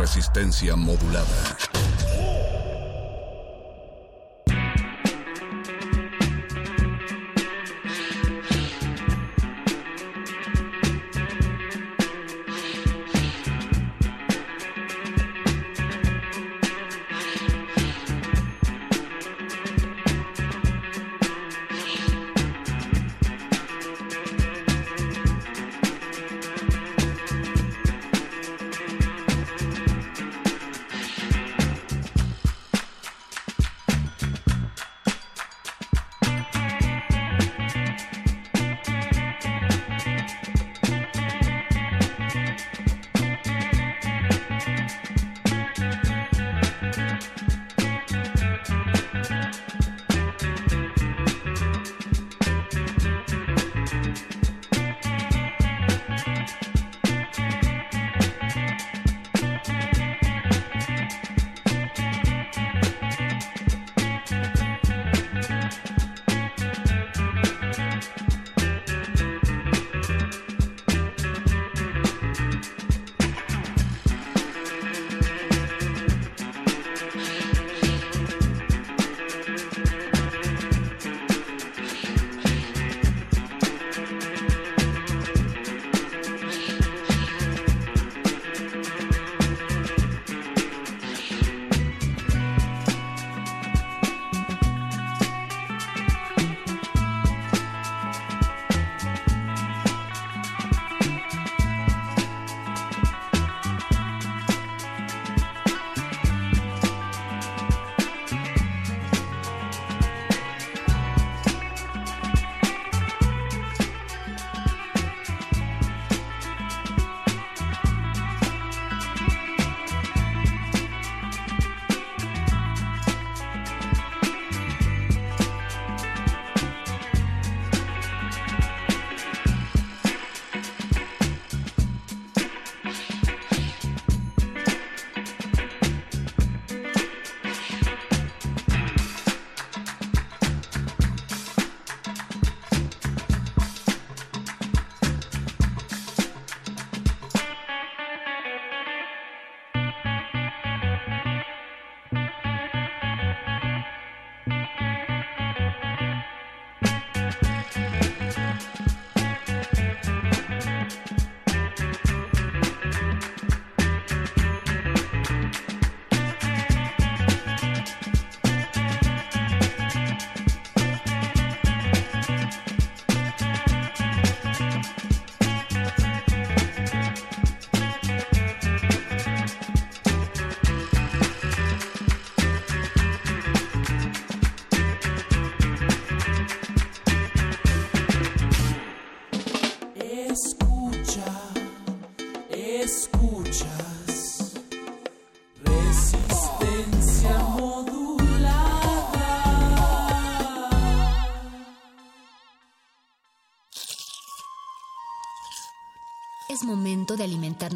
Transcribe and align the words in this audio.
Resistencia 0.00 0.76
modulada. 0.76 1.79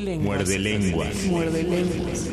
Muerde 0.00 0.58
lenguas. 0.58 0.58
Muerde 0.58 0.58
lenguas. 0.58 1.26
Muerde 1.26 1.62
lenguas. 1.62 2.30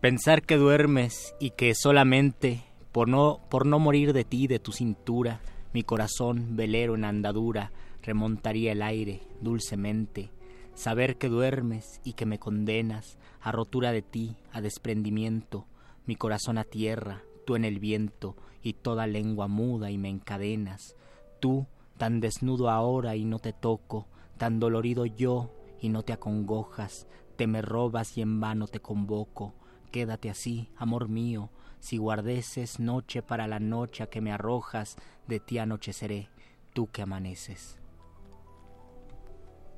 Pensar 0.00 0.42
que 0.42 0.56
duermes 0.56 1.34
y 1.38 1.50
que 1.50 1.74
solamente 1.76 2.64
por 2.90 3.08
no, 3.08 3.40
por 3.48 3.66
no 3.66 3.78
morir 3.78 4.12
de 4.12 4.24
ti, 4.24 4.48
de 4.48 4.58
tu 4.58 4.72
cintura, 4.72 5.40
mi 5.72 5.84
corazón, 5.84 6.56
velero 6.56 6.96
en 6.96 7.04
andadura, 7.04 7.70
remontaría 8.02 8.72
el 8.72 8.82
aire 8.82 9.22
dulcemente, 9.40 10.30
saber 10.74 11.16
que 11.16 11.28
duermes 11.28 12.00
y 12.04 12.14
que 12.14 12.26
me 12.26 12.38
condenas 12.38 13.16
a 13.40 13.52
rotura 13.52 13.92
de 13.92 14.02
ti, 14.02 14.36
a 14.52 14.60
desprendimiento, 14.60 15.66
mi 16.04 16.16
corazón 16.16 16.58
a 16.58 16.64
tierra, 16.64 17.22
tú 17.46 17.54
en 17.54 17.64
el 17.64 17.78
viento, 17.78 18.36
y 18.64 18.72
toda 18.72 19.06
lengua 19.06 19.46
muda 19.46 19.90
y 19.90 19.98
me 19.98 20.08
encadenas, 20.08 20.96
tú, 21.38 21.66
tan 21.98 22.18
desnudo 22.18 22.70
ahora 22.70 23.14
y 23.14 23.26
no 23.26 23.38
te 23.38 23.52
toco, 23.52 24.08
tan 24.38 24.58
dolorido 24.58 25.06
yo 25.06 25.54
y 25.80 25.90
no 25.90 26.02
te 26.02 26.14
acongojas, 26.14 27.06
te 27.36 27.46
me 27.46 27.62
robas 27.62 28.16
y 28.16 28.22
en 28.22 28.40
vano 28.40 28.66
te 28.66 28.80
convoco, 28.80 29.54
quédate 29.92 30.30
así, 30.30 30.70
amor 30.76 31.08
mío, 31.08 31.50
si 31.78 31.98
guardeces 31.98 32.80
noche 32.80 33.22
para 33.22 33.46
la 33.46 33.60
noche 33.60 34.02
a 34.02 34.06
que 34.06 34.22
me 34.22 34.32
arrojas, 34.32 34.96
de 35.28 35.40
ti 35.40 35.58
anocheceré, 35.58 36.30
tú 36.72 36.90
que 36.90 37.02
amaneces. 37.02 37.78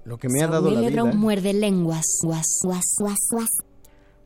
Lo 0.04 0.18
que 0.18 0.28
me 0.28 0.40
ha 0.42 0.46
dado 0.46 0.70
la 0.70 0.88
vida. 0.88 1.04
muerde 1.06 1.52
lenguas. 1.52 2.04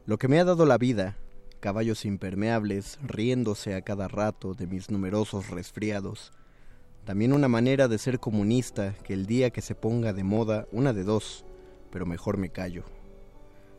Lo 0.05 0.19
que 0.19 0.29
me 0.29 0.39
ha 0.39 0.45
dado 0.45 0.67
la 0.67 0.77
vida, 0.77 1.17
caballos 1.61 2.05
impermeables, 2.05 2.99
riéndose 3.03 3.75
a 3.75 3.83
cada 3.83 4.09
rato 4.09 4.55
de 4.55 4.67
mis 4.67 4.91
numerosos 4.91 5.51
resfriados. 5.51 6.33
También 7.05 7.33
una 7.33 7.49
manera 7.49 7.87
de 7.87 7.99
ser 7.99 8.19
comunista 8.19 8.95
que 9.05 9.13
el 9.13 9.27
día 9.27 9.51
que 9.51 9.61
se 9.61 9.75
ponga 9.75 10.13
de 10.13 10.25
moda, 10.25 10.67
una 10.73 10.93
de 10.93 11.05
dos, 11.05 11.45
pero 11.93 12.07
mejor 12.07 12.39
me 12.39 12.49
callo. 12.49 12.85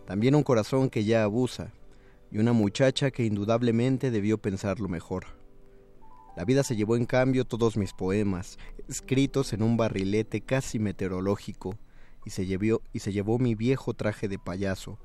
También 0.06 0.36
un 0.36 0.44
corazón 0.44 0.89
que 0.89 1.04
ya 1.04 1.24
abusa, 1.24 1.72
y 2.31 2.38
una 2.38 2.54
muchacha 2.54 3.12
que 3.12 3.25
indudablemente 3.25 4.10
debió 4.10 4.38
pensarlo 4.38 4.88
mejor. 4.88 5.25
La 6.38 6.45
vida 6.45 6.63
se 6.63 6.75
llevó 6.75 6.95
en 6.95 7.06
cambio 7.06 7.45
todos 7.45 7.75
mis 7.75 7.94
poemas, 7.94 8.57
escritos 8.88 9.51
en 9.54 9.63
un 9.63 9.75
barrilete 9.75 10.42
casi 10.42 10.80
meteorológico, 10.80 11.78
y 12.25 12.30
se, 12.30 12.45
llevó, 12.45 12.81
y 12.94 13.00
se 13.00 13.12
llevó 13.12 13.39
mi 13.39 13.56
viejo 13.56 13.94
traje 13.94 14.28
de 14.28 14.39
payaso, 14.39 14.98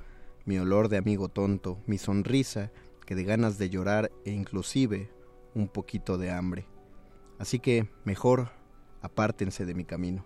mi 0.46 0.58
olor 0.58 0.88
de 0.88 0.96
amigo 0.96 1.28
tonto, 1.28 1.78
mi 1.86 1.98
sonrisa, 1.98 2.72
que 3.04 3.14
de 3.14 3.24
ganas 3.24 3.58
de 3.58 3.68
llorar 3.68 4.10
e 4.24 4.30
inclusive 4.30 5.10
un 5.54 5.68
poquito 5.68 6.16
de 6.16 6.30
hambre. 6.30 6.66
Así 7.38 7.58
que 7.58 7.86
mejor 8.04 8.50
apártense 9.02 9.66
de 9.66 9.74
mi 9.74 9.84
camino. 9.84 10.24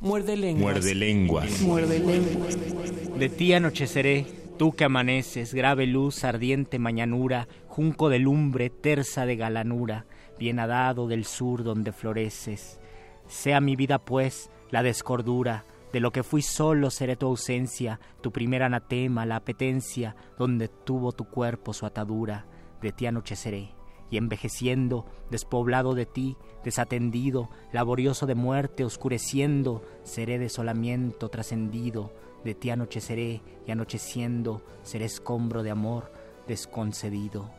Muerde 0.00 0.36
lenguas. 0.36 0.74
Muerde 0.74 0.94
lenguas. 0.94 1.60
Muerde 1.62 1.98
lenguas. 2.00 3.18
De 3.18 3.28
ti 3.28 3.52
anocheceré, 3.52 4.26
tú 4.58 4.72
que 4.72 4.84
amaneces, 4.84 5.54
grave 5.54 5.86
luz, 5.86 6.24
ardiente 6.24 6.78
mañanura, 6.78 7.48
junco 7.68 8.08
de 8.08 8.18
lumbre, 8.18 8.68
terza 8.68 9.26
de 9.26 9.36
galanura, 9.36 10.06
bien 10.38 10.58
adado 10.58 11.06
del 11.06 11.24
sur 11.24 11.62
donde 11.62 11.92
floreces. 11.92 12.80
Sea 13.28 13.60
mi 13.60 13.76
vida, 13.76 13.98
pues, 14.00 14.50
la 14.70 14.82
descordura, 14.82 15.64
de 15.92 16.00
lo 16.00 16.10
que 16.10 16.22
fui 16.22 16.42
solo 16.42 16.90
seré 16.90 17.16
tu 17.16 17.26
ausencia, 17.26 18.00
tu 18.20 18.32
primer 18.32 18.62
anatema, 18.62 19.26
la 19.26 19.36
apetencia, 19.36 20.16
donde 20.38 20.68
tuvo 20.68 21.12
tu 21.12 21.24
cuerpo 21.24 21.72
su 21.72 21.86
atadura, 21.86 22.46
de 22.80 22.92
ti 22.92 23.06
anocheceré 23.06 23.74
y 24.12 24.18
envejeciendo, 24.18 25.06
despoblado 25.30 25.94
de 25.94 26.04
ti, 26.04 26.36
desatendido, 26.62 27.48
laborioso 27.72 28.26
de 28.26 28.34
muerte, 28.34 28.84
oscureciendo, 28.84 29.82
seré 30.04 30.38
desolamiento 30.38 31.30
trascendido, 31.30 32.12
de 32.44 32.54
ti 32.54 32.68
anocheceré 32.68 33.40
y 33.66 33.70
anocheciendo, 33.70 34.62
seré 34.82 35.06
escombro 35.06 35.62
de 35.62 35.70
amor 35.70 36.12
desconcedido, 36.46 37.50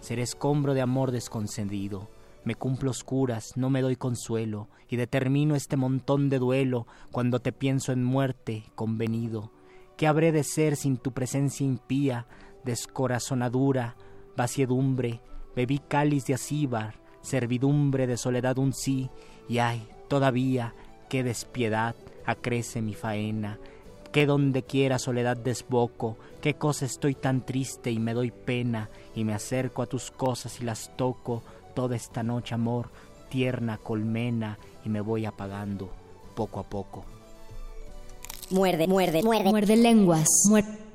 seré 0.00 0.22
escombro 0.22 0.72
de 0.72 0.80
amor 0.80 1.10
desconcedido. 1.10 2.08
Me 2.48 2.54
cumplo 2.54 2.92
oscuras, 2.92 3.58
no 3.58 3.68
me 3.68 3.82
doy 3.82 3.96
consuelo, 3.96 4.68
y 4.88 4.96
determino 4.96 5.54
este 5.54 5.76
montón 5.76 6.30
de 6.30 6.38
duelo 6.38 6.86
cuando 7.12 7.40
te 7.40 7.52
pienso 7.52 7.92
en 7.92 8.02
muerte, 8.02 8.64
convenido. 8.74 9.52
¿Qué 9.98 10.06
habré 10.06 10.32
de 10.32 10.44
ser 10.44 10.76
sin 10.76 10.96
tu 10.96 11.12
presencia 11.12 11.66
impía, 11.66 12.26
descorazonadura, 12.64 13.96
vaciedumbre, 14.34 15.20
bebí 15.54 15.78
cáliz 15.78 16.24
de 16.24 16.32
acíbar, 16.32 16.94
servidumbre 17.20 18.06
de 18.06 18.16
soledad 18.16 18.56
un 18.56 18.72
sí, 18.72 19.10
y 19.46 19.58
ay, 19.58 19.86
todavía, 20.08 20.74
qué 21.10 21.22
despiedad 21.22 21.96
acrece 22.24 22.80
mi 22.80 22.94
faena, 22.94 23.58
que 24.10 24.24
donde 24.24 24.62
quiera 24.62 24.98
soledad 24.98 25.36
desboco, 25.36 26.16
qué 26.40 26.54
cosa 26.54 26.86
estoy 26.86 27.14
tan 27.14 27.44
triste 27.44 27.90
y 27.90 27.98
me 27.98 28.14
doy 28.14 28.30
pena, 28.30 28.88
y 29.14 29.24
me 29.24 29.34
acerco 29.34 29.82
a 29.82 29.86
tus 29.86 30.10
cosas 30.10 30.62
y 30.62 30.64
las 30.64 30.96
toco, 30.96 31.42
toda 31.74 31.96
esta 31.96 32.22
noche 32.22 32.54
amor, 32.54 32.90
tierna 33.28 33.78
colmena, 33.78 34.58
y 34.84 34.88
me 34.88 35.00
voy 35.00 35.26
apagando 35.26 35.90
poco 36.34 36.60
a 36.60 36.64
poco. 36.64 37.04
Muerde, 38.50 38.86
muerde, 38.86 39.22
muerde. 39.22 39.50
Muerde 39.50 39.76
lenguas. 39.76 40.26
Muerde. 40.48 40.87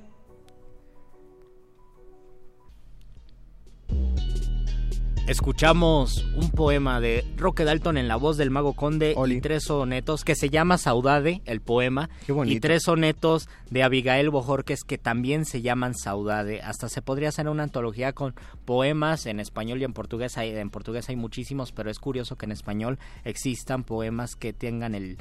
Escuchamos 5.25 6.25
un 6.35 6.49
poema 6.51 6.99
de 6.99 7.23
Roque 7.37 7.63
Dalton 7.63 7.97
en 7.97 8.09
la 8.09 8.17
voz 8.17 8.35
del 8.35 8.51
mago 8.51 8.73
conde 8.73 9.13
Oli. 9.15 9.35
y 9.35 9.41
tres 9.41 9.63
sonetos 9.63 10.25
que 10.25 10.35
se 10.35 10.49
llama 10.49 10.77
Saudade, 10.77 11.41
el 11.45 11.61
poema, 11.61 12.09
Qué 12.25 12.33
bonito. 12.33 12.57
y 12.57 12.59
tres 12.59 12.83
sonetos 12.83 13.47
de 13.69 13.83
Abigail 13.83 14.29
Bojorques 14.29 14.83
que 14.83 14.97
también 14.97 15.45
se 15.45 15.61
llaman 15.61 15.95
Saudade. 15.95 16.61
Hasta 16.61 16.89
se 16.89 17.01
podría 17.01 17.29
hacer 17.29 17.47
una 17.47 17.63
antología 17.63 18.11
con 18.11 18.35
poemas 18.65 19.25
en 19.25 19.39
español 19.39 19.79
y 19.81 19.85
en 19.85 19.93
portugués. 19.93 20.37
Hay, 20.37 20.49
en 20.49 20.69
portugués 20.69 21.07
hay 21.07 21.15
muchísimos, 21.15 21.71
pero 21.71 21.89
es 21.89 21.99
curioso 21.99 22.35
que 22.35 22.45
en 22.45 22.51
español 22.51 22.99
existan 23.23 23.85
poemas 23.85 24.35
que 24.35 24.51
tengan 24.51 24.93
el 24.93 25.17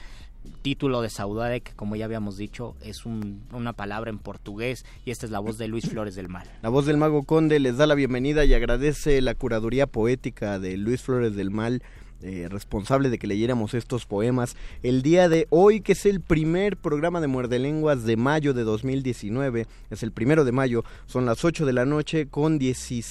título 0.63 1.03
de 1.03 1.11
Saudade, 1.11 1.61
que 1.61 1.73
como 1.73 1.97
ya 1.97 2.05
habíamos 2.05 2.37
dicho 2.37 2.75
es 2.83 3.05
un- 3.05 3.43
una 3.53 3.73
palabra 3.73 4.11
en 4.11 4.19
portugués, 4.19 4.85
y 5.05 5.11
esta 5.11 5.27
es 5.27 5.33
la 5.33 5.39
voz 5.41 5.59
de 5.59 5.69
Luis 5.69 5.89
Flores 5.89 6.15
del 6.15 6.29
Mal. 6.29 6.47
La 6.63 6.69
voz 6.69 6.87
del 6.87 6.97
mago 6.97 7.25
conde 7.25 7.59
les 7.61 7.77
da 7.77 7.87
la 7.87 7.95
bienvenida 7.95 8.45
y 8.45 8.55
agradece 8.55 9.21
la 9.23 9.35
curaduría 9.35 9.87
poética 9.87 10.59
de 10.59 10.77
Luis 10.77 11.03
Flores 11.03 11.35
del 11.35 11.51
Mal, 11.51 11.83
eh, 12.25 12.47
responsable 12.49 13.11
de 13.11 13.19
que 13.19 13.27
leyéramos 13.27 13.75
estos 13.75 14.07
poemas 14.07 14.57
el 14.85 15.03
día 15.03 15.29
de 15.29 15.49
hoy, 15.51 15.81
que 15.81 15.91
es 15.93 16.07
el 16.07 16.21
primer 16.21 16.77
programa 16.77 17.21
de 17.21 17.27
Muerde 17.27 17.59
Lenguas 17.59 18.05
de 18.05 18.17
mayo 18.17 18.55
de 18.55 18.63
2019, 18.63 19.67
es 19.91 20.03
el 20.05 20.13
primero 20.13 20.45
de 20.45 20.53
mayo, 20.53 20.85
son 21.07 21.27
las 21.27 21.45
8 21.45 21.67
de 21.67 21.73
la 21.73 21.85
noche 21.85 22.27
con 22.29 22.61
16 22.61 23.07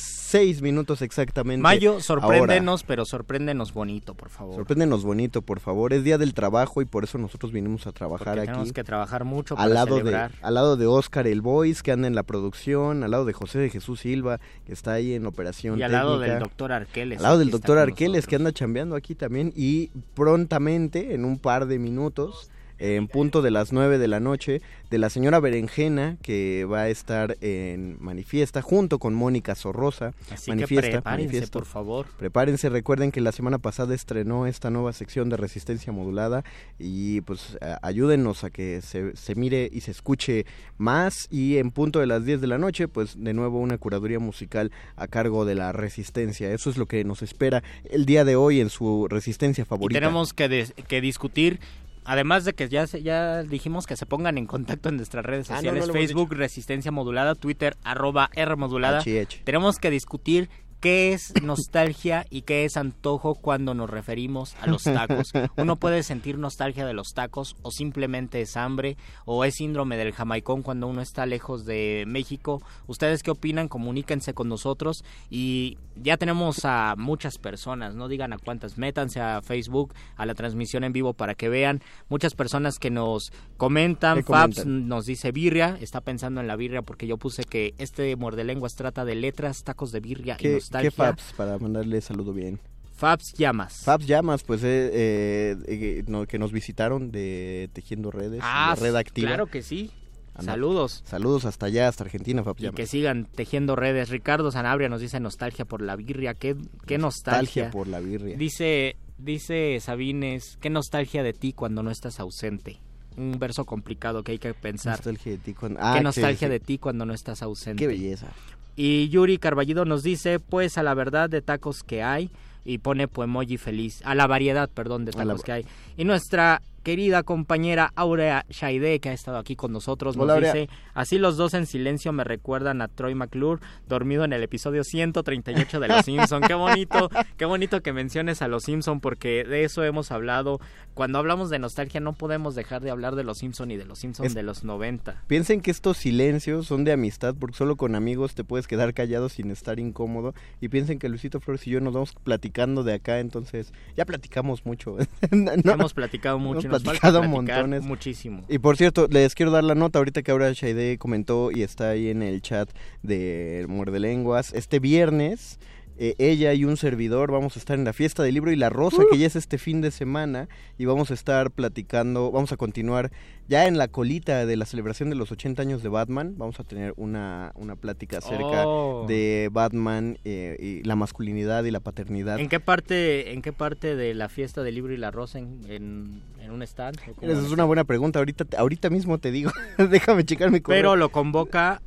minutos 0.61 1.01
exactamente. 1.01 1.61
Mayo, 1.61 1.91
ahora. 1.91 2.03
sorpréndenos, 2.03 2.83
pero 2.83 3.05
sorpréndenos 3.05 3.73
bonito, 3.73 4.13
por 4.13 4.29
favor. 4.29 4.55
Sorpréndenos 4.55 5.03
bonito, 5.03 5.41
por 5.41 5.59
favor. 5.59 5.91
Es 5.93 6.03
día 6.03 6.17
del 6.17 6.33
trabajo 6.33 6.81
y 6.81 6.85
por 6.85 7.03
eso 7.03 7.17
nosotros 7.17 7.51
vinimos 7.51 7.85
a 7.87 7.91
trabajar 7.91 8.27
Porque 8.35 8.39
aquí. 8.41 8.47
tenemos 8.47 8.73
que 8.73 8.83
trabajar 8.83 9.23
mucho 9.25 9.55
para 9.55 9.65
al 9.65 9.73
lado 9.73 9.97
celebrar. 9.97 10.31
de 10.31 10.37
al 10.41 10.53
lado 10.53 10.77
de 10.77 10.87
Oscar 10.87 11.27
el 11.27 11.41
Boys 11.41 11.83
que 11.83 11.91
anda 11.91 12.07
en 12.07 12.15
la 12.15 12.23
producción, 12.23 13.03
al 13.03 13.11
lado 13.11 13.25
de 13.25 13.33
José 13.33 13.59
de 13.59 13.69
Jesús 13.69 13.99
Silva 13.99 14.39
que 14.65 14.73
está 14.73 14.93
ahí 14.93 15.13
en 15.13 15.25
operación 15.25 15.77
Y 15.77 15.83
al 15.83 15.91
lado 15.91 16.17
del 16.19 16.39
doctor 16.39 16.71
Arqueles. 16.71 17.17
al 17.19 17.23
lado 17.23 17.37
del 17.39 17.51
doctor 17.51 17.77
Arqueles 17.77 18.25
que 18.27 18.35
anda 18.37 18.51
chambeando 18.51 18.95
aquí 18.95 19.15
también 19.15 19.51
y 19.55 19.89
prontamente 20.13 21.13
en 21.13 21.25
un 21.25 21.37
par 21.39 21.65
de 21.67 21.77
minutos 21.79 22.49
en 22.81 23.07
punto 23.07 23.41
de 23.41 23.51
las 23.51 23.71
9 23.71 23.97
de 23.97 24.07
la 24.07 24.19
noche 24.19 24.61
de 24.89 24.97
la 24.97 25.09
señora 25.09 25.39
Berenjena 25.39 26.17
que 26.21 26.65
va 26.65 26.81
a 26.81 26.89
estar 26.89 27.37
en 27.41 27.97
manifiesta 28.01 28.61
junto 28.61 28.97
con 28.99 29.13
Mónica 29.13 29.55
Sorrosa 29.55 30.13
Así 30.31 30.49
manifiesta 30.51 30.87
que 30.87 30.91
prepárense, 30.93 31.25
manifiesto. 31.27 31.59
por 31.59 31.67
favor. 31.67 32.07
Prepárense, 32.17 32.69
recuerden 32.69 33.11
que 33.11 33.21
la 33.21 33.31
semana 33.31 33.59
pasada 33.59 33.93
estrenó 33.95 34.47
esta 34.47 34.69
nueva 34.69 34.93
sección 34.93 35.29
de 35.29 35.37
resistencia 35.37 35.93
modulada 35.93 36.43
y 36.79 37.21
pues 37.21 37.57
ayúdennos 37.81 38.43
a 38.43 38.49
que 38.49 38.81
se, 38.81 39.15
se 39.15 39.35
mire 39.35 39.69
y 39.71 39.81
se 39.81 39.91
escuche 39.91 40.45
más 40.77 41.27
y 41.29 41.57
en 41.57 41.71
punto 41.71 41.99
de 41.99 42.07
las 42.07 42.25
10 42.25 42.41
de 42.41 42.47
la 42.47 42.57
noche 42.57 42.87
pues 42.87 43.15
de 43.23 43.33
nuevo 43.33 43.59
una 43.59 43.77
curaduría 43.77 44.19
musical 44.19 44.71
a 44.95 45.07
cargo 45.07 45.45
de 45.45 45.55
la 45.55 45.71
resistencia. 45.71 46.51
Eso 46.51 46.69
es 46.69 46.77
lo 46.77 46.87
que 46.87 47.03
nos 47.03 47.21
espera 47.21 47.63
el 47.89 48.05
día 48.05 48.25
de 48.25 48.35
hoy 48.35 48.59
en 48.59 48.69
su 48.69 49.07
resistencia 49.07 49.61
Y 49.61 49.65
favorita. 49.65 49.99
tenemos 49.99 50.33
que, 50.33 50.65
que 50.87 51.01
discutir, 51.01 51.59
además 52.05 52.45
de 52.45 52.53
que 52.53 52.69
ya, 52.69 52.85
ya 52.85 53.43
dijimos 53.43 53.85
que 53.87 53.95
se 53.95 54.05
pongan 54.05 54.37
en 54.37 54.45
contacto 54.47 54.89
en 54.89 54.97
nuestras 54.97 55.25
redes 55.25 55.49
Ah, 55.49 55.53
no, 55.53 55.57
sociales, 55.59 55.87
no 55.87 55.93
Facebook 55.93 56.33
Resistencia 56.33 56.91
Modulada, 56.91 57.35
Twitter 57.35 57.77
arroba 57.83 58.29
R 58.33 58.55
Modulada. 58.55 59.03
Tenemos 59.43 59.79
que 59.79 59.89
discutir 59.89 60.49
¿Qué 60.81 61.13
es 61.13 61.31
nostalgia 61.43 62.25
y 62.31 62.41
qué 62.41 62.65
es 62.65 62.75
antojo 62.75 63.35
cuando 63.35 63.75
nos 63.75 63.87
referimos 63.87 64.55
a 64.59 64.65
los 64.65 64.81
tacos? 64.81 65.31
Uno 65.55 65.75
puede 65.75 66.01
sentir 66.01 66.39
nostalgia 66.39 66.87
de 66.87 66.93
los 66.93 67.13
tacos 67.13 67.55
o 67.61 67.69
simplemente 67.69 68.41
es 68.41 68.57
hambre 68.57 68.97
o 69.25 69.45
es 69.45 69.57
síndrome 69.57 69.95
del 69.95 70.11
jamaicón 70.11 70.63
cuando 70.63 70.87
uno 70.87 71.01
está 71.01 71.27
lejos 71.27 71.65
de 71.65 72.05
México. 72.07 72.63
¿Ustedes 72.87 73.21
qué 73.21 73.29
opinan? 73.29 73.67
Comuníquense 73.67 74.33
con 74.33 74.49
nosotros 74.49 75.05
y 75.29 75.77
ya 75.95 76.17
tenemos 76.17 76.65
a 76.65 76.95
muchas 76.97 77.37
personas, 77.37 77.93
no 77.93 78.07
digan 78.07 78.33
a 78.33 78.39
cuántas, 78.39 78.79
métanse 78.79 79.21
a 79.21 79.43
Facebook, 79.43 79.93
a 80.15 80.25
la 80.25 80.33
transmisión 80.33 80.83
en 80.83 80.93
vivo 80.93 81.13
para 81.13 81.35
que 81.35 81.47
vean. 81.47 81.83
Muchas 82.09 82.33
personas 82.33 82.79
que 82.79 82.89
nos 82.89 83.31
comentan, 83.55 84.23
Fabs 84.23 84.65
nos 84.65 85.05
dice 85.05 85.31
birria, 85.31 85.77
está 85.79 86.01
pensando 86.01 86.41
en 86.41 86.47
la 86.47 86.55
birria 86.55 86.81
porque 86.81 87.05
yo 87.05 87.17
puse 87.17 87.43
que 87.43 87.75
este 87.77 88.15
muerde 88.15 88.45
lenguas 88.45 88.73
trata 88.73 89.05
de 89.05 89.13
letras, 89.13 89.63
tacos 89.63 89.91
de 89.91 89.99
birria 89.99 90.37
y 90.39 90.47
¿Qué 90.79 90.91
Fabs 90.91 91.33
para 91.35 91.57
mandarle 91.57 92.01
saludo 92.01 92.33
bien? 92.33 92.59
Fabs 92.95 93.33
Llamas. 93.33 93.81
Fabs 93.83 94.05
Llamas, 94.05 94.43
pues 94.43 94.63
eh, 94.63 94.91
eh, 94.93 95.57
eh 95.67 96.25
que 96.27 96.39
nos 96.39 96.51
visitaron 96.51 97.11
de 97.11 97.69
Tejiendo 97.73 98.11
Redes, 98.11 98.41
ah, 98.43 98.75
Red 98.79 98.95
Activa. 98.95 99.29
Claro 99.29 99.47
que 99.47 99.63
sí. 99.63 99.91
Saludos. 100.39 101.03
Saludos 101.05 101.45
hasta 101.45 101.65
allá, 101.65 101.87
hasta 101.87 102.03
Argentina, 102.03 102.43
Fabs 102.43 102.63
Y 102.63 102.69
que 102.71 102.85
sigan 102.85 103.25
tejiendo 103.25 103.75
redes. 103.75 104.09
Ricardo 104.09 104.51
Sanabria 104.51 104.87
nos 104.87 105.01
dice 105.01 105.19
nostalgia 105.19 105.65
por 105.65 105.81
la 105.81 105.95
birria. 105.95 106.33
¿Qué, 106.33 106.55
qué 106.85 106.97
nostalgia? 106.97 107.63
Nostalgia 107.65 107.71
por 107.71 107.87
la 107.87 107.99
birria. 107.99 108.37
Dice, 108.37 108.95
dice 109.17 109.79
Sabines, 109.81 110.57
qué 110.61 110.69
nostalgia 110.69 111.23
de 111.23 111.33
ti 111.33 111.53
cuando 111.53 111.83
no 111.83 111.91
estás 111.91 112.19
ausente. 112.19 112.79
Un 113.17 113.37
verso 113.39 113.65
complicado 113.65 114.23
que 114.23 114.33
hay 114.33 114.39
que 114.39 114.53
pensar. 114.53 114.97
Nostalgia 114.97 115.33
de 115.33 115.37
ti 115.37 115.53
cuando... 115.53 115.79
qué 115.79 115.85
ah, 115.85 116.01
nostalgia 116.01 116.49
de 116.49 116.59
ti 116.59 116.77
cuando 116.77 117.05
no 117.05 117.13
estás 117.13 117.41
ausente. 117.41 117.79
Qué 117.79 117.87
belleza. 117.87 118.27
Y 118.75 119.09
Yuri 119.09 119.37
Carballido 119.37 119.85
nos 119.85 120.03
dice, 120.03 120.39
pues 120.39 120.77
a 120.77 120.83
la 120.83 120.93
verdad 120.93 121.29
de 121.29 121.41
tacos 121.41 121.83
que 121.83 122.03
hay, 122.03 122.29
y 122.63 122.77
pone 122.77 123.07
poemoji 123.07 123.57
feliz, 123.57 124.01
a 124.05 124.15
la 124.15 124.27
variedad, 124.27 124.69
perdón, 124.69 125.05
de 125.05 125.11
tacos 125.11 125.43
que 125.43 125.51
hay. 125.51 125.65
Y 125.97 126.05
nuestra 126.05 126.61
querida 126.83 127.23
compañera 127.23 127.91
Aurea 127.95 128.45
Shaide, 128.49 128.99
que 128.99 129.09
ha 129.09 129.13
estado 129.13 129.37
aquí 129.37 129.55
con 129.55 129.71
nosotros, 129.71 130.17
nos 130.17 130.35
dice, 130.39 130.69
así 130.93 131.17
los 131.17 131.37
dos 131.37 131.53
en 131.53 131.65
silencio 131.65 132.11
me 132.11 132.23
recuerdan 132.23 132.81
a 132.81 132.87
Troy 132.87 133.15
McClure, 133.15 133.61
dormido 133.87 134.23
en 134.23 134.33
el 134.33 134.43
episodio 134.43 134.83
138 134.83 135.79
de 135.79 135.87
Los 135.87 136.05
Simpson. 136.05 136.41
qué 136.41 136.53
bonito, 136.53 137.09
qué 137.37 137.45
bonito 137.45 137.81
que 137.81 137.93
menciones 137.93 138.41
a 138.41 138.47
Los 138.47 138.63
Simpson, 138.63 138.99
porque 138.99 139.43
de 139.43 139.63
eso 139.63 139.83
hemos 139.83 140.11
hablado. 140.11 140.59
Cuando 140.93 141.19
hablamos 141.19 141.49
de 141.49 141.59
nostalgia 141.59 141.99
no 141.99 142.13
podemos 142.13 142.55
dejar 142.55 142.81
de 142.81 142.91
hablar 142.91 143.15
de 143.15 143.23
Los 143.23 143.37
Simpson 143.37 143.71
y 143.71 143.77
de 143.77 143.85
Los 143.85 143.99
Simpson 143.99 144.27
de 144.33 144.43
los 144.43 144.63
90. 144.63 145.23
Piensen 145.27 145.61
que 145.61 145.71
estos 145.71 145.97
silencios 145.97 146.67
son 146.67 146.83
de 146.83 146.91
amistad, 146.91 147.35
porque 147.39 147.57
solo 147.57 147.75
con 147.75 147.95
amigos 147.95 148.35
te 148.35 148.43
puedes 148.43 148.67
quedar 148.67 148.93
callado 148.93 149.29
sin 149.29 149.51
estar 149.51 149.79
incómodo. 149.79 150.33
Y 150.59 150.69
piensen 150.69 150.99
que 150.99 151.09
Luisito 151.09 151.39
Flores 151.39 151.65
y 151.67 151.71
yo 151.71 151.81
nos 151.81 151.93
vamos 151.93 152.13
platicando 152.23 152.83
de 152.83 152.93
acá, 152.93 153.19
entonces 153.19 153.73
ya 153.95 154.05
platicamos 154.05 154.65
mucho. 154.65 154.97
Hemos 155.31 155.93
platicado 155.93 156.39
mucho 156.39 156.69
platicado 156.71 157.23
montones. 157.23 157.83
Muchísimo. 157.83 158.43
Y 158.49 158.59
por 158.59 158.77
cierto, 158.77 159.07
les 159.09 159.35
quiero 159.35 159.51
dar 159.51 159.63
la 159.63 159.75
nota 159.75 159.99
ahorita 159.99 160.23
que 160.23 160.31
ahora 160.31 160.51
Shaide 160.51 160.97
comentó 160.97 161.51
y 161.51 161.63
está 161.63 161.89
ahí 161.89 162.09
en 162.09 162.23
el 162.23 162.41
chat 162.41 162.69
de 163.03 163.65
Muerde 163.69 163.99
Lenguas. 163.99 164.53
Este 164.53 164.79
viernes 164.79 165.59
eh, 166.03 166.15
ella 166.17 166.51
y 166.55 166.65
un 166.65 166.77
servidor 166.77 167.31
vamos 167.31 167.55
a 167.55 167.59
estar 167.59 167.77
en 167.77 167.85
la 167.85 167.93
fiesta 167.93 168.23
del 168.23 168.33
libro 168.33 168.51
y 168.51 168.55
la 168.55 168.69
rosa, 168.71 169.03
que 169.11 169.19
ya 169.19 169.27
es 169.27 169.35
este 169.35 169.59
fin 169.59 169.81
de 169.81 169.91
semana, 169.91 170.49
y 170.79 170.85
vamos 170.85 171.11
a 171.11 171.13
estar 171.13 171.51
platicando, 171.51 172.31
vamos 172.31 172.51
a 172.51 172.57
continuar 172.57 173.11
ya 173.47 173.67
en 173.67 173.77
la 173.77 173.87
colita 173.87 174.47
de 174.47 174.57
la 174.57 174.65
celebración 174.65 175.11
de 175.11 175.15
los 175.15 175.31
80 175.31 175.61
años 175.61 175.83
de 175.83 175.89
Batman, 175.89 176.33
vamos 176.39 176.59
a 176.59 176.63
tener 176.63 176.95
una, 176.97 177.51
una 177.53 177.75
plática 177.75 178.17
acerca 178.17 178.65
oh. 178.65 179.05
de 179.07 179.49
Batman 179.51 180.17
eh, 180.25 180.57
y 180.59 180.83
la 180.87 180.95
masculinidad 180.95 181.65
y 181.65 181.71
la 181.71 181.81
paternidad. 181.81 182.39
¿En 182.39 182.49
qué 182.49 182.59
parte, 182.59 183.33
en 183.33 183.43
qué 183.43 183.53
parte 183.53 183.95
de 183.95 184.15
la 184.15 184.27
fiesta 184.27 184.63
del 184.63 184.73
libro 184.73 184.93
y 184.93 184.97
la 184.97 185.11
rosa 185.11 185.37
en, 185.37 185.61
en, 185.69 186.49
un 186.49 186.63
stand? 186.63 186.97
Esa 187.21 187.41
es 187.41 187.51
una 187.51 187.65
buena 187.65 187.83
pregunta, 187.83 188.17
ahorita, 188.17 188.57
ahorita 188.57 188.89
mismo 188.89 189.19
te 189.19 189.29
digo, 189.29 189.51
déjame 189.77 190.25
checar 190.25 190.49
mi 190.49 190.61
correo. 190.61 190.79
Pero 190.79 190.95
lo 190.95 191.09
convoca 191.09 191.83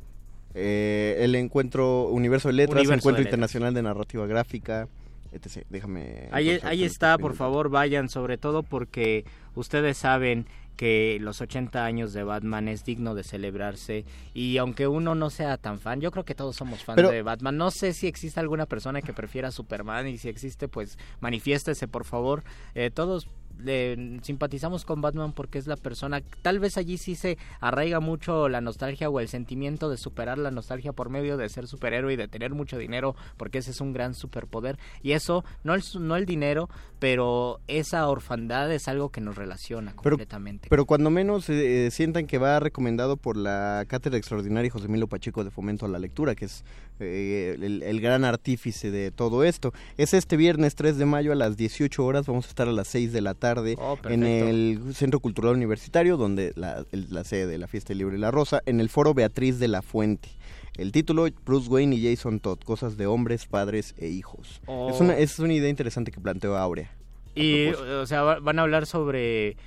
eh, 0.55 1.17
el 1.19 1.35
encuentro 1.35 2.07
Universo 2.07 2.47
de 2.47 2.53
Letras, 2.53 2.89
Encuentro 2.89 3.21
Internacional 3.21 3.73
de 3.73 3.83
Narrativa 3.83 4.25
Gráfica, 4.25 4.87
etc. 5.33 5.65
Déjame. 5.69 6.29
Ahí, 6.31 6.59
ahí 6.63 6.85
está, 6.85 7.17
por 7.17 7.35
favor, 7.35 7.69
vayan, 7.69 8.07
sobre 8.07 8.37
todo 8.37 8.63
porque 8.63 9.25
ustedes 9.53 9.97
saben 9.97 10.45
que 10.75 11.17
los 11.21 11.41
80 11.41 11.83
años 11.83 12.13
de 12.13 12.23
Batman 12.23 12.67
es 12.67 12.83
digno 12.85 13.15
de 13.15 13.23
celebrarse 13.23 14.05
y 14.33 14.57
aunque 14.57 14.87
uno 14.87 15.15
no 15.15 15.29
sea 15.29 15.57
tan 15.57 15.79
fan, 15.79 16.01
yo 16.01 16.11
creo 16.11 16.25
que 16.25 16.35
todos 16.35 16.55
somos 16.55 16.83
fans 16.83 17.09
de 17.09 17.21
Batman. 17.21 17.57
No 17.57 17.71
sé 17.71 17.93
si 17.93 18.07
existe 18.07 18.39
alguna 18.39 18.65
persona 18.65 19.01
que 19.01 19.13
prefiera 19.13 19.51
Superman 19.51 20.07
y 20.07 20.17
si 20.17 20.29
existe, 20.29 20.67
pues 20.67 20.97
manifiéstese 21.19 21.87
por 21.87 22.05
favor. 22.05 22.43
Eh, 22.75 22.91
todos 22.93 23.27
simpatizamos 24.21 24.85
con 24.85 25.01
Batman 25.01 25.33
porque 25.33 25.57
es 25.57 25.67
la 25.67 25.75
persona, 25.75 26.21
tal 26.41 26.59
vez 26.59 26.77
allí 26.77 26.97
sí 26.97 27.15
se 27.15 27.37
arraiga 27.59 27.99
mucho 27.99 28.49
la 28.49 28.61
nostalgia 28.61 29.09
o 29.09 29.19
el 29.19 29.27
sentimiento 29.27 29.89
de 29.89 29.97
superar 29.97 30.37
la 30.37 30.51
nostalgia 30.51 30.93
por 30.93 31.09
medio 31.09 31.37
de 31.37 31.49
ser 31.49 31.67
superhéroe 31.67 32.13
y 32.13 32.15
de 32.15 32.27
tener 32.27 32.53
mucho 32.53 32.77
dinero, 32.77 33.15
porque 33.37 33.59
ese 33.59 33.71
es 33.71 33.81
un 33.81 33.93
gran 33.93 34.13
superpoder. 34.13 34.77
Y 35.01 35.13
eso, 35.13 35.43
no 35.63 35.73
el, 35.73 35.83
no 35.99 36.15
el 36.15 36.25
dinero, 36.25 36.69
pero 36.99 37.59
esa 37.67 38.07
orfandad 38.07 38.71
es 38.71 38.87
algo 38.87 39.09
que 39.09 39.21
nos 39.21 39.35
relaciona 39.35 39.95
completamente. 39.95 40.67
Pero 40.69 40.85
cuando 40.85 41.09
menos 41.09 41.49
eh, 41.49 41.89
sientan 41.91 42.27
que 42.27 42.37
va 42.37 42.59
recomendado 42.59 43.17
por 43.17 43.37
la 43.37 43.85
Cátedra 43.87 44.17
Extraordinaria 44.17 44.71
José 44.71 44.87
Milo 44.87 45.07
Pacheco 45.07 45.43
de 45.43 45.51
Fomento 45.51 45.85
a 45.85 45.89
la 45.89 45.99
Lectura, 45.99 46.35
que 46.35 46.45
es 46.45 46.63
eh, 46.99 47.57
el, 47.59 48.01
gran 48.01 48.23
artífice 48.23 48.91
de 48.91 49.11
todo 49.11 49.43
esto. 49.43 49.73
Es 49.97 50.13
este 50.13 50.37
viernes 50.37 50.75
3 50.75 50.97
de 50.97 51.05
mayo 51.05 51.31
a 51.31 51.35
las 51.35 51.57
18 51.57 52.05
horas, 52.05 52.25
vamos 52.25 52.45
a 52.45 52.49
estar 52.49 52.67
a 52.67 52.71
las 52.71 52.87
6 52.87 53.11
de 53.13 53.21
la 53.21 53.33
tarde 53.33 53.75
oh, 53.79 53.97
en 54.05 54.23
el 54.23 54.93
Centro 54.93 55.19
Cultural 55.19 55.53
Universitario, 55.53 56.17
donde 56.17 56.53
la, 56.55 56.85
sede 57.23 57.47
de 57.47 57.57
la 57.57 57.67
Fiesta 57.67 57.93
Libre 57.93 58.17
y 58.17 58.19
la 58.19 58.31
Rosa, 58.31 58.61
en 58.65 58.79
el 58.79 58.89
Foro 58.89 59.13
Beatriz 59.13 59.59
de 59.59 59.67
la 59.67 59.81
Fuente. 59.81 60.29
El 60.77 60.91
título, 60.91 61.27
Bruce 61.45 61.69
Wayne 61.69 61.95
y 61.95 62.03
Jason 62.03 62.39
Todd, 62.39 62.59
cosas 62.59 62.97
de 62.97 63.07
hombres, 63.07 63.45
padres 63.45 63.95
e 63.97 64.07
hijos. 64.07 64.61
Es, 64.63 64.99
una, 64.99 65.13
oh. 65.13 65.17
es 65.17 65.39
una 65.39 65.53
idea 65.53 65.69
interesante 65.69 66.11
que 66.11 66.19
planteó 66.19 66.57
Aurea. 66.57 66.91
Y, 67.33 67.67
o 67.67 68.05
sea, 68.05 68.21
van 68.23 68.59
a 68.59 68.61
hablar 68.61 68.85
sobre 68.85 69.57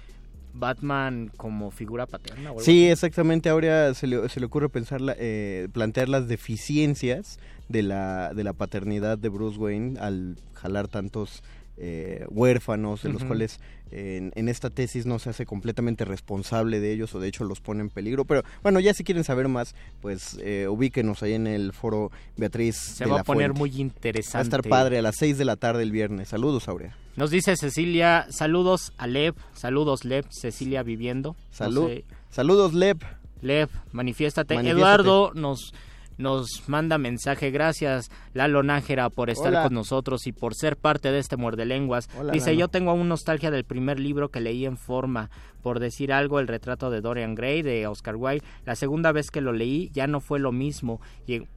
Batman 0.59 1.31
como 1.37 1.71
figura 1.71 2.07
paterna. 2.07 2.53
sí, 2.59 2.89
exactamente. 2.89 3.49
Ahora 3.49 3.95
se 3.95 4.07
le, 4.07 4.29
se 4.29 4.41
le 4.41 4.47
ocurre 4.47 4.69
pensar 4.69 5.01
eh, 5.19 5.69
plantear 5.73 6.09
las 6.09 6.29
deficiencias 6.29 7.39
de 7.69 7.83
la, 7.83 8.35
de 8.35 8.45
la 8.45 8.53
paternidad 8.53 9.19
de 9.19 9.29
Bruce 9.29 9.59
Wayne 9.59 9.99
al 9.99 10.37
jalar 10.55 10.89
tantos 10.89 11.43
eh, 11.81 12.27
huérfanos, 12.31 13.05
en 13.05 13.13
los 13.13 13.25
cuales 13.25 13.61
en, 13.91 14.49
esta 14.49 14.71
tesis 14.71 15.07
no 15.07 15.19
se 15.19 15.31
hace 15.31 15.47
completamente 15.47 16.05
responsable 16.05 16.81
de 16.81 16.93
ellos 16.93 17.15
o 17.15 17.21
de 17.21 17.29
hecho 17.29 17.45
los 17.45 17.61
pone 17.61 17.81
en 17.81 17.91
peligro. 17.91 18.25
Pero 18.25 18.43
bueno, 18.63 18.81
ya 18.81 18.95
si 18.95 19.05
quieren 19.05 19.25
saber 19.25 19.49
más, 19.49 19.75
pues 20.01 20.39
eh, 20.43 20.67
ubíquenos 20.69 21.23
ahí 21.23 21.35
en 21.35 21.47
el 21.47 21.73
foro 21.73 22.11
Beatriz. 22.37 22.77
Se 22.77 23.07
va 23.07 23.21
a 23.21 23.25
poner 23.25 23.55
muy 23.55 23.81
interesante. 23.81 24.37
Va 24.37 24.41
a 24.41 24.43
estar 24.43 24.63
padre 24.63 24.99
a 24.99 25.03
las 25.03 25.17
6 25.19 25.39
de 25.39 25.45
la 25.45 25.57
tarde 25.57 25.83
el 25.83 25.93
viernes. 25.93 26.29
Saludos, 26.29 26.69
Aurea. 26.69 26.97
Nos 27.17 27.31
dice 27.31 27.57
Cecilia, 27.57 28.27
saludos 28.31 28.93
a 28.97 29.07
Lev, 29.07 29.35
saludos 29.53 30.05
Lev, 30.05 30.27
Cecilia 30.31 30.83
viviendo. 30.83 31.35
Saludos 31.51 32.75
Lev. 32.75 32.99
Lev, 33.41 33.69
manifiéstate. 33.93 34.55
Eduardo 34.55 35.33
nos 35.35 35.73
nos 36.19 36.69
manda 36.69 36.99
mensaje. 36.99 37.51
Gracias, 37.51 38.11
Lalo 38.35 38.63
Nájera, 38.63 39.09
por 39.09 39.31
estar 39.31 39.63
con 39.63 39.73
nosotros 39.73 40.27
y 40.27 40.33
por 40.33 40.55
ser 40.55 40.77
parte 40.77 41.11
de 41.11 41.21
este 41.21 41.37
Muerde 41.37 41.65
Lenguas. 41.65 42.11
Dice, 42.33 42.57
yo 42.57 42.69
tengo 42.69 42.91
aún 42.91 43.09
nostalgia 43.09 43.51
del 43.51 43.65
primer 43.65 43.99
libro 43.99 44.29
que 44.29 44.41
leí 44.41 44.67
en 44.67 44.77
forma. 44.77 45.31
Por 45.63 45.81
decir 45.81 46.13
algo, 46.13 46.39
el 46.41 46.49
retrato 46.49 46.91
de 46.91 47.01
Dorian 47.01 47.35
Gray 47.35 47.63
de 47.63 47.87
Oscar 47.87 48.17
Wilde. 48.17 48.45
La 48.65 48.77
segunda 48.77 49.13
vez 49.13 49.31
que 49.31 49.41
lo 49.41 49.53
leí 49.53 49.91
ya 49.93 50.07
no 50.07 50.21
fue 50.21 50.39
lo 50.39 50.53
mismo, 50.53 51.01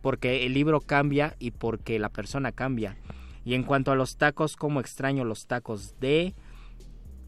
porque 0.02 0.46
el 0.46 0.54
libro 0.54 0.80
cambia 0.80 1.36
y 1.40 1.52
porque 1.52 2.00
la 2.00 2.10
persona 2.10 2.52
cambia. 2.52 2.96
Y 3.44 3.56
en 3.56 3.64
cuanto 3.64 3.92
a 3.92 3.96
los 3.96 4.18
tacos, 4.18 4.56
como 4.56 4.80
extraño 4.80 5.26
los 5.26 5.48
tacos 5.48 6.00
de... 6.00 6.34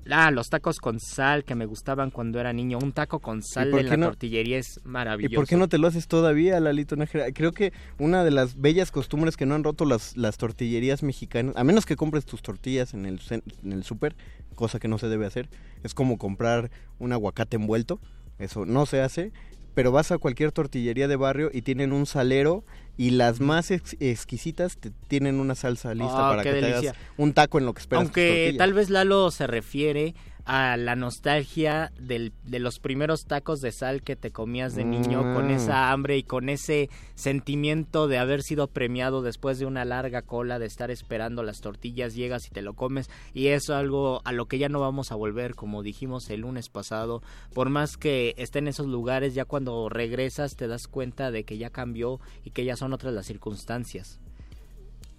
Ah, 0.10 0.32
los 0.32 0.50
tacos 0.50 0.80
con 0.80 1.00
sal 1.00 1.44
que 1.44 1.56
me 1.56 1.66
gustaban 1.66 2.12
cuando 2.12 2.40
era 2.40 2.54
niño. 2.54 2.78
Un 2.82 2.92
taco 2.92 3.20
con 3.20 3.42
sal 3.42 3.74
en 3.74 3.90
la 3.90 4.08
tortillería 4.08 4.58
es 4.58 4.80
maravilloso. 4.84 5.34
¿Y 5.34 5.36
por 5.36 5.48
qué 5.48 5.56
no 5.56 5.68
te 5.70 5.78
lo 5.78 5.88
haces 5.88 6.08
todavía, 6.08 6.60
Lalito 6.60 6.96
Nájera? 6.96 7.32
Creo 7.32 7.52
que 7.52 7.74
una 8.00 8.24
de 8.24 8.32
las 8.32 8.60
bellas 8.60 8.92
costumbres 8.92 9.38
que 9.38 9.46
no 9.46 9.56
han 9.56 9.64
roto 9.64 9.86
las, 9.86 10.18
las 10.18 10.38
tortillerías 10.38 11.04
mexicanas, 11.04 11.56
a 11.56 11.64
menos 11.64 11.86
que 11.86 11.96
compres 11.96 12.26
tus 12.26 12.42
tortillas 12.42 12.94
en 12.94 13.06
el, 13.06 13.22
en 13.30 13.72
el 13.72 13.84
súper, 13.84 14.16
cosa 14.56 14.80
que 14.80 14.88
no 14.88 14.98
se 14.98 15.08
debe 15.08 15.26
hacer, 15.26 15.50
es 15.84 15.94
como 15.94 16.18
comprar 16.18 16.70
un 17.00 17.14
aguacate 17.14 17.56
envuelto. 17.58 18.00
Eso 18.40 18.66
no 18.66 18.86
se 18.86 19.02
hace 19.02 19.32
pero 19.74 19.92
vas 19.92 20.12
a 20.12 20.18
cualquier 20.18 20.52
tortillería 20.52 21.08
de 21.08 21.16
barrio 21.16 21.50
y 21.54 21.62
tienen 21.64 21.92
un 21.94 22.06
salero 22.06 22.64
y 22.98 23.10
las 23.12 23.40
más 23.40 23.72
ex- 23.72 23.96
exquisitas 24.00 24.78
te 24.78 24.92
tienen 25.08 25.40
una 25.40 25.56
salsa 25.56 25.94
lista 25.96 26.28
Ah, 26.28 26.30
para 26.32 26.44
que 26.44 26.52
te 26.54 26.66
hagas 26.74 26.96
un 27.18 27.34
taco 27.34 27.58
en 27.58 27.66
lo 27.66 27.74
que 27.74 27.80
esperas. 27.82 28.04
Aunque 28.06 28.54
tal 28.58 28.74
vez 28.74 28.90
Lalo 28.90 29.32
se 29.32 29.48
refiere 29.48 30.14
a 30.46 30.76
la 30.76 30.96
nostalgia 30.98 31.92
del- 32.00 32.34
de 32.44 32.60
los 32.60 32.80
primeros 32.80 33.26
tacos 33.26 33.62
de 33.62 33.72
sal 33.72 34.02
que 34.04 34.16
te 34.18 34.32
comías 34.32 34.76
de 34.76 34.84
niño 34.84 35.22
con 35.34 35.48
Mm. 35.48 35.52
esa 35.52 35.92
hambre 35.92 36.18
y 36.18 36.24
con 36.24 36.50
ese 36.50 36.90
sentimiento 37.16 38.08
de 38.10 38.18
haber 38.18 38.44
sido 38.44 38.68
premiado 38.68 39.22
después 39.22 39.58
de 39.58 39.66
una 39.66 39.86
larga 39.86 40.22
cola 40.22 40.60
de 40.60 40.66
estar 40.66 40.92
esperando 40.92 41.44
las 41.44 41.62
tortillas, 41.62 42.14
llegas 42.14 42.46
y 42.48 42.50
te 42.50 42.62
lo 42.62 42.74
comes 42.74 43.10
y 43.34 43.48
es 43.48 43.70
algo 43.70 44.22
a 44.26 44.34
lo 44.34 44.46
que 44.48 44.58
ya 44.58 44.68
no 44.70 44.80
vamos 44.82 45.12
a 45.12 45.16
volver 45.16 45.56
como 45.56 45.82
dijimos 45.82 46.30
el 46.30 46.42
lunes 46.42 46.68
pasado, 46.70 47.22
por 47.54 47.70
más 47.70 47.96
que 47.96 48.34
esté 48.38 48.60
en 48.60 48.68
esos 48.68 48.88
lugares 48.88 49.34
ya 49.34 49.46
cuando 49.46 49.88
regresas 49.88 50.56
te 50.58 50.68
das 50.68 50.88
cuenta 50.88 51.32
de 51.32 51.46
que 51.46 51.58
ya 51.58 51.70
cambió 51.70 52.20
y 52.44 52.50
que 52.52 52.66
ya 52.66 52.76
son 52.76 52.92
otras 52.92 53.14
las 53.14 53.26
circunstancias. 53.26 54.20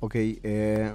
Ok, 0.01 0.15
eh, 0.17 0.93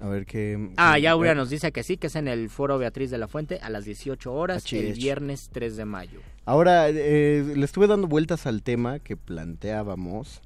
a 0.00 0.08
ver 0.08 0.26
qué... 0.26 0.70
Ah, 0.76 0.98
ya 0.98 1.12
Aurea 1.12 1.32
eh, 1.32 1.34
nos 1.34 1.50
dice 1.50 1.72
que 1.72 1.82
sí, 1.82 1.96
que 1.96 2.06
es 2.06 2.16
en 2.16 2.28
el 2.28 2.50
foro 2.50 2.78
Beatriz 2.78 3.10
de 3.10 3.18
la 3.18 3.28
Fuente 3.28 3.58
a 3.62 3.70
las 3.70 3.84
18 3.84 4.32
horas, 4.32 4.64
Achí, 4.64 4.78
el 4.78 4.94
viernes 4.94 5.50
3 5.52 5.76
de 5.76 5.84
mayo. 5.84 6.20
Ahora, 6.44 6.88
eh, 6.88 7.44
le 7.54 7.64
estuve 7.64 7.86
dando 7.86 8.06
vueltas 8.06 8.46
al 8.46 8.62
tema 8.62 9.00
que 9.00 9.16
planteábamos. 9.16 10.40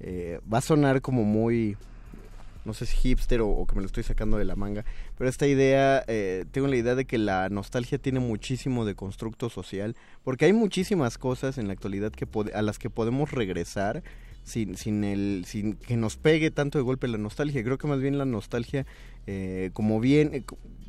Eh, 0.00 0.40
va 0.52 0.58
a 0.58 0.62
sonar 0.62 1.00
como 1.00 1.24
muy, 1.24 1.76
no 2.64 2.74
sé 2.74 2.86
si 2.86 2.96
hipster 2.96 3.40
o, 3.40 3.48
o 3.48 3.66
que 3.66 3.74
me 3.74 3.80
lo 3.80 3.86
estoy 3.86 4.02
sacando 4.02 4.36
de 4.38 4.44
la 4.44 4.56
manga, 4.56 4.84
pero 5.16 5.28
esta 5.30 5.46
idea, 5.46 6.04
eh, 6.08 6.44
tengo 6.50 6.66
la 6.66 6.76
idea 6.76 6.94
de 6.94 7.04
que 7.04 7.18
la 7.18 7.48
nostalgia 7.48 7.98
tiene 7.98 8.18
muchísimo 8.18 8.84
de 8.84 8.94
constructo 8.94 9.50
social, 9.50 9.96
porque 10.24 10.46
hay 10.46 10.52
muchísimas 10.52 11.18
cosas 11.18 11.58
en 11.58 11.68
la 11.68 11.74
actualidad 11.74 12.12
que 12.12 12.26
a 12.54 12.62
las 12.62 12.78
que 12.78 12.90
podemos 12.90 13.30
regresar 13.30 14.02
sin, 14.44 14.76
sin, 14.76 15.04
el, 15.04 15.44
sin 15.46 15.74
que 15.74 15.96
nos 15.96 16.16
pegue 16.16 16.50
tanto 16.50 16.78
de 16.78 16.82
golpe 16.84 17.08
la 17.08 17.18
nostalgia. 17.18 17.62
Creo 17.62 17.78
que 17.78 17.86
más 17.86 18.00
bien 18.00 18.18
la 18.18 18.24
nostalgia, 18.24 18.86
eh, 19.26 19.70
como 19.72 20.00
bien 20.00 20.34
eh, 20.34 20.44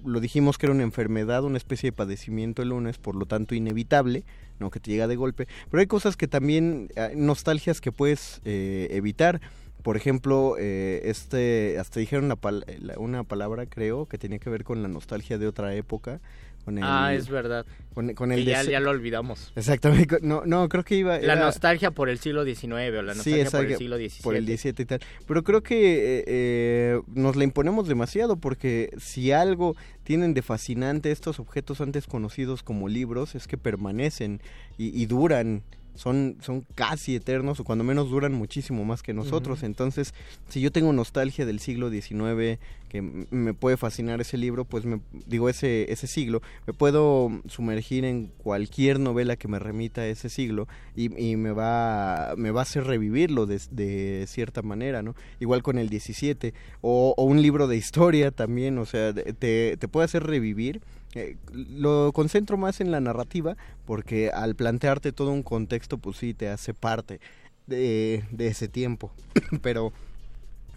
lo 0.06 0.20
dijimos 0.20 0.58
que 0.58 0.66
era 0.66 0.74
una 0.74 0.84
enfermedad, 0.84 1.44
una 1.44 1.58
especie 1.58 1.92
de 1.92 1.96
padecimiento 1.96 2.62
el 2.62 2.70
lunes, 2.70 2.98
por 2.98 3.16
lo 3.16 3.26
tanto 3.26 3.56
inevitable, 3.56 4.24
no 4.60 4.70
que 4.70 4.80
te 4.80 4.92
llega 4.92 5.08
de 5.08 5.16
golpe. 5.16 5.48
Pero 5.70 5.82
hay 5.82 5.88
cosas 5.88 6.18
que 6.18 6.28
también, 6.28 6.90
hay 6.96 7.16
nostalgias 7.16 7.80
que 7.82 7.92
puedes 7.92 8.42
eh, 8.46 8.88
evitar. 8.92 9.40
Por 9.82 9.98
ejemplo, 9.98 10.56
eh, 10.58 11.02
este, 11.06 11.78
hasta 11.78 12.00
dijeron 12.00 12.26
una, 12.26 12.38
pal- 12.38 12.66
la- 12.80 12.98
una 13.00 13.24
palabra, 13.24 13.66
creo, 13.66 14.06
que 14.06 14.18
tenía 14.18 14.40
que 14.40 14.50
ver 14.50 14.64
con 14.64 14.82
la 14.82 14.88
nostalgia 14.88 15.38
de 15.38 15.48
otra 15.48 15.76
época. 15.76 16.22
Con 16.66 16.78
el, 16.78 16.84
Ah, 16.86 17.14
es 17.14 17.28
verdad. 17.30 17.66
con, 17.94 18.14
con 18.14 18.32
el 18.32 18.46
ya, 18.46 18.64
ya 18.64 18.80
lo 18.80 18.90
olvidamos. 18.92 19.52
Exactamente, 19.56 20.18
no, 20.22 20.44
no, 20.46 20.70
creo 20.70 20.84
que 20.84 20.96
iba... 20.96 21.18
La 21.20 21.34
era- 21.34 21.36
nostalgia 21.46 21.92
por 21.92 22.08
el 22.10 22.20
siglo 22.20 22.46
XIX 22.46 22.72
o 22.98 23.02
la 23.02 23.14
Sí, 23.16 23.32
nostalgia 23.44 23.50
por 23.52 23.66
el 23.66 23.78
siglo 23.78 23.98
XVII. 23.98 24.22
por 24.24 24.36
el 24.36 24.46
17 24.46 24.82
y 24.82 24.86
tal. 24.86 25.00
Pero 25.28 25.44
creo 25.44 25.62
que 25.62 26.20
eh, 26.20 26.24
eh, 26.26 27.02
nos 27.14 27.36
la 27.36 27.44
imponemos 27.44 27.88
demasiado 27.88 28.38
porque 28.38 28.92
si 28.98 29.32
algo 29.34 29.76
tienen 30.04 30.34
de 30.34 30.42
fascinante 30.42 31.12
estos 31.12 31.40
objetos 31.40 31.82
antes 31.82 32.08
conocidos 32.08 32.64
como 32.64 32.88
libros 32.88 33.36
es 33.36 33.46
que 33.48 33.58
permanecen 33.58 34.42
y, 34.78 35.00
y 35.02 35.06
duran. 35.06 35.64
Son, 35.96 36.38
son 36.42 36.66
casi 36.76 37.16
eternos 37.16 37.60
o 37.60 37.64
cuando 37.64 37.84
menos 37.84 38.10
duran 38.10 38.34
muchísimo 38.34 38.84
más 38.84 39.04
que 39.04 39.14
nosotros. 39.14 39.64
Entonces, 39.64 40.14
si 40.50 40.60
yo 40.60 40.72
tengo 40.72 40.92
nostalgia 40.92 41.46
del 41.46 41.60
siglo 41.60 41.90
XIX, 41.90 42.60
que 42.94 43.02
me 43.02 43.56
puede 43.56 43.76
fascinar 43.76 44.22
ese 44.22 44.38
libro, 44.38 44.66
pues 44.66 44.86
me 44.86 45.00
digo 45.26 45.50
ese, 45.50 45.92
ese 45.92 46.06
siglo, 46.06 46.44
me 46.68 46.74
puedo 46.74 47.32
sumergir 47.48 48.06
en 48.06 48.28
cualquier 48.38 49.00
novela 49.00 49.36
que 49.36 49.48
me 49.48 49.58
remita 49.58 50.02
a 50.02 50.08
ese 50.08 50.30
siglo 50.30 50.68
y, 50.96 51.06
y 51.20 51.36
me 51.36 51.52
va 51.52 52.36
me 52.38 52.52
va 52.52 52.62
a 52.62 52.64
hacer 52.64 52.84
revivirlo 52.84 53.48
de, 53.48 53.60
de 53.72 54.26
cierta 54.28 54.62
manera, 54.62 55.02
¿no? 55.02 55.16
Igual 55.40 55.64
con 55.64 55.80
el 55.80 55.90
17 55.90 56.54
o, 56.82 57.16
o 57.18 57.24
un 57.24 57.42
libro 57.42 57.68
de 57.68 57.78
historia 57.78 58.30
también, 58.30 58.78
o 58.78 58.86
sea, 58.86 59.12
te, 59.12 59.78
te 59.78 59.88
puede 59.88 60.06
hacer 60.06 60.24
revivir. 60.24 60.82
Eh, 61.16 61.38
lo 61.52 62.12
concentro 62.14 62.58
más 62.58 62.82
en 62.82 62.92
la 62.92 63.00
narrativa 63.00 63.56
porque 63.86 64.30
al 64.32 64.56
plantearte 64.56 65.12
todo 65.12 65.32
un 65.32 65.44
contexto, 65.44 65.98
pues 65.98 66.18
sí, 66.18 66.34
te 66.34 66.50
hace 66.50 66.74
parte 66.74 67.20
de, 67.68 68.24
de 68.32 68.48
ese 68.48 68.68
tiempo. 68.68 69.12
Pero 69.62 69.94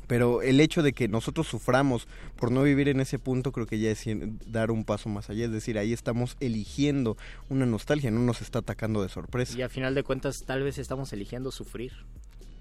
pero 0.06 0.42
el 0.42 0.60
hecho 0.60 0.82
de 0.82 0.92
que 0.92 1.08
nosotros 1.08 1.46
suframos 1.46 2.06
por 2.36 2.52
no 2.52 2.62
vivir 2.62 2.88
en 2.88 3.00
ese 3.00 3.18
punto 3.18 3.52
creo 3.52 3.66
que 3.66 3.78
ya 3.78 3.90
es 3.90 4.04
dar 4.46 4.70
un 4.70 4.84
paso 4.84 5.08
más 5.08 5.30
allá, 5.30 5.46
es 5.46 5.50
decir, 5.50 5.78
ahí 5.78 5.92
estamos 5.92 6.36
eligiendo 6.40 7.16
una 7.48 7.66
nostalgia, 7.66 8.10
no 8.10 8.20
nos 8.20 8.40
está 8.40 8.60
atacando 8.60 9.02
de 9.02 9.08
sorpresa. 9.08 9.58
Y 9.58 9.62
a 9.62 9.68
final 9.68 9.94
de 9.94 10.02
cuentas 10.02 10.44
tal 10.44 10.62
vez 10.62 10.78
estamos 10.78 11.12
eligiendo 11.12 11.50
sufrir. 11.50 11.92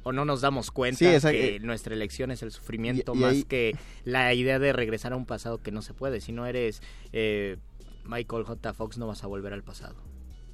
O 0.08 0.12
no 0.14 0.24
nos 0.24 0.40
damos 0.42 0.70
cuenta 0.72 1.00
Sí, 1.00 1.06
esa- 1.08 1.32
que 1.32 1.56
eh, 1.56 1.60
nuestra 1.60 1.94
elección 1.96 2.30
es 2.32 2.44
el 2.44 2.52
sufrimiento 2.52 3.14
y 3.16 3.18
más 3.18 3.32
ahí- 3.34 3.44
que 3.44 3.76
la 4.04 4.34
idea 4.34 4.60
de 4.60 4.72
regresar 4.72 5.14
a 5.14 5.16
un 5.16 5.26
pasado 5.26 5.58
que 5.58 5.72
no 5.72 5.82
se 5.82 5.94
puede. 5.94 6.22
Si 6.22 6.32
no 6.32 6.46
eres 6.46 6.82
eh, 7.12 7.58
Michael 8.06 8.44
J. 8.44 8.74
Fox 8.74 8.98
no 9.00 9.08
vas 9.08 9.24
a 9.24 9.28
volver 9.28 9.52
al 9.52 9.64
pasado. 9.64 9.96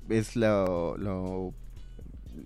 Es 0.09 0.35
lo, 0.37 0.97
lo, 0.97 1.53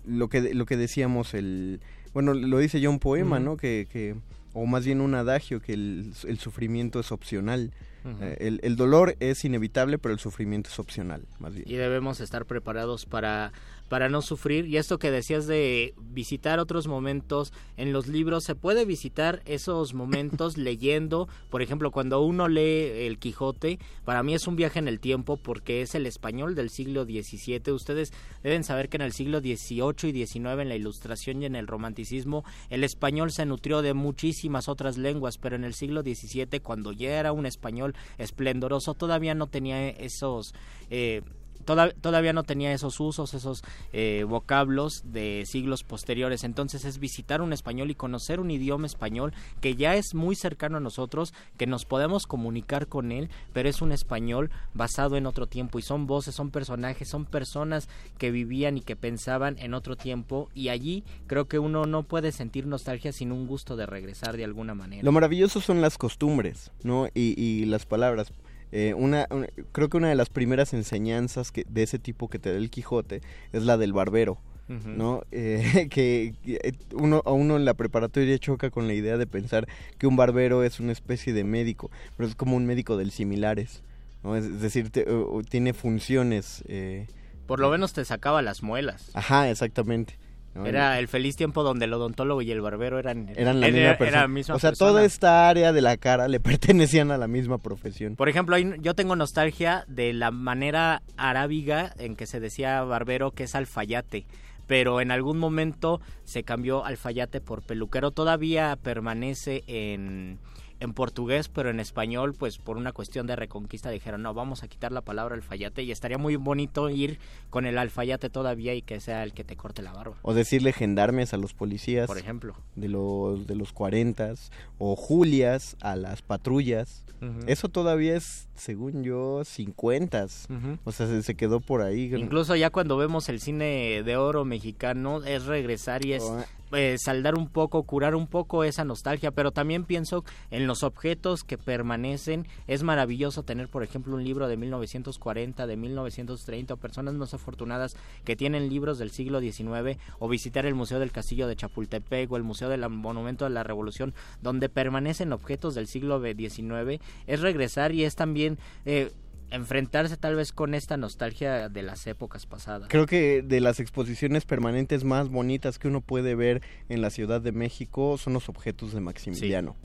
lo 0.04 0.28
que 0.28 0.52
lo 0.52 0.66
que 0.66 0.76
decíamos 0.76 1.32
el 1.34 1.80
bueno, 2.12 2.34
lo 2.34 2.58
dice 2.58 2.80
ya 2.80 2.88
un 2.90 2.98
poema. 2.98 3.38
¿no? 3.38 3.56
Que, 3.56 3.86
que 3.90 4.16
o 4.52 4.66
más 4.66 4.84
bien 4.84 5.00
un 5.00 5.14
adagio 5.14 5.60
que 5.60 5.74
el, 5.74 6.12
el 6.26 6.38
sufrimiento 6.38 6.98
es 7.00 7.12
opcional. 7.12 7.72
Eh, 8.20 8.36
el, 8.38 8.60
el 8.62 8.76
dolor 8.76 9.16
es 9.18 9.44
inevitable, 9.44 9.98
pero 9.98 10.12
el 10.14 10.20
sufrimiento 10.20 10.70
es 10.70 10.78
opcional, 10.78 11.26
más 11.40 11.54
bien. 11.56 11.64
y 11.68 11.74
debemos 11.74 12.20
estar 12.20 12.46
preparados 12.46 13.04
para 13.04 13.52
para 13.88 14.08
no 14.08 14.22
sufrir. 14.22 14.66
Y 14.66 14.76
esto 14.76 14.98
que 14.98 15.10
decías 15.10 15.46
de 15.46 15.94
visitar 15.98 16.58
otros 16.58 16.86
momentos 16.86 17.52
en 17.76 17.92
los 17.92 18.06
libros 18.06 18.44
se 18.44 18.54
puede 18.54 18.84
visitar 18.84 19.42
esos 19.44 19.94
momentos 19.94 20.56
leyendo. 20.56 21.28
Por 21.50 21.62
ejemplo 21.62 21.90
cuando 21.90 22.20
uno 22.22 22.48
lee 22.48 23.06
el 23.06 23.18
Quijote 23.18 23.78
para 24.04 24.22
mí 24.22 24.34
es 24.34 24.46
un 24.46 24.56
viaje 24.56 24.78
en 24.78 24.88
el 24.88 25.00
tiempo 25.00 25.36
porque 25.36 25.82
es 25.82 25.94
el 25.94 26.06
español 26.06 26.54
del 26.54 26.70
siglo 26.70 27.04
XVII 27.04 27.72
ustedes 27.72 28.12
deben 28.42 28.64
saber 28.64 28.88
que 28.88 28.96
en 28.96 29.02
el 29.02 29.12
siglo 29.12 29.40
XVIII 29.40 30.10
y 30.10 30.26
XIX 30.26 30.60
en 30.60 30.68
la 30.68 30.76
ilustración 30.76 31.42
y 31.42 31.46
en 31.46 31.56
el 31.56 31.66
romanticismo 31.66 32.44
el 32.70 32.84
español 32.84 33.30
se 33.30 33.46
nutrió 33.46 33.82
de 33.82 33.94
muchísimas 33.94 34.68
otras 34.68 34.96
lenguas 34.96 35.38
pero 35.38 35.56
en 35.56 35.64
el 35.64 35.74
siglo 35.74 36.02
XVII 36.02 36.60
cuando 36.60 36.92
ya 36.92 37.18
era 37.18 37.32
un 37.32 37.46
español 37.46 37.94
esplendoroso 38.18 38.94
todavía 38.94 39.34
no 39.34 39.46
tenía 39.46 39.88
esos 39.88 40.54
eh, 40.90 41.22
toda- 41.66 41.90
todavía 41.90 42.32
no 42.32 42.44
tenía 42.44 42.72
esos 42.72 42.98
usos, 43.00 43.34
esos 43.34 43.62
eh, 43.92 44.24
vocablos 44.26 45.02
de 45.04 45.44
siglos 45.46 45.82
posteriores. 45.82 46.44
Entonces 46.44 46.84
es 46.86 46.98
visitar 46.98 47.42
un 47.42 47.52
español 47.52 47.90
y 47.90 47.94
conocer 47.94 48.40
un 48.40 48.50
idioma 48.50 48.86
español 48.86 49.34
que 49.60 49.74
ya 49.76 49.94
es 49.96 50.14
muy 50.14 50.34
cercano 50.36 50.78
a 50.78 50.80
nosotros, 50.80 51.34
que 51.58 51.66
nos 51.66 51.84
podemos 51.84 52.26
comunicar 52.26 52.86
con 52.86 53.12
él, 53.12 53.28
pero 53.52 53.68
es 53.68 53.82
un 53.82 53.92
español 53.92 54.50
basado 54.72 55.16
en 55.16 55.26
otro 55.26 55.46
tiempo 55.46 55.78
y 55.78 55.82
son 55.82 56.06
voces, 56.06 56.34
son 56.34 56.50
personajes, 56.50 57.08
son 57.08 57.24
personas 57.26 57.88
que 58.16 58.30
vivían 58.30 58.78
y 58.78 58.80
que 58.80 58.96
pensaban 58.96 59.58
en 59.58 59.74
otro 59.74 59.96
tiempo 59.96 60.48
y 60.54 60.68
allí 60.68 61.04
creo 61.26 61.46
que 61.46 61.58
uno 61.58 61.84
no 61.84 62.04
puede 62.04 62.32
sentir 62.32 62.66
nostalgia 62.66 63.12
sin 63.12 63.32
un 63.32 63.46
gusto 63.46 63.76
de 63.76 63.84
regresar 63.86 64.36
de 64.36 64.44
alguna 64.44 64.74
manera. 64.74 65.02
Lo 65.02 65.12
maravilloso 65.12 65.60
son 65.60 65.80
las 65.82 65.98
costumbres, 65.98 66.70
¿no? 66.84 67.08
Y 67.14 67.64
las 67.66 67.86
palabras. 67.86 68.32
Eh, 68.72 68.94
una, 68.94 69.26
una- 69.30 69.46
creo 69.72 69.88
que 69.88 69.96
una 69.96 70.08
de 70.08 70.14
las 70.16 70.28
primeras 70.28 70.74
enseñanzas 70.74 71.52
que, 71.52 71.64
de 71.68 71.82
ese 71.82 71.98
tipo 71.98 72.28
que 72.28 72.38
te 72.38 72.50
da 72.50 72.56
el 72.58 72.70
Quijote 72.70 73.22
es 73.52 73.62
la 73.62 73.76
del 73.76 73.92
barbero, 73.92 74.38
Ujú. 74.68 74.88
¿no? 74.88 75.22
Eh, 75.32 75.88
que 75.90 76.34
eh, 76.46 76.72
uno, 76.94 77.22
a 77.24 77.30
uno 77.32 77.56
en 77.56 77.64
la 77.64 77.74
preparatoria 77.74 78.36
choca 78.38 78.70
con 78.70 78.86
la 78.88 78.94
idea 78.94 79.16
de 79.18 79.26
pensar 79.26 79.68
que 79.98 80.06
un 80.06 80.16
barbero 80.16 80.64
es 80.64 80.80
una 80.80 80.92
especie 80.92 81.32
de 81.32 81.44
médico, 81.44 81.90
pero 82.16 82.28
es 82.28 82.34
como 82.34 82.56
un 82.56 82.66
médico 82.66 82.96
del 82.96 83.10
similares, 83.12 83.82
¿no? 84.24 84.34
Es, 84.36 84.60
decir, 84.60 84.90
te- 84.90 85.08
o 85.08 85.42
tiene 85.48 85.72
funciones. 85.72 86.64
eh, 86.66 87.06
Por 87.46 87.60
lo 87.60 87.70
menos 87.70 87.92
te 87.92 88.04
sacaba 88.04 88.42
las 88.42 88.62
muelas. 88.64 89.10
ajá, 89.14 89.48
exactamente. 89.50 90.18
¿No? 90.56 90.66
Era 90.66 90.98
el 90.98 91.06
feliz 91.08 91.36
tiempo 91.36 91.62
donde 91.62 91.84
el 91.84 91.92
odontólogo 91.92 92.42
y 92.42 92.50
el 92.50 92.60
barbero 92.60 92.98
eran, 92.98 93.28
eran 93.36 93.60
la 93.60 93.68
era- 93.68 93.74
misma 93.74 93.88
era 93.90 93.98
persona. 93.98 94.20
la 94.22 94.28
misma 94.28 94.54
o 94.54 94.58
sea, 94.58 94.70
persona. 94.70 94.90
toda 94.90 95.04
esta 95.04 95.48
área 95.48 95.72
de 95.72 95.82
la 95.82 95.96
cara 95.96 96.26
le 96.28 96.40
pertenecían 96.40 97.10
a 97.10 97.18
la 97.18 97.28
misma 97.28 97.58
profesión. 97.58 98.16
Por 98.16 98.28
ejemplo, 98.28 98.56
yo 98.58 98.94
tengo 98.94 99.14
nostalgia 99.16 99.84
de 99.88 100.12
la 100.12 100.30
manera 100.30 101.02
arábiga 101.16 101.92
en 101.98 102.16
que 102.16 102.26
se 102.26 102.40
decía 102.40 102.82
barbero 102.82 103.30
que 103.32 103.44
es 103.44 103.54
alfayate, 103.54 104.26
pero 104.66 105.00
en 105.00 105.10
algún 105.12 105.38
momento 105.38 106.00
se 106.24 106.42
cambió 106.42 106.84
alfayate 106.84 107.40
por 107.40 107.62
peluquero. 107.62 108.10
Todavía 108.10 108.76
permanece 108.82 109.62
en, 109.68 110.38
en 110.80 110.92
portugués, 110.92 111.48
pero 111.48 111.70
en 111.70 111.80
español, 111.80 112.34
pues 112.38 112.58
por 112.58 112.76
una 112.76 112.92
cuestión 112.92 113.26
de 113.26 113.34
reconquista 113.36 113.90
dijeron, 113.90 114.22
no, 114.22 114.34
vamos 114.34 114.62
a 114.62 114.68
quitar 114.68 114.92
la 114.92 115.00
palabra 115.00 115.34
alfayate 115.34 115.82
y 115.82 115.90
estaría 115.90 116.18
muy 116.18 116.36
bonito 116.36 116.90
ir 116.90 117.18
con 117.50 117.64
el 117.66 117.78
alfayate 117.78 118.28
todavía 118.30 118.74
y 118.74 118.82
que 118.82 119.00
sea 119.00 119.22
el 119.22 119.32
que 119.32 119.44
te 119.44 119.56
corte 119.56 119.82
la 119.82 119.92
barba, 119.92 120.16
O 120.22 120.34
decirle 120.34 120.72
gendarmes 120.72 121.32
a 121.32 121.38
los 121.38 121.54
policías. 121.54 122.06
por 122.06 122.18
ejemplo. 122.18 122.54
de 122.74 122.88
los 122.88 123.46
de 123.46 123.54
los 123.56 123.72
40 123.72 124.34
o 124.78 124.96
Julias 124.96 125.76
a 125.80 125.96
las 125.96 126.22
patrullas. 126.22 127.02
Eso 127.46 127.68
todavía 127.70 128.14
es, 128.14 128.46
según 128.54 129.02
yo, 129.02 129.42
50 129.42 130.24
Ujú. 130.26 130.78
O 130.84 130.92
sea, 130.92 131.06
se, 131.06 131.22
se 131.22 131.34
quedó 131.34 131.60
por 131.60 131.80
ahí. 131.80 132.14
Incluso 132.14 132.54
ya 132.56 132.68
cuando 132.70 132.96
vemos 132.98 133.28
el 133.30 133.40
cine 133.40 134.02
de 134.04 134.16
oro 134.18 134.44
mexicano 134.44 135.24
es 135.24 135.46
regresar 135.46 136.04
y 136.04 136.12
es 136.12 136.22
O- 136.22 136.44
eh, 136.72 136.96
saldar 136.98 137.36
un 137.36 137.48
poco, 137.48 137.82
curar 137.84 138.14
un 138.14 138.26
poco 138.26 138.64
esa 138.64 138.84
nostalgia, 138.84 139.30
pero 139.30 139.52
también 139.52 139.84
pienso 139.84 140.24
en 140.50 140.66
los 140.66 140.82
objetos 140.82 141.44
que 141.44 141.58
permanecen. 141.58 142.46
Es 142.66 142.82
maravilloso 142.82 143.42
tener, 143.42 143.68
por 143.68 143.82
ejemplo, 143.82 144.14
un 144.14 144.24
libro 144.24 144.48
de 144.48 144.56
1940, 144.56 145.66
de 145.66 145.76
1930, 145.76 146.74
o 146.74 146.76
personas 146.76 147.14
más 147.14 147.34
afortunadas 147.34 147.96
que 148.24 148.36
tienen 148.36 148.68
libros 148.68 148.98
del 148.98 149.10
siglo 149.10 149.40
XIX, 149.40 149.98
o 150.18 150.28
visitar 150.28 150.66
el 150.66 150.74
Museo 150.74 150.98
del 150.98 151.12
Castillo 151.12 151.46
de 151.46 151.56
Chapultepec 151.56 152.30
o 152.30 152.36
el 152.36 152.42
Museo 152.42 152.68
del 152.68 152.88
Monumento 152.88 153.44
de 153.44 153.50
la 153.50 153.62
Revolución, 153.62 154.14
donde 154.42 154.68
permanecen 154.68 155.32
objetos 155.32 155.74
del 155.74 155.86
siglo 155.86 156.20
XIX. 156.20 157.00
Es 157.26 157.40
regresar 157.40 157.92
y 157.92 158.04
es 158.04 158.16
también... 158.16 158.58
Eh, 158.84 159.12
enfrentarse 159.50 160.16
tal 160.16 160.34
vez 160.34 160.52
con 160.52 160.74
esta 160.74 160.96
nostalgia 160.96 161.68
de 161.68 161.82
las 161.82 162.06
épocas 162.06 162.46
pasadas. 162.46 162.88
Creo 162.88 163.06
que 163.06 163.42
de 163.42 163.60
las 163.60 163.80
exposiciones 163.80 164.44
permanentes 164.44 165.04
más 165.04 165.28
bonitas 165.28 165.78
que 165.78 165.88
uno 165.88 166.00
puede 166.00 166.34
ver 166.34 166.62
en 166.88 167.00
la 167.00 167.10
Ciudad 167.10 167.40
de 167.40 167.52
México 167.52 168.18
son 168.18 168.32
los 168.32 168.48
objetos 168.48 168.92
de 168.92 169.00
Maximiliano. 169.00 169.76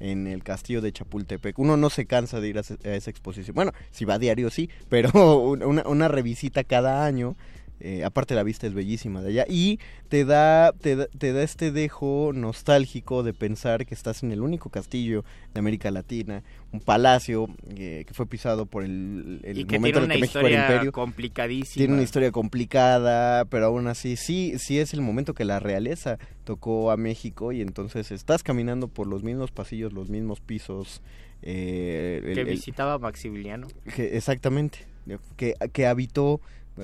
En 0.00 0.28
el 0.28 0.44
castillo 0.44 0.80
de 0.80 0.92
Chapultepec. 0.92 1.58
Uno 1.58 1.76
no 1.76 1.90
se 1.90 2.06
cansa 2.06 2.40
de 2.40 2.48
ir 2.48 2.58
a, 2.58 2.60
esa 2.60 3.10
exposición. 3.10 3.54
Bueno, 3.56 3.72
si 3.90 4.04
va 4.04 4.14
a 4.14 4.18
diario 4.20 4.48
sí, 4.48 4.70
pero 4.88 5.10
una, 5.40 5.88
una 5.88 6.06
revisita 6.06 6.62
cada 6.62 7.04
año 7.04 7.36
eh, 7.80 8.04
aparte 8.04 8.34
la 8.34 8.42
vista 8.42 8.66
es 8.66 8.74
bellísima 8.74 9.22
de 9.22 9.28
allá 9.28 9.44
y 9.48 9.78
te 10.08 10.24
da, 10.24 10.72
te 10.72 10.96
da, 10.96 11.42
este 11.42 11.70
dejo 11.70 12.32
nostálgico 12.34 13.22
de 13.22 13.32
pensar 13.32 13.86
que 13.86 13.94
estás 13.94 14.22
en 14.22 14.32
el 14.32 14.40
único 14.40 14.70
castillo 14.70 15.24
de 15.54 15.60
América 15.60 15.90
Latina, 15.90 16.42
un 16.72 16.80
palacio 16.80 17.48
eh, 17.76 18.04
que 18.06 18.14
fue 18.14 18.26
pisado 18.26 18.66
por 18.66 18.82
el, 18.82 19.40
momento 19.70 19.98
en 20.00 20.10
el 20.10 20.10
que 20.10 20.18
México 20.18 20.40
era 20.40 20.62
imperio. 20.62 20.92
complicadísima. 20.92 21.80
Tiene 21.80 21.94
una 21.94 22.02
historia 22.02 22.32
complicada, 22.32 23.44
pero 23.44 23.66
aún 23.66 23.86
así 23.86 24.16
sí, 24.16 24.54
sí 24.58 24.78
es 24.80 24.92
el 24.92 25.00
momento 25.00 25.34
que 25.34 25.44
la 25.44 25.60
realeza 25.60 26.18
tocó 26.44 26.90
a 26.90 26.96
México 26.96 27.52
y 27.52 27.60
entonces 27.60 28.10
estás 28.10 28.42
caminando 28.42 28.88
por 28.88 29.06
los 29.06 29.22
mismos 29.22 29.52
pasillos, 29.52 29.92
los 29.92 30.08
mismos 30.08 30.40
pisos. 30.40 31.00
Eh, 31.42 32.32
que 32.34 32.42
visitaba 32.42 32.98
Maximiliano. 32.98 33.68
exactamente, 33.96 34.80
que, 35.36 35.54
que 35.72 35.86
habitó 35.86 36.40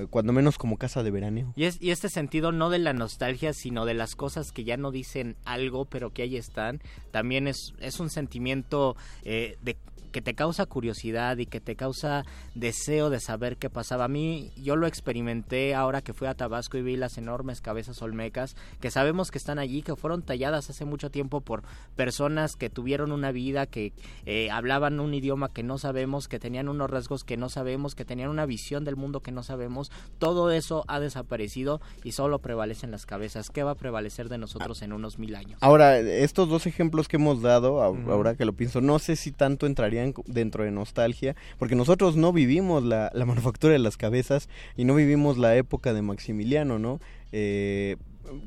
cuando 0.09 0.33
menos 0.33 0.57
como 0.57 0.77
casa 0.77 1.03
de 1.03 1.11
veraneo. 1.11 1.53
Y, 1.55 1.65
es, 1.65 1.81
y 1.81 1.91
este 1.91 2.09
sentido 2.09 2.51
no 2.51 2.69
de 2.69 2.79
la 2.79 2.93
nostalgia, 2.93 3.53
sino 3.53 3.85
de 3.85 3.93
las 3.93 4.15
cosas 4.15 4.51
que 4.51 4.63
ya 4.63 4.77
no 4.77 4.91
dicen 4.91 5.35
algo, 5.45 5.85
pero 5.85 6.11
que 6.11 6.23
ahí 6.23 6.37
están, 6.37 6.81
también 7.11 7.47
es, 7.47 7.73
es 7.79 7.99
un 7.99 8.09
sentimiento 8.09 8.95
eh, 9.23 9.57
de 9.61 9.77
que 10.15 10.21
te 10.21 10.33
causa 10.33 10.65
curiosidad 10.65 11.35
y 11.39 11.45
que 11.45 11.59
te 11.59 11.75
causa 11.75 12.23
deseo 12.53 13.09
de 13.09 13.19
saber 13.19 13.57
qué 13.57 13.69
pasaba. 13.69 14.05
A 14.05 14.07
mí 14.07 14.53
yo 14.55 14.77
lo 14.77 14.87
experimenté 14.87 15.75
ahora 15.75 16.01
que 16.01 16.13
fui 16.13 16.25
a 16.29 16.35
Tabasco 16.35 16.77
y 16.77 16.83
vi 16.83 16.95
las 16.95 17.17
enormes 17.17 17.59
cabezas 17.59 18.01
olmecas 18.01 18.55
que 18.79 18.91
sabemos 18.91 19.29
que 19.29 19.37
están 19.37 19.59
allí, 19.59 19.81
que 19.81 19.97
fueron 19.97 20.21
talladas 20.21 20.69
hace 20.69 20.85
mucho 20.85 21.11
tiempo 21.11 21.41
por 21.41 21.63
personas 21.97 22.55
que 22.55 22.69
tuvieron 22.69 23.11
una 23.11 23.33
vida, 23.33 23.65
que 23.65 23.91
eh, 24.25 24.49
hablaban 24.51 25.01
un 25.01 25.13
idioma 25.13 25.51
que 25.51 25.63
no 25.63 25.77
sabemos, 25.77 26.29
que 26.29 26.39
tenían 26.39 26.69
unos 26.69 26.89
rasgos 26.89 27.25
que 27.25 27.35
no 27.35 27.49
sabemos, 27.49 27.93
que 27.93 28.05
tenían 28.05 28.29
una 28.29 28.45
visión 28.45 28.85
del 28.85 28.95
mundo 28.95 29.19
que 29.19 29.33
no 29.33 29.43
sabemos. 29.43 29.91
Todo 30.17 30.49
eso 30.49 30.85
ha 30.87 31.01
desaparecido 31.01 31.81
y 32.05 32.13
solo 32.13 32.39
prevalecen 32.39 32.89
las 32.89 33.05
cabezas. 33.05 33.49
¿Qué 33.49 33.63
va 33.63 33.71
a 33.71 33.75
prevalecer 33.75 34.29
de 34.29 34.37
nosotros 34.37 34.81
en 34.81 34.93
unos 34.93 35.19
mil 35.19 35.35
años? 35.35 35.57
Ahora, 35.59 35.99
estos 35.99 36.47
dos 36.47 36.67
ejemplos 36.67 37.09
que 37.09 37.17
hemos 37.17 37.41
dado, 37.41 37.83
ahora 37.83 38.35
que 38.35 38.45
lo 38.45 38.53
pienso, 38.53 38.79
no 38.79 38.97
sé 38.99 39.17
si 39.17 39.33
tanto 39.33 39.65
entrarían 39.65 40.04
dentro 40.25 40.63
de 40.63 40.71
nostalgia, 40.71 41.35
porque 41.57 41.75
nosotros 41.75 42.15
no 42.15 42.33
vivimos 42.33 42.83
la, 42.83 43.11
manufactura 43.25 43.73
de 43.73 43.79
las 43.79 43.97
cabezas 43.97 44.49
y 44.75 44.85
no 44.85 44.95
vivimos 44.95 45.37
la 45.37 45.55
época 45.55 45.93
de 45.93 46.01
Maximiliano, 46.01 46.79
¿no? 46.79 46.99
Eh, 47.31 47.97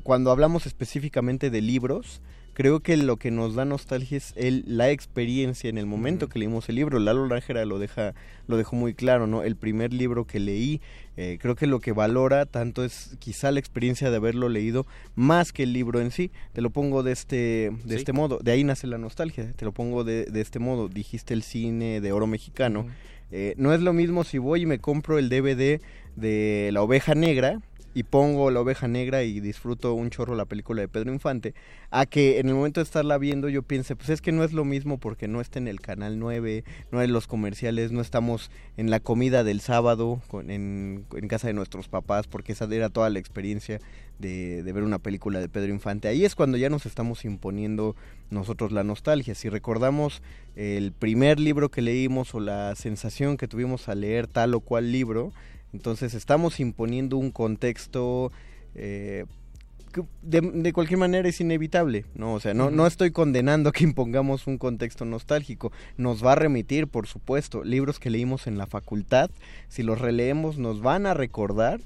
cuando 0.03 0.31
hablamos 0.31 0.65
específicamente 0.65 1.49
de 1.49 1.61
libros, 1.61 2.21
creo 2.59 2.81
que 2.81 2.97
lo 2.97 3.15
que 3.15 3.31
nos 3.31 3.55
da 3.55 3.63
nostalgia 3.63 4.17
es 4.17 4.33
el, 4.35 4.65
la 4.67 4.91
experiencia 4.91 5.69
en 5.69 5.77
el 5.77 5.85
momento 5.85 6.27
que 6.27 6.39
leímos 6.39 6.67
el 6.67 6.75
libro. 6.75 6.99
Lalo 6.99 7.25
Rangera 7.25 7.63
lo 7.63 7.79
deja, 7.79 8.13
lo 8.47 8.57
dejó 8.57 8.75
muy 8.75 8.93
claro, 8.93 9.27
¿no? 9.27 9.43
El 9.43 9.55
primer 9.55 9.93
libro 9.93 10.25
que 10.25 10.41
leí, 10.41 10.81
eh, 11.15 11.37
creo 11.39 11.55
que 11.55 11.67
lo 11.67 11.79
que 11.79 11.93
valora 11.93 12.45
tanto 12.45 12.83
es 12.83 13.15
quizá 13.19 13.53
la 13.53 13.61
experiencia 13.61 14.11
de 14.11 14.17
haberlo 14.17 14.49
leído 14.49 14.85
más 15.15 15.53
que 15.53 15.63
el 15.63 15.71
libro 15.71 16.01
en 16.01 16.11
sí. 16.11 16.31
Te 16.51 16.59
lo 16.59 16.69
pongo 16.69 17.01
de 17.01 17.13
este, 17.13 17.71
de 17.85 17.95
este 17.95 18.11
modo, 18.11 18.39
de 18.43 18.51
ahí 18.51 18.65
nace 18.65 18.87
la 18.87 18.97
nostalgia. 18.97 19.53
Te 19.53 19.63
lo 19.63 19.71
pongo 19.71 20.03
de, 20.03 20.25
de 20.25 20.41
este 20.41 20.59
modo. 20.59 20.89
Dijiste 20.89 21.33
el 21.33 21.43
cine 21.43 22.01
de 22.01 22.11
oro 22.11 22.27
mexicano. 22.27 22.87
Eh, 23.31 23.53
no 23.55 23.73
es 23.73 23.79
lo 23.79 23.93
mismo 23.93 24.25
si 24.25 24.37
voy 24.37 24.63
y 24.63 24.65
me 24.65 24.79
compro 24.79 25.17
el 25.17 25.29
DVD 25.29 25.79
de 26.17 26.71
La 26.73 26.81
Oveja 26.81 27.15
Negra, 27.15 27.61
y 27.93 28.03
pongo 28.03 28.51
la 28.51 28.61
oveja 28.61 28.87
negra 28.87 29.23
y 29.23 29.39
disfruto 29.39 29.93
un 29.93 30.09
chorro 30.09 30.35
la 30.35 30.45
película 30.45 30.81
de 30.81 30.87
Pedro 30.87 31.11
Infante, 31.11 31.53
a 31.89 32.05
que 32.05 32.39
en 32.39 32.49
el 32.49 32.55
momento 32.55 32.79
de 32.79 32.83
estarla 32.83 33.17
viendo 33.17 33.49
yo 33.49 33.63
piense, 33.63 33.95
pues 33.95 34.09
es 34.09 34.21
que 34.21 34.31
no 34.31 34.43
es 34.43 34.53
lo 34.53 34.65
mismo 34.65 34.99
porque 34.99 35.27
no 35.27 35.41
está 35.41 35.59
en 35.59 35.67
el 35.67 35.81
canal 35.81 36.19
9, 36.19 36.63
no 36.91 36.99
hay 36.99 37.07
los 37.07 37.27
comerciales, 37.27 37.91
no 37.91 38.01
estamos 38.01 38.51
en 38.77 38.89
la 38.89 38.99
comida 38.99 39.43
del 39.43 39.61
sábado 39.61 40.21
con, 40.27 40.51
en, 40.51 41.05
casa 41.27 41.47
de 41.47 41.53
nuestros 41.53 41.87
papás, 41.87 42.27
porque 42.27 42.53
esa 42.53 42.65
era 42.65 42.89
toda 42.89 43.09
la 43.09 43.19
experiencia 43.19 43.79
de, 44.19 44.63
de 44.63 44.73
ver 44.73 44.83
una 44.83 44.99
película 44.99 45.39
de 45.39 45.49
Pedro 45.49 45.71
Infante. 45.71 46.07
Ahí 46.07 46.25
es 46.25 46.35
cuando 46.35 46.57
ya 46.57 46.69
nos 46.69 46.85
estamos 46.85 47.25
imponiendo 47.25 47.95
nosotros 48.29 48.71
la 48.71 48.83
nostalgia. 48.83 49.35
Si 49.35 49.49
recordamos 49.49 50.21
el 50.55 50.91
primer 50.91 51.39
libro 51.39 51.69
que 51.69 51.81
leímos 51.81 52.35
o 52.35 52.39
la 52.39 52.75
sensación 52.75 53.37
que 53.37 53.47
tuvimos 53.47 53.87
al 53.89 54.01
leer 54.01 54.27
tal 54.27 54.53
o 54.53 54.59
cual 54.59 54.91
libro, 54.91 55.31
entonces 55.73 56.13
estamos 56.13 56.59
imponiendo 56.59 57.17
un 57.17 57.31
contexto 57.31 58.31
eh, 58.75 59.25
que 59.91 60.03
de, 60.21 60.73
cualquier 60.73 60.99
manera 60.99 61.27
es 61.27 61.41
inevitable, 61.41 62.05
¿no? 62.13 62.33
O 62.33 62.39
sea, 62.39 62.53
no, 62.53 62.69
no 62.69 62.85
estoy 62.85 63.11
condenando 63.11 63.71
que 63.71 63.83
impongamos 63.83 64.45
un 64.47 64.57
contexto 64.57 65.05
nostálgico. 65.05 65.71
Nos 65.97 66.23
va 66.23 66.33
a 66.33 66.35
remitir, 66.35 66.87
por 66.87 67.07
supuesto, 67.07 67.63
libros 67.63 67.99
que 67.99 68.11
leímos 68.11 68.45
en 68.45 68.57
la 68.57 68.67
facultad. 68.67 69.31
Si 69.67 69.81
los 69.81 69.99
releemos, 69.99 70.57
nos 70.57 70.81
van 70.81 71.05
a 71.05 71.13
recordar 71.13 71.81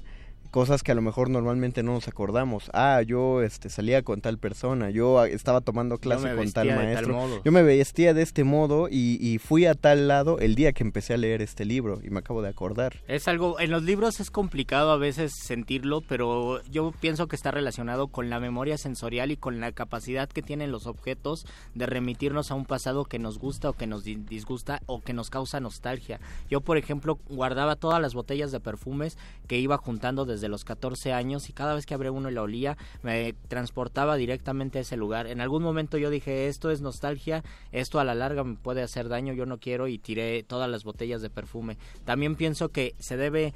cosas 0.54 0.84
que 0.84 0.92
a 0.92 0.94
lo 0.94 1.02
mejor 1.02 1.30
normalmente 1.30 1.82
no 1.82 1.94
nos 1.94 2.06
acordamos. 2.06 2.70
Ah, 2.72 3.02
yo 3.02 3.42
este 3.42 3.68
salía 3.70 4.02
con 4.02 4.20
tal 4.20 4.38
persona, 4.38 4.88
yo 4.90 5.24
estaba 5.24 5.62
tomando 5.62 5.98
clase 5.98 6.32
con 6.36 6.52
tal 6.52 6.68
maestro. 6.68 7.42
yo 7.42 7.50
me 7.50 7.64
vestía 7.64 8.14
de 8.14 8.22
este 8.22 8.44
modo 8.44 8.86
y, 8.88 9.18
y, 9.20 9.38
fui 9.38 9.66
a 9.66 9.74
tal 9.74 10.06
lado 10.06 10.38
el 10.38 10.54
día 10.54 10.72
que 10.72 10.84
empecé 10.84 11.12
a 11.12 11.16
leer 11.16 11.42
este 11.42 11.64
libro 11.64 11.98
y 12.04 12.10
me 12.10 12.20
acabo 12.20 12.40
de 12.40 12.50
acordar. 12.50 13.00
Es 13.08 13.26
algo, 13.26 13.58
en 13.58 13.72
los 13.72 13.82
libros 13.82 14.20
es 14.20 14.30
complicado 14.30 14.92
a 14.92 14.96
veces 14.96 15.32
sentirlo, 15.42 16.02
pero 16.02 16.62
yo 16.70 16.92
pienso 17.00 17.26
que 17.26 17.34
está 17.34 17.50
relacionado 17.50 18.06
con 18.06 18.30
la 18.30 18.38
memoria 18.38 18.78
sensorial 18.78 19.32
y 19.32 19.36
con 19.36 19.58
la 19.58 19.72
capacidad 19.72 20.28
que 20.28 20.42
tienen 20.42 20.70
los 20.70 20.86
objetos 20.86 21.46
de 21.74 21.86
remitirnos 21.86 22.52
a 22.52 22.54
un 22.54 22.64
pasado 22.64 23.06
que 23.06 23.18
nos 23.18 23.40
gusta 23.40 23.70
o 23.70 23.72
que 23.72 23.88
nos 23.88 24.04
disgusta 24.04 24.82
o 24.86 25.02
que 25.02 25.14
nos 25.14 25.30
causa 25.30 25.58
nostalgia. 25.58 26.20
Yo, 26.48 26.60
por 26.60 26.78
ejemplo, 26.78 27.18
guardaba 27.28 27.74
todas 27.74 28.00
las 28.00 28.14
botellas 28.14 28.52
de 28.52 28.60
perfumes 28.60 29.18
que 29.48 29.58
iba 29.58 29.76
juntando 29.78 30.24
desde 30.24 30.43
de 30.44 30.50
los 30.50 30.64
14 30.64 31.14
años 31.14 31.48
y 31.48 31.54
cada 31.54 31.74
vez 31.74 31.86
que 31.86 31.94
abría 31.94 32.12
uno 32.12 32.30
y 32.30 32.34
la 32.34 32.42
olía 32.42 32.76
me 33.02 33.32
transportaba 33.48 34.16
directamente 34.16 34.78
a 34.78 34.82
ese 34.82 34.98
lugar. 34.98 35.26
En 35.26 35.40
algún 35.40 35.62
momento 35.62 35.96
yo 35.96 36.10
dije, 36.10 36.48
esto 36.48 36.70
es 36.70 36.82
nostalgia, 36.82 37.42
esto 37.72 37.98
a 37.98 38.04
la 38.04 38.14
larga 38.14 38.44
me 38.44 38.56
puede 38.56 38.82
hacer 38.82 39.08
daño, 39.08 39.32
yo 39.32 39.46
no 39.46 39.58
quiero 39.58 39.88
y 39.88 39.98
tiré 39.98 40.42
todas 40.42 40.68
las 40.68 40.84
botellas 40.84 41.22
de 41.22 41.30
perfume. 41.30 41.78
También 42.04 42.36
pienso 42.36 42.68
que 42.68 42.94
se 42.98 43.16
debe 43.16 43.54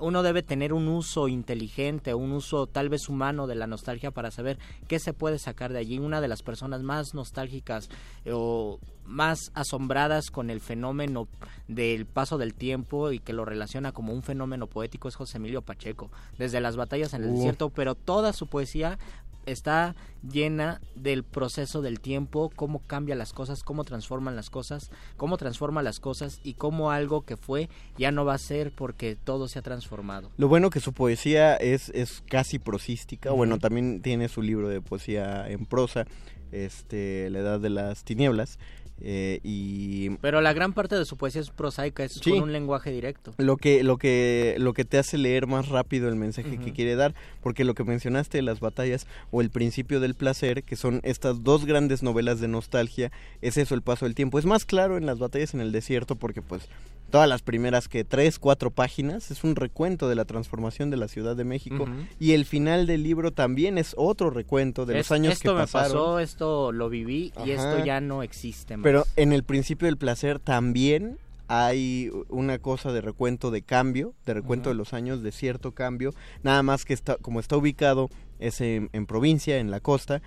uno 0.00 0.22
debe 0.22 0.42
tener 0.42 0.72
un 0.72 0.88
uso 0.88 1.28
inteligente, 1.28 2.14
un 2.14 2.32
uso 2.32 2.66
tal 2.66 2.88
vez 2.88 3.08
humano 3.08 3.46
de 3.46 3.54
la 3.54 3.66
nostalgia 3.66 4.10
para 4.10 4.30
saber 4.30 4.58
qué 4.88 4.98
se 4.98 5.12
puede 5.12 5.38
sacar 5.38 5.72
de 5.72 5.78
allí. 5.78 5.98
Una 5.98 6.20
de 6.20 6.28
las 6.28 6.42
personas 6.42 6.82
más 6.82 7.14
nostálgicas 7.14 7.88
eh, 8.24 8.32
o 8.34 8.80
más 9.04 9.50
asombradas 9.54 10.30
con 10.30 10.50
el 10.50 10.60
fenómeno 10.60 11.28
del 11.68 12.06
paso 12.06 12.38
del 12.38 12.54
tiempo 12.54 13.12
y 13.12 13.18
que 13.18 13.32
lo 13.32 13.44
relaciona 13.44 13.92
como 13.92 14.12
un 14.12 14.22
fenómeno 14.22 14.66
poético 14.66 15.08
es 15.08 15.16
José 15.16 15.38
Emilio 15.38 15.62
Pacheco, 15.62 16.10
desde 16.38 16.60
las 16.60 16.76
batallas 16.76 17.14
en 17.14 17.24
el 17.24 17.34
desierto, 17.34 17.70
pero 17.70 17.94
toda 17.94 18.32
su 18.32 18.46
poesía 18.46 18.98
está 19.46 19.94
llena 20.28 20.80
del 20.94 21.24
proceso 21.24 21.82
del 21.82 22.00
tiempo, 22.00 22.50
cómo 22.54 22.80
cambia 22.86 23.14
las 23.14 23.32
cosas, 23.32 23.62
cómo 23.62 23.84
transforman 23.84 24.36
las 24.36 24.50
cosas, 24.50 24.90
cómo 25.16 25.36
transforma 25.36 25.82
las 25.82 26.00
cosas 26.00 26.40
y 26.44 26.54
cómo 26.54 26.90
algo 26.90 27.22
que 27.22 27.36
fue 27.36 27.68
ya 27.98 28.12
no 28.12 28.24
va 28.24 28.34
a 28.34 28.38
ser 28.38 28.72
porque 28.72 29.16
todo 29.16 29.48
se 29.48 29.58
ha 29.58 29.62
transformado. 29.62 30.30
Lo 30.36 30.48
bueno 30.48 30.70
que 30.70 30.80
su 30.80 30.92
poesía 30.92 31.56
es, 31.56 31.88
es 31.90 32.22
casi 32.28 32.58
prosística, 32.58 33.30
bueno, 33.32 33.58
también 33.58 34.00
tiene 34.00 34.28
su 34.28 34.42
libro 34.42 34.68
de 34.68 34.80
poesía 34.80 35.48
en 35.48 35.66
prosa, 35.66 36.06
este, 36.52 37.30
La 37.30 37.40
Edad 37.40 37.60
de 37.60 37.70
las 37.70 38.04
Tinieblas, 38.04 38.58
eh, 39.04 39.40
y 39.42 40.10
pero 40.20 40.40
la 40.40 40.52
gran 40.52 40.72
parte 40.72 40.94
de 40.94 41.04
su 41.04 41.16
poesía 41.16 41.40
es 41.40 41.50
prosaica 41.50 42.04
es 42.04 42.20
con 42.20 42.40
un 42.40 42.52
lenguaje 42.52 42.92
directo. 42.92 43.34
Lo 43.38 43.56
que 43.56 43.82
lo 43.82 43.98
que 43.98 44.54
lo 44.58 44.72
que 44.74 44.84
te 44.84 44.98
hace 44.98 45.18
leer 45.18 45.46
más 45.46 45.68
rápido 45.68 46.08
el 46.08 46.16
mensaje 46.16 46.58
que 46.58 46.72
quiere 46.72 46.94
dar 46.94 47.14
porque 47.42 47.64
lo 47.64 47.74
que 47.74 47.82
mencionaste 47.82 48.38
de 48.38 48.42
las 48.42 48.60
batallas 48.60 49.06
o 49.32 49.40
el 49.40 49.50
principio 49.50 49.98
del 49.98 50.14
placer 50.14 50.62
que 50.62 50.76
son 50.76 51.00
estas 51.02 51.42
dos 51.42 51.64
grandes 51.64 52.02
novelas 52.02 52.40
de 52.40 52.48
nostalgia 52.48 53.10
es 53.40 53.56
eso 53.56 53.74
el 53.74 53.82
paso 53.82 54.04
del 54.06 54.14
tiempo. 54.14 54.38
Es 54.38 54.46
más 54.46 54.64
claro 54.64 54.96
en 54.96 55.06
las 55.06 55.18
batallas 55.18 55.54
en 55.54 55.60
el 55.60 55.72
desierto 55.72 56.14
porque 56.14 56.42
pues 56.42 56.68
todas 57.12 57.28
las 57.28 57.42
primeras 57.42 57.88
que 57.88 58.04
tres, 58.04 58.38
cuatro 58.38 58.70
páginas 58.70 59.30
es 59.30 59.44
un 59.44 59.54
recuento 59.54 60.08
de 60.08 60.14
la 60.14 60.24
transformación 60.24 60.90
de 60.90 60.96
la 60.96 61.08
Ciudad 61.08 61.36
de 61.36 61.44
México. 61.44 61.86
Y 62.18 62.32
el 62.32 62.46
final 62.46 62.86
del 62.86 63.02
libro 63.02 63.32
también 63.32 63.76
es 63.76 63.94
otro 63.98 64.30
recuento 64.30 64.86
de 64.86 64.96
los 64.96 65.12
años 65.12 65.38
que 65.38 65.50
pasaron. 65.50 65.62
Esto 65.62 65.78
me 65.78 65.84
pasó, 65.84 66.18
esto 66.18 66.72
lo 66.72 66.88
viví 66.88 67.32
y 67.44 67.50
esto 67.50 67.84
ya 67.84 68.00
no 68.00 68.22
existe 68.22 68.78
más. 68.78 68.82
Pero 68.82 69.04
en 69.16 69.32
el 69.32 69.44
principio 69.44 69.86
del 69.86 69.98
placer 69.98 70.38
también 70.38 71.18
hay 71.48 72.10
una 72.30 72.58
cosa 72.58 72.92
de 72.92 73.02
recuento 73.02 73.50
de 73.50 73.60
cambio, 73.60 74.14
de 74.24 74.32
recuento 74.32 74.70
de 74.70 74.74
los 74.74 74.94
años 74.94 75.22
de 75.22 75.32
cierto 75.32 75.72
cambio, 75.72 76.14
nada 76.42 76.62
más 76.62 76.86
que 76.86 76.94
está 76.94 77.16
como 77.16 77.40
está 77.40 77.58
ubicado 77.58 78.08
es 78.38 78.60
en 78.62 79.06
provincia, 79.06 79.58
en 79.58 79.70
la 79.70 79.80
costa, 79.80 80.22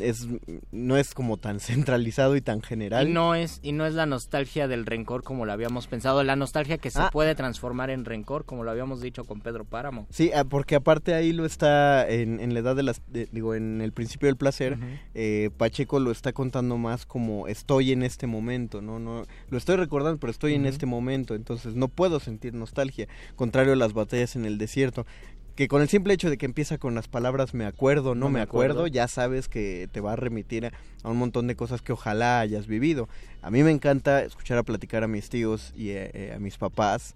es 0.00 0.28
no 0.70 0.96
es 0.96 1.14
como 1.14 1.36
tan 1.36 1.60
centralizado 1.60 2.36
y 2.36 2.40
tan 2.40 2.62
general. 2.62 3.08
Y 3.08 3.12
no 3.12 3.34
es 3.34 3.60
y 3.62 3.72
no 3.72 3.86
es 3.86 3.94
la 3.94 4.06
nostalgia 4.06 4.68
del 4.68 4.86
rencor 4.86 5.22
como 5.22 5.46
lo 5.46 5.52
habíamos 5.52 5.86
pensado, 5.86 6.22
la 6.22 6.36
nostalgia 6.36 6.78
que 6.78 6.90
se 6.90 7.00
ah. 7.00 7.10
puede 7.12 7.34
transformar 7.34 7.90
en 7.90 8.04
rencor 8.04 8.44
como 8.44 8.64
lo 8.64 8.70
habíamos 8.70 9.00
dicho 9.00 9.24
con 9.24 9.40
Pedro 9.40 9.64
Páramo. 9.64 10.06
Sí, 10.10 10.30
ah, 10.34 10.44
porque 10.44 10.76
aparte 10.76 11.14
ahí 11.14 11.32
lo 11.32 11.44
está 11.44 12.08
en, 12.08 12.40
en 12.40 12.54
la 12.54 12.60
edad 12.60 12.76
de 12.76 12.82
las 12.82 13.02
digo 13.10 13.54
en 13.54 13.80
el 13.80 13.92
principio 13.92 14.26
del 14.26 14.36
placer, 14.36 14.78
eh, 15.14 15.50
Pacheco 15.56 16.00
lo 16.00 16.10
está 16.10 16.32
contando 16.32 16.78
más 16.78 17.06
como 17.06 17.48
estoy 17.48 17.92
en 17.92 18.02
este 18.02 18.26
momento, 18.26 18.82
no 18.82 18.98
no 18.98 19.24
lo 19.50 19.58
estoy 19.58 19.76
recordando, 19.76 20.18
pero 20.18 20.30
estoy 20.30 20.54
en 20.54 20.66
este 20.66 20.86
momento, 20.86 21.34
entonces 21.34 21.74
no 21.74 21.88
puedo 21.88 22.20
sentir 22.20 22.54
nostalgia, 22.54 23.08
contrario 23.36 23.72
a 23.72 23.76
las 23.76 23.92
batallas 23.92 24.36
en 24.36 24.44
el 24.44 24.58
desierto 24.58 25.06
que 25.54 25.68
con 25.68 25.82
el 25.82 25.88
simple 25.88 26.14
hecho 26.14 26.30
de 26.30 26.36
que 26.36 26.46
empieza 26.46 26.78
con 26.78 26.94
las 26.94 27.08
palabras 27.08 27.54
me 27.54 27.64
acuerdo, 27.64 28.14
no, 28.14 28.28
me, 28.28 28.40
acuerdo, 28.40 28.86
ya 28.86 29.06
sabes 29.06 29.48
que 29.48 29.88
te 29.92 30.00
va 30.00 30.14
a 30.14 30.16
remitir 30.16 30.66
a, 30.66 31.08
un 31.08 31.16
montón 31.16 31.46
de 31.46 31.54
cosas 31.54 31.80
que 31.80 31.92
ojalá 31.92 32.40
hayas 32.40 32.66
vivido. 32.66 33.08
A 33.42 33.50
mí 33.50 33.62
me 33.62 33.70
encanta 33.70 34.22
escuchar 34.22 34.58
a 34.58 34.62
platicar 34.64 35.04
a 35.04 35.08
mis 35.08 35.28
tíos 35.28 35.72
y 35.76 35.90
a, 35.90 36.06
eh, 36.06 36.32
a 36.34 36.40
mis 36.40 36.58
papás 36.58 37.14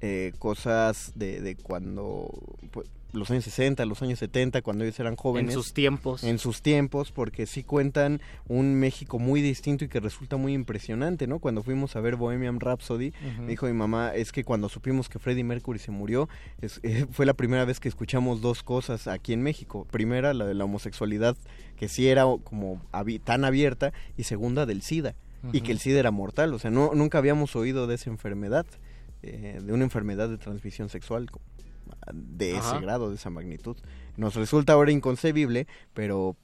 eh, 0.00 0.32
cosas 0.38 1.12
de, 1.16 1.40
de 1.40 1.56
cuando 1.56 2.30
pues, 2.70 2.88
los 3.12 3.30
años 3.30 3.44
60, 3.44 3.84
los 3.86 4.02
años 4.02 4.18
70, 4.18 4.62
cuando 4.62 4.84
ellos 4.84 4.98
eran 5.00 5.16
jóvenes. 5.16 5.54
En 5.54 5.60
sus 5.60 5.72
tiempos. 5.72 6.24
En 6.24 6.38
sus 6.38 6.62
tiempos, 6.62 7.12
porque 7.12 7.46
sí 7.46 7.62
cuentan 7.62 8.20
un 8.48 8.74
México 8.74 9.18
muy 9.18 9.42
distinto 9.42 9.84
y 9.84 9.88
que 9.88 10.00
resulta 10.00 10.36
muy 10.36 10.54
impresionante, 10.54 11.26
¿no? 11.26 11.38
Cuando 11.38 11.62
fuimos 11.62 11.96
a 11.96 12.00
ver 12.00 12.16
Bohemian 12.16 12.60
Rhapsody, 12.60 13.12
me 13.40 13.48
dijo 13.48 13.66
mi 13.66 13.72
mamá, 13.72 14.14
es 14.14 14.32
que 14.32 14.44
cuando 14.44 14.68
supimos 14.68 15.08
que 15.08 15.18
Freddie 15.18 15.44
Mercury 15.44 15.78
se 15.78 15.90
murió, 15.90 16.28
eh, 16.60 17.06
fue 17.10 17.26
la 17.26 17.34
primera 17.34 17.64
vez 17.64 17.80
que 17.80 17.88
escuchamos 17.88 18.40
dos 18.40 18.62
cosas 18.62 19.06
aquí 19.06 19.32
en 19.32 19.42
México. 19.42 19.86
Primera, 19.90 20.34
la 20.34 20.46
de 20.46 20.54
la 20.54 20.64
homosexualidad, 20.64 21.36
que 21.76 21.88
sí 21.88 22.08
era 22.08 22.24
como 22.44 22.82
tan 23.24 23.44
abierta, 23.44 23.92
y 24.16 24.24
segunda, 24.24 24.66
del 24.66 24.82
SIDA, 24.82 25.14
y 25.52 25.62
que 25.62 25.72
el 25.72 25.78
SIDA 25.78 26.00
era 26.00 26.10
mortal, 26.10 26.52
o 26.52 26.58
sea, 26.58 26.70
no, 26.70 26.92
nunca 26.94 27.18
habíamos 27.18 27.56
oído 27.56 27.86
de 27.86 27.94
esa 27.94 28.10
enfermedad. 28.10 28.66
Eh, 29.22 29.60
de 29.62 29.74
una 29.74 29.84
enfermedad 29.84 30.30
de 30.30 30.38
transmisión 30.38 30.88
sexual 30.88 31.30
de 32.12 32.56
ese 32.56 32.78
grado, 32.80 33.10
de 33.10 33.16
esa 33.16 33.30
magnitud. 33.30 33.76
Nos 34.16 34.34
resulta 34.34 34.74
ahora 34.74 34.92
inconcebible, 34.92 35.66
pero 35.94 36.36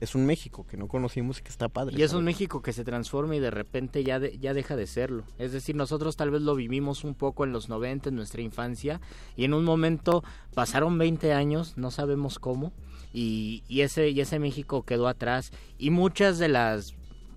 es, 0.00 0.14
un 0.14 0.26
México 0.26 0.66
que 0.68 0.76
no 0.76 0.88
conocimos 0.88 1.38
y 1.38 1.42
que 1.42 1.48
está 1.48 1.68
padre. 1.68 1.98
Y 1.98 2.02
es 2.02 2.12
un 2.12 2.24
México 2.24 2.62
que 2.62 2.72
se 2.72 2.84
transforma 2.84 3.36
y 3.36 3.40
de 3.40 3.50
repente 3.50 4.04
ya, 4.04 4.18
ya 4.18 4.54
deja 4.54 4.76
de 4.76 4.86
serlo. 4.86 5.24
Es 5.38 5.52
decir, 5.52 5.74
nosotros 5.76 6.16
tal 6.16 6.30
vez 6.30 6.42
lo 6.42 6.54
vivimos 6.54 7.04
un 7.04 7.14
poco 7.14 7.44
en 7.44 7.52
los 7.52 7.68
90, 7.68 8.08
en 8.08 8.16
nuestra 8.16 8.42
infancia, 8.42 9.00
y 9.36 9.44
en 9.44 9.54
un 9.54 9.64
momento 9.64 10.22
pasaron 10.54 10.98
20 10.98 11.32
años, 11.32 11.76
no 11.76 11.90
sabemos 11.90 12.38
cómo, 12.38 12.72
y, 13.12 13.62
y, 13.68 13.82
ese, 13.82 14.10
y 14.10 14.20
ese 14.20 14.38
México 14.38 14.84
quedó 14.84 15.08
atrás. 15.08 15.52
Y 15.78 15.90
muchas 15.90 16.38
de 16.38 16.48
las 16.48 16.94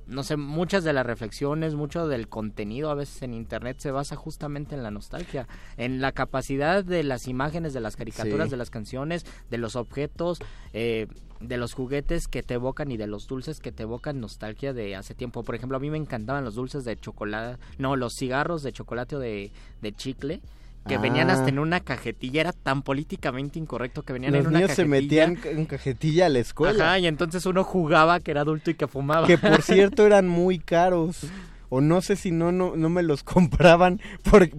no 0.08 0.24
sé, 0.24 0.38
muchas 0.38 0.84
de 0.84 0.94
las 0.94 1.06
reflexiones, 1.06 1.76
mucho 1.76 2.08
del 2.08 2.28
contenido 2.28 2.90
a 2.90 2.96
veces 2.96 3.22
en 3.22 3.34
internet 3.34 3.78
se 3.80 3.92
basa 3.92 4.16
justamente 4.16 4.76
en 4.76 4.84
la 4.84 4.92
nostalgia, 4.92 5.48
en 5.76 6.02
la 6.02 6.12
capacidad 6.12 6.84
de 6.84 7.04
las 7.04 7.28
imágenes, 7.28 7.74
de 7.74 7.82
las 7.82 7.96
caricaturas, 7.96 8.50
de 8.50 8.58
las 8.58 8.70
canciones, 8.70 9.26
de 9.50 9.58
los 9.58 9.76
objetos, 9.76 10.40
eh, 10.74 11.08
de 11.40 11.58
los 11.58 11.74
juguetes 11.74 12.28
que 12.28 12.42
te 12.42 12.56
evocan 12.56 12.92
y 12.92 12.98
de 12.98 13.08
los 13.08 13.28
dulces 13.28 13.60
que 13.60 13.72
te 13.72 13.84
evocan 13.84 14.20
nostalgia 14.20 14.74
de 14.74 14.96
hace 14.96 15.14
tiempo. 15.14 15.44
Por 15.44 15.56
ejemplo, 15.56 15.78
a 15.78 15.80
mí 15.80 15.90
me 15.90 15.98
encantaban 15.98 16.44
los 16.44 16.56
dulces 16.56 16.86
de 16.86 16.98
chocolate, 16.98 17.62
no, 17.78 17.96
los 17.96 18.14
cigarros 18.16 18.64
de 18.64 18.72
chocolate 18.72 19.18
o 19.18 19.20
de, 19.20 19.52
de 19.82 19.92
chicle 19.92 20.42
que 20.88 20.98
venían 20.98 21.30
hasta 21.30 21.46
ah. 21.46 21.50
en 21.50 21.60
una 21.60 21.80
cajetilla, 21.82 22.42
era 22.42 22.54
tan 22.54 22.82
políticamente 22.82 23.60
incorrecto 23.60 24.04
que 24.04 24.14
venían 24.14 24.36
en 24.36 24.48
una 24.48 24.60
niños 24.60 24.72
se 24.72 24.86
metían 24.86 25.38
en 25.44 25.66
cajetilla 25.66 26.28
a 26.28 26.30
la 26.30 26.40
escuela. 26.40 26.86
Ajá, 26.86 27.00
y 27.00 27.08
entonces 27.08 27.46
uno 27.46 27.64
jugaba 27.64 28.20
que 28.20 28.32
era 28.32 28.42
adulto 28.42 28.72
y 28.72 28.76
que 28.76 28.88
fumaba. 28.88 29.28
Que 29.28 29.38
por 29.38 29.62
cierto 29.62 30.06
eran 30.06 30.28
muy 30.28 30.60
caros. 30.60 31.28
O 31.70 31.82
no 31.82 32.02
sé 32.02 32.16
si 32.16 32.32
no, 32.32 32.54
no, 32.54 32.78
no 32.78 32.90
me 32.90 33.04
los 33.04 33.24
compraban 33.26 34.00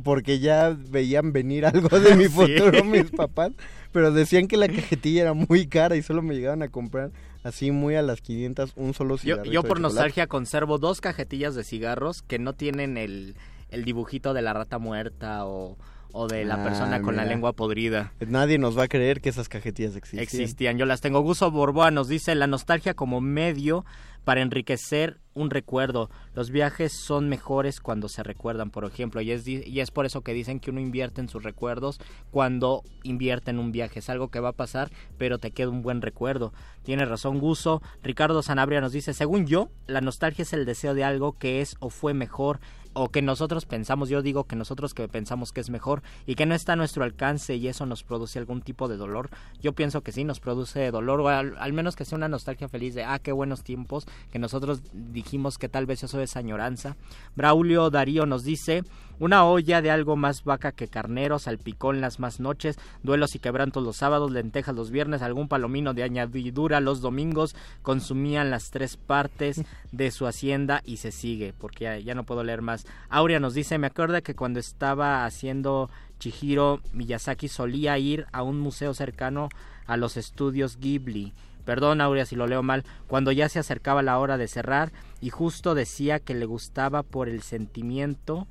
porque 0.04 0.40
ya 0.40 0.76
veían 0.78 1.32
venir 1.32 1.64
algo 1.64 1.98
de 1.98 2.14
mi 2.14 2.24
futuro 2.28 2.84
mis 2.84 3.10
papás. 3.10 3.52
Pero 3.92 4.12
decían 4.12 4.46
que 4.46 4.58
la 4.58 4.68
cajetilla 4.68 5.22
era 5.22 5.32
muy 5.32 5.66
cara 5.66 5.96
y 5.96 6.02
solo 6.02 6.20
me 6.20 6.34
llegaban 6.34 6.62
a 6.62 6.68
comprar 6.68 7.10
así 7.42 7.70
muy 7.70 7.94
a 7.94 8.02
las 8.02 8.20
500 8.20 8.74
un 8.76 8.92
solo 8.92 9.16
cigarro. 9.16 9.44
Yo, 9.44 9.52
yo 9.52 9.62
por 9.62 9.80
nostalgia 9.80 10.26
conservo 10.26 10.76
dos 10.76 11.00
cajetillas 11.00 11.54
de 11.54 11.64
cigarros 11.64 12.20
que 12.20 12.38
no 12.38 12.52
tienen 12.52 12.98
el, 12.98 13.34
el 13.70 13.84
dibujito 13.84 14.34
de 14.34 14.42
la 14.42 14.52
rata 14.52 14.78
muerta 14.78 15.46
o 15.46 15.78
o 16.12 16.26
de 16.26 16.44
la 16.44 16.62
persona 16.62 16.96
ah, 16.96 17.02
con 17.02 17.16
la 17.16 17.24
lengua 17.24 17.52
podrida. 17.52 18.12
Nadie 18.26 18.58
nos 18.58 18.78
va 18.78 18.84
a 18.84 18.88
creer 18.88 19.20
que 19.20 19.28
esas 19.28 19.48
cajetillas 19.48 19.96
existían. 19.96 20.22
Existían. 20.22 20.78
Yo 20.78 20.86
las 20.86 21.00
tengo. 21.00 21.20
Guso 21.20 21.50
Borboa 21.50 21.90
nos 21.90 22.08
dice 22.08 22.34
la 22.34 22.46
nostalgia 22.46 22.94
como 22.94 23.20
medio 23.20 23.84
para 24.28 24.42
enriquecer 24.42 25.20
un 25.32 25.48
recuerdo. 25.48 26.10
Los 26.34 26.50
viajes 26.50 26.92
son 26.92 27.30
mejores 27.30 27.80
cuando 27.80 28.10
se 28.10 28.22
recuerdan, 28.22 28.70
por 28.70 28.84
ejemplo, 28.84 29.22
y 29.22 29.30
es, 29.30 29.48
y 29.48 29.80
es 29.80 29.90
por 29.90 30.04
eso 30.04 30.20
que 30.20 30.34
dicen 30.34 30.60
que 30.60 30.70
uno 30.70 30.80
invierte 30.80 31.22
en 31.22 31.30
sus 31.30 31.42
recuerdos 31.42 31.98
cuando 32.30 32.82
invierte 33.04 33.50
en 33.50 33.58
un 33.58 33.72
viaje. 33.72 34.00
Es 34.00 34.10
algo 34.10 34.28
que 34.28 34.40
va 34.40 34.50
a 34.50 34.52
pasar, 34.52 34.90
pero 35.16 35.38
te 35.38 35.52
queda 35.52 35.70
un 35.70 35.80
buen 35.80 36.02
recuerdo. 36.02 36.52
Tiene 36.82 37.06
razón 37.06 37.38
Guso. 37.38 37.80
Ricardo 38.02 38.42
Sanabria 38.42 38.82
nos 38.82 38.92
dice, 38.92 39.14
según 39.14 39.46
yo, 39.46 39.70
la 39.86 40.02
nostalgia 40.02 40.42
es 40.42 40.52
el 40.52 40.66
deseo 40.66 40.92
de 40.92 41.04
algo 41.04 41.38
que 41.38 41.62
es 41.62 41.76
o 41.80 41.88
fue 41.88 42.12
mejor 42.12 42.60
o 42.92 43.08
que 43.08 43.22
nosotros 43.22 43.66
pensamos, 43.66 44.08
yo 44.08 44.22
digo 44.22 44.44
que 44.44 44.56
nosotros 44.56 44.94
que 44.94 45.08
pensamos 45.08 45.52
que 45.52 45.60
es 45.60 45.70
mejor 45.70 46.02
y 46.26 46.34
que 46.34 46.46
no 46.46 46.54
está 46.54 46.72
a 46.72 46.76
nuestro 46.76 47.04
alcance 47.04 47.56
y 47.56 47.68
eso 47.68 47.86
nos 47.86 48.02
produce 48.02 48.38
algún 48.38 48.62
tipo 48.62 48.88
de 48.88 48.96
dolor, 48.96 49.30
yo 49.60 49.72
pienso 49.72 50.02
que 50.02 50.12
sí 50.12 50.24
nos 50.24 50.40
produce 50.40 50.90
dolor 50.90 51.20
o 51.20 51.28
al, 51.28 51.72
menos 51.72 51.96
que 51.96 52.04
sea 52.04 52.16
una 52.16 52.28
nostalgia 52.28 52.68
feliz 52.68 52.94
de, 52.94 53.04
ah, 53.04 53.18
qué 53.18 53.32
buenos 53.32 53.62
tiempos, 53.62 54.06
que 54.30 54.38
nosotros 54.38 54.82
dijimos 54.92 55.58
que 55.58 55.68
tal 55.68 55.86
vez 55.86 56.02
eso 56.02 56.20
es 56.20 56.36
añoranza. 56.36 56.96
Braulio 57.36 57.90
Darío 57.90 58.26
nos 58.26 58.44
dice, 58.44 58.82
una 59.18 59.44
olla 59.44 59.82
de 59.82 59.90
algo 59.90 60.16
más 60.16 60.44
vaca 60.44 60.72
que 60.72 60.88
carnero, 60.88 61.38
salpicón 61.38 62.00
las 62.00 62.20
más 62.20 62.40
noches, 62.40 62.78
duelos 63.02 63.34
y 63.34 63.38
quebrantos 63.38 63.82
los 63.82 63.96
sábados, 63.96 64.30
lentejas 64.30 64.74
los 64.74 64.90
viernes, 64.90 65.22
algún 65.22 65.48
palomino 65.48 65.94
de 65.94 66.02
añadidura 66.02 66.80
los 66.80 67.00
domingos, 67.00 67.56
consumían 67.82 68.50
las 68.50 68.70
tres 68.70 68.96
partes 68.96 69.62
de 69.92 70.10
su 70.10 70.26
hacienda 70.26 70.82
y 70.84 70.98
se 70.98 71.12
sigue, 71.12 71.54
porque 71.58 72.02
ya, 72.02 72.14
no 72.14 72.24
puedo 72.24 72.44
leer 72.44 72.62
más. 72.62 72.86
Aurea 73.08 73.40
nos 73.40 73.54
dice, 73.54 73.78
me 73.78 73.86
acuerdo 73.86 74.22
que 74.22 74.34
cuando 74.34 74.60
estaba 74.60 75.24
haciendo 75.24 75.90
Chihiro 76.18 76.80
Miyazaki 76.92 77.48
solía 77.48 77.98
ir 77.98 78.26
a 78.32 78.42
un 78.42 78.58
museo 78.60 78.94
cercano 78.94 79.48
a 79.86 79.96
los 79.96 80.16
estudios 80.16 80.78
Ghibli. 80.78 81.32
Perdón, 81.64 82.00
Aurea, 82.00 82.24
si 82.24 82.34
lo 82.34 82.46
leo 82.46 82.62
mal. 82.62 82.84
Cuando 83.08 83.30
ya 83.30 83.48
se 83.48 83.58
acercaba 83.58 84.02
la 84.02 84.18
hora 84.18 84.38
de 84.38 84.48
cerrar 84.48 84.90
y 85.20 85.30
justo 85.30 85.74
decía 85.74 86.18
que 86.18 86.34
le 86.34 86.46
gustaba 86.46 87.02
por 87.02 87.28
el 87.28 87.42
sentimiento 87.42 88.46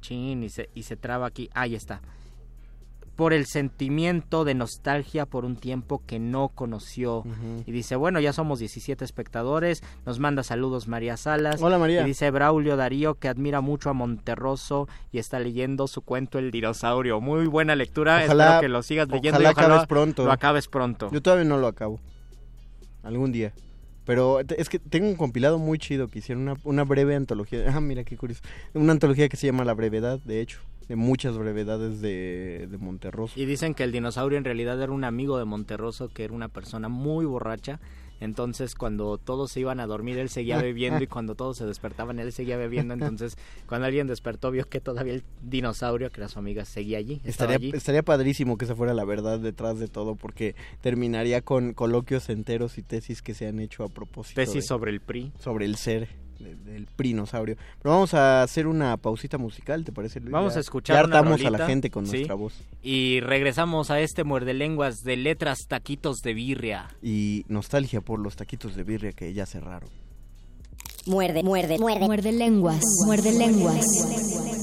Chin, 0.00 0.42
y 0.42 0.48
se, 0.48 0.70
y 0.74 0.84
se 0.84 0.96
traba 0.96 1.26
aquí. 1.26 1.50
Ahí 1.54 1.74
está. 1.74 2.00
Por 3.16 3.34
el 3.34 3.44
sentimiento 3.44 4.44
de 4.44 4.54
nostalgia 4.54 5.26
por 5.26 5.44
un 5.44 5.56
tiempo 5.56 6.02
que 6.06 6.18
no 6.18 6.48
conoció. 6.48 7.22
Y 7.66 7.70
dice, 7.70 7.94
bueno, 7.96 8.18
ya 8.18 8.32
somos 8.32 8.60
17 8.60 9.04
espectadores. 9.04 9.82
Nos 10.06 10.18
manda 10.18 10.42
saludos 10.42 10.88
María 10.88 11.18
Salas. 11.18 11.60
Hola 11.60 11.78
María. 11.78 12.00
Y 12.00 12.04
dice 12.06 12.30
Braulio 12.30 12.78
Darío 12.78 13.16
que 13.16 13.28
admira 13.28 13.60
mucho 13.60 13.90
a 13.90 13.92
Monterroso 13.92 14.88
y 15.12 15.18
está 15.18 15.38
leyendo 15.38 15.86
su 15.86 16.00
cuento 16.00 16.38
El 16.38 16.50
dinosaurio. 16.50 17.20
Muy 17.20 17.46
buena 17.46 17.76
lectura. 17.76 18.24
Espero 18.24 18.60
que 18.60 18.68
lo 18.68 18.82
sigas 18.82 19.08
leyendo 19.08 19.38
ojalá 19.38 19.50
y 19.50 19.52
acabes 19.52 19.86
pronto. 19.86 20.24
lo 20.24 20.32
acabes 20.32 20.68
pronto. 20.68 21.10
Yo 21.12 21.20
todavía 21.20 21.44
no 21.44 21.58
lo 21.58 21.66
acabo. 21.66 22.00
Algún 23.02 23.32
día. 23.32 23.52
Pero 24.04 24.40
es 24.40 24.68
que 24.68 24.78
tengo 24.78 25.08
un 25.08 25.16
compilado 25.16 25.58
muy 25.58 25.78
chido 25.78 26.08
que 26.08 26.20
hicieron 26.20 26.42
una, 26.42 26.56
una 26.64 26.84
breve 26.84 27.14
antología. 27.14 27.64
Ah, 27.70 27.80
mira 27.80 28.04
qué 28.04 28.16
curioso. 28.16 28.42
Una 28.74 28.92
antología 28.92 29.28
que 29.28 29.36
se 29.36 29.46
llama 29.46 29.64
La 29.64 29.74
Brevedad, 29.74 30.18
de 30.20 30.40
hecho 30.40 30.60
de 30.88 30.96
muchas 30.96 31.38
brevedades 31.38 32.00
de, 32.00 32.66
de, 32.68 32.76
Monterroso. 32.76 33.38
Y 33.38 33.44
dicen 33.44 33.74
que 33.74 33.84
el 33.84 33.92
dinosaurio 33.92 34.36
en 34.36 34.44
realidad 34.44 34.82
era 34.82 34.90
un 34.90 35.04
amigo 35.04 35.38
de 35.38 35.44
Monterroso, 35.44 36.08
que 36.08 36.24
era 36.24 36.34
una 36.34 36.48
persona 36.48 36.88
muy 36.88 37.24
borracha 37.24 37.78
entonces, 38.20 38.74
cuando 38.74 39.16
todos 39.18 39.50
se 39.50 39.60
iban 39.60 39.80
a 39.80 39.86
dormir, 39.86 40.18
él 40.18 40.28
seguía 40.28 40.58
bebiendo 40.62 41.02
y 41.02 41.06
cuando 41.06 41.34
todos 41.34 41.56
se 41.56 41.66
despertaban, 41.66 42.18
él 42.18 42.32
seguía 42.32 42.56
bebiendo. 42.56 42.94
Entonces, 42.94 43.36
cuando 43.66 43.86
alguien 43.86 44.06
despertó, 44.06 44.50
vio 44.50 44.68
que 44.68 44.80
todavía 44.80 45.14
el 45.14 45.24
dinosaurio, 45.42 46.10
que 46.10 46.20
era 46.20 46.28
su 46.28 46.38
amiga, 46.38 46.64
seguía 46.64 46.98
allí. 46.98 47.20
Estaría, 47.24 47.74
estaría 47.74 48.02
padrísimo 48.02 48.58
que 48.58 48.66
esa 48.66 48.76
fuera 48.76 48.94
la 48.94 49.04
verdad 49.04 49.40
detrás 49.40 49.78
de 49.78 49.88
todo, 49.88 50.14
porque 50.14 50.54
terminaría 50.82 51.40
con 51.40 51.72
coloquios 51.72 52.28
enteros 52.28 52.78
y 52.78 52.82
tesis 52.82 53.22
que 53.22 53.34
se 53.34 53.46
han 53.46 53.58
hecho 53.58 53.84
a 53.84 53.88
propósito. 53.88 54.40
Tesis 54.40 54.66
sobre 54.66 54.90
el 54.90 55.00
PRI. 55.00 55.32
Sobre 55.38 55.64
el 55.64 55.76
ser 55.76 56.08
del 56.40 56.86
prinosaurio. 56.96 57.56
Pero 57.82 57.94
vamos 57.94 58.14
a 58.14 58.42
hacer 58.42 58.66
una 58.66 58.96
pausita 58.96 59.38
musical, 59.38 59.84
¿te 59.84 59.92
parece? 59.92 60.20
Luis? 60.20 60.32
Vamos 60.32 60.54
Ya- 60.54 60.58
a 60.58 60.60
escuchar 60.60 60.96
Ya 60.96 61.00
hartamos 61.00 61.44
a 61.44 61.50
la 61.50 61.66
gente 61.66 61.90
con 61.90 62.06
¿sí? 62.06 62.12
nuestra 62.16 62.34
voz. 62.34 62.54
Y 62.82 63.20
regresamos 63.20 63.90
a 63.90 64.00
este 64.00 64.24
muerde 64.24 64.54
lenguas 64.54 65.02
de 65.02 65.16
letras 65.16 65.58
taquitos 65.68 66.18
de 66.22 66.34
birria. 66.34 66.88
Y 67.02 67.44
nostalgia 67.48 68.00
por 68.00 68.18
los 68.18 68.36
taquitos 68.36 68.74
de 68.76 68.82
birria 68.84 69.12
que 69.12 69.32
ya 69.32 69.46
cerraron. 69.46 69.88
Muerde, 71.06 71.42
muerde, 71.42 71.78
muerde. 71.78 72.04
Muerde 72.06 72.32
lenguas, 72.32 72.82
muerde 73.06 73.32
lenguas. 73.32 73.86
Me 74.46 74.59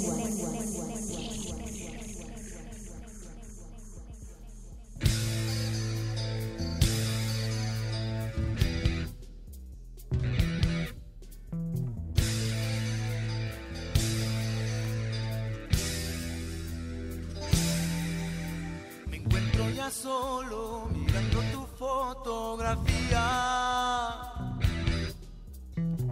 solo 19.91 20.89
mirando 20.91 21.41
tu 21.53 21.65
fotografía. 21.77 23.23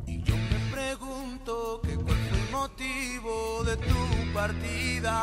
Y 0.06 0.24
yo 0.24 0.36
me 0.36 0.60
pregunto 0.72 1.82
que 1.84 1.96
cuál 1.96 2.18
fue 2.30 2.40
el 2.40 2.52
motivo 2.52 3.64
de 3.64 3.78
tu 3.78 4.34
partida. 4.34 5.16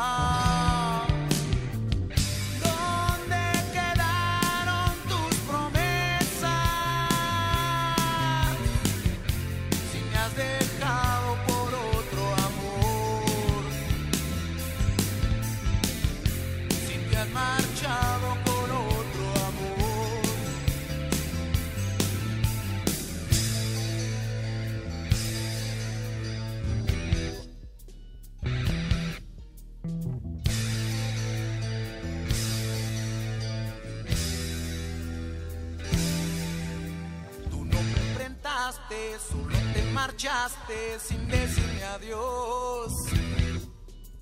Solo 39.19 39.57
te 39.73 39.83
marchaste 39.93 40.99
sin 40.99 41.27
decirme 41.27 41.83
adiós. 41.83 42.91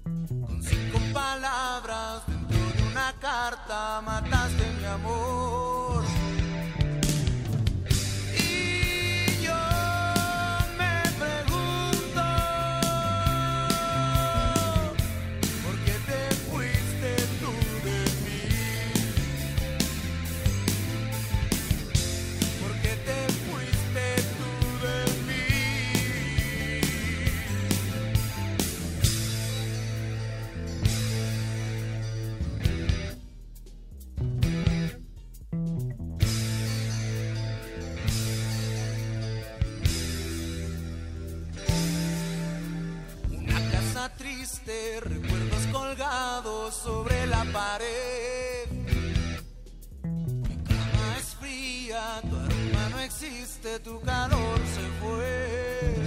Con 0.03 0.61
cinco 0.63 0.99
palabras 1.13 2.23
dentro 2.27 2.57
de 2.57 2.83
una 2.91 3.13
carta 3.19 4.01
mataste 4.01 4.65
mi 4.79 4.85
amor. 4.85 5.70
Triste, 44.21 44.99
recuerdos 45.01 45.65
colgados 45.71 46.75
sobre 46.75 47.25
la 47.25 47.43
pared. 47.51 48.69
Mi 50.03 50.57
cama 50.63 51.17
es 51.17 51.36
fría, 51.39 52.21
tu 52.29 52.36
aroma 52.36 52.89
no 52.91 52.99
existe, 52.99 53.79
tu 53.79 53.99
calor 54.01 54.60
se 54.75 54.84
fue. 55.01 56.00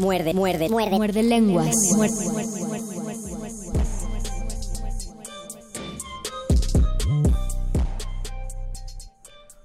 Muerde, 0.00 0.32
muerde, 0.32 0.70
muerde. 0.70 0.96
Muerde 0.96 1.22
lenguas. 1.22 1.76
Muerde. 1.94 2.14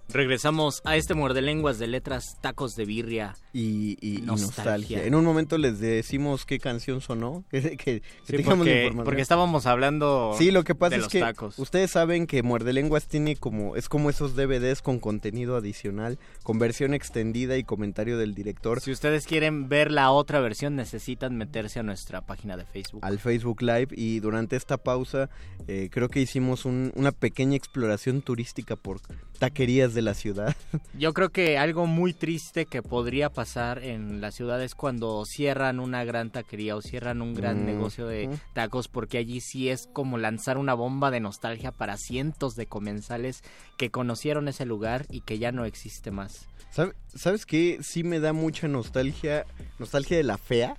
Regresamos 0.10 0.82
a 0.84 0.98
este 0.98 1.14
muerde 1.14 1.42
lenguas 1.42 1.80
de 1.80 1.88
letras, 1.88 2.38
tacos 2.42 2.76
de 2.76 2.84
birria. 2.84 3.36
Y, 3.58 3.98
y- 4.02 4.18
y 4.18 4.22
Nostalgia. 4.22 5.06
En 5.06 5.16
un 5.16 5.24
momento 5.24 5.58
les 5.58 5.80
decimos 5.80 6.46
qué 6.46 6.60
canción 6.60 7.00
sonó. 7.00 7.46
Que, 7.52 7.78
que 7.78 8.02
Sí, 8.26 8.34
tengamos 8.38 8.58
porque, 8.58 8.72
información. 8.82 9.06
porque 9.06 9.22
estábamos 9.22 9.66
hablando 9.66 10.36
Sí, 10.38 10.52
lo 10.52 10.66
que 10.66 10.76
pasa 10.76 10.90
de 10.90 10.96
es 10.98 11.02
los 11.04 11.12
que 11.12 11.20
tacos. 11.22 11.58
ustedes 11.58 11.90
saben 11.92 12.28
que 12.28 12.44
Muerde 12.44 12.74
Lenguas 12.74 13.08
tiene 13.08 13.38
como 13.38 13.78
es 13.78 13.88
como 13.88 14.10
esos 14.10 14.36
DVDs 14.36 14.82
con 14.82 15.00
contenido 15.00 15.56
adicional, 15.56 16.20
con 16.44 16.60
versión 16.60 16.94
extendida 16.94 17.56
y 17.58 17.64
comentario 17.64 18.18
del 18.18 18.36
director 18.36 18.82
Si 18.82 18.92
ustedes 18.92 19.26
quieren 19.26 19.70
ver 19.70 19.90
la 19.90 20.12
otra 20.12 20.42
versión, 20.42 20.76
necesitan 20.76 21.38
meterse 21.38 21.80
a 21.80 21.84
nuestra 21.84 22.20
página 22.26 22.58
de 22.58 22.66
Facebook. 22.66 23.06
al 23.06 23.20
Facebook 23.20 23.62
Live 23.62 23.88
y 23.92 24.20
durante 24.20 24.58
esta 24.58 24.76
pausa 24.78 25.30
eh, 25.70 25.88
creo 25.92 26.10
que 26.10 26.20
hicimos 26.20 26.66
un- 26.66 26.92
una 26.96 27.14
pequeña 27.14 27.56
exploración 27.56 28.22
turística 28.22 28.76
por 28.76 29.00
taquerías 29.40 29.94
de 29.94 30.02
la 30.02 30.14
ciudad. 30.14 30.56
Yo 30.98 31.14
creo 31.14 31.30
que 31.30 31.58
algo 31.58 31.86
muy 31.88 32.14
triste 32.14 32.66
que 32.66 32.82
podría 32.84 33.30
pasar 33.30 33.45
en 33.46 34.22
la 34.22 34.32
ciudad 34.32 34.62
es 34.64 34.76
cuando 34.76 35.24
cierran 35.26 35.80
una 35.80 36.04
gran 36.04 36.32
taquería 36.32 36.76
o 36.76 36.82
cierran 36.82 37.22
un 37.22 37.34
gran 37.34 37.64
Mm, 37.64 37.66
negocio 37.66 38.08
de 38.08 38.30
tacos, 38.54 38.88
porque 38.88 39.18
allí 39.18 39.40
sí 39.42 39.70
es 39.70 39.88
como 39.94 40.18
lanzar 40.18 40.58
una 40.58 40.74
bomba 40.74 41.12
de 41.12 41.20
nostalgia 41.20 41.72
para 41.72 41.98
cientos 41.98 42.56
de 42.56 42.66
comensales 42.66 43.44
que 43.78 43.92
conocieron 43.92 44.48
ese 44.48 44.66
lugar 44.66 45.06
y 45.10 45.22
que 45.22 45.38
ya 45.40 45.52
no 45.52 45.66
existe 45.66 46.12
más. 46.12 46.48
¿Sabe- 46.72 46.94
¿Sabes 47.14 47.46
qué? 47.46 47.80
Sí 47.82 48.04
me 48.04 48.20
da 48.20 48.34
mucha 48.34 48.68
nostalgia, 48.68 49.46
nostalgia 49.80 50.18
de 50.18 50.24
la 50.24 50.38
fea. 50.38 50.76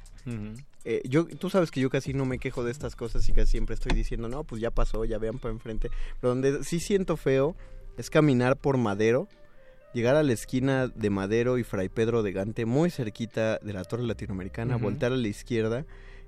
Eh, 0.84 1.02
yo, 1.08 1.26
tú 1.26 1.50
sabes 1.50 1.70
que 1.70 1.80
yo 1.80 1.90
casi 1.90 2.14
no 2.14 2.24
me 2.26 2.38
quejo 2.38 2.62
de 2.62 2.70
estas 2.70 2.94
cosas 2.94 3.28
y 3.28 3.32
casi 3.32 3.52
siempre 3.52 3.74
estoy 3.74 3.92
diciendo, 3.92 4.28
no, 4.28 4.44
pues 4.44 4.60
ya 4.60 4.70
pasó, 4.70 5.04
ya 5.04 5.18
vean 5.18 5.38
para 5.38 5.52
enfrente. 5.52 5.90
Pero 6.20 6.30
donde 6.34 6.62
sí 6.64 6.78
siento 6.80 7.16
feo 7.16 7.56
es 7.96 8.08
caminar 8.10 8.56
por 8.56 8.76
Madero, 8.76 9.26
llegar 9.96 10.14
a 10.14 10.22
la 10.22 10.32
esquina 10.34 10.88
de 10.88 11.08
Madero 11.10 11.56
y 11.56 11.64
Fray 11.64 11.88
Pedro 11.88 12.22
de 12.22 12.30
Gante, 12.32 12.66
muy 12.66 12.90
cerquita 12.90 13.58
de 13.62 13.72
la 13.72 13.82
Torre 13.84 14.02
Latinoamericana, 14.04 14.76
Ujú. 14.76 14.84
voltear 14.84 15.12
a 15.12 15.16
la 15.16 15.26
izquierda 15.26 15.86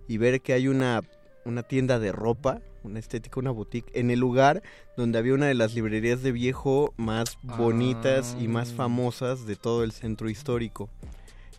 y 0.09 0.17
ver 0.17 0.41
que 0.41 0.55
hay 0.55 0.69
una, 0.69 1.03
una 1.45 1.63
tienda 1.63 1.99
de 1.99 2.11
ropa, 2.11 2.63
una 2.83 2.99
estética, 2.99 3.39
una 3.39 3.51
boutique, 3.51 3.91
en 3.93 4.11
el 4.11 4.21
lugar 4.21 4.63
donde 4.97 5.19
había 5.19 5.35
una 5.35 5.47
de 5.49 5.55
las 5.55 5.75
librerías 5.75 6.23
de 6.23 6.33
viejo 6.33 6.95
más 6.97 7.37
bonitas 7.43 8.35
y 8.41 8.49
más 8.49 8.71
Ah. 8.73 8.77
famosas 8.77 9.47
de 9.47 9.57
todo 9.57 9.85
el 9.85 9.93
centro 9.93 10.31
histórico. 10.31 10.89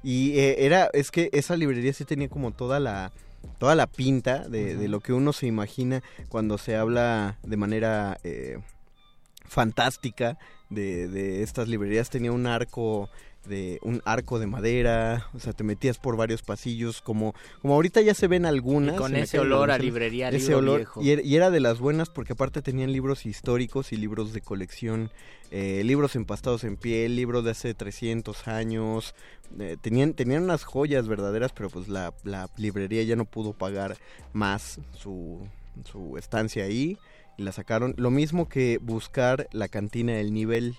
Y 0.01 0.39
eh, 0.39 0.65
era, 0.65 0.89
es 0.93 1.11
que 1.11 1.29
esa 1.31 1.55
librería 1.57 1.93
sí 1.93 2.05
tenía 2.05 2.27
como 2.29 2.51
toda 2.53 2.79
la, 2.79 3.11
toda 3.59 3.75
la 3.75 3.85
pinta 3.85 4.47
de, 4.49 4.75
de 4.75 4.87
lo 4.87 4.99
que 4.99 5.13
uno 5.13 5.31
se 5.31 5.45
imagina 5.45 6.01
cuando 6.29 6.57
se 6.57 6.75
habla 6.75 7.37
de 7.43 7.57
manera 7.57 8.17
eh, 8.23 8.57
fantástica 9.45 10.37
de, 10.69 11.07
de 11.07 11.43
estas 11.43 11.67
librerías. 11.67 12.09
Tenía 12.09 12.31
un 12.31 12.47
arco 12.47 13.09
de 13.45 13.79
un 13.83 14.01
arco 14.05 14.37
de 14.37 14.47
madera, 14.47 15.27
o 15.33 15.39
sea, 15.39 15.53
te 15.53 15.63
metías 15.63 15.97
por 15.97 16.17
varios 16.17 16.41
pasillos, 16.41 17.01
como, 17.01 17.33
como 17.61 17.73
ahorita 17.73 18.01
ya 18.01 18.13
se 18.13 18.27
ven 18.27 18.45
algunas. 18.45 18.95
Y 18.95 18.97
con 18.97 19.15
ese 19.15 19.39
olor 19.39 19.71
a 19.71 19.77
librería, 19.77 20.29
Ese 20.29 20.47
libro 20.47 20.57
olor, 20.59 20.77
viejo. 20.77 21.01
y 21.01 21.11
era, 21.11 21.21
y 21.21 21.35
era 21.35 21.49
de 21.49 21.59
las 21.59 21.79
buenas 21.79 22.09
porque 22.09 22.33
aparte 22.33 22.61
tenían 22.61 22.91
libros 22.91 23.25
históricos 23.25 23.91
y 23.93 23.97
libros 23.97 24.33
de 24.33 24.41
colección, 24.41 25.09
eh, 25.51 25.81
libros 25.85 26.15
empastados 26.15 26.63
en 26.63 26.75
piel, 26.75 27.15
libros 27.15 27.43
de 27.45 27.51
hace 27.51 27.73
300 27.73 28.47
años, 28.47 29.15
eh, 29.57 29.77
tenían, 29.81 30.13
tenían 30.13 30.43
unas 30.43 30.63
joyas 30.63 31.07
verdaderas, 31.07 31.51
pero 31.53 31.69
pues 31.69 31.87
la, 31.87 32.13
la 32.23 32.49
librería 32.57 33.03
ya 33.03 33.15
no 33.15 33.25
pudo 33.25 33.53
pagar 33.53 33.97
más 34.33 34.79
su, 34.97 35.39
su 35.89 36.17
estancia 36.17 36.65
ahí 36.65 36.97
la 37.39 37.51
sacaron. 37.51 37.93
Lo 37.97 38.11
mismo 38.11 38.47
que 38.47 38.79
buscar 38.81 39.47
la 39.51 39.67
cantina 39.67 40.13
del 40.13 40.33
nivel 40.33 40.75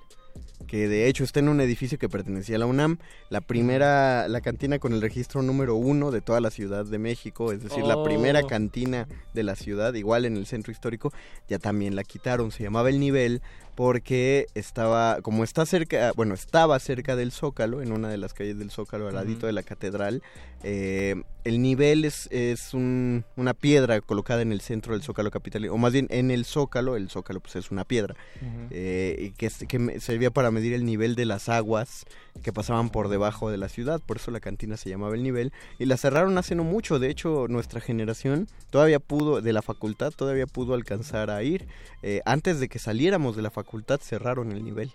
que 0.67 0.89
de 0.89 1.09
hecho 1.09 1.25
está 1.25 1.41
en 1.41 1.49
un 1.49 1.61
edificio 1.61 1.99
que 1.99 2.09
pertenecía 2.09 2.57
a 2.57 2.59
la 2.61 2.67
UNAM, 2.67 2.99
la 3.29 3.41
primera, 3.41 4.29
la 4.29 4.41
cantina 4.41 4.79
con 4.79 4.93
el 4.93 5.01
registro 5.01 5.43
número 5.43 5.75
uno 5.75 6.11
de 6.11 6.21
toda 6.21 6.41
la 6.41 6.51
Ciudad 6.51 6.85
de 6.85 6.99
México, 6.99 7.51
es 7.51 7.63
decir, 7.63 7.83
la 7.85 7.97
Oh. 7.97 8.05
primera 8.05 8.43
cantina 8.45 9.09
de 9.35 9.43
la 9.43 9.57
ciudad, 9.57 9.95
igual 9.95 10.27
en 10.27 10.37
el 10.37 10.47
centro 10.47 10.71
histórico, 10.71 11.13
ya 11.49 11.59
también 11.59 11.97
la 11.97 12.05
quitaron, 12.05 12.53
se 12.53 12.63
llamaba 12.63 12.91
El 12.91 13.01
Nivel 13.01 13.43
porque 13.85 14.47
estaba, 14.55 15.23
como 15.23 15.43
está 15.43 15.65
cerca, 15.65 16.13
bueno, 16.15 16.35
estaba 16.35 16.79
cerca 16.81 17.17
del 17.17 17.33
Zócalo, 17.33 17.81
en 17.81 17.93
una 17.93 18.11
de 18.11 18.19
las 18.19 18.35
calles 18.35 18.59
del 18.59 18.71
Zócalo, 18.71 19.09
al 19.09 19.15
ladito 19.15 19.47
de 19.47 19.55
la 19.55 19.63
catedral, 19.63 20.23
eh, 20.63 21.15
el 21.45 21.63
nivel 21.63 22.05
es, 22.05 22.29
es 22.31 22.75
un- 22.75 23.25
una 23.37 23.55
piedra 23.55 24.03
colocada 24.03 24.43
en 24.43 24.53
el 24.53 24.61
centro 24.61 24.93
del 24.93 25.03
Zócalo 25.03 25.31
capital, 25.31 25.67
o 25.71 25.79
más 25.79 25.95
bien 25.95 26.09
en 26.11 26.31
el 26.31 26.45
Zócalo, 26.45 26.95
el 26.95 27.09
Zócalo 27.09 27.41
pues 27.41 27.57
es 27.57 27.71
una 27.71 27.85
piedra, 27.85 28.15
Ujú. 28.43 28.67
eh, 28.71 29.17
y 29.19 29.31
que, 29.31 29.49
servía 29.49 30.31
para 30.31 30.51
medir 30.51 30.75
el 30.75 30.85
nivel 30.85 31.15
de 31.15 31.25
las 31.25 31.49
aguas 31.49 32.05
que 32.43 32.53
pasaban 32.53 32.91
por 32.91 33.09
debajo 33.09 33.51
de 33.51 33.57
la 33.57 33.71
ciudad, 33.71 34.03
por 34.05 34.19
eso 34.19 34.31
la 34.31 34.41
cantina 34.41 34.77
se 34.77 34.91
llamaba 34.91 35.15
el 35.15 35.23
nivel, 35.23 35.55
y 35.79 35.87
la 35.87 35.97
cerraron 35.97 36.37
hace 36.37 36.55
no 36.55 36.65
mucho, 36.65 36.99
de 36.99 37.09
hecho 37.09 37.47
nuestra 37.49 37.81
generación 37.81 38.47
todavía 38.69 38.99
pudo, 39.01 39.41
de 39.41 39.55
la 39.55 39.63
facultad, 39.63 40.13
todavía 40.13 40.47
pudo 40.47 40.75
alcanzar 40.75 41.31
a 41.31 41.43
ir, 41.43 41.67
Eh, 42.03 42.23
antes 42.25 42.61
de 42.61 42.69
que 42.71 42.79
saliéramos 42.79 43.37
de 43.37 43.43
la 43.43 43.51
facultad 43.51 43.70
cerraron 44.01 44.53
el 44.53 44.65
nivel, 44.65 44.93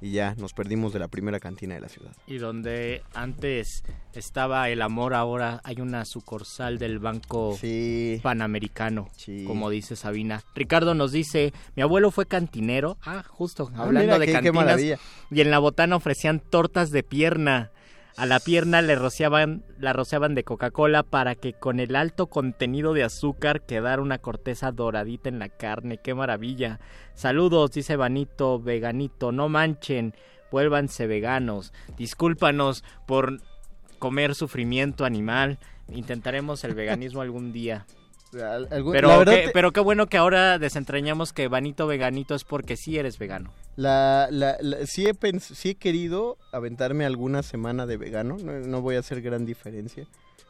y 0.00 0.12
ya 0.12 0.34
nos 0.36 0.52
perdimos 0.52 0.92
de 0.92 0.98
la 0.98 1.08
primera 1.08 1.40
cantina 1.40 1.74
de 1.74 1.80
la 1.80 1.88
ciudad. 1.88 2.12
Y 2.26 2.38
donde 2.38 3.02
antes 3.14 3.82
estaba 4.14 4.68
el 4.68 4.82
amor, 4.82 5.14
ahora 5.14 5.60
hay 5.64 5.80
una 5.80 6.04
sucursal 6.04 6.78
del 6.78 6.98
Banco 6.98 7.56
Sí, 7.58 8.20
Panamericano, 8.22 9.08
sí. 9.16 9.44
como 9.46 9.70
dice 9.70 9.96
Sabina. 9.96 10.42
Ricardo 10.54 10.94
nos 10.94 11.10
dice, 11.12 11.52
mi 11.74 11.82
abuelo 11.82 12.10
fue 12.10 12.26
cantinero. 12.26 12.98
Ah, 13.04 13.24
justo, 13.26 13.70
Ah, 13.74 13.82
hablando 13.84 14.00
mira, 14.14 14.18
de 14.18 14.26
qué- 14.26 14.32
cantinas. 14.32 14.80
y 15.30 15.40
en 15.40 15.50
la 15.50 15.58
botana 15.58 15.96
ofrecían 15.96 16.40
tortas 16.40 16.90
de 16.90 17.02
pierna. 17.02 17.70
A 18.18 18.26
la 18.26 18.40
pierna 18.40 18.82
le 18.82 18.96
rociaban, 18.96 19.62
la 19.78 19.92
rociaban 19.92 20.34
de 20.34 20.42
Coca-Cola 20.42 21.04
para 21.04 21.36
que 21.36 21.52
con 21.52 21.78
el 21.78 21.94
alto 21.94 22.26
contenido 22.26 22.92
de 22.92 23.04
azúcar 23.04 23.60
quedara 23.62 24.02
una 24.02 24.18
corteza 24.18 24.72
doradita 24.72 25.28
en 25.28 25.38
la 25.38 25.48
carne. 25.48 25.98
¡Qué 25.98 26.14
maravilla! 26.14 26.80
Saludos, 27.14 27.70
dice 27.70 27.94
Vanito, 27.94 28.58
veganito, 28.60 29.30
no 29.30 29.48
manchen, 29.48 30.14
vuélvanse 30.50 31.06
veganos. 31.06 31.72
Discúlpanos 31.96 32.82
por 33.06 33.40
comer 34.00 34.34
sufrimiento 34.34 35.04
animal. 35.04 35.58
Intentaremos 35.88 36.64
el 36.64 36.74
veganismo 36.74 37.20
algún 37.20 37.52
día. 37.52 37.86
Pero, 38.92 39.08
qué, 39.30 39.46
te- 39.46 39.50
pero 39.52 39.70
qué 39.72 39.80
bueno 39.80 40.08
que 40.08 40.16
ahora 40.18 40.58
desentrañamos 40.58 41.32
que 41.32 41.46
Vanito 41.46 41.86
veganito 41.86 42.34
es 42.34 42.42
porque 42.42 42.76
sí 42.76 42.98
eres 42.98 43.16
vegano. 43.18 43.52
La, 43.78 44.26
la, 44.32 44.56
la- 44.60 44.84
sí, 44.86 45.06
he 45.06 45.14
pens- 45.14 45.54
sí 45.54 45.70
he 45.70 45.74
querido 45.76 46.36
aventarme 46.52 47.04
alguna 47.04 47.44
semana 47.44 47.86
de 47.86 47.96
vegano, 47.96 48.36
no, 48.42 48.52
no 48.58 48.82
voy 48.82 48.96
a 48.96 48.98
hacer 48.98 49.22
gran 49.22 49.46
diferencia, 49.46 50.04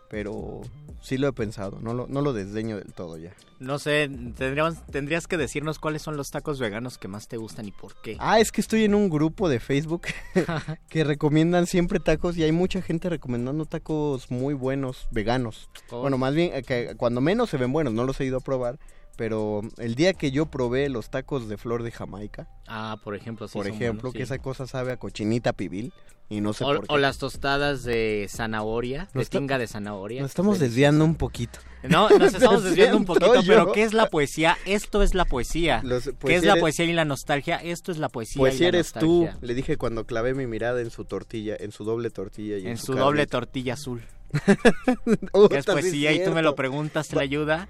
pero 0.09 0.62
sí 1.03 1.18
lo 1.18 1.29
he 1.29 1.33
pensado, 1.35 1.79
no 1.83 1.93
lo, 1.93 2.07
no 2.07 2.22
lo 2.22 2.33
desdeño 2.33 2.79
del 2.79 2.95
todo 2.95 3.18
ya. 3.18 3.35
No 3.61 3.79
sé, 3.79 4.09
tendríamos, 4.35 4.83
tendrías 4.87 5.26
que 5.26 5.37
decirnos 5.37 5.79
cuáles 5.79 6.01
son 6.01 6.16
los 6.16 6.31
tacos 6.31 6.59
veganos 6.59 6.97
que 6.97 7.07
más 7.09 7.29
te 7.29 7.37
gustan 7.37 7.66
y 7.68 7.72
por 7.72 8.01
qué. 8.01 8.16
Ah, 8.18 8.41
es 8.41 8.51
que 8.51 8.62
estoy 8.62 8.85
en 8.85 8.95
un 8.95 9.11
grupo 9.11 9.51
de 9.51 9.61
Facebook 9.61 10.07
que 10.89 11.05
recomiendan 11.05 11.66
siempre 11.66 12.01
tacos 12.01 12.39
y 12.39 12.45
hay 12.45 12.53
mucha 12.53 12.81
gente 12.81 13.11
recomendando 13.11 13.66
tacos 13.66 14.31
muy 14.31 14.55
buenos, 14.55 15.07
veganos. 15.11 15.68
Oh. 15.91 16.01
Bueno, 16.01 16.16
más 16.16 16.35
bien 16.35 16.53
eh, 16.55 16.62
que 16.62 16.95
cuando 16.97 17.20
menos 17.20 17.51
se 17.51 17.59
ven 17.59 17.72
buenos, 17.72 17.93
no 17.93 18.05
los 18.05 18.18
he 18.20 18.24
ido 18.24 18.39
a 18.39 18.41
probar, 18.41 18.79
pero 19.19 19.61
el 19.79 19.97
día 19.97 20.14
que 20.14 20.31
yo 20.31 20.47
probé 20.47 20.89
los 20.89 21.11
tacos 21.11 21.49
de 21.49 21.59
flor 21.59 21.83
de 21.83 21.91
Jamaica, 21.91 22.49
Ah, 22.69 22.97
por 23.05 23.14
ejemplo, 23.16 23.49
sí. 23.49 23.59
por 23.59 23.66
ejemplo, 23.66 24.11
buenos, 24.11 24.12
que 24.12 24.19
sí. 24.21 24.23
esa 24.23 24.39
cosa 24.39 24.66
sabe 24.66 24.93
a 24.93 24.97
cochinita 24.97 25.53
pibil 25.53 25.93
y 26.31 26.41
no 26.41 26.53
sé 26.53 26.62
o, 26.64 26.69
por 26.69 26.81
qué. 26.87 26.95
o 26.95 26.99
las 26.99 27.19
tostadas 27.19 27.83
de 27.83 28.27
zanahoria, 28.31 29.09
No 29.14 29.21
de 29.21 29.27
tinga 29.27 29.59
de 29.59 29.66
zanahoria. 29.66 30.23
Nos 30.23 30.31
estamos 30.31 30.59
desviando 30.59 31.05
un 31.05 31.14
poquito. 31.16 31.59
No, 31.83 32.09
nos 32.11 32.33
estamos 32.35 32.62
desviando 32.64 32.97
un 32.99 33.05
poquito, 33.07 33.41
yo. 33.43 33.53
pero 33.53 33.73
¿qué 33.73 33.83
es 33.83 33.93
la 33.95 34.07
poesía? 34.09 34.57
Esto 34.66 35.03
es 35.03 35.14
la 35.14 35.25
poesía. 35.25 35.81
Los- 35.83 36.11
¿Qué 36.25 36.37
es 36.37 36.45
la 36.45 36.53
eres- 36.53 36.61
poesía 36.61 36.85
y 36.85 36.93
la 36.93 37.05
nostalgia? 37.05 37.57
Esto 37.57 37.91
es 37.91 37.99
la 37.99 38.09
poesía 38.11 38.39
Pues 38.41 38.55
y 38.55 38.59
si 38.59 38.62
la 38.64 38.69
eres 38.69 38.93
tú, 38.93 39.23
nostalgia. 39.25 39.47
le 39.49 39.55
dije 39.55 39.77
cuando 39.79 40.05
clavé 40.07 40.35
mi 40.35 40.47
mirada 40.47 40.81
en 40.81 40.91
su 40.91 41.05
tortilla, 41.07 41.57
en 41.59 41.73
su 41.73 41.83
doble 41.85 42.11
tortilla 42.11 42.59
y 42.59 42.62
en, 42.62 42.69
En 42.69 42.77
su 42.77 42.93
carne. 42.93 43.01
doble 43.01 43.27
tortilla 43.27 43.73
azul. 43.75 44.03
Oh, 45.33 45.49
¿Qué 45.49 45.59
es 45.59 45.64
poesía? 45.66 46.12
Y 46.12 46.23
tú 46.25 46.33
me 46.33 46.43
lo 46.43 46.55
preguntas, 46.55 47.09
¿te 47.09 47.16
la 47.16 47.23
ayuda? 47.23 47.69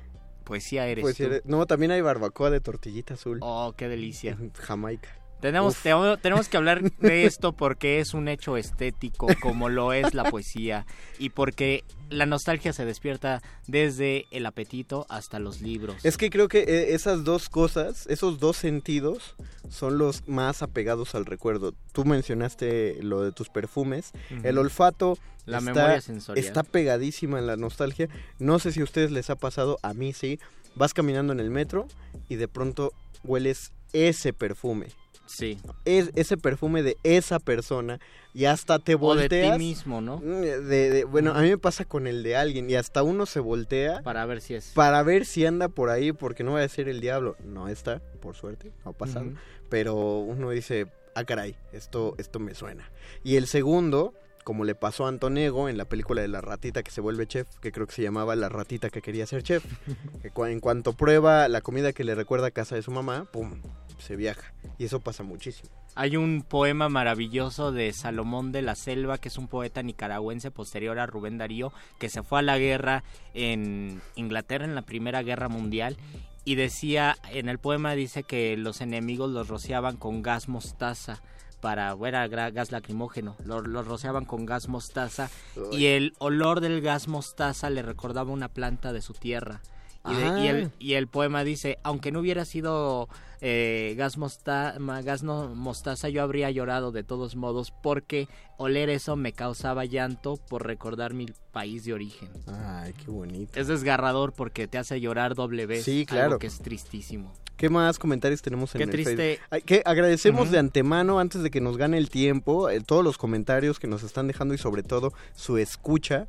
Poesía 0.48 0.86
eres 0.88 1.02
Pues 1.02 1.18
tú. 1.18 1.24
eres- 1.24 1.44
No, 1.44 1.66
también 1.66 1.92
hay 1.92 2.00
barbacoa 2.00 2.48
de 2.50 2.60
tortillita 2.60 3.14
azul. 3.14 3.38
Oh, 3.42 3.74
qué 3.76 3.86
delicia. 3.86 4.38
Jamaica. 4.54 5.10
Tenemos, 5.40 5.76
te- 5.76 5.92
tenemos 6.20 6.48
que 6.48 6.56
hablar 6.56 6.82
de 6.82 7.24
esto 7.26 7.52
porque 7.52 8.00
es 8.00 8.12
un 8.14 8.28
hecho 8.28 8.56
estético, 8.56 9.28
como 9.40 9.68
lo 9.68 9.92
es 9.92 10.14
la 10.14 10.24
poesía, 10.24 10.84
y 11.18 11.30
porque 11.30 11.84
la 12.10 12.26
nostalgia 12.26 12.72
se 12.72 12.84
despierta 12.84 13.42
desde 13.66 14.26
el 14.30 14.46
apetito 14.46 15.06
hasta 15.08 15.38
los 15.38 15.60
libros. 15.60 15.96
Es 16.04 16.16
que 16.16 16.30
creo 16.30 16.48
que 16.48 16.60
eh, 16.60 16.94
esas 16.94 17.22
dos 17.24 17.48
cosas, 17.48 18.06
esos 18.08 18.40
dos 18.40 18.56
sentidos, 18.56 19.36
son 19.68 19.98
los 19.98 20.26
más 20.26 20.62
apegados 20.62 21.14
al 21.14 21.26
recuerdo. 21.26 21.72
Tú 21.92 22.04
mencionaste 22.04 22.98
lo 23.02 23.22
de 23.22 23.32
tus 23.32 23.48
perfumes. 23.48 24.12
El 24.42 24.58
olfato 24.58 25.18
la 25.46 25.58
está, 25.58 25.72
memoria 25.72 26.00
sensorial. 26.00 26.44
está 26.46 26.62
pegadísima 26.62 27.38
en 27.38 27.46
la 27.46 27.56
nostalgia. 27.56 28.08
No 28.38 28.58
sé 28.58 28.72
si 28.72 28.80
a 28.80 28.84
ustedes 28.84 29.10
les 29.10 29.30
ha 29.30 29.36
pasado, 29.36 29.78
a 29.82 29.94
mí 29.94 30.12
sí. 30.12 30.38
Vas 30.74 30.94
caminando 30.94 31.32
en 31.32 31.40
el 31.40 31.50
metro 31.50 31.86
y 32.28 32.36
de 32.36 32.48
pronto 32.48 32.92
hueles 33.24 33.72
ese 33.92 34.32
perfume. 34.32 34.86
Sí. 35.28 35.58
Es 35.84 36.10
ese 36.16 36.36
perfume 36.36 36.82
de 36.82 36.96
esa 37.04 37.38
persona 37.38 38.00
y 38.34 38.46
hasta 38.46 38.78
te 38.78 38.94
O 38.94 38.98
de 38.98 39.04
volteas. 39.28 39.52
ti 39.56 39.58
mismo, 39.64 40.00
¿no? 40.00 40.18
Mm, 40.18 40.40
de- 40.40 40.90
de- 40.90 41.04
bueno, 41.04 41.32
a 41.34 41.42
mí 41.42 41.48
me 41.50 41.58
pasa 41.58 41.84
con 41.84 42.06
el 42.06 42.22
de 42.22 42.36
alguien 42.36 42.68
y 42.70 42.74
hasta 42.74 43.02
uno 43.02 43.26
se 43.26 43.40
voltea 43.40 44.02
Para 44.02 44.24
ver 44.26 44.40
si 44.40 44.54
es. 44.54 44.72
para 44.74 45.02
ver 45.02 45.26
si 45.26 45.44
anda 45.46 45.68
por 45.68 45.90
ahí 45.90 46.12
porque 46.12 46.44
no 46.44 46.52
va 46.52 46.62
a 46.62 46.68
ser 46.68 46.88
el 46.88 47.00
diablo. 47.00 47.36
No 47.44 47.68
está, 47.68 48.00
por 48.20 48.34
suerte, 48.36 48.72
no 48.84 48.90
ha 48.92 48.94
pasado. 48.94 49.26
Ujú. 49.26 49.36
Pero 49.68 49.94
uno 50.20 50.50
dice, 50.50 50.86
ah 51.14 51.24
caray, 51.24 51.56
esto, 51.72 52.14
esto 52.18 52.38
me 52.38 52.54
suena. 52.54 52.90
Y 53.22 53.36
el 53.36 53.46
segundo, 53.46 54.14
como 54.44 54.64
le 54.64 54.74
pasó 54.74 55.04
a 55.04 55.08
Antonego 55.08 55.68
en 55.68 55.76
la 55.76 55.84
película 55.84 56.22
de 56.22 56.28
la 56.28 56.40
ratita 56.40 56.82
que 56.82 56.90
se 56.90 57.02
vuelve 57.02 57.26
chef, 57.26 57.46
que 57.60 57.70
creo 57.70 57.86
que 57.86 57.92
se 57.94 58.02
llamaba 58.02 58.34
La 58.34 58.48
ratita 58.48 58.88
que 58.88 59.02
quería 59.02 59.26
ser 59.26 59.42
chef, 59.42 59.62
que 60.22 60.30
en 60.50 60.60
cuanto 60.60 60.94
prueba 60.94 61.48
la 61.48 61.60
comida 61.60 61.92
que 61.92 62.02
le 62.04 62.14
recuerda 62.14 62.46
a 62.46 62.50
casa 62.50 62.74
de 62.76 62.82
su 62.82 62.90
mamá, 62.90 63.26
pum, 63.30 63.60
se 63.98 64.16
viaja. 64.16 64.52
Y 64.78 64.84
eso 64.84 65.00
pasa 65.00 65.22
muchísimo. 65.22 65.70
Hay 65.94 66.16
un 66.16 66.42
poema 66.42 66.88
maravilloso 66.88 67.72
de 67.72 67.92
Salomón 67.92 68.52
de 68.52 68.62
la 68.62 68.76
Selva, 68.76 69.18
que 69.18 69.28
es 69.28 69.38
un 69.38 69.48
poeta 69.48 69.82
nicaragüense 69.82 70.50
posterior 70.50 70.98
a 70.98 71.06
Rubén 71.06 71.38
Darío, 71.38 71.72
que 71.98 72.08
se 72.08 72.22
fue 72.22 72.38
a 72.38 72.42
la 72.42 72.58
guerra 72.58 73.02
en 73.34 74.00
Inglaterra 74.14 74.64
en 74.64 74.74
la 74.74 74.82
Primera 74.82 75.22
Guerra 75.22 75.48
Mundial. 75.48 75.96
Y 76.44 76.54
decía, 76.54 77.16
en 77.30 77.48
el 77.48 77.58
poema 77.58 77.94
dice 77.94 78.22
que 78.22 78.56
los 78.56 78.80
enemigos 78.80 79.30
los 79.30 79.48
rociaban 79.48 79.96
con 79.96 80.22
gas 80.22 80.48
mostaza 80.48 81.20
para, 81.60 81.92
bueno, 81.94 82.22
era 82.22 82.50
gas 82.50 82.70
lacrimógeno, 82.70 83.36
los, 83.44 83.66
los 83.66 83.86
rociaban 83.86 84.24
con 84.24 84.46
gas 84.46 84.68
mostaza 84.68 85.28
y 85.72 85.86
el 85.86 86.14
olor 86.18 86.60
del 86.60 86.80
gas 86.80 87.08
mostaza 87.08 87.68
le 87.70 87.82
recordaba 87.82 88.30
una 88.30 88.48
planta 88.48 88.92
de 88.92 89.02
su 89.02 89.12
tierra. 89.12 89.60
Y, 90.08 90.14
de- 90.14 90.40
y 90.40 90.46
el, 90.48 90.70
y 90.78 90.92
el 90.94 91.06
poema 91.08 91.44
dice, 91.44 91.78
aunque 91.82 92.12
no 92.12 92.20
hubiera 92.20 92.44
sido 92.44 93.08
eh, 93.40 93.94
gas, 93.98 94.16
mosta- 94.16 94.74
gas 95.02 95.22
no- 95.22 95.54
mostaza, 95.54 96.08
yo 96.08 96.22
habría 96.22 96.50
llorado 96.50 96.92
de 96.92 97.04
todos 97.04 97.36
modos 97.36 97.72
porque 97.82 98.26
oler 98.56 98.88
eso 98.90 99.16
me 99.16 99.32
causaba 99.32 99.84
llanto 99.84 100.36
por 100.48 100.66
recordar 100.66 101.14
mi 101.14 101.26
país 101.52 101.84
de 101.84 101.92
origen. 101.92 102.30
Ay, 102.46 102.94
qué 102.94 103.10
bonito. 103.10 103.58
Es 103.60 103.66
desgarrador 103.68 104.32
porque 104.32 104.66
te 104.66 104.78
hace 104.78 105.00
llorar 105.00 105.34
doble 105.34 105.66
vez. 105.66 105.84
Sí, 105.84 106.00
algo 106.08 106.10
claro. 106.10 106.38
que 106.38 106.46
es 106.46 106.58
tristísimo. 106.58 107.32
¿Qué 107.56 107.68
más 107.68 107.98
comentarios 107.98 108.40
tenemos 108.40 108.72
en 108.74 108.78
Qué 108.78 108.84
el 108.84 108.90
triste. 108.90 109.40
Facebook? 109.50 109.66
Que 109.66 109.82
agradecemos 109.84 110.50
de 110.52 110.58
antemano, 110.60 111.18
antes 111.18 111.42
de 111.42 111.50
que 111.50 111.60
nos 111.60 111.76
gane 111.76 111.98
el 111.98 112.08
tiempo, 112.08 112.70
eh, 112.70 112.80
todos 112.80 113.02
los 113.04 113.18
comentarios 113.18 113.80
que 113.80 113.88
nos 113.88 114.04
están 114.04 114.28
dejando 114.28 114.54
y 114.54 114.58
sobre 114.58 114.84
todo 114.84 115.12
su 115.34 115.58
escucha, 115.58 116.28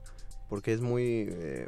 porque 0.49 0.73
es 0.73 0.81
muy... 0.81 1.27
eh, 1.29 1.67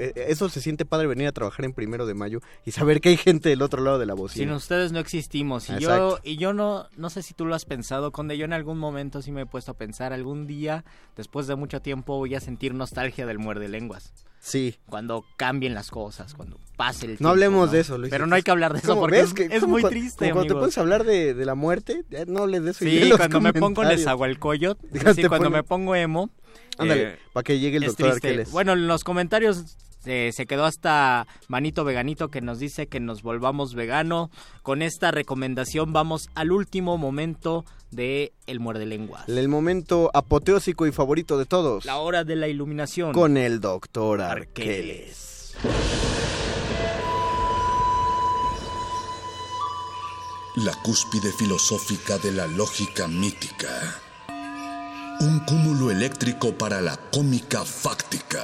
eh, 0.00 0.12
eso 0.28 0.48
se 0.48 0.62
siente 0.62 0.86
padre 0.86 1.06
venir 1.06 1.26
a 1.26 1.32
trabajar 1.32 1.64
en 1.66 1.74
primero 1.74 2.06
de 2.06 2.14
mayo 2.14 2.40
y 2.64 2.70
saber 2.70 3.00
que 3.02 3.10
hay 3.10 3.18
gente 3.18 3.50
del 3.50 3.60
otro 3.60 3.82
lado 3.82 3.98
de 3.98 4.06
la 4.06 4.14
Sin 4.14 4.20
bocina. 4.20 4.56
ustedes 4.56 4.92
no 4.92 4.98
existimos. 4.98 5.68
Y 5.68 5.78
yo, 5.78 6.18
y 6.24 6.36
yo 6.38 6.54
no, 6.54 6.88
no 6.96 7.10
sé 7.10 7.22
si 7.22 7.34
tú 7.34 7.44
lo 7.44 7.54
has 7.54 7.66
pensado, 7.66 8.10
Conde. 8.10 8.38
Yo 8.38 8.46
en 8.46 8.54
algún 8.54 8.78
momento 8.78 9.20
sí 9.20 9.30
me 9.30 9.42
he 9.42 9.46
puesto 9.46 9.72
a 9.72 9.74
pensar, 9.74 10.12
algún 10.14 10.46
día, 10.46 10.84
después 11.16 11.46
de 11.46 11.54
mucho 11.54 11.80
tiempo, 11.82 12.16
voy 12.16 12.34
a 12.34 12.40
sentir 12.40 12.72
nostalgia 12.72 13.26
del 13.26 13.38
muerde 13.38 13.68
lenguas. 13.68 14.12
Sí. 14.40 14.76
Cuando 14.86 15.26
cambien 15.36 15.74
las 15.74 15.90
cosas, 15.90 16.32
cuando 16.32 16.58
pase 16.76 17.04
el 17.04 17.10
tiempo. 17.12 17.24
No 17.24 17.28
hablemos 17.28 17.66
¿no? 17.66 17.72
de 17.72 17.80
eso, 17.80 17.98
Luis. 17.98 18.10
Pero 18.10 18.26
no 18.26 18.34
hay 18.34 18.42
que 18.42 18.50
hablar 18.50 18.72
de 18.72 18.78
eso 18.78 18.88
¿Cómo 18.88 19.02
porque 19.02 19.18
ves 19.20 19.34
es, 19.50 19.66
muy 19.66 19.82
triste, 19.82 20.30
como 20.30 20.36
cuando 20.36 20.54
te 20.54 20.60
pones 20.60 20.78
a 20.78 20.80
hablar 20.80 21.04
de, 21.04 21.34
de 21.34 21.44
la 21.44 21.54
muerte, 21.54 22.04
ya 22.08 22.24
no 22.24 22.44
hables 22.44 22.64
de 22.64 22.70
eso. 22.70 22.86
y 22.86 23.02
Sí, 23.02 23.08
los 23.10 23.18
cuando 23.18 23.42
me 23.42 23.52
pongo 23.52 23.82
en 23.82 23.90
Ya 23.90 25.14
sí, 25.14 25.20
te 25.20 25.28
cuando 25.28 25.50
me 25.50 25.62
pongo 25.62 25.94
emo, 25.94 26.30
Ándale, 26.80 27.02
eh, 27.02 27.18
para 27.32 27.44
que 27.44 27.58
llegue 27.58 27.76
el 27.78 27.84
doctor 27.84 28.10
triste. 28.10 28.28
Arqueles. 28.28 28.50
Bueno, 28.50 28.72
en 28.72 28.86
los 28.86 29.04
comentarios 29.04 29.76
eh, 30.06 30.30
se 30.32 30.46
quedó 30.46 30.64
hasta 30.64 31.26
Manito 31.48 31.84
Veganito 31.84 32.28
que 32.28 32.40
nos 32.40 32.58
dice 32.58 32.86
que 32.86 33.00
nos 33.00 33.22
volvamos 33.22 33.74
vegano. 33.74 34.30
Con 34.62 34.82
esta 34.82 35.10
recomendación 35.10 35.92
vamos 35.92 36.30
al 36.34 36.52
último 36.52 36.96
momento 36.96 37.64
de 37.90 38.32
El 38.46 38.60
Muerde 38.60 38.86
Lenguas. 38.86 39.28
El 39.28 39.48
momento 39.48 40.10
apoteósico 40.14 40.86
y 40.86 40.92
favorito 40.92 41.38
de 41.38 41.46
todos. 41.46 41.84
La 41.84 41.98
hora 41.98 42.24
de 42.24 42.36
la 42.36 42.48
iluminación. 42.48 43.12
Con 43.12 43.36
el 43.36 43.60
doctor. 43.60 44.22
Arqueles. 44.22 45.54
La 50.56 50.72
cúspide 50.82 51.30
filosófica 51.32 52.18
de 52.18 52.32
la 52.32 52.46
lógica 52.46 53.06
mítica. 53.06 53.68
Un 55.20 55.40
cúmulo 55.40 55.90
eléctrico 55.90 56.56
para 56.56 56.80
la 56.80 56.96
cómica 56.96 57.62
fáctica. 57.62 58.42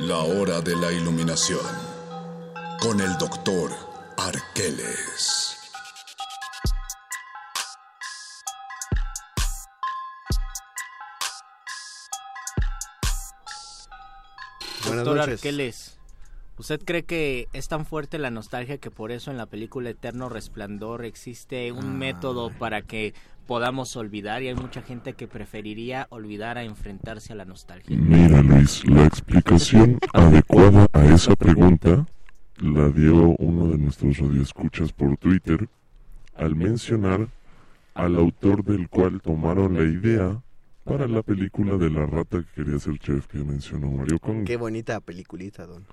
La 0.00 0.18
hora 0.18 0.60
de 0.60 0.74
la 0.74 0.90
iluminación. 0.90 1.60
Con 2.80 3.00
el 3.00 3.16
doctor 3.16 3.70
Arqueles. 4.16 5.56
Buenas 14.84 15.04
Doctor 15.04 15.16
noches. 15.16 15.34
Arqueles, 15.34 15.97
¿usted 16.58 16.80
cree 16.84 17.04
que 17.04 17.48
es 17.52 17.68
tan 17.68 17.86
fuerte 17.86 18.18
la 18.18 18.30
nostalgia 18.30 18.78
que 18.78 18.90
por 18.90 19.12
eso 19.12 19.30
en 19.30 19.36
la 19.36 19.46
película 19.46 19.90
Eterno 19.90 20.28
Resplandor 20.28 21.04
existe 21.04 21.72
un 21.72 21.98
método 21.98 22.50
para 22.58 22.82
que 22.82 23.14
podamos 23.46 23.96
olvidar 23.96 24.42
y 24.42 24.48
hay 24.48 24.54
mucha 24.54 24.82
gente 24.82 25.14
que 25.14 25.26
preferiría 25.26 26.06
olvidar 26.10 26.58
a 26.58 26.64
enfrentarse 26.64 27.32
a 27.32 27.36
la 27.36 27.46
nostalgia? 27.46 27.96
Mira 27.96 28.42
Luis, 28.42 28.86
la 28.86 29.06
explicación 29.06 29.98
adecuada 30.12 30.86
a 30.92 31.06
esa 31.06 31.34
pregunta 31.34 32.06
la 32.58 32.88
dio 32.90 33.34
uno 33.38 33.68
de 33.68 33.78
nuestros 33.78 34.18
radioescuchas 34.18 34.92
por 34.92 35.16
Twitter 35.16 35.68
al 36.36 36.56
mencionar 36.56 37.28
al 37.94 38.16
autor 38.16 38.64
del 38.64 38.88
cual 38.88 39.20
tomaron 39.20 39.74
la 39.74 39.84
idea 39.84 40.40
para 40.84 41.06
la 41.06 41.22
película 41.22 41.76
de 41.76 41.90
la 41.90 42.06
rata 42.06 42.42
que 42.42 42.62
quería 42.62 42.78
ser 42.78 42.98
chef 42.98 43.26
que 43.26 43.38
mencionó 43.38 43.90
Mario 43.90 44.18
Conde. 44.18 44.44
Qué 44.44 44.56
bonita 44.56 45.00
peliculita, 45.00 45.66
don. 45.66 45.84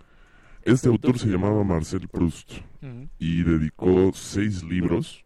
Este 0.66 0.88
autor 0.88 1.20
se 1.20 1.28
llamaba 1.28 1.64
Marcel 1.64 2.08
Proust 2.08 2.54
y 3.20 3.44
dedicó 3.44 4.12
seis 4.16 4.64
libros, 4.64 5.24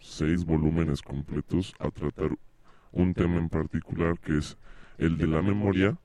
seis 0.00 0.46
volúmenes 0.46 1.02
completos 1.02 1.74
a 1.78 1.90
tratar 1.90 2.30
un 2.92 3.12
tema 3.12 3.36
en 3.36 3.50
particular 3.50 4.18
que 4.18 4.38
es 4.38 4.56
el 4.96 5.18
de 5.18 5.26
la 5.26 5.42
memoria 5.42 5.98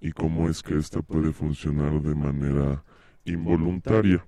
y 0.00 0.10
cómo 0.10 0.48
es 0.48 0.64
que 0.64 0.76
ésta 0.76 1.00
puede 1.00 1.30
funcionar 1.30 2.02
de 2.02 2.16
manera 2.16 2.82
involuntaria. 3.24 4.26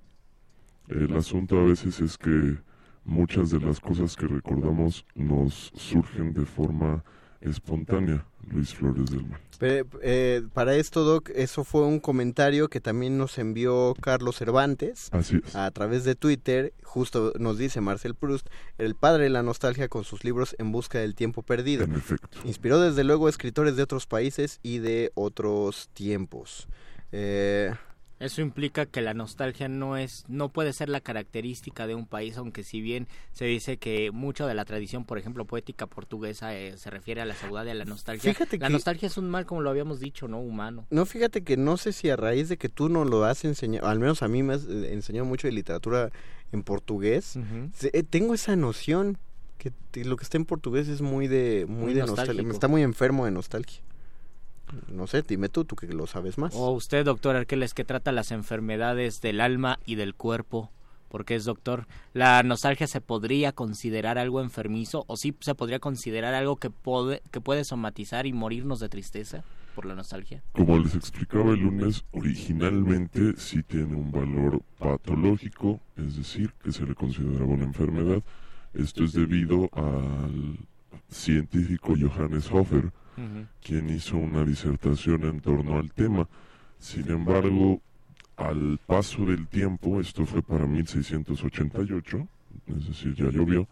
El 0.86 1.16
asunto 1.16 1.58
a 1.58 1.64
veces 1.64 1.98
es 2.00 2.16
que 2.16 2.58
muchas 3.04 3.50
de 3.50 3.58
las 3.58 3.80
cosas 3.80 4.14
que 4.14 4.28
recordamos 4.28 5.04
nos 5.16 5.72
surgen 5.74 6.32
de 6.32 6.46
forma 6.46 7.02
espontánea, 7.50 8.24
Luis 8.50 8.74
Flores 8.74 9.06
del. 9.10 9.24
Pe- 9.58 9.84
eh, 10.02 10.42
para 10.52 10.76
esto, 10.76 11.02
Doc, 11.04 11.30
eso 11.34 11.64
fue 11.64 11.82
un 11.86 11.98
comentario 11.98 12.68
que 12.68 12.80
también 12.80 13.16
nos 13.16 13.38
envió 13.38 13.94
Carlos 14.00 14.36
Cervantes 14.36 15.08
Así 15.12 15.40
es. 15.44 15.56
a 15.56 15.70
través 15.70 16.04
de 16.04 16.14
Twitter. 16.14 16.74
Justo 16.82 17.32
nos 17.38 17.56
dice 17.56 17.80
Marcel 17.80 18.14
Proust, 18.14 18.48
el 18.78 18.94
padre 18.94 19.24
de 19.24 19.30
la 19.30 19.42
nostalgia 19.42 19.88
con 19.88 20.04
sus 20.04 20.24
libros 20.24 20.54
En 20.58 20.72
busca 20.72 20.98
del 20.98 21.14
tiempo 21.14 21.42
perdido. 21.42 21.84
En 21.84 21.94
efecto. 21.94 22.38
Inspiró 22.44 22.80
desde 22.80 23.02
luego 23.04 23.26
a 23.26 23.30
escritores 23.30 23.76
de 23.76 23.82
otros 23.82 24.06
países 24.06 24.60
y 24.62 24.78
de 24.78 25.10
otros 25.14 25.88
tiempos. 25.94 26.68
Eh, 27.12 27.72
Eso 28.18 28.40
implica 28.40 28.86
que 28.86 29.02
la 29.02 29.12
nostalgia 29.12 29.68
no 29.68 29.98
es, 29.98 30.24
no 30.26 30.48
puede 30.48 30.72
ser 30.72 30.88
la 30.88 31.00
característica 31.02 31.86
de 31.86 31.94
un 31.94 32.06
país, 32.06 32.38
aunque 32.38 32.62
si 32.64 32.80
bien 32.80 33.08
se 33.32 33.44
dice 33.44 33.76
que 33.76 34.10
mucho 34.10 34.46
de 34.46 34.54
la 34.54 34.64
tradición, 34.64 35.04
por 35.04 35.18
ejemplo, 35.18 35.44
poética 35.44 35.86
portuguesa 35.86 36.56
eh, 36.56 36.78
se 36.78 36.88
refiere 36.88 37.20
a 37.20 37.26
la 37.26 37.34
saudade, 37.34 37.70
a 37.70 37.74
la 37.74 37.84
nostalgia. 37.84 38.32
Fíjate 38.32 38.56
la 38.58 38.68
que- 38.68 38.72
nostalgia 38.72 39.06
es 39.08 39.18
un 39.18 39.28
mal, 39.28 39.44
como 39.44 39.60
lo 39.60 39.68
habíamos 39.68 40.00
dicho, 40.00 40.28
no 40.28 40.40
humano. 40.40 40.86
no, 40.88 41.04
fíjate 41.04 41.42
que 41.44 41.58
no 41.58 41.76
sé 41.76 41.92
si 41.92 42.08
a 42.08 42.16
raíz 42.16 42.48
de 42.48 42.56
que 42.56 42.70
tú 42.70 42.88
no 42.88 43.04
lo 43.04 43.24
has 43.24 43.44
enseñado, 43.44 43.86
al 43.86 43.98
menos 43.98 44.22
a 44.22 44.28
mí 44.28 44.42
me 44.42 44.54
has 44.54 44.64
eh, 44.64 44.94
enseñado 44.94 45.26
mucho 45.26 45.46
de 45.46 45.52
literatura 45.52 46.10
en 46.52 46.62
portugués, 46.62 47.38
eh, 47.82 48.02
tengo 48.02 48.32
esa 48.32 48.56
noción 48.56 49.18
que 49.58 49.72
lo 50.04 50.16
que 50.16 50.22
está 50.24 50.36
en 50.38 50.44
portugués 50.44 50.88
es 50.88 51.00
muy 51.02 51.26
de 51.28 51.66
muy, 51.68 51.84
Muy 51.86 51.94
de 51.94 52.00
nostalgia, 52.06 52.42
está 52.50 52.68
muy 52.68 52.82
enfermo 52.82 53.24
de 53.24 53.30
nostalgia. 53.32 53.80
No 54.88 55.06
sé, 55.06 55.22
dime 55.22 55.48
tú, 55.48 55.64
tú 55.64 55.76
que 55.76 55.86
lo 55.86 56.06
sabes 56.06 56.38
más. 56.38 56.54
O 56.54 56.70
usted, 56.70 57.04
doctor 57.04 57.36
Arqueles, 57.36 57.74
que 57.74 57.84
trata 57.84 58.12
las 58.12 58.30
enfermedades 58.30 59.20
del 59.20 59.40
alma 59.40 59.78
y 59.86 59.94
del 59.94 60.14
cuerpo, 60.14 60.70
porque 61.08 61.34
es 61.34 61.44
doctor. 61.44 61.86
¿La 62.14 62.42
nostalgia 62.42 62.86
se 62.86 63.00
podría 63.00 63.52
considerar 63.52 64.18
algo 64.18 64.40
enfermizo 64.40 65.04
o 65.06 65.16
sí 65.16 65.34
se 65.40 65.54
podría 65.54 65.78
considerar 65.78 66.34
algo 66.34 66.56
que, 66.56 66.70
puede 66.70 67.22
que 67.30 67.40
puede 67.40 67.64
somatizar 67.64 68.26
y 68.26 68.32
morirnos 68.32 68.80
de 68.80 68.88
tristeza 68.88 69.44
por 69.74 69.86
la 69.86 69.94
nostalgia? 69.94 70.42
Como 70.52 70.78
les 70.78 70.94
explicaba 70.94 71.52
el 71.52 71.60
lunes, 71.60 72.04
originalmente 72.12 73.34
sí 73.36 73.62
tiene 73.62 73.94
un 73.94 74.10
valor 74.10 74.62
patológico, 74.78 75.80
es 75.96 76.16
decir, 76.16 76.52
que 76.62 76.72
se 76.72 76.84
le 76.84 76.94
consideraba 76.94 77.46
una 77.46 77.64
enfermedad. 77.64 78.22
Esto 78.74 79.04
es 79.04 79.12
debido 79.12 79.70
al 79.72 80.58
científico 81.08 81.94
Johannes 81.98 82.50
Hofer, 82.50 82.92
quien 83.62 83.88
hizo 83.90 84.16
una 84.16 84.44
disertación 84.44 85.24
en 85.24 85.40
torno 85.40 85.78
al 85.78 85.92
tema. 85.92 86.28
Sin 86.78 87.10
embargo, 87.10 87.80
al 88.36 88.78
paso 88.86 89.24
del 89.24 89.48
tiempo, 89.48 90.00
esto 90.00 90.26
fue 90.26 90.42
para 90.42 90.66
1688, 90.66 92.28
es 92.66 92.86
decir, 92.88 93.14
ya 93.14 93.30
llovió, 93.30 93.66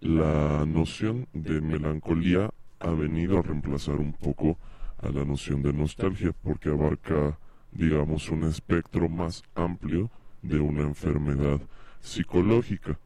la 0.00 0.64
noción 0.66 1.26
de 1.32 1.60
melancolía 1.60 2.50
ha 2.80 2.90
venido 2.90 3.38
a 3.38 3.42
reemplazar 3.42 3.96
un 3.96 4.12
poco 4.12 4.58
a 4.98 5.08
la 5.10 5.24
noción 5.24 5.62
de 5.62 5.72
nostalgia 5.72 6.32
porque 6.42 6.70
abarca, 6.70 7.38
digamos, 7.72 8.28
un 8.28 8.44
espectro 8.44 9.08
más 9.08 9.42
amplio 9.54 10.10
de 10.42 10.60
una 10.60 10.82
enfermedad 10.82 11.60
psicológica. 12.00 12.98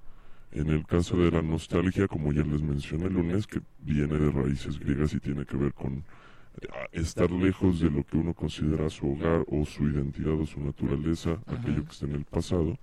En 0.52 0.68
el 0.68 0.84
caso 0.86 1.16
de 1.16 1.30
la 1.30 1.40
nostalgia, 1.40 2.06
como 2.06 2.30
ya 2.32 2.42
les 2.42 2.62
mencioné 2.62 3.06
el 3.06 3.14
lunes, 3.14 3.46
que 3.46 3.60
viene 3.80 4.18
de 4.18 4.30
raíces 4.30 4.78
griegas 4.78 5.14
y 5.14 5.20
tiene 5.20 5.46
que 5.46 5.56
ver 5.56 5.72
con 5.72 6.04
eh, 6.60 6.66
estar 6.92 7.30
lejos 7.30 7.80
de 7.80 7.90
lo 7.90 8.04
que 8.04 8.18
uno 8.18 8.34
considera 8.34 8.90
su 8.90 9.12
hogar 9.12 9.44
o 9.48 9.64
su 9.64 9.88
identidad 9.88 10.34
o 10.34 10.44
su 10.44 10.60
naturaleza, 10.60 11.38
aquello 11.46 11.84
que 11.84 11.92
está 11.92 12.04
en 12.04 12.16
el 12.16 12.24
pasado, 12.24 12.78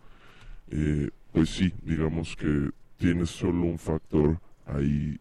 eh, 0.71 1.09
pues 1.31 1.49
sí, 1.51 1.71
digamos 1.83 2.35
que 2.35 2.71
tiene 2.97 3.27
solo 3.27 3.65
un 3.65 3.77
factor 3.77 4.39
ahí 4.65 5.19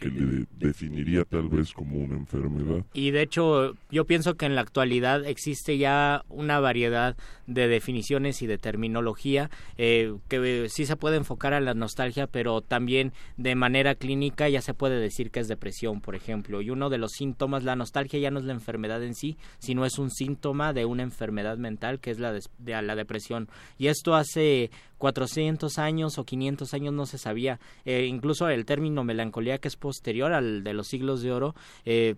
que 0.00 0.08
le 0.08 0.46
definiría 0.58 1.24
tal 1.24 1.48
vez 1.48 1.72
como 1.72 1.98
una 1.98 2.16
enfermedad. 2.16 2.84
Y 2.94 3.10
de 3.10 3.22
hecho, 3.22 3.74
yo 3.90 4.06
pienso 4.06 4.34
que 4.34 4.46
en 4.46 4.54
la 4.54 4.62
actualidad 4.62 5.26
existe 5.26 5.76
ya 5.78 6.24
una 6.28 6.58
variedad 6.58 7.16
de 7.46 7.68
definiciones 7.68 8.42
y 8.42 8.46
de 8.46 8.58
terminología 8.58 9.50
eh, 9.76 10.14
que 10.28 10.68
sí 10.70 10.86
se 10.86 10.96
puede 10.96 11.16
enfocar 11.16 11.52
a 11.52 11.60
la 11.60 11.74
nostalgia, 11.74 12.26
pero 12.26 12.62
también 12.62 13.12
de 13.36 13.54
manera 13.54 13.94
clínica 13.94 14.48
ya 14.48 14.62
se 14.62 14.74
puede 14.74 14.98
decir 14.98 15.30
que 15.30 15.40
es 15.40 15.48
depresión, 15.48 16.00
por 16.00 16.14
ejemplo. 16.14 16.62
Y 16.62 16.70
uno 16.70 16.88
de 16.88 16.98
los 16.98 17.12
síntomas, 17.12 17.64
la 17.64 17.76
nostalgia 17.76 18.18
ya 18.18 18.30
no 18.30 18.38
es 18.38 18.46
la 18.46 18.54
enfermedad 18.54 19.02
en 19.02 19.14
sí, 19.14 19.36
sino 19.58 19.84
es 19.84 19.98
un 19.98 20.10
síntoma 20.10 20.72
de 20.72 20.86
una 20.86 21.02
enfermedad 21.02 21.58
mental 21.58 22.00
que 22.00 22.10
es 22.10 22.18
la, 22.18 22.32
de, 22.32 22.40
la 22.82 22.96
depresión. 22.96 23.48
Y 23.78 23.88
esto 23.88 24.14
hace 24.14 24.70
400 25.00 25.78
años 25.78 26.18
o 26.18 26.24
500 26.24 26.74
años 26.74 26.92
no 26.92 27.06
se 27.06 27.18
sabía. 27.18 27.58
Eh, 27.86 28.04
incluso 28.06 28.48
el 28.48 28.66
término 28.66 29.02
melancolía, 29.02 29.58
que 29.58 29.66
es 29.66 29.76
posterior 29.76 30.32
al 30.32 30.62
de 30.62 30.74
los 30.74 30.88
siglos 30.88 31.22
de 31.22 31.32
oro, 31.32 31.54
eh, 31.86 32.16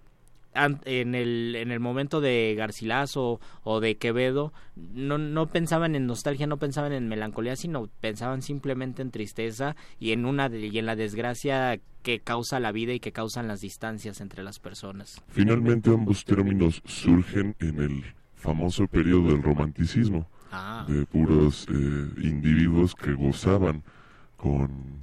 en 0.54 1.14
el, 1.14 1.56
en 1.56 1.70
el 1.70 1.80
momento 1.80 2.20
de 2.20 2.54
Garcilaso 2.58 3.40
o 3.62 3.80
de 3.80 3.96
Quevedo 3.96 4.52
no, 4.76 5.16
no 5.16 5.46
pensaban 5.46 5.94
en 5.94 6.06
nostalgia, 6.06 6.46
no 6.46 6.58
pensaban 6.58 6.92
en 6.92 7.08
melancolía, 7.08 7.56
sino 7.56 7.88
pensaban 8.00 8.42
simplemente 8.42 9.00
en 9.00 9.12
tristeza 9.12 9.76
y 9.98 10.12
en 10.12 10.26
una 10.26 10.48
y 10.54 10.78
en 10.78 10.84
la 10.84 10.94
desgracia 10.94 11.80
que 12.02 12.18
causa 12.18 12.60
la 12.60 12.72
vida 12.72 12.92
y 12.92 13.00
que 13.00 13.12
causan 13.12 13.48
las 13.48 13.62
distancias 13.62 14.20
entre 14.20 14.42
las 14.42 14.58
personas. 14.58 15.22
Finalmente 15.28 15.88
ambos 15.88 16.24
términos 16.26 16.82
surgen 16.84 17.56
en 17.60 17.80
el 17.80 18.04
famoso 18.34 18.86
periodo 18.88 19.28
del 19.28 19.42
romanticismo 19.42 20.28
Ah. 20.52 20.84
de 20.86 21.06
puros 21.06 21.66
eh, 21.70 22.10
individuos 22.22 22.94
que 22.94 23.14
gozaban 23.14 23.82
con 24.36 25.02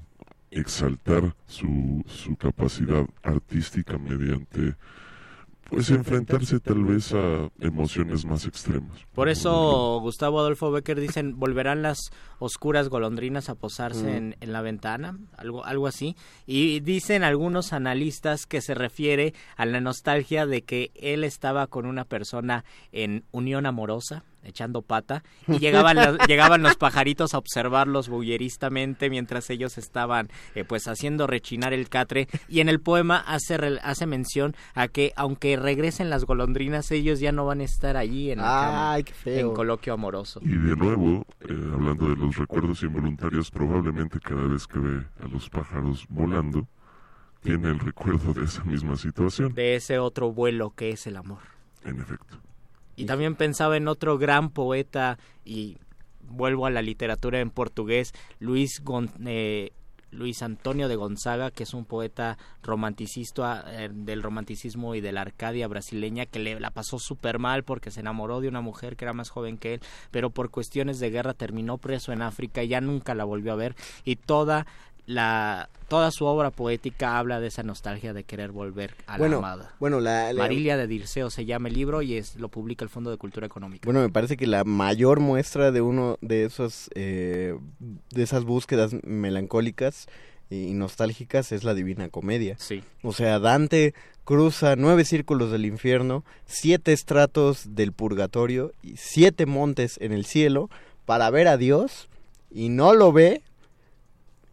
exaltar 0.51 1.35
su, 1.47 2.03
su 2.07 2.35
capacidad 2.35 3.05
artística 3.23 3.97
mediante 3.97 4.75
pues 5.69 5.89
enfrentarse 5.91 6.59
tal 6.59 6.83
vez 6.83 7.13
a 7.13 7.49
emociones 7.59 8.25
más 8.25 8.45
extremas. 8.45 8.97
Por 9.13 9.29
eso 9.29 9.99
Gustavo 10.01 10.39
Adolfo 10.39 10.71
Becker 10.71 10.99
dicen, 10.99 11.39
volverán 11.39 11.83
las 11.83 12.11
oscuras 12.39 12.89
golondrinas 12.89 13.49
a 13.49 13.55
posarse 13.55 14.17
en, 14.17 14.35
en, 14.39 14.51
la 14.51 14.61
ventana, 14.61 15.17
algo, 15.37 15.65
algo 15.65 15.87
así. 15.87 16.15
Y 16.45 16.79
dicen 16.79 17.23
algunos 17.23 17.73
analistas 17.73 18.45
que 18.45 18.61
se 18.61 18.73
refiere 18.73 19.33
a 19.55 19.65
la 19.65 19.81
nostalgia 19.81 20.45
de 20.45 20.63
que 20.63 20.91
él 20.95 21.23
estaba 21.23 21.67
con 21.67 21.85
una 21.85 22.05
persona 22.05 22.65
en 22.91 23.23
unión 23.31 23.65
amorosa, 23.65 24.23
echando 24.43 24.81
pata 24.81 25.23
y 25.47 25.57
llegaban 25.59 25.95
los, 25.95 26.17
llegaban 26.27 26.61
los 26.61 26.75
pajaritos 26.75 27.33
a 27.33 27.37
observarlos 27.37 28.09
bulleristamente 28.09 29.09
mientras 29.09 29.49
ellos 29.49 29.77
estaban 29.77 30.29
eh, 30.55 30.63
pues 30.63 30.87
haciendo 30.87 31.27
rechinar 31.27 31.73
el 31.73 31.89
catre 31.89 32.27
y 32.47 32.61
en 32.61 32.69
el 32.69 32.79
poema 32.79 33.17
hace 33.17 33.57
hace 33.83 34.05
mención 34.05 34.55
a 34.73 34.87
que 34.87 35.11
aunque 35.15 35.57
regresen 35.57 36.09
las 36.09 36.25
golondrinas 36.25 36.91
ellos 36.91 37.19
ya 37.19 37.31
no 37.31 37.45
van 37.45 37.61
a 37.61 37.63
estar 37.63 37.97
allí 37.97 38.31
en, 38.31 38.39
Ay, 38.41 39.03
qué 39.03 39.13
feo. 39.13 39.49
en 39.49 39.55
coloquio 39.55 39.93
amoroso. 39.93 40.39
Y 40.43 40.49
de 40.49 40.75
nuevo, 40.75 41.25
eh, 41.41 41.71
hablando 41.73 42.07
de 42.09 42.15
los 42.15 42.28
recuerdos 42.35 42.83
involuntarios, 42.83 43.51
probablemente 43.51 44.19
cada 44.19 44.43
vez 44.43 44.67
que 44.67 44.79
ve 44.79 45.05
a 45.23 45.27
los 45.27 45.49
pájaros 45.49 46.05
volando, 46.09 46.67
tiene 47.41 47.69
el 47.69 47.79
recuerdo 47.79 48.33
de 48.33 48.45
esa 48.45 48.63
misma 48.63 48.95
situación. 48.95 49.53
De 49.53 49.75
ese 49.75 49.99
otro 49.99 50.31
vuelo 50.31 50.71
que 50.71 50.89
es 50.89 51.07
el 51.07 51.17
amor. 51.17 51.39
En 51.83 51.99
efecto. 51.99 52.37
Y 52.95 53.05
también 53.05 53.35
pensaba 53.35 53.77
en 53.77 53.87
otro 53.87 54.17
gran 54.17 54.49
poeta 54.49 55.17
y 55.45 55.77
vuelvo 56.21 56.65
a 56.65 56.69
la 56.69 56.81
literatura 56.81 57.39
en 57.39 57.49
portugués, 57.49 58.13
Luis 58.39 58.81
Gon 58.83 59.09
eh, 59.25 59.71
Luis 60.11 60.41
Antonio 60.41 60.87
de 60.87 60.95
Gonzaga, 60.95 61.51
que 61.51 61.63
es 61.63 61.73
un 61.73 61.85
poeta 61.85 62.37
romanticista 62.63 63.63
eh, 63.67 63.89
del 63.91 64.23
romanticismo 64.23 64.95
y 64.95 65.01
de 65.01 65.11
la 65.11 65.21
Arcadia 65.21 65.67
brasileña, 65.67 66.25
que 66.25 66.39
le 66.39 66.59
la 66.59 66.71
pasó 66.71 66.99
súper 66.99 67.39
mal 67.39 67.63
porque 67.63 67.91
se 67.91 67.99
enamoró 67.99 68.41
de 68.41 68.47
una 68.47 68.61
mujer 68.61 68.95
que 68.95 69.05
era 69.05 69.13
más 69.13 69.29
joven 69.29 69.57
que 69.57 69.75
él, 69.75 69.81
pero 70.11 70.29
por 70.29 70.49
cuestiones 70.49 70.99
de 70.99 71.09
guerra 71.09 71.33
terminó 71.33 71.77
preso 71.77 72.11
en 72.11 72.21
África 72.21 72.63
y 72.63 72.69
ya 72.69 72.81
nunca 72.81 73.15
la 73.15 73.23
volvió 73.23 73.53
a 73.53 73.57
ver. 73.57 73.75
Y 74.03 74.15
toda 74.15 74.65
la 75.09 75.69
toda 75.87 76.11
su 76.11 76.25
obra 76.25 76.51
poética 76.51 77.17
habla 77.17 77.39
de 77.39 77.47
esa 77.47 77.63
nostalgia 77.63 78.13
de 78.13 78.23
querer 78.23 78.51
volver 78.51 78.93
a 79.07 79.17
bueno, 79.17 79.41
la 79.41 79.47
amada. 79.47 79.73
Bueno, 79.79 79.99
la, 79.99 80.31
la, 80.31 80.43
Marilia 80.43 80.77
de 80.77 80.85
Dirceo 80.85 81.31
se 81.31 81.45
llama 81.45 81.67
el 81.67 81.73
libro 81.73 82.03
y 82.03 82.15
es, 82.15 82.35
lo 82.35 82.49
publica 82.49 82.85
el 82.85 82.89
Fondo 82.89 83.09
de 83.09 83.17
Cultura 83.17 83.47
Económica. 83.47 83.85
Bueno, 83.85 84.01
me 84.01 84.09
parece 84.09 84.37
que 84.37 84.45
la 84.45 84.63
mayor 84.65 85.19
muestra 85.19 85.71
de 85.71 85.81
uno 85.81 86.19
de 86.21 86.45
esos 86.45 86.91
eh, 86.93 87.57
de 88.11 88.23
esas 88.23 88.43
búsquedas 88.43 88.95
melancólicas 89.03 90.07
y 90.51 90.73
nostálgicas 90.73 91.51
es 91.51 91.63
la 91.63 91.73
Divina 91.73 92.09
Comedia. 92.09 92.55
Sí. 92.59 92.83
O 93.01 93.11
sea, 93.11 93.39
Dante 93.39 93.95
cruza 94.25 94.75
nueve 94.75 95.05
círculos 95.05 95.51
del 95.51 95.65
infierno, 95.65 96.23
siete 96.45 96.93
estratos 96.93 97.75
del 97.75 97.93
purgatorio 97.93 98.73
y 98.83 98.97
siete 98.97 99.47
montes 99.47 99.97
en 100.01 100.11
el 100.11 100.25
cielo 100.25 100.69
para 101.05 101.31
ver 101.31 101.47
a 101.47 101.57
Dios 101.57 102.09
y 102.51 102.69
no 102.69 102.93
lo 102.93 103.11
ve 103.11 103.41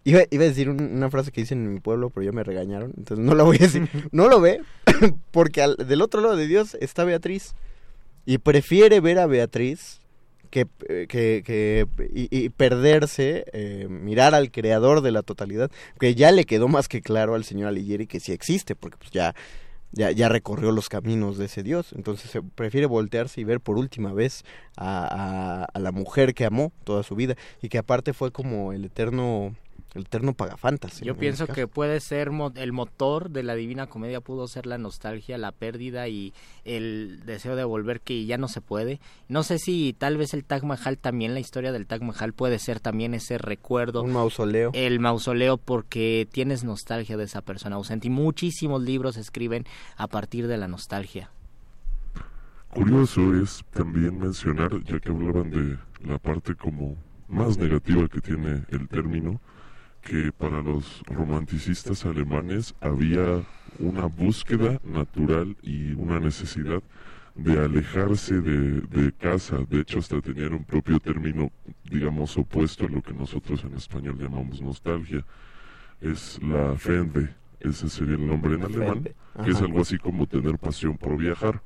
Iba, 0.06 0.20
iba, 0.30 0.44
a 0.44 0.46
decir 0.46 0.70
un, 0.70 0.80
una 0.80 1.10
frase 1.10 1.32
que 1.32 1.40
dicen 1.40 1.64
en 1.64 1.74
mi 1.74 1.80
pueblo, 1.80 2.10
pero 2.10 2.24
ya 2.24 2.30
me 2.30 2.44
regañaron, 2.44 2.94
entonces 2.96 3.18
no 3.26 3.34
la 3.34 3.42
voy 3.42 3.56
a 3.56 3.60
decir. 3.60 3.88
No 4.12 4.28
lo 4.28 4.40
ve 4.40 4.60
porque 5.32 5.62
al, 5.62 5.74
del 5.76 6.00
otro 6.00 6.20
lado 6.20 6.36
de 6.36 6.46
Dios 6.46 6.76
está 6.80 7.02
Beatriz 7.02 7.56
y 8.24 8.38
prefiere 8.38 9.00
ver 9.00 9.18
a 9.18 9.26
Beatriz 9.26 9.98
que, 10.48 10.68
que, 11.08 11.42
que 11.44 11.88
y, 12.14 12.28
y, 12.30 12.50
perderse, 12.50 13.46
eh, 13.52 13.88
mirar 13.90 14.36
al 14.36 14.52
creador 14.52 15.00
de 15.00 15.10
la 15.10 15.24
totalidad, 15.24 15.72
que 15.98 16.14
ya 16.14 16.30
le 16.30 16.44
quedó 16.44 16.68
más 16.68 16.86
que 16.86 17.02
claro 17.02 17.34
al 17.34 17.42
señor 17.42 17.66
Alighieri 17.66 18.06
que 18.06 18.20
sí 18.20 18.30
existe, 18.30 18.76
porque 18.76 18.98
pues 18.98 19.10
ya 19.10 19.34
ya, 19.90 20.12
ya 20.12 20.28
recorrió 20.28 20.70
los 20.70 20.88
caminos 20.88 21.36
de 21.36 21.46
ese 21.46 21.64
Dios. 21.64 21.92
Entonces 21.96 22.30
se 22.30 22.42
prefiere 22.42 22.86
voltearse 22.86 23.40
y 23.40 23.44
ver 23.44 23.60
por 23.60 23.76
última 23.76 24.12
vez 24.12 24.44
a, 24.76 25.04
a, 25.04 25.64
a 25.64 25.78
la 25.80 25.90
mujer 25.90 26.32
que 26.32 26.44
amó 26.44 26.72
toda 26.84 27.02
su 27.02 27.16
vida 27.16 27.34
y 27.60 27.70
que 27.70 27.78
aparte 27.78 28.12
fue 28.12 28.30
como 28.30 28.72
el 28.72 28.84
eterno 28.84 29.56
el 29.96 30.02
eterno 30.02 30.34
pagafantas. 30.34 31.00
Yo 31.00 31.16
pienso 31.16 31.46
que 31.46 31.66
puede 31.66 32.00
ser 32.00 32.30
mo 32.30 32.52
el 32.54 32.72
motor 32.72 33.30
de 33.30 33.42
la 33.42 33.54
Divina 33.54 33.86
Comedia 33.86 34.20
pudo 34.20 34.46
ser 34.46 34.66
la 34.66 34.78
nostalgia, 34.78 35.38
la 35.38 35.52
pérdida 35.52 36.08
y 36.08 36.32
el 36.64 37.22
deseo 37.24 37.56
de 37.56 37.64
volver 37.64 38.00
que 38.00 38.24
ya 38.26 38.38
no 38.38 38.48
se 38.48 38.60
puede. 38.60 39.00
No 39.28 39.42
sé 39.42 39.58
si 39.58 39.94
tal 39.98 40.16
vez 40.16 40.34
el 40.34 40.44
Taj 40.44 40.62
Mahal 40.62 40.98
también 40.98 41.34
la 41.34 41.40
historia 41.40 41.72
del 41.72 41.86
Taj 41.86 42.02
Mahal 42.02 42.32
puede 42.32 42.58
ser 42.58 42.80
también 42.80 43.14
ese 43.14 43.38
recuerdo. 43.38 44.02
Un 44.02 44.12
mausoleo. 44.12 44.70
El 44.74 45.00
mausoleo 45.00 45.56
porque 45.56 46.28
tienes 46.30 46.64
nostalgia 46.64 47.16
de 47.16 47.24
esa 47.24 47.42
persona 47.42 47.76
ausente 47.76 48.08
y 48.08 48.10
muchísimos 48.10 48.82
libros 48.82 49.14
se 49.14 49.20
escriben 49.20 49.64
a 49.96 50.06
partir 50.06 50.46
de 50.46 50.58
la 50.58 50.68
nostalgia. 50.68 51.30
Curioso 52.70 53.34
es 53.42 53.64
también 53.72 54.18
mencionar, 54.18 54.70
ya 54.84 55.00
que 55.00 55.08
hablaban 55.08 55.50
de 55.50 55.78
la 56.04 56.18
parte 56.18 56.54
como 56.54 56.96
más 57.28 57.56
negativa 57.56 58.06
que 58.08 58.20
tiene 58.20 58.64
el 58.68 58.88
término, 58.88 59.40
que 60.06 60.30
para 60.30 60.62
los 60.62 61.02
romanticistas 61.06 62.06
alemanes 62.06 62.74
había 62.80 63.42
una 63.80 64.06
búsqueda 64.06 64.80
natural 64.84 65.56
y 65.62 65.92
una 65.94 66.20
necesidad 66.20 66.80
de 67.34 67.58
alejarse 67.58 68.40
de, 68.40 68.82
de, 68.82 69.12
casa. 69.12 69.58
De 69.68 69.80
hecho, 69.80 69.98
hasta 69.98 70.20
tenían 70.20 70.54
un 70.54 70.64
propio 70.64 71.00
término, 71.00 71.50
digamos, 71.84 72.36
opuesto 72.38 72.86
a 72.86 72.88
lo 72.88 73.02
que 73.02 73.12
nosotros 73.12 73.64
en 73.64 73.74
español 73.74 74.16
llamamos 74.18 74.62
nostalgia. 74.62 75.24
Es 76.00 76.40
la 76.40 76.76
Fende, 76.76 77.34
ese 77.60 77.88
sería 77.88 78.14
el 78.14 78.26
nombre 78.26 78.54
en 78.54 78.62
alemán, 78.62 79.08
que 79.44 79.50
es 79.50 79.60
algo 79.60 79.80
así 79.80 79.98
como 79.98 80.26
tener 80.26 80.56
pasión 80.56 80.96
por 80.96 81.16
viajar. 81.16 81.60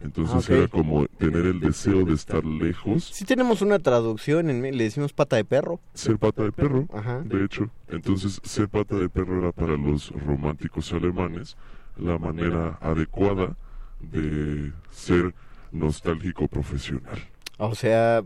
Entonces 0.00 0.48
Ah, 0.48 0.54
era 0.54 0.68
como 0.68 1.06
tener 1.06 1.44
el 1.46 1.58
deseo 1.60 2.04
de 2.04 2.14
estar 2.14 2.44
lejos, 2.44 3.04
Sí 3.04 3.24
tenemos 3.24 3.62
una 3.62 3.78
traducción, 3.80 4.48
en, 4.48 4.62
le 4.62 4.84
decimos 4.84 5.12
pata 5.12 5.36
de 5.36 5.44
perro. 5.44 5.80
ser 5.94 6.18
pata 6.18 6.44
de 6.44 6.52
perro, 6.52 6.86
Ajá. 6.92 7.20
de 7.24 7.44
hecho. 7.44 7.70
Entonces 7.88 8.40
ser 8.44 8.68
pata 8.68 8.94
de 8.96 9.08
perro 9.08 9.38
era 9.40 9.52
para 9.52 9.76
los 9.76 10.10
románticos 10.24 10.92
alemanes 10.92 11.56
la 11.96 12.16
manera 12.18 12.78
adecuada 12.80 13.56
de 14.00 14.72
ser 14.90 15.34
nostálgico 15.72 16.46
profesional. 16.46 17.18
O 17.58 17.74
sea, 17.74 18.22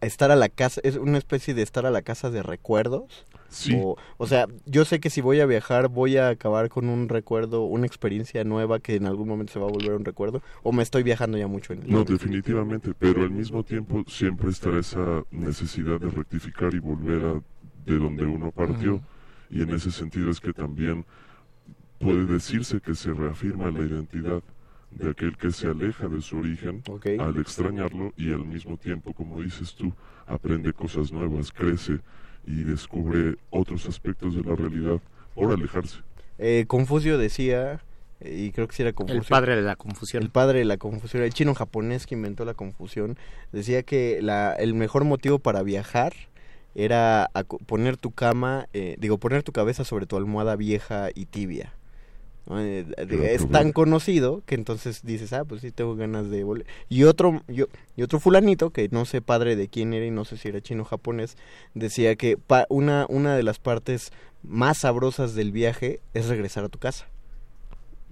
estar 0.00 0.30
a 0.30 0.36
la 0.36 0.48
casa, 0.48 0.80
es 0.84 0.96
una 0.96 1.18
especie 1.18 1.52
de 1.52 1.60
estar 1.62 1.84
a 1.84 1.90
la 1.90 2.00
casa 2.02 2.30
de 2.30 2.42
recuerdos. 2.42 3.26
Sí. 3.54 3.74
O, 3.76 3.96
o 4.16 4.26
sea, 4.26 4.46
yo 4.66 4.84
sé 4.84 5.00
que 5.00 5.10
si 5.10 5.20
voy 5.20 5.40
a 5.40 5.46
viajar 5.46 5.88
voy 5.88 6.16
a 6.16 6.28
acabar 6.28 6.68
con 6.68 6.88
un 6.88 7.08
recuerdo, 7.08 7.64
una 7.64 7.86
experiencia 7.86 8.44
nueva 8.44 8.80
que 8.80 8.96
en 8.96 9.06
algún 9.06 9.28
momento 9.28 9.52
se 9.52 9.58
va 9.58 9.66
a 9.66 9.70
volver 9.70 9.92
un 9.92 10.04
recuerdo, 10.04 10.42
o 10.62 10.72
me 10.72 10.82
estoy 10.82 11.02
viajando 11.02 11.38
ya 11.38 11.46
mucho 11.46 11.72
en 11.72 11.82
el 11.82 11.90
No, 11.90 12.04
definitivamente, 12.04 12.92
pero 12.98 13.22
al 13.22 13.30
mismo 13.30 13.62
tiempo 13.62 14.04
siempre 14.08 14.50
estará 14.50 14.78
esa 14.78 15.24
necesidad 15.30 16.00
de 16.00 16.10
rectificar 16.10 16.74
y 16.74 16.78
volver 16.78 17.24
a 17.24 17.42
de 17.86 17.98
donde 17.98 18.24
uno 18.24 18.50
partió. 18.50 19.00
Y 19.50 19.62
en 19.62 19.70
ese 19.70 19.90
sentido 19.90 20.30
es 20.30 20.40
que 20.40 20.52
también 20.52 21.04
puede 21.98 22.24
decirse 22.24 22.80
que 22.80 22.94
se 22.94 23.12
reafirma 23.12 23.70
la 23.70 23.80
identidad 23.80 24.42
de 24.90 25.10
aquel 25.10 25.36
que 25.36 25.50
se 25.50 25.68
aleja 25.68 26.08
de 26.08 26.20
su 26.22 26.38
origen 26.38 26.82
al 27.18 27.36
extrañarlo 27.38 28.12
y 28.16 28.32
al 28.32 28.44
mismo 28.44 28.76
tiempo, 28.76 29.12
como 29.12 29.42
dices 29.42 29.74
tú, 29.74 29.92
aprende 30.26 30.72
cosas 30.72 31.12
nuevas, 31.12 31.52
crece 31.52 32.00
y 32.46 32.62
descubre 32.64 33.36
otros 33.50 33.86
aspectos 33.86 34.34
de 34.34 34.42
la 34.42 34.54
realidad 34.56 35.00
por 35.34 35.52
alejarse. 35.52 35.98
Eh, 36.38 36.64
Confucio 36.66 37.16
decía, 37.18 37.80
eh, 38.20 38.44
y 38.46 38.50
creo 38.52 38.66
que 38.68 38.74
sí 38.74 38.82
era 38.82 38.92
Confucio. 38.92 39.20
El 39.20 39.26
padre 39.26 39.56
de 39.56 39.62
la 39.62 39.76
confusión. 39.76 40.22
El 40.22 40.30
padre 40.30 40.58
de 40.60 40.64
la 40.64 40.76
confusión, 40.76 41.22
el 41.22 41.32
chino 41.32 41.54
japonés 41.54 42.06
que 42.06 42.14
inventó 42.14 42.44
la 42.44 42.54
confusión, 42.54 43.16
decía 43.52 43.82
que 43.82 44.20
la, 44.22 44.52
el 44.54 44.74
mejor 44.74 45.04
motivo 45.04 45.38
para 45.38 45.62
viajar 45.62 46.12
era 46.74 47.30
poner 47.66 47.96
tu 47.96 48.10
cama, 48.10 48.68
eh, 48.72 48.96
digo, 48.98 49.18
poner 49.18 49.42
tu 49.44 49.52
cabeza 49.52 49.84
sobre 49.84 50.06
tu 50.06 50.16
almohada 50.16 50.56
vieja 50.56 51.08
y 51.14 51.26
tibia. 51.26 51.72
¿no? 51.72 51.72
Eh, 51.72 51.72
de- 51.72 51.72
Pero 51.72 52.33
es 52.46 53.06
provecho. 53.06 53.46
tan 53.48 53.72
conocido 53.72 54.42
que 54.46 54.54
entonces 54.54 55.02
dices, 55.02 55.32
ah, 55.32 55.44
pues 55.44 55.62
sí 55.62 55.70
tengo 55.70 55.96
ganas 55.96 56.28
de 56.30 56.44
volver. 56.44 56.66
Y 56.88 57.04
otro, 57.04 57.42
yo, 57.48 57.66
y 57.96 58.02
otro 58.02 58.20
fulanito, 58.20 58.70
que 58.70 58.88
no 58.90 59.04
sé 59.06 59.22
padre 59.22 59.56
de 59.56 59.68
quién 59.68 59.94
era 59.94 60.04
y 60.06 60.10
no 60.10 60.24
sé 60.24 60.36
si 60.36 60.48
era 60.48 60.60
chino 60.60 60.82
o 60.82 60.86
japonés, 60.86 61.36
decía 61.74 62.16
que 62.16 62.36
pa- 62.36 62.66
una, 62.68 63.06
una 63.08 63.34
de 63.36 63.42
las 63.42 63.58
partes 63.58 64.12
más 64.42 64.78
sabrosas 64.78 65.34
del 65.34 65.52
viaje 65.52 66.00
es 66.12 66.26
regresar 66.28 66.64
a 66.64 66.68
tu 66.68 66.78
casa. 66.78 67.06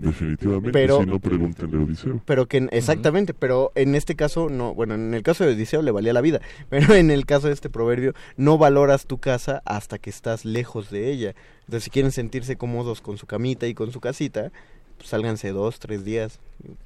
Definitivamente, 0.03 0.73
Pero- 0.73 1.01
si 1.01 1.07
no 1.07 1.19
pregúntenle 1.21 1.77
a 1.79 1.81
Odiseo. 1.85 2.21
Pero 2.25 2.47
que, 2.47 2.57
en- 2.59 2.69
exactamente, 2.73 3.35
pero 3.35 3.71
en 3.75 3.95
este 3.95 4.17
caso 4.17 4.49
no, 4.51 4.75
bueno, 4.75 4.95
en 4.95 5.15
el 5.15 5.23
caso 5.23 5.45
de 5.45 5.53
Odiseo 5.55 5.81
le 5.83 5.91
valía 5.93 6.13
la 6.13 6.21
vida, 6.21 6.41
pero 6.69 6.95
en 6.95 7.11
el 7.11 7.25
caso 7.25 7.47
de 7.47 7.53
este 7.55 7.71
proverbio 7.71 8.13
no 8.37 8.59
valoras 8.59 9.07
tu 9.07 9.19
casa 9.19 9.63
hasta 9.65 9.99
que 9.99 10.11
estás 10.11 10.45
lejos 10.45 10.91
de 10.91 11.11
ella. 11.11 11.35
Entonces 11.61 11.85
si 11.85 11.91
quieren 11.91 12.11
sentirse 12.13 12.57
cómodos 12.57 13.01
con 13.01 13.17
su 13.19 13.27
camita 13.27 13.67
y 13.69 13.75
con 13.75 13.93
su 13.93 14.01
casita, 14.01 14.51
pues 14.97 15.09
sálganse 15.09 15.51
dos, 15.53 15.79
tres 15.79 16.05
días. 16.05 16.41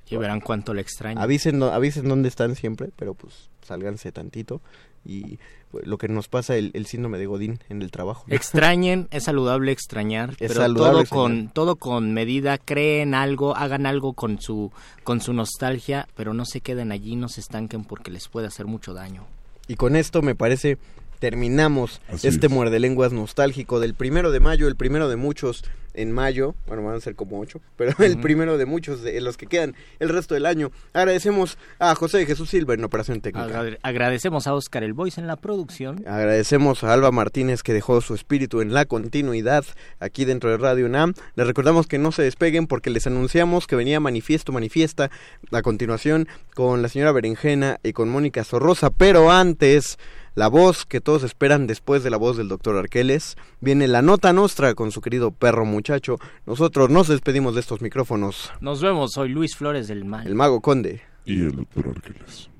Y 0.08 0.16
verán 0.16 0.40
cuánto 0.40 0.74
le 0.74 0.80
extraño. 0.82 1.20
Avisen, 1.20 1.58
no- 1.58 1.66
avisen 1.66 2.08
dónde 2.08 2.28
están 2.28 2.54
siempre, 2.54 2.90
pero 2.96 3.14
pues 3.14 3.48
sálganse 3.62 4.12
tantito. 4.12 4.60
Y 5.06 5.38
pues, 5.70 5.86
lo 5.86 5.98
que 5.98 6.08
nos 6.08 6.28
pasa 6.28 6.56
el, 6.56 6.70
el 6.74 6.86
síndrome 6.86 7.18
de 7.18 7.26
Godín 7.26 7.60
en 7.68 7.82
el 7.82 7.90
trabajo. 7.90 8.24
¿no? 8.26 8.34
Extrañen, 8.34 9.08
es 9.10 9.24
saludable 9.24 9.72
extrañar, 9.72 10.34
pero 10.38 10.54
saludable 10.54 10.92
todo 10.92 11.00
extrañar. 11.02 11.28
con 11.28 11.48
todo 11.50 11.76
con 11.76 12.12
medida, 12.12 12.58
creen 12.58 13.14
algo, 13.14 13.56
hagan 13.56 13.86
algo 13.86 14.12
con 14.12 14.40
su 14.40 14.72
con 15.04 15.20
su 15.20 15.32
nostalgia, 15.32 16.08
pero 16.14 16.34
no 16.34 16.44
se 16.44 16.60
queden 16.60 16.92
allí, 16.92 17.16
no 17.16 17.28
se 17.28 17.40
estanquen 17.40 17.84
porque 17.84 18.10
les 18.10 18.28
puede 18.28 18.46
hacer 18.46 18.66
mucho 18.66 18.94
daño. 18.94 19.24
Y 19.68 19.76
con 19.76 19.96
esto 19.96 20.22
me 20.22 20.34
parece 20.34 20.78
terminamos 21.18 22.00
Así 22.08 22.28
este 22.28 22.46
es. 22.46 22.52
muerde 22.52 22.78
lenguas 22.80 23.12
nostálgico 23.12 23.80
del 23.80 23.94
primero 23.94 24.30
de 24.30 24.40
mayo, 24.40 24.68
el 24.68 24.76
primero 24.76 25.08
de 25.08 25.16
muchos 25.16 25.64
en 25.94 26.12
mayo, 26.12 26.54
bueno 26.66 26.82
van 26.82 26.94
a 26.96 27.00
ser 27.00 27.14
como 27.14 27.40
ocho, 27.40 27.58
pero 27.76 27.92
el 28.04 28.18
primero 28.20 28.58
de 28.58 28.66
muchos 28.66 29.02
de 29.02 29.18
los 29.22 29.38
que 29.38 29.46
quedan 29.46 29.74
el 29.98 30.10
resto 30.10 30.34
del 30.34 30.44
año. 30.44 30.70
Agradecemos 30.92 31.56
a 31.78 31.94
José 31.94 32.18
de 32.18 32.26
Jesús 32.26 32.50
Silva 32.50 32.74
en 32.74 32.84
Operación 32.84 33.22
Técnica. 33.22 33.46
Agra- 33.60 33.78
agradecemos 33.82 34.46
a 34.46 34.52
Oscar 34.54 34.84
el 34.84 34.92
Voice 34.92 35.18
en 35.18 35.26
la 35.26 35.36
producción. 35.36 36.04
Agradecemos 36.06 36.84
a 36.84 36.92
Alba 36.92 37.12
Martínez 37.12 37.62
que 37.62 37.72
dejó 37.72 38.02
su 38.02 38.14
espíritu 38.14 38.60
en 38.60 38.74
la 38.74 38.84
continuidad 38.84 39.64
aquí 39.98 40.26
dentro 40.26 40.50
de 40.50 40.58
Radio 40.58 40.84
UNAM. 40.84 41.14
Les 41.34 41.46
recordamos 41.46 41.86
que 41.86 41.96
no 41.98 42.12
se 42.12 42.22
despeguen 42.22 42.66
porque 42.66 42.90
les 42.90 43.06
anunciamos 43.06 43.66
que 43.66 43.76
venía 43.76 43.98
Manifiesto 43.98 44.52
Manifiesta 44.52 45.10
a 45.50 45.62
continuación 45.62 46.28
con 46.54 46.82
la 46.82 46.90
señora 46.90 47.12
Berenjena 47.12 47.78
y 47.82 47.94
con 47.94 48.10
Mónica 48.10 48.44
Sorrosa, 48.44 48.90
pero 48.90 49.30
antes 49.30 49.96
la 50.36 50.48
voz 50.48 50.84
que 50.84 51.00
todos 51.00 51.24
esperan 51.24 51.66
después 51.66 52.04
de 52.04 52.10
la 52.10 52.18
voz 52.18 52.36
del 52.36 52.48
doctor 52.48 52.76
Arqueles. 52.76 53.36
Viene 53.60 53.88
la 53.88 54.02
nota 54.02 54.32
nostra 54.32 54.74
con 54.74 54.92
su 54.92 55.00
querido 55.00 55.32
perro 55.32 55.64
muchacho. 55.64 56.18
Nosotros 56.44 56.90
nos 56.90 57.08
despedimos 57.08 57.54
de 57.54 57.60
estos 57.60 57.80
micrófonos. 57.80 58.52
Nos 58.60 58.82
vemos, 58.82 59.14
soy 59.14 59.30
Luis 59.30 59.56
Flores 59.56 59.88
del 59.88 60.04
Mal. 60.04 60.26
El 60.26 60.34
mago 60.34 60.60
conde. 60.60 61.00
Y 61.24 61.40
el 61.40 61.56
doctor 61.56 61.88
Arqueles. 61.88 62.50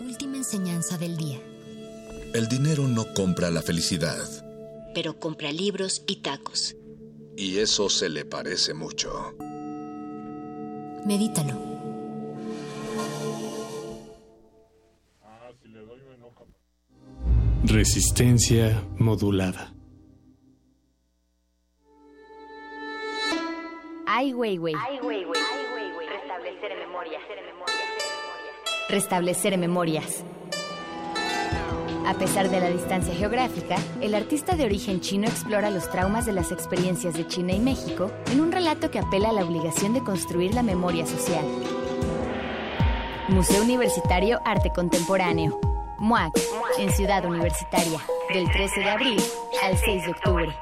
Última 0.00 0.36
enseñanza 0.36 0.98
del 0.98 1.16
día. 1.16 1.40
El 2.34 2.48
dinero 2.48 2.88
no 2.88 3.04
compra 3.14 3.50
la 3.50 3.62
felicidad. 3.62 4.18
Pero 4.94 5.20
compra 5.20 5.52
libros 5.52 6.02
y 6.08 6.16
tacos. 6.16 6.74
Y 7.36 7.58
eso 7.58 7.88
se 7.88 8.08
le 8.08 8.24
parece 8.24 8.74
mucho. 8.74 9.36
Medítalo. 11.06 11.73
Resistencia 17.66 18.84
modulada. 18.98 19.72
Ai 24.06 24.34
Weiwei. 24.34 24.74
Restablecer 26.10 26.76
memorias. 26.78 27.22
Restablecer 28.90 29.56
memorias. 29.58 30.24
A 32.06 32.12
pesar 32.18 32.50
de 32.50 32.60
la 32.60 32.68
distancia 32.68 33.14
geográfica, 33.14 33.76
el 34.02 34.14
artista 34.14 34.56
de 34.56 34.66
origen 34.66 35.00
chino 35.00 35.26
explora 35.26 35.70
los 35.70 35.90
traumas 35.90 36.26
de 36.26 36.34
las 36.34 36.52
experiencias 36.52 37.14
de 37.14 37.26
China 37.26 37.54
y 37.54 37.60
México 37.60 38.10
en 38.30 38.42
un 38.42 38.52
relato 38.52 38.90
que 38.90 38.98
apela 38.98 39.30
a 39.30 39.32
la 39.32 39.42
obligación 39.42 39.94
de 39.94 40.04
construir 40.04 40.52
la 40.52 40.62
memoria 40.62 41.06
social. 41.06 41.46
Museo 43.28 43.62
Universitario 43.62 44.38
Arte 44.44 44.70
Contemporáneo. 44.70 45.73
MUAC, 45.98 46.32
en 46.78 46.92
Ciudad 46.92 47.24
Universitaria, 47.24 48.00
del 48.32 48.50
13 48.50 48.80
de 48.80 48.90
abril 48.90 49.22
al 49.62 49.78
6 49.78 50.04
de 50.04 50.10
octubre. 50.10 50.52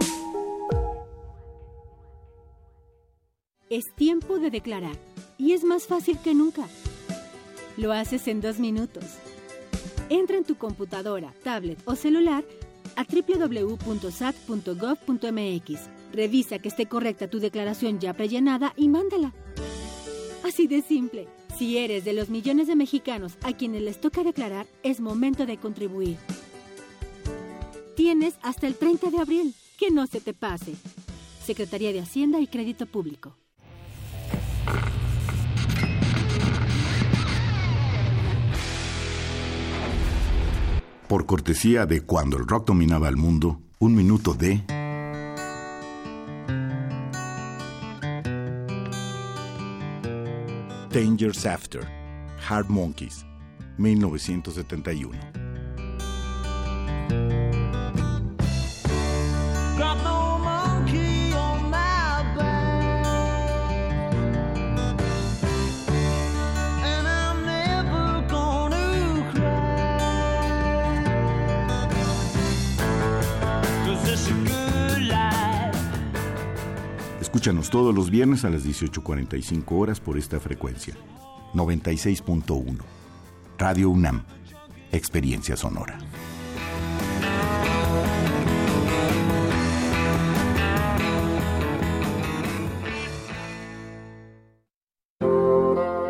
Es 3.70 3.95
tiempo 3.95 4.39
de 4.39 4.51
declarar 4.51 4.97
y 5.39 5.53
es 5.53 5.64
más 5.64 5.87
fácil 5.87 6.18
que 6.18 6.35
nunca. 6.35 6.66
Lo 7.76 7.93
haces 7.93 8.28
en 8.28 8.43
dos 8.43 8.59
minutos. 8.59 9.05
Entra 10.11 10.37
en 10.37 10.45
tu 10.45 10.57
computadora, 10.57 11.33
tablet 11.43 11.80
o 11.87 11.97
celular 11.97 12.45
a 12.97 13.05
www.sat.gov.mx. 13.05 15.80
Revisa 16.12 16.59
que 16.59 16.68
esté 16.68 16.85
correcta 16.87 17.28
tu 17.28 17.41
declaración 17.41 17.99
ya 17.99 18.12
prellenada 18.12 18.74
y 18.76 18.89
mándala. 18.89 19.33
Así 20.45 20.66
de 20.66 20.83
simple. 20.83 21.28
Si 21.62 21.78
eres 21.78 22.04
de 22.04 22.12
los 22.12 22.28
millones 22.28 22.66
de 22.66 22.74
mexicanos 22.74 23.34
a 23.44 23.52
quienes 23.52 23.82
les 23.82 24.00
toca 24.00 24.24
declarar, 24.24 24.66
es 24.82 24.98
momento 24.98 25.46
de 25.46 25.58
contribuir. 25.58 26.16
Tienes 27.94 28.34
hasta 28.42 28.66
el 28.66 28.74
30 28.74 29.10
de 29.10 29.18
abril. 29.20 29.54
Que 29.78 29.92
no 29.92 30.08
se 30.08 30.20
te 30.20 30.34
pase. 30.34 30.74
Secretaría 31.46 31.92
de 31.92 32.00
Hacienda 32.00 32.40
y 32.40 32.48
Crédito 32.48 32.86
Público. 32.86 33.36
Por 41.06 41.26
cortesía 41.26 41.86
de 41.86 42.00
cuando 42.00 42.38
el 42.38 42.48
rock 42.48 42.66
dominaba 42.66 43.08
el 43.08 43.16
mundo, 43.16 43.60
un 43.78 43.94
minuto 43.94 44.34
de... 44.34 44.64
Dangers 50.93 51.47
After, 51.47 51.88
Hard 52.38 52.68
Monkeys, 52.68 53.24
1971. 53.78 55.41
Escúchanos 77.33 77.70
todos 77.70 77.95
los 77.95 78.11
viernes 78.11 78.45
a 78.45 78.51
las 78.51 78.62
18.45 78.62 79.64
horas 79.70 80.01
por 80.01 80.18
esta 80.18 80.39
frecuencia. 80.39 80.95
96.1. 81.55 82.76
Radio 83.57 83.89
UNAM. 83.89 84.24
Experiencia 84.93 85.57
sonora. 85.57 85.97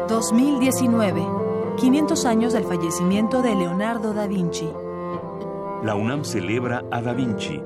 ...2019... 0.09 1.77
500 1.77 2.25
años 2.27 2.53
del 2.53 2.65
fallecimiento 2.65 3.43
de 3.43 3.55
Leonardo 3.55 4.13
da 4.13 4.27
Vinci. 4.27 4.69
la 5.85 5.95
UNAM 5.95 6.25
celebra 6.25 6.85
a 6.91 7.01
Da 7.01 7.13
Vinci. 7.13 7.61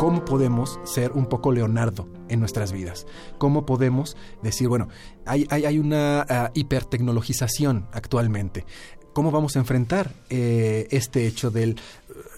¿Cómo 0.00 0.24
podemos 0.24 0.80
ser 0.84 1.12
un 1.12 1.26
poco 1.26 1.52
Leonardo 1.52 2.08
en 2.30 2.40
nuestras 2.40 2.72
vidas? 2.72 3.06
¿Cómo 3.36 3.66
podemos 3.66 4.16
decir, 4.42 4.66
bueno, 4.66 4.88
hay, 5.26 5.46
hay, 5.50 5.78
una 5.78 6.24
uh, 6.26 6.58
hipertecnologización 6.58 7.86
actualmente? 7.92 8.64
¿Cómo 9.12 9.32
vamos 9.32 9.56
a 9.56 9.58
enfrentar 9.58 10.12
eh, 10.28 10.86
este 10.90 11.26
hecho 11.26 11.50
de 11.50 11.74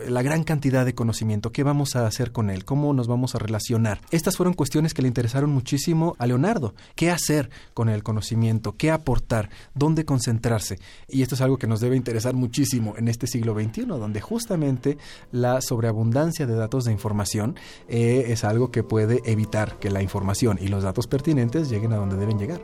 la 0.08 0.22
gran 0.22 0.42
cantidad 0.42 0.86
de 0.86 0.94
conocimiento? 0.94 1.52
¿Qué 1.52 1.62
vamos 1.62 1.96
a 1.96 2.06
hacer 2.06 2.32
con 2.32 2.48
él? 2.48 2.64
¿Cómo 2.64 2.94
nos 2.94 3.08
vamos 3.08 3.34
a 3.34 3.38
relacionar? 3.38 4.00
Estas 4.10 4.36
fueron 4.36 4.54
cuestiones 4.54 4.94
que 4.94 5.02
le 5.02 5.08
interesaron 5.08 5.50
muchísimo 5.50 6.16
a 6.18 6.26
Leonardo. 6.26 6.74
¿Qué 6.94 7.10
hacer 7.10 7.50
con 7.74 7.90
el 7.90 8.02
conocimiento? 8.02 8.74
¿Qué 8.76 8.90
aportar? 8.90 9.50
¿Dónde 9.74 10.06
concentrarse? 10.06 10.78
Y 11.08 11.22
esto 11.22 11.34
es 11.34 11.42
algo 11.42 11.58
que 11.58 11.66
nos 11.66 11.80
debe 11.80 11.96
interesar 11.96 12.34
muchísimo 12.34 12.94
en 12.96 13.08
este 13.08 13.26
siglo 13.26 13.54
XXI, 13.54 13.84
donde 13.84 14.22
justamente 14.22 14.96
la 15.30 15.60
sobreabundancia 15.60 16.46
de 16.46 16.54
datos 16.54 16.84
de 16.84 16.92
información 16.92 17.56
eh, 17.88 18.26
es 18.28 18.44
algo 18.44 18.70
que 18.70 18.82
puede 18.82 19.20
evitar 19.24 19.78
que 19.78 19.90
la 19.90 20.02
información 20.02 20.58
y 20.60 20.68
los 20.68 20.84
datos 20.84 21.06
pertinentes 21.06 21.68
lleguen 21.68 21.92
a 21.92 21.96
donde 21.96 22.16
deben 22.16 22.38
llegar. 22.38 22.62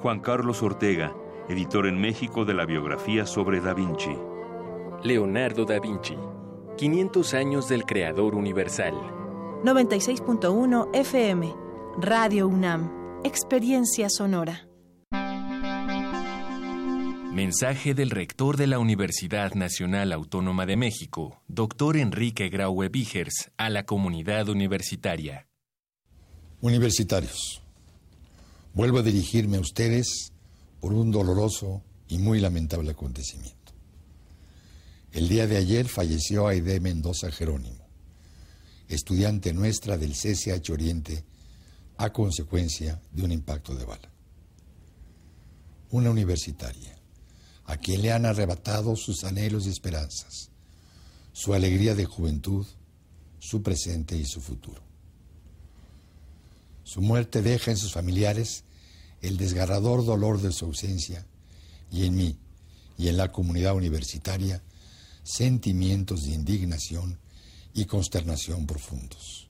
Juan 0.00 0.20
Carlos 0.20 0.62
Ortega 0.62 1.12
editor 1.48 1.86
en 1.86 1.98
México 1.98 2.44
de 2.44 2.52
la 2.52 2.66
biografía 2.66 3.24
sobre 3.26 3.60
Da 3.60 3.72
Vinci. 3.72 4.14
Leonardo 5.02 5.64
da 5.64 5.78
Vinci, 5.80 6.16
500 6.76 7.34
años 7.34 7.68
del 7.68 7.84
creador 7.84 8.34
universal. 8.34 8.94
96.1 9.64 10.90
FM, 10.92 11.54
Radio 12.00 12.48
UNAM, 12.48 13.22
Experiencia 13.24 14.10
Sonora. 14.10 14.68
Mensaje 17.32 17.94
del 17.94 18.10
rector 18.10 18.56
de 18.56 18.66
la 18.66 18.78
Universidad 18.78 19.54
Nacional 19.54 20.12
Autónoma 20.12 20.66
de 20.66 20.76
México, 20.76 21.42
doctor 21.48 21.96
Enrique 21.96 22.50
Graue 22.50 22.88
Vigers, 22.90 23.50
a 23.56 23.70
la 23.70 23.84
comunidad 23.84 24.48
universitaria. 24.48 25.46
Universitarios, 26.60 27.62
vuelvo 28.74 28.98
a 28.98 29.02
dirigirme 29.02 29.58
a 29.58 29.60
ustedes 29.60 30.32
por 30.80 30.92
un 30.92 31.10
doloroso 31.10 31.82
y 32.08 32.18
muy 32.18 32.40
lamentable 32.40 32.90
acontecimiento. 32.90 33.72
El 35.12 35.28
día 35.28 35.46
de 35.46 35.56
ayer 35.56 35.88
falleció 35.88 36.46
Aide 36.46 36.80
Mendoza 36.80 37.30
Jerónimo, 37.30 37.86
estudiante 38.88 39.52
nuestra 39.52 39.96
del 39.96 40.12
CCH 40.12 40.70
Oriente 40.70 41.24
a 41.96 42.12
consecuencia 42.12 43.00
de 43.12 43.24
un 43.24 43.32
impacto 43.32 43.74
de 43.74 43.84
bala. 43.84 44.08
Una 45.90 46.10
universitaria, 46.10 46.96
a 47.64 47.76
quien 47.76 48.02
le 48.02 48.12
han 48.12 48.26
arrebatado 48.26 48.96
sus 48.96 49.24
anhelos 49.24 49.66
y 49.66 49.70
esperanzas, 49.70 50.50
su 51.32 51.54
alegría 51.54 51.94
de 51.94 52.04
juventud, 52.04 52.66
su 53.38 53.62
presente 53.62 54.16
y 54.16 54.24
su 54.24 54.40
futuro. 54.40 54.82
Su 56.84 57.00
muerte 57.00 57.42
deja 57.42 57.70
en 57.70 57.76
sus 57.76 57.92
familiares 57.92 58.64
el 59.22 59.36
desgarrador 59.36 60.04
dolor 60.04 60.40
de 60.40 60.52
su 60.52 60.66
ausencia 60.66 61.26
y 61.90 62.04
en 62.04 62.14
mí 62.14 62.38
y 62.96 63.08
en 63.08 63.16
la 63.16 63.32
comunidad 63.32 63.74
universitaria 63.74 64.62
sentimientos 65.22 66.24
de 66.24 66.32
indignación 66.32 67.18
y 67.74 67.84
consternación 67.84 68.66
profundos. 68.66 69.48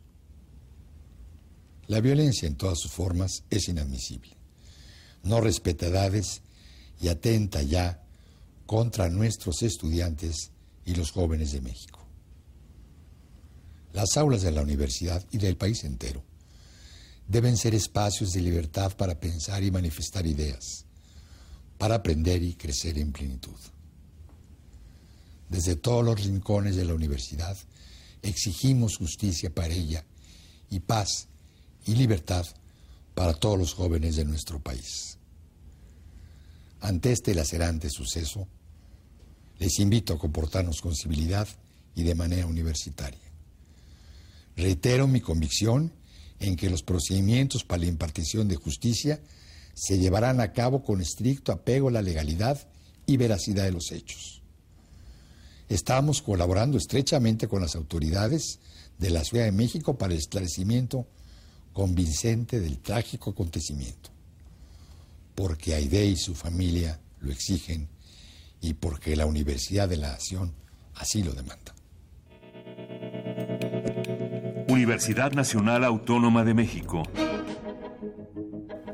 La 1.86 2.00
violencia 2.00 2.46
en 2.46 2.56
todas 2.56 2.78
sus 2.78 2.90
formas 2.90 3.44
es 3.48 3.68
inadmisible. 3.68 4.36
No 5.22 5.40
respeta 5.40 5.86
edades 5.86 6.42
y 7.00 7.08
atenta 7.08 7.62
ya 7.62 8.02
contra 8.66 9.08
nuestros 9.08 9.62
estudiantes 9.62 10.50
y 10.84 10.94
los 10.94 11.12
jóvenes 11.12 11.52
de 11.52 11.62
México. 11.62 12.04
Las 13.94 14.16
aulas 14.16 14.42
de 14.42 14.52
la 14.52 14.62
universidad 14.62 15.24
y 15.30 15.38
del 15.38 15.56
país 15.56 15.84
entero 15.84 16.27
deben 17.28 17.58
ser 17.58 17.74
espacios 17.74 18.32
de 18.32 18.40
libertad 18.40 18.96
para 18.96 19.20
pensar 19.20 19.62
y 19.62 19.70
manifestar 19.70 20.26
ideas, 20.26 20.86
para 21.76 21.96
aprender 21.96 22.42
y 22.42 22.54
crecer 22.54 22.98
en 22.98 23.12
plenitud. 23.12 23.56
Desde 25.50 25.76
todos 25.76 26.04
los 26.04 26.22
rincones 26.24 26.74
de 26.76 26.86
la 26.86 26.94
universidad 26.94 27.56
exigimos 28.22 28.96
justicia 28.96 29.54
para 29.54 29.74
ella 29.74 30.04
y 30.70 30.80
paz 30.80 31.28
y 31.86 31.94
libertad 31.94 32.46
para 33.14 33.34
todos 33.34 33.58
los 33.58 33.74
jóvenes 33.74 34.16
de 34.16 34.24
nuestro 34.24 34.58
país. 34.60 35.18
Ante 36.80 37.12
este 37.12 37.34
lacerante 37.34 37.90
suceso, 37.90 38.46
les 39.58 39.78
invito 39.80 40.14
a 40.14 40.18
comportarnos 40.18 40.80
con 40.80 40.94
civilidad 40.94 41.48
y 41.94 42.04
de 42.04 42.14
manera 42.14 42.46
universitaria. 42.46 43.18
Reitero 44.56 45.06
mi 45.08 45.20
convicción 45.20 45.92
en 46.40 46.56
que 46.56 46.70
los 46.70 46.82
procedimientos 46.82 47.64
para 47.64 47.80
la 47.80 47.88
impartición 47.88 48.48
de 48.48 48.56
justicia 48.56 49.20
se 49.74 49.98
llevarán 49.98 50.40
a 50.40 50.52
cabo 50.52 50.82
con 50.82 51.00
estricto 51.00 51.52
apego 51.52 51.88
a 51.88 51.92
la 51.92 52.02
legalidad 52.02 52.68
y 53.06 53.16
veracidad 53.16 53.64
de 53.64 53.72
los 53.72 53.92
hechos. 53.92 54.42
Estamos 55.68 56.22
colaborando 56.22 56.78
estrechamente 56.78 57.46
con 57.46 57.60
las 57.62 57.76
autoridades 57.76 58.58
de 58.98 59.10
la 59.10 59.22
Ciudad 59.22 59.44
de 59.44 59.52
México 59.52 59.96
para 59.96 60.12
el 60.12 60.18
esclarecimiento 60.18 61.06
convincente 61.72 62.58
del 62.58 62.78
trágico 62.78 63.30
acontecimiento, 63.30 64.10
porque 65.34 65.74
Aide 65.74 66.06
y 66.06 66.16
su 66.16 66.34
familia 66.34 67.00
lo 67.20 67.30
exigen 67.30 67.88
y 68.60 68.74
porque 68.74 69.14
la 69.14 69.26
Universidad 69.26 69.88
de 69.88 69.98
la 69.98 70.08
Nación 70.08 70.52
así 70.96 71.22
lo 71.22 71.32
demanda. 71.32 71.77
Universidad 74.68 75.32
Nacional 75.32 75.82
Autónoma 75.82 76.44
de 76.44 76.52
México. 76.52 77.02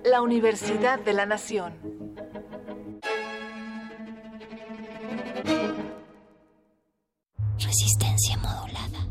La 0.05 0.23
Universidad 0.23 1.01
de 1.01 1.13
la 1.13 1.27
Nación. 1.27 1.73
Resistencia 7.59 8.37
modulada. 8.37 9.09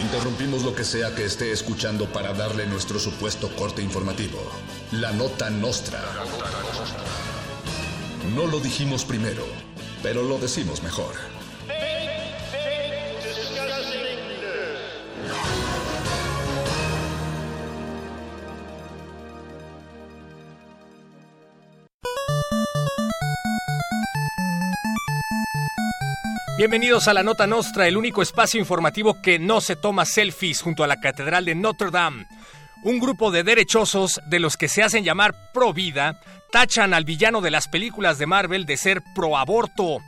Interrumpimos 0.00 0.62
lo 0.62 0.72
que 0.72 0.84
sea 0.84 1.12
que 1.16 1.24
esté 1.24 1.50
escuchando 1.50 2.06
para 2.12 2.32
darle 2.32 2.64
nuestro 2.68 3.00
supuesto 3.00 3.50
corte 3.56 3.82
informativo. 3.82 4.38
La 4.92 5.10
nota 5.10 5.50
nostra. 5.50 5.98
No 8.36 8.46
lo 8.46 8.60
dijimos 8.60 9.04
primero, 9.04 9.42
pero 10.00 10.22
lo 10.22 10.38
decimos 10.38 10.80
mejor. 10.84 11.37
Bienvenidos 26.58 27.06
a 27.06 27.14
la 27.14 27.22
Nota 27.22 27.46
Nostra, 27.46 27.86
el 27.86 27.96
único 27.96 28.20
espacio 28.20 28.58
informativo 28.58 29.22
que 29.22 29.38
no 29.38 29.60
se 29.60 29.76
toma 29.76 30.04
selfies 30.04 30.60
junto 30.60 30.82
a 30.82 30.88
la 30.88 30.98
Catedral 30.98 31.44
de 31.44 31.54
Notre 31.54 31.92
Dame. 31.92 32.26
Un 32.82 32.98
grupo 32.98 33.30
de 33.30 33.44
derechosos 33.44 34.20
de 34.26 34.40
los 34.40 34.56
que 34.56 34.66
se 34.66 34.82
hacen 34.82 35.04
llamar 35.04 35.36
pro 35.54 35.72
vida 35.72 36.20
tachan 36.50 36.94
al 36.94 37.04
villano 37.04 37.42
de 37.42 37.52
las 37.52 37.68
películas 37.68 38.18
de 38.18 38.26
Marvel 38.26 38.66
de 38.66 38.76
ser 38.76 39.04
pro 39.14 39.38
aborto. 39.38 39.98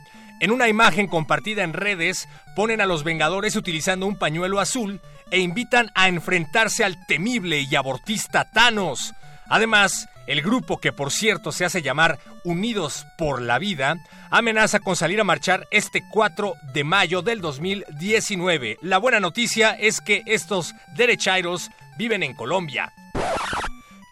En 0.40 0.50
una 0.50 0.68
imagen 0.68 1.06
compartida 1.06 1.62
en 1.62 1.72
redes 1.72 2.26
ponen 2.56 2.80
a 2.80 2.86
los 2.86 3.04
Vengadores 3.04 3.54
utilizando 3.54 4.06
un 4.06 4.18
pañuelo 4.18 4.58
azul 4.58 5.00
e 5.30 5.38
invitan 5.38 5.92
a 5.94 6.08
enfrentarse 6.08 6.82
al 6.82 7.06
temible 7.06 7.60
y 7.60 7.76
abortista 7.76 8.50
Thanos. 8.50 9.14
Además, 9.48 10.08
el 10.30 10.42
grupo, 10.42 10.78
que 10.78 10.92
por 10.92 11.10
cierto 11.10 11.50
se 11.50 11.64
hace 11.64 11.82
llamar 11.82 12.20
Unidos 12.44 13.04
por 13.18 13.42
la 13.42 13.58
Vida, 13.58 13.96
amenaza 14.30 14.78
con 14.78 14.94
salir 14.94 15.20
a 15.20 15.24
marchar 15.24 15.66
este 15.72 16.04
4 16.08 16.54
de 16.72 16.84
mayo 16.84 17.20
del 17.20 17.40
2019. 17.40 18.78
La 18.80 18.98
buena 18.98 19.18
noticia 19.18 19.72
es 19.72 20.00
que 20.00 20.22
estos 20.26 20.72
derechairos 20.94 21.70
viven 21.98 22.22
en 22.22 22.34
Colombia. 22.34 22.92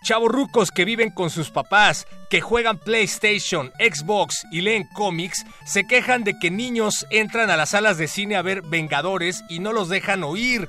Chavorrucos 0.03 0.73
que 0.73 0.85
viven 0.85 1.11
con 1.11 1.31
sus 1.31 1.51
papás, 1.51 2.09
que 2.31 2.41
juegan 2.41 2.79
PlayStation, 2.79 3.71
Xbox 3.79 4.45
y 4.51 4.63
leen 4.63 4.89
cómics, 4.95 5.45
se 5.65 5.87
quejan 5.87 6.25
de 6.25 6.37
que 6.41 6.51
niños 6.51 7.07
entran 7.11 7.49
a 7.49 7.57
las 7.57 7.71
salas 7.71 7.97
de 7.97 8.09
cine 8.09 8.35
a 8.35 8.43
ver 8.43 8.63
Vengadores 8.63 9.45
y 9.49 9.61
no 9.61 9.73
los 9.73 9.89
dejan 9.89 10.25
oír. 10.25 10.69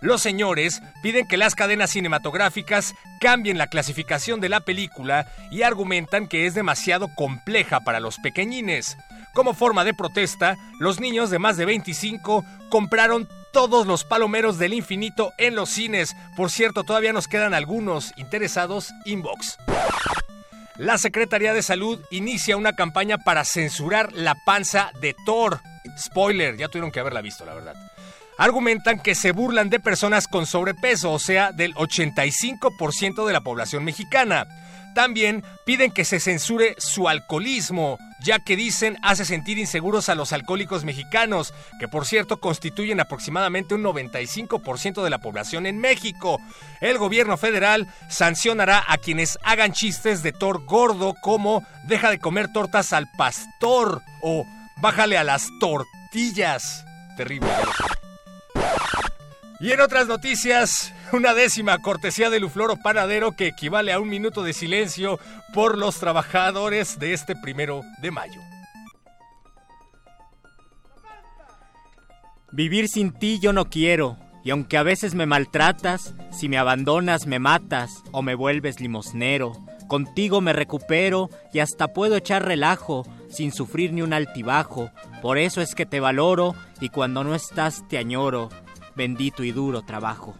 Los 0.00 0.22
señores 0.22 0.82
piden 1.02 1.28
que 1.28 1.36
las 1.36 1.54
cadenas 1.54 1.90
cinematográficas 1.90 2.94
cambien 3.20 3.58
la 3.58 3.66
clasificación 3.66 4.40
de 4.40 4.48
la 4.48 4.60
película 4.60 5.26
y 5.50 5.62
argumentan 5.62 6.26
que 6.26 6.46
es 6.46 6.54
demasiado 6.54 7.14
compleja 7.14 7.80
para 7.80 8.00
los 8.00 8.18
pequeñines. 8.18 8.96
Como 9.34 9.52
forma 9.52 9.84
de 9.84 9.92
protesta, 9.92 10.56
los 10.78 11.00
niños 11.00 11.28
de 11.28 11.38
más 11.38 11.58
de 11.58 11.66
25 11.66 12.44
compraron 12.70 13.28
todos 13.52 13.86
los 13.86 14.04
palomeros 14.04 14.58
del 14.58 14.72
infinito 14.72 15.32
en 15.36 15.54
los 15.54 15.68
cines. 15.68 16.16
Por 16.34 16.50
cierto, 16.50 16.82
todavía 16.84 17.12
nos 17.12 17.28
quedan 17.28 17.52
algunos 17.52 18.12
interesados 18.16 18.92
inbox. 19.04 19.58
la 20.76 20.96
Secretaría 20.96 21.52
de 21.52 21.62
Salud 21.62 22.00
inicia 22.10 22.56
una 22.56 22.72
campaña 22.72 23.18
para 23.18 23.44
censurar 23.44 24.12
la 24.14 24.34
panza 24.46 24.92
de 25.02 25.14
Thor. 25.26 25.60
Spoiler, 25.98 26.56
ya 26.56 26.68
tuvieron 26.68 26.90
que 26.90 27.00
haberla 27.00 27.20
visto, 27.20 27.44
la 27.44 27.54
verdad. 27.54 27.74
Argumentan 28.40 29.00
que 29.00 29.14
se 29.14 29.32
burlan 29.32 29.68
de 29.68 29.80
personas 29.80 30.26
con 30.26 30.46
sobrepeso, 30.46 31.12
o 31.12 31.18
sea, 31.18 31.52
del 31.52 31.74
85% 31.74 33.26
de 33.26 33.34
la 33.34 33.42
población 33.42 33.84
mexicana. 33.84 34.46
También 34.94 35.44
piden 35.66 35.90
que 35.90 36.06
se 36.06 36.20
censure 36.20 36.74
su 36.78 37.06
alcoholismo, 37.10 37.98
ya 38.24 38.38
que 38.38 38.56
dicen 38.56 38.96
hace 39.02 39.26
sentir 39.26 39.58
inseguros 39.58 40.08
a 40.08 40.14
los 40.14 40.32
alcohólicos 40.32 40.86
mexicanos, 40.86 41.52
que 41.78 41.86
por 41.86 42.06
cierto 42.06 42.40
constituyen 42.40 42.98
aproximadamente 42.98 43.74
un 43.74 43.82
95% 43.82 45.04
de 45.04 45.10
la 45.10 45.18
población 45.18 45.66
en 45.66 45.78
México. 45.78 46.40
El 46.80 46.96
gobierno 46.96 47.36
federal 47.36 47.88
sancionará 48.08 48.82
a 48.88 48.96
quienes 48.96 49.38
hagan 49.42 49.74
chistes 49.74 50.22
de 50.22 50.32
Thor 50.32 50.64
gordo 50.64 51.12
como 51.20 51.62
deja 51.84 52.08
de 52.08 52.18
comer 52.18 52.50
tortas 52.50 52.94
al 52.94 53.06
pastor 53.18 54.00
o 54.22 54.46
bájale 54.80 55.18
a 55.18 55.24
las 55.24 55.46
tortillas. 55.60 56.86
Terrible. 57.18 57.50
Y 59.60 59.72
en 59.72 59.80
otras 59.82 60.08
noticias, 60.08 60.94
una 61.12 61.34
décima 61.34 61.76
cortesía 61.78 62.30
de 62.30 62.40
Lufloro 62.40 62.76
Panadero 62.76 63.32
que 63.32 63.46
equivale 63.46 63.92
a 63.92 64.00
un 64.00 64.08
minuto 64.08 64.42
de 64.42 64.54
silencio 64.54 65.20
por 65.52 65.76
los 65.76 65.98
trabajadores 66.00 66.98
de 66.98 67.12
este 67.12 67.36
primero 67.36 67.82
de 68.00 68.10
mayo. 68.10 68.40
Vivir 72.52 72.88
sin 72.88 73.12
ti 73.12 73.38
yo 73.38 73.52
no 73.52 73.66
quiero, 73.66 74.16
y 74.42 74.50
aunque 74.50 74.78
a 74.78 74.82
veces 74.82 75.14
me 75.14 75.26
maltratas, 75.26 76.14
si 76.32 76.48
me 76.48 76.56
abandonas 76.56 77.26
me 77.26 77.38
matas 77.38 77.90
o 78.12 78.22
me 78.22 78.34
vuelves 78.34 78.80
limosnero. 78.80 79.52
Contigo 79.88 80.40
me 80.40 80.54
recupero 80.54 81.28
y 81.52 81.58
hasta 81.58 81.88
puedo 81.88 82.16
echar 82.16 82.46
relajo 82.46 83.06
sin 83.28 83.52
sufrir 83.52 83.92
ni 83.92 84.00
un 84.00 84.14
altibajo. 84.14 84.90
Por 85.20 85.36
eso 85.36 85.60
es 85.60 85.74
que 85.74 85.84
te 85.84 86.00
valoro 86.00 86.54
y 86.80 86.88
cuando 86.88 87.24
no 87.24 87.34
estás 87.34 87.86
te 87.88 87.98
añoro 87.98 88.48
bendito 89.00 89.42
y 89.42 89.50
duro 89.50 89.80
trabajo. 89.80 90.34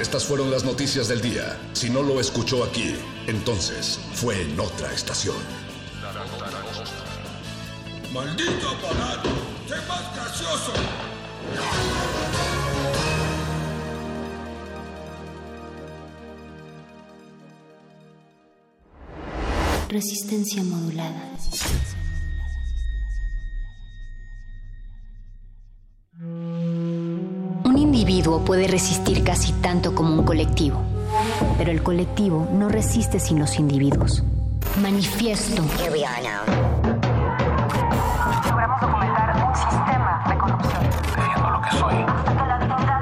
Estas 0.00 0.24
fueron 0.24 0.50
las 0.50 0.64
noticias 0.64 1.06
del 1.06 1.20
día. 1.20 1.56
Si 1.74 1.90
no 1.90 2.02
lo 2.02 2.18
escuchó 2.18 2.64
aquí, 2.64 2.96
entonces 3.28 4.00
fue 4.14 4.42
en 4.42 4.58
otra 4.58 4.92
estación. 4.92 5.67
¡Maldito 8.12 8.68
aparato! 8.70 9.28
¡Sé 9.66 9.74
más 9.86 10.16
gracioso! 10.16 10.72
Resistencia 19.90 20.62
modulada. 20.62 21.22
Un 26.20 27.76
individuo 27.76 28.42
puede 28.44 28.68
resistir 28.68 29.22
casi 29.22 29.52
tanto 29.52 29.94
como 29.94 30.14
un 30.14 30.24
colectivo, 30.24 30.80
pero 31.58 31.70
el 31.70 31.82
colectivo 31.82 32.48
no 32.52 32.70
resiste 32.70 33.20
sin 33.20 33.38
los 33.38 33.58
individuos. 33.58 34.22
Manifiesto. 34.80 35.62
Logramos 35.62 36.87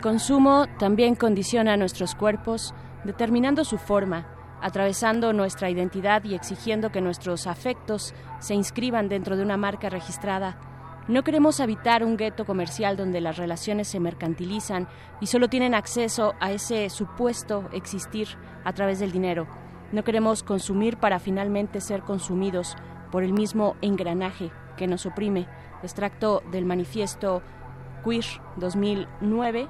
El 0.00 0.04
consumo 0.04 0.64
también 0.78 1.14
condiciona 1.14 1.76
nuestros 1.76 2.14
cuerpos, 2.14 2.72
determinando 3.04 3.66
su 3.66 3.76
forma, 3.76 4.26
atravesando 4.62 5.34
nuestra 5.34 5.68
identidad 5.68 6.24
y 6.24 6.34
exigiendo 6.34 6.90
que 6.90 7.02
nuestros 7.02 7.46
afectos 7.46 8.14
se 8.38 8.54
inscriban 8.54 9.10
dentro 9.10 9.36
de 9.36 9.42
una 9.42 9.58
marca 9.58 9.90
registrada. 9.90 10.58
No 11.06 11.22
queremos 11.22 11.60
habitar 11.60 12.02
un 12.02 12.16
gueto 12.16 12.46
comercial 12.46 12.96
donde 12.96 13.20
las 13.20 13.36
relaciones 13.36 13.88
se 13.88 14.00
mercantilizan 14.00 14.88
y 15.20 15.26
solo 15.26 15.48
tienen 15.48 15.74
acceso 15.74 16.32
a 16.40 16.50
ese 16.50 16.88
supuesto 16.88 17.68
existir 17.70 18.26
a 18.64 18.72
través 18.72 19.00
del 19.00 19.12
dinero. 19.12 19.48
No 19.92 20.02
queremos 20.02 20.42
consumir 20.42 20.96
para 20.96 21.18
finalmente 21.18 21.82
ser 21.82 22.04
consumidos 22.04 22.74
por 23.12 23.22
el 23.22 23.34
mismo 23.34 23.76
engranaje 23.82 24.50
que 24.78 24.86
nos 24.86 25.04
oprime. 25.04 25.46
Extracto 25.82 26.42
del 26.50 26.64
manifiesto 26.64 27.42
Queer 28.02 28.24
2009 28.56 29.68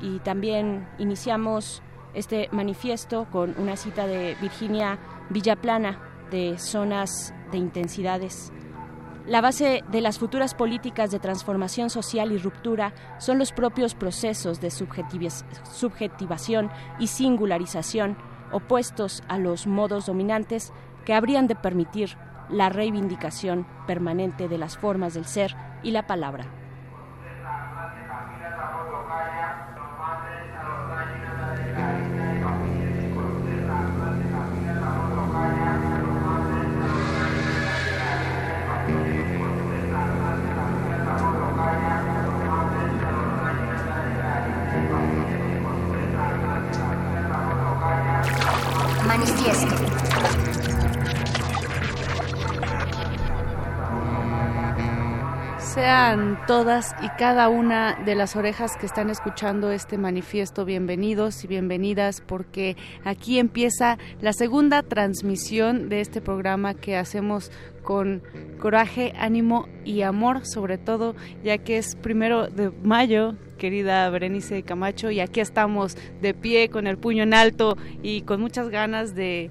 y 0.00 0.20
también 0.20 0.88
iniciamos 0.98 1.82
este 2.14 2.48
manifiesto 2.52 3.26
con 3.30 3.54
una 3.58 3.76
cita 3.76 4.06
de 4.06 4.34
Virginia 4.40 4.98
Villaplana 5.30 6.00
de 6.30 6.56
Zonas 6.58 7.34
de 7.50 7.58
Intensidades. 7.58 8.52
La 9.26 9.40
base 9.42 9.82
de 9.90 10.00
las 10.00 10.18
futuras 10.18 10.54
políticas 10.54 11.10
de 11.10 11.18
transformación 11.18 11.90
social 11.90 12.32
y 12.32 12.38
ruptura 12.38 12.94
son 13.18 13.38
los 13.38 13.52
propios 13.52 13.94
procesos 13.94 14.58
de 14.60 14.70
subjetivación 14.70 16.70
y 16.98 17.08
singularización 17.08 18.16
opuestos 18.52 19.22
a 19.28 19.36
los 19.38 19.66
modos 19.66 20.06
dominantes 20.06 20.72
que 21.04 21.12
habrían 21.12 21.46
de 21.46 21.56
permitir 21.56 22.16
la 22.48 22.70
reivindicación 22.70 23.66
permanente 23.86 24.48
de 24.48 24.56
las 24.56 24.78
formas 24.78 25.12
del 25.12 25.26
ser 25.26 25.54
y 25.82 25.90
la 25.90 26.06
palabra. 26.06 26.46
Sean 55.88 56.38
todas 56.46 56.94
y 57.00 57.08
cada 57.16 57.48
una 57.48 57.94
de 58.04 58.14
las 58.14 58.36
orejas 58.36 58.76
que 58.76 58.84
están 58.84 59.08
escuchando 59.08 59.72
este 59.72 59.96
manifiesto 59.96 60.66
bienvenidos 60.66 61.42
y 61.44 61.46
bienvenidas 61.46 62.20
porque 62.20 62.76
aquí 63.04 63.38
empieza 63.38 63.96
la 64.20 64.34
segunda 64.34 64.82
transmisión 64.82 65.88
de 65.88 66.02
este 66.02 66.20
programa 66.20 66.74
que 66.74 66.98
hacemos 66.98 67.50
con 67.82 68.22
coraje, 68.60 69.14
ánimo 69.18 69.66
y 69.86 70.02
amor 70.02 70.44
sobre 70.44 70.76
todo 70.76 71.16
ya 71.42 71.56
que 71.56 71.78
es 71.78 71.96
primero 71.96 72.48
de 72.48 72.70
mayo 72.82 73.36
querida 73.56 74.10
Berenice 74.10 74.62
Camacho 74.64 75.10
y 75.10 75.20
aquí 75.20 75.40
estamos 75.40 75.96
de 76.20 76.34
pie 76.34 76.68
con 76.68 76.86
el 76.86 76.98
puño 76.98 77.22
en 77.22 77.32
alto 77.32 77.78
y 78.02 78.20
con 78.22 78.42
muchas 78.42 78.68
ganas 78.68 79.14
de 79.14 79.50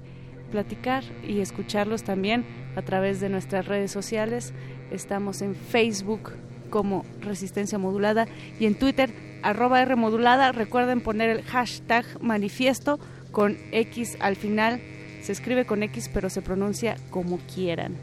platicar 0.52 1.02
y 1.26 1.40
escucharlos 1.40 2.04
también 2.04 2.46
a 2.78 2.82
través 2.82 3.20
de 3.20 3.28
nuestras 3.28 3.66
redes 3.66 3.90
sociales 3.90 4.54
Estamos 4.90 5.42
en 5.42 5.54
Facebook, 5.54 6.32
como 6.70 7.04
Resistencia 7.20 7.78
Modulada 7.78 8.26
y 8.58 8.66
en 8.66 8.74
Twitter 8.74 9.12
arroba 9.42 9.82
R 9.82 9.96
Modulada. 9.96 10.52
Recuerden 10.52 11.00
poner 11.00 11.30
el 11.30 11.42
hashtag 11.42 12.04
manifiesto 12.22 12.98
con 13.30 13.56
X 13.72 14.16
al 14.20 14.36
final. 14.36 14.80
Se 15.22 15.32
escribe 15.32 15.66
con 15.66 15.82
X 15.82 16.10
pero 16.12 16.30
se 16.30 16.42
pronuncia 16.42 16.96
como 17.10 17.38
quieran. 17.54 17.96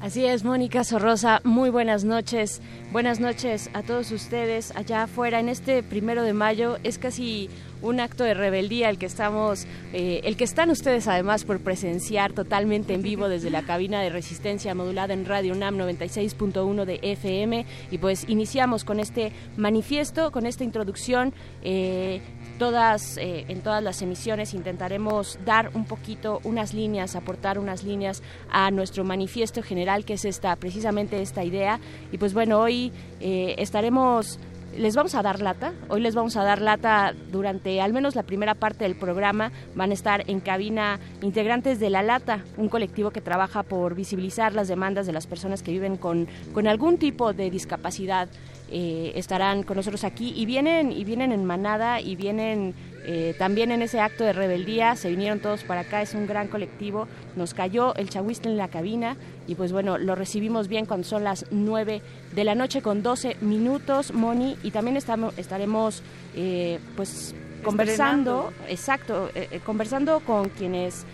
Así 0.00 0.24
es, 0.24 0.44
Mónica 0.44 0.82
Sorrosa, 0.82 1.40
muy 1.44 1.68
buenas 1.68 2.04
noches. 2.04 2.62
Buenas 2.90 3.20
noches 3.20 3.68
a 3.74 3.82
todos 3.82 4.12
ustedes 4.12 4.74
allá 4.74 5.02
afuera. 5.02 5.40
En 5.40 5.50
este 5.50 5.82
primero 5.82 6.22
de 6.22 6.32
mayo 6.32 6.78
es 6.84 6.98
casi 6.98 7.50
un 7.82 8.00
acto 8.00 8.24
de 8.24 8.34
rebeldía 8.34 8.90
el 8.90 8.98
que 8.98 9.06
estamos, 9.06 9.66
eh, 9.92 10.20
el 10.24 10.36
que 10.36 10.44
están 10.44 10.70
ustedes 10.70 11.08
además 11.08 11.44
por 11.44 11.60
presenciar 11.60 12.32
totalmente 12.32 12.94
en 12.94 13.02
vivo 13.02 13.28
desde 13.28 13.50
la 13.50 13.62
cabina 13.62 14.00
de 14.02 14.10
resistencia 14.10 14.74
modulada 14.74 15.14
en 15.14 15.24
Radio 15.24 15.52
UNAM 15.54 15.76
96.1 15.76 16.84
de 16.84 17.00
FM. 17.02 17.66
Y 17.90 17.98
pues 17.98 18.24
iniciamos 18.28 18.84
con 18.84 19.00
este 19.00 19.32
manifiesto, 19.56 20.30
con 20.32 20.46
esta 20.46 20.64
introducción. 20.64 21.32
Eh, 21.62 22.20
todas, 22.58 23.16
eh, 23.16 23.46
en 23.48 23.62
todas 23.62 23.82
las 23.82 24.02
emisiones 24.02 24.54
intentaremos 24.54 25.38
dar 25.44 25.70
un 25.74 25.84
poquito, 25.84 26.40
unas 26.44 26.74
líneas, 26.74 27.16
aportar 27.16 27.58
unas 27.58 27.84
líneas 27.84 28.22
a 28.50 28.70
nuestro 28.70 29.04
manifiesto 29.04 29.62
general, 29.62 30.04
que 30.04 30.14
es 30.14 30.24
esta, 30.24 30.54
precisamente 30.56 31.20
esta 31.22 31.44
idea. 31.44 31.80
Y 32.12 32.18
pues 32.18 32.34
bueno, 32.34 32.60
hoy 32.60 32.92
estaremos 33.20 34.38
les 34.76 34.96
vamos 34.96 35.14
a 35.14 35.22
dar 35.22 35.40
lata. 35.40 35.72
Hoy 35.88 36.00
les 36.00 36.14
vamos 36.14 36.36
a 36.36 36.44
dar 36.44 36.60
lata 36.60 37.14
durante 37.30 37.80
al 37.80 37.92
menos 37.92 38.14
la 38.14 38.22
primera 38.22 38.54
parte 38.54 38.84
del 38.84 38.96
programa. 38.96 39.52
Van 39.74 39.90
a 39.90 39.94
estar 39.94 40.28
en 40.28 40.40
cabina 40.40 40.98
integrantes 41.22 41.80
de 41.80 41.90
La 41.90 42.02
Lata, 42.02 42.44
un 42.56 42.68
colectivo 42.68 43.10
que 43.10 43.20
trabaja 43.20 43.62
por 43.62 43.94
visibilizar 43.94 44.54
las 44.54 44.68
demandas 44.68 45.06
de 45.06 45.12
las 45.12 45.26
personas 45.26 45.62
que 45.62 45.72
viven 45.72 45.96
con, 45.96 46.28
con 46.52 46.66
algún 46.66 46.98
tipo 46.98 47.32
de 47.32 47.50
discapacidad. 47.50 48.28
Eh, 48.72 49.12
estarán 49.16 49.64
con 49.64 49.76
nosotros 49.76 50.04
aquí 50.04 50.32
y 50.36 50.46
vienen 50.46 50.92
y 50.92 51.02
vienen 51.02 51.32
en 51.32 51.44
manada 51.44 52.00
y 52.00 52.14
vienen 52.14 52.72
eh, 53.04 53.34
también 53.38 53.70
en 53.70 53.82
ese 53.82 54.00
acto 54.00 54.24
de 54.24 54.32
rebeldía 54.32 54.96
se 54.96 55.10
vinieron 55.10 55.40
todos 55.40 55.64
para 55.64 55.82
acá, 55.82 56.02
es 56.02 56.14
un 56.14 56.26
gran 56.26 56.48
colectivo. 56.48 57.08
Nos 57.36 57.54
cayó 57.54 57.94
el 57.96 58.10
chahuiste 58.10 58.48
en 58.48 58.56
la 58.56 58.68
cabina 58.68 59.16
y 59.46 59.54
pues 59.54 59.72
bueno, 59.72 59.98
lo 59.98 60.14
recibimos 60.14 60.68
bien 60.68 60.86
cuando 60.86 61.06
son 61.06 61.24
las 61.24 61.46
9 61.50 62.02
de 62.34 62.44
la 62.44 62.54
noche 62.54 62.82
con 62.82 63.02
12 63.02 63.36
minutos, 63.40 64.12
Moni, 64.12 64.56
y 64.62 64.70
también 64.70 64.96
estamos, 64.96 65.36
estaremos 65.38 66.02
eh, 66.34 66.78
pues 66.96 67.34
conversando, 67.62 68.52
exacto, 68.68 69.30
conversando 69.66 70.20
con 70.20 70.48
quienes 70.48 71.04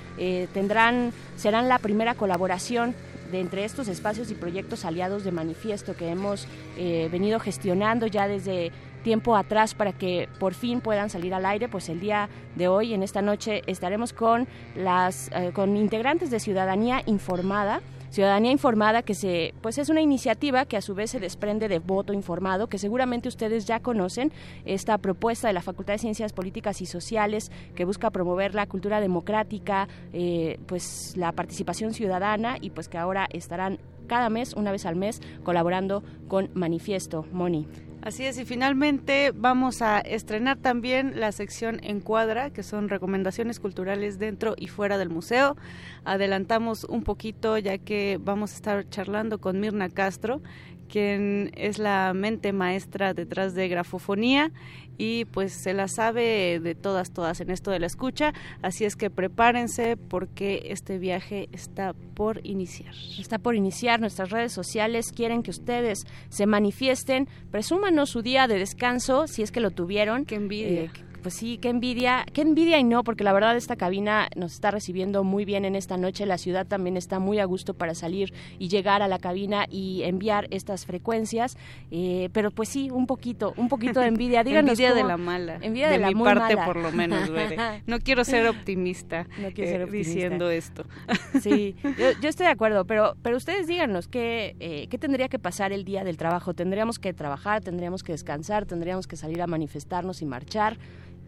tendrán, 0.54 1.12
serán 1.36 1.68
la 1.68 1.80
primera 1.80 2.14
colaboración 2.14 2.94
de 3.30 3.40
entre 3.40 3.64
estos 3.64 3.88
espacios 3.88 4.30
y 4.30 4.34
proyectos 4.34 4.84
aliados 4.84 5.24
de 5.24 5.32
manifiesto 5.32 5.96
que 5.96 6.08
hemos 6.08 6.46
eh, 6.76 7.08
venido 7.10 7.40
gestionando 7.40 8.06
ya 8.06 8.28
desde 8.28 8.72
tiempo 9.06 9.36
atrás 9.36 9.74
para 9.74 9.92
que 9.92 10.28
por 10.40 10.52
fin 10.52 10.80
puedan 10.80 11.10
salir 11.10 11.32
al 11.32 11.46
aire, 11.46 11.68
pues 11.68 11.88
el 11.88 12.00
día 12.00 12.28
de 12.56 12.66
hoy, 12.66 12.92
en 12.92 13.04
esta 13.04 13.22
noche, 13.22 13.62
estaremos 13.68 14.12
con 14.12 14.48
las 14.74 15.30
eh, 15.32 15.52
con 15.54 15.76
integrantes 15.76 16.28
de 16.28 16.40
Ciudadanía 16.40 17.02
Informada 17.06 17.82
Ciudadanía 18.10 18.50
Informada, 18.50 19.02
que 19.02 19.14
se, 19.14 19.54
pues 19.60 19.78
es 19.78 19.90
una 19.90 20.00
iniciativa 20.00 20.64
que 20.64 20.76
a 20.76 20.80
su 20.80 20.94
vez 20.94 21.10
se 21.10 21.20
desprende 21.20 21.68
de 21.68 21.78
voto 21.78 22.12
informado, 22.12 22.66
que 22.66 22.78
seguramente 22.78 23.28
ustedes 23.28 23.66
ya 23.66 23.80
conocen, 23.80 24.32
esta 24.64 24.98
propuesta 24.98 25.48
de 25.48 25.54
la 25.54 25.60
Facultad 25.60 25.94
de 25.94 25.98
Ciencias 25.98 26.32
Políticas 26.32 26.80
y 26.80 26.86
Sociales 26.86 27.52
que 27.74 27.84
busca 27.84 28.10
promover 28.10 28.54
la 28.54 28.66
cultura 28.66 29.00
democrática, 29.00 29.86
eh, 30.12 30.58
pues 30.66 31.14
la 31.16 31.32
participación 31.32 31.92
ciudadana 31.92 32.56
y 32.60 32.70
pues 32.70 32.88
que 32.88 32.96
ahora 32.96 33.28
estarán 33.30 33.78
cada 34.06 34.30
mes, 34.30 34.54
una 34.54 34.72
vez 34.72 34.86
al 34.86 34.96
mes, 34.96 35.20
colaborando 35.44 36.02
con 36.28 36.48
Manifiesto. 36.54 37.26
Moni. 37.32 37.66
Así 38.06 38.24
es, 38.24 38.38
y 38.38 38.44
finalmente 38.44 39.32
vamos 39.34 39.82
a 39.82 39.98
estrenar 39.98 40.58
también 40.58 41.18
la 41.18 41.32
sección 41.32 41.80
Encuadra, 41.82 42.50
que 42.50 42.62
son 42.62 42.88
recomendaciones 42.88 43.58
culturales 43.58 44.20
dentro 44.20 44.54
y 44.56 44.68
fuera 44.68 44.96
del 44.96 45.10
museo. 45.10 45.56
Adelantamos 46.04 46.84
un 46.84 47.02
poquito 47.02 47.58
ya 47.58 47.78
que 47.78 48.20
vamos 48.22 48.52
a 48.52 48.54
estar 48.54 48.88
charlando 48.90 49.40
con 49.40 49.58
Mirna 49.58 49.88
Castro, 49.88 50.40
quien 50.86 51.50
es 51.56 51.78
la 51.78 52.12
mente 52.14 52.52
maestra 52.52 53.14
detrás 53.14 53.54
de 53.54 53.68
grafofonía 53.68 54.52
y 54.98 55.26
pues 55.26 55.52
se 55.52 55.74
la 55.74 55.88
sabe 55.88 56.60
de 56.60 56.74
todas, 56.74 57.12
todas 57.12 57.40
en 57.40 57.50
esto 57.50 57.70
de 57.70 57.78
la 57.78 57.86
escucha, 57.86 58.32
así 58.62 58.84
es 58.84 58.96
que 58.96 59.10
prepárense 59.10 59.96
porque 59.96 60.68
este 60.70 60.98
viaje 60.98 61.48
está 61.52 61.92
por 62.14 62.40
iniciar. 62.44 62.94
Está 63.18 63.38
por 63.38 63.54
iniciar, 63.54 64.00
nuestras 64.00 64.30
redes 64.30 64.52
sociales 64.52 65.12
quieren 65.12 65.42
que 65.42 65.50
ustedes 65.50 66.06
se 66.28 66.46
manifiesten, 66.46 67.28
presúmanos 67.50 68.10
su 68.10 68.22
día 68.22 68.46
de 68.48 68.58
descanso, 68.58 69.26
si 69.26 69.42
es 69.42 69.52
que 69.52 69.60
lo 69.60 69.70
tuvieron. 69.70 70.24
Qué 70.24 70.36
envidia. 70.36 70.82
Eh, 70.84 70.90
pues 71.26 71.34
sí, 71.34 71.58
qué 71.58 71.70
envidia, 71.70 72.24
qué 72.32 72.42
envidia 72.42 72.78
y 72.78 72.84
no, 72.84 73.02
porque 73.02 73.24
la 73.24 73.32
verdad 73.32 73.56
esta 73.56 73.74
cabina 73.74 74.28
nos 74.36 74.52
está 74.52 74.70
recibiendo 74.70 75.24
muy 75.24 75.44
bien 75.44 75.64
en 75.64 75.74
esta 75.74 75.96
noche, 75.96 76.24
la 76.24 76.38
ciudad 76.38 76.68
también 76.68 76.96
está 76.96 77.18
muy 77.18 77.40
a 77.40 77.44
gusto 77.46 77.74
para 77.74 77.96
salir 77.96 78.32
y 78.60 78.68
llegar 78.68 79.02
a 79.02 79.08
la 79.08 79.18
cabina 79.18 79.66
y 79.68 80.04
enviar 80.04 80.46
estas 80.52 80.86
frecuencias, 80.86 81.56
eh, 81.90 82.28
pero 82.32 82.52
pues 82.52 82.68
sí, 82.68 82.90
un 82.92 83.08
poquito, 83.08 83.54
un 83.56 83.68
poquito 83.68 83.98
de 83.98 84.06
envidia. 84.06 84.44
Díganos 84.44 84.78
envidia 84.78 84.94
de 84.94 85.02
la 85.02 85.16
mala. 85.16 85.58
Envidia 85.60 85.88
de, 85.88 85.98
mi 85.98 86.14
la 86.14 86.22
parte 86.22 86.56
por 86.58 86.76
lo 86.76 86.92
menos, 86.92 87.28
No 87.88 87.98
quiero 87.98 88.22
ser 88.22 88.46
optimista, 88.46 89.26
no 89.42 89.50
quiero 89.50 89.68
ser 89.68 89.80
eh, 89.80 89.84
optimista. 89.84 90.12
diciendo 90.12 90.48
esto. 90.48 90.84
Sí, 91.40 91.74
yo, 91.82 92.28
estoy 92.28 92.46
de 92.46 92.52
acuerdo, 92.52 92.84
pero, 92.84 93.16
pero 93.22 93.36
ustedes 93.36 93.66
díganos 93.66 94.06
qué, 94.06 94.54
eh, 94.60 94.86
qué 94.88 94.96
tendría 94.96 95.28
que 95.28 95.40
pasar 95.40 95.72
el 95.72 95.84
día 95.84 96.04
del 96.04 96.18
trabajo. 96.18 96.54
Tendríamos 96.54 97.00
que 97.00 97.12
trabajar, 97.12 97.64
tendríamos 97.64 98.04
que 98.04 98.12
descansar, 98.12 98.64
tendríamos 98.64 99.08
que 99.08 99.16
salir 99.16 99.42
a 99.42 99.48
manifestarnos 99.48 100.22
y 100.22 100.24
marchar 100.26 100.78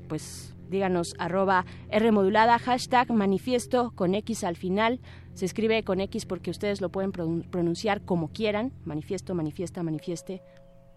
pues 0.08 0.54
díganos 0.68 1.14
arroba 1.18 1.64
R 1.90 2.12
modulada, 2.12 2.58
hashtag 2.58 3.10
manifiesto 3.12 3.92
con 3.94 4.14
X 4.14 4.44
al 4.44 4.56
final. 4.56 5.00
Se 5.34 5.44
escribe 5.44 5.82
con 5.84 6.00
X 6.00 6.26
porque 6.26 6.50
ustedes 6.50 6.80
lo 6.80 6.90
pueden 6.90 7.12
pronunciar 7.12 8.02
como 8.02 8.28
quieran, 8.28 8.72
manifiesto, 8.84 9.34
manifiesta, 9.34 9.82
manifieste, 9.82 10.42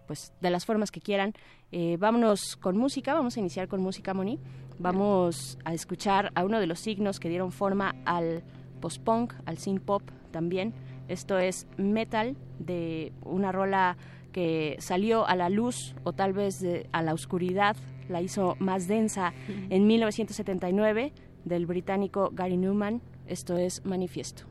pues 0.08 0.34
de 0.42 0.50
las 0.50 0.66
formas 0.66 0.92
que 0.92 1.00
quieran. 1.00 1.34
Eh, 1.72 1.98
vámonos 2.00 2.58
con 2.58 2.78
música, 2.78 3.14
vamos 3.14 3.38
a 3.38 3.40
iniciar 3.40 3.68
con 3.68 3.82
música, 3.82 4.14
Moni. 4.14 4.40
Vamos 4.80 5.60
a 5.64 5.74
escuchar 5.74 6.32
a 6.34 6.44
uno 6.44 6.60
de 6.60 6.68
los 6.68 6.80
signos 6.80 7.20
que 7.20 7.30
dieron 7.30 7.52
forma 7.52 7.96
al 8.06 8.44
post-punk, 8.80 9.34
al 9.46 9.58
synth 9.58 9.84
pop 9.84 10.02
también. 10.32 10.74
Esto 11.08 11.38
es 11.38 11.68
Metal, 11.78 12.36
de 12.58 13.14
una 13.24 13.52
rola 13.52 13.98
que 14.32 14.78
salió 14.80 15.28
a 15.28 15.36
la 15.36 15.50
luz 15.50 15.94
o 16.04 16.14
tal 16.14 16.34
vez 16.34 16.66
a 16.92 17.02
la 17.04 17.14
oscuridad 17.14 17.76
la 18.12 18.22
hizo 18.22 18.56
más 18.60 18.88
densa 18.88 19.34
en 19.70 19.88
1979 19.88 21.14
del 21.46 21.66
británico 21.66 22.30
Gary 22.34 22.58
Newman. 22.58 23.02
Esto 23.28 23.58
es 23.58 23.84
Manifiesto. 23.86 24.44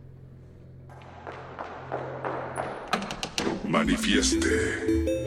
Manifieste. 3.69 5.20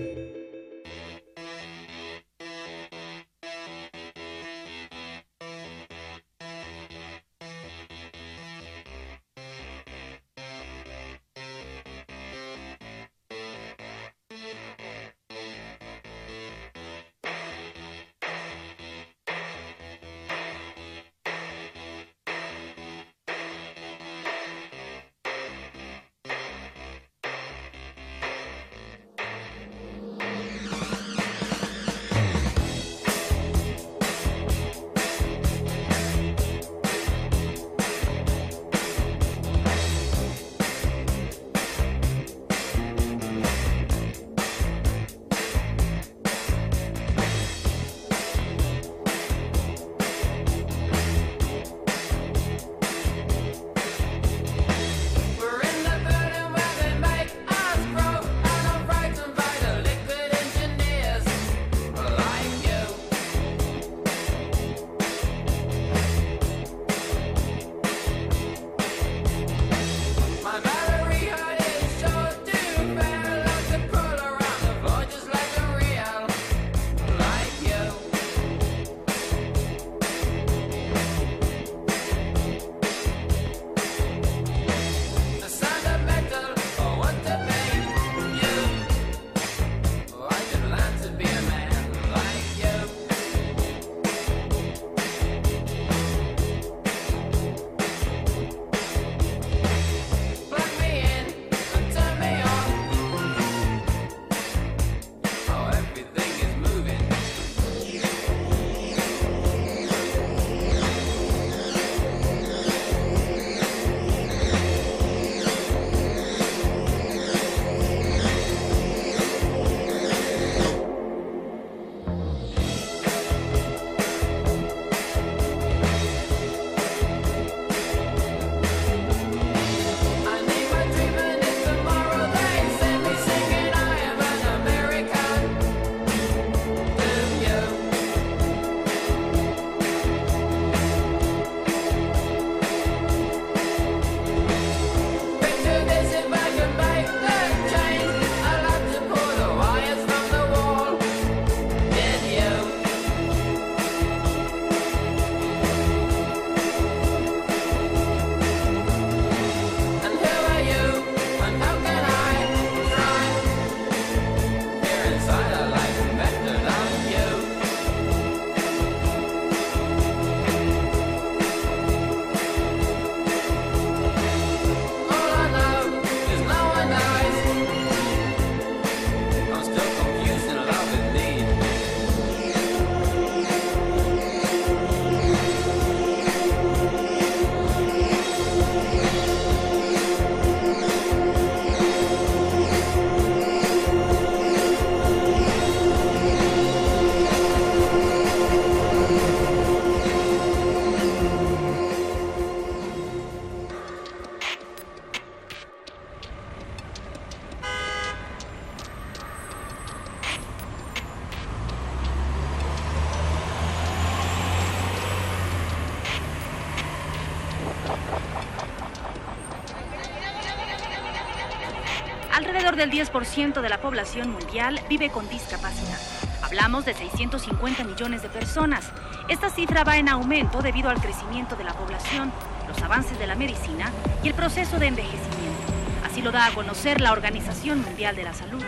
Del 222.83 222.91
10% 222.91 223.61
de 223.61 223.69
la 223.69 223.79
población 223.79 224.29
mundial 224.29 224.81
vive 224.89 225.09
con 225.09 225.29
discapacidad. 225.29 225.97
Hablamos 226.41 226.83
de 226.83 226.93
650 226.93 227.85
millones 227.85 228.21
de 228.21 228.27
personas. 228.27 228.91
Esta 229.29 229.49
cifra 229.49 229.85
va 229.85 229.95
en 229.95 230.09
aumento 230.09 230.61
debido 230.61 230.89
al 230.89 230.99
crecimiento 230.99 231.55
de 231.55 231.63
la 231.63 231.73
población, 231.73 232.33
los 232.67 232.81
avances 232.81 233.17
de 233.17 233.27
la 233.27 233.35
medicina 233.35 233.89
y 234.21 234.27
el 234.27 234.33
proceso 234.33 234.79
de 234.79 234.87
envejecimiento. 234.87 235.63
Así 236.05 236.21
lo 236.21 236.31
da 236.33 236.47
a 236.47 236.51
conocer 236.51 236.99
la 236.99 237.13
Organización 237.13 237.81
Mundial 237.81 238.17
de 238.17 238.23
la 238.25 238.33
Salud 238.33 238.61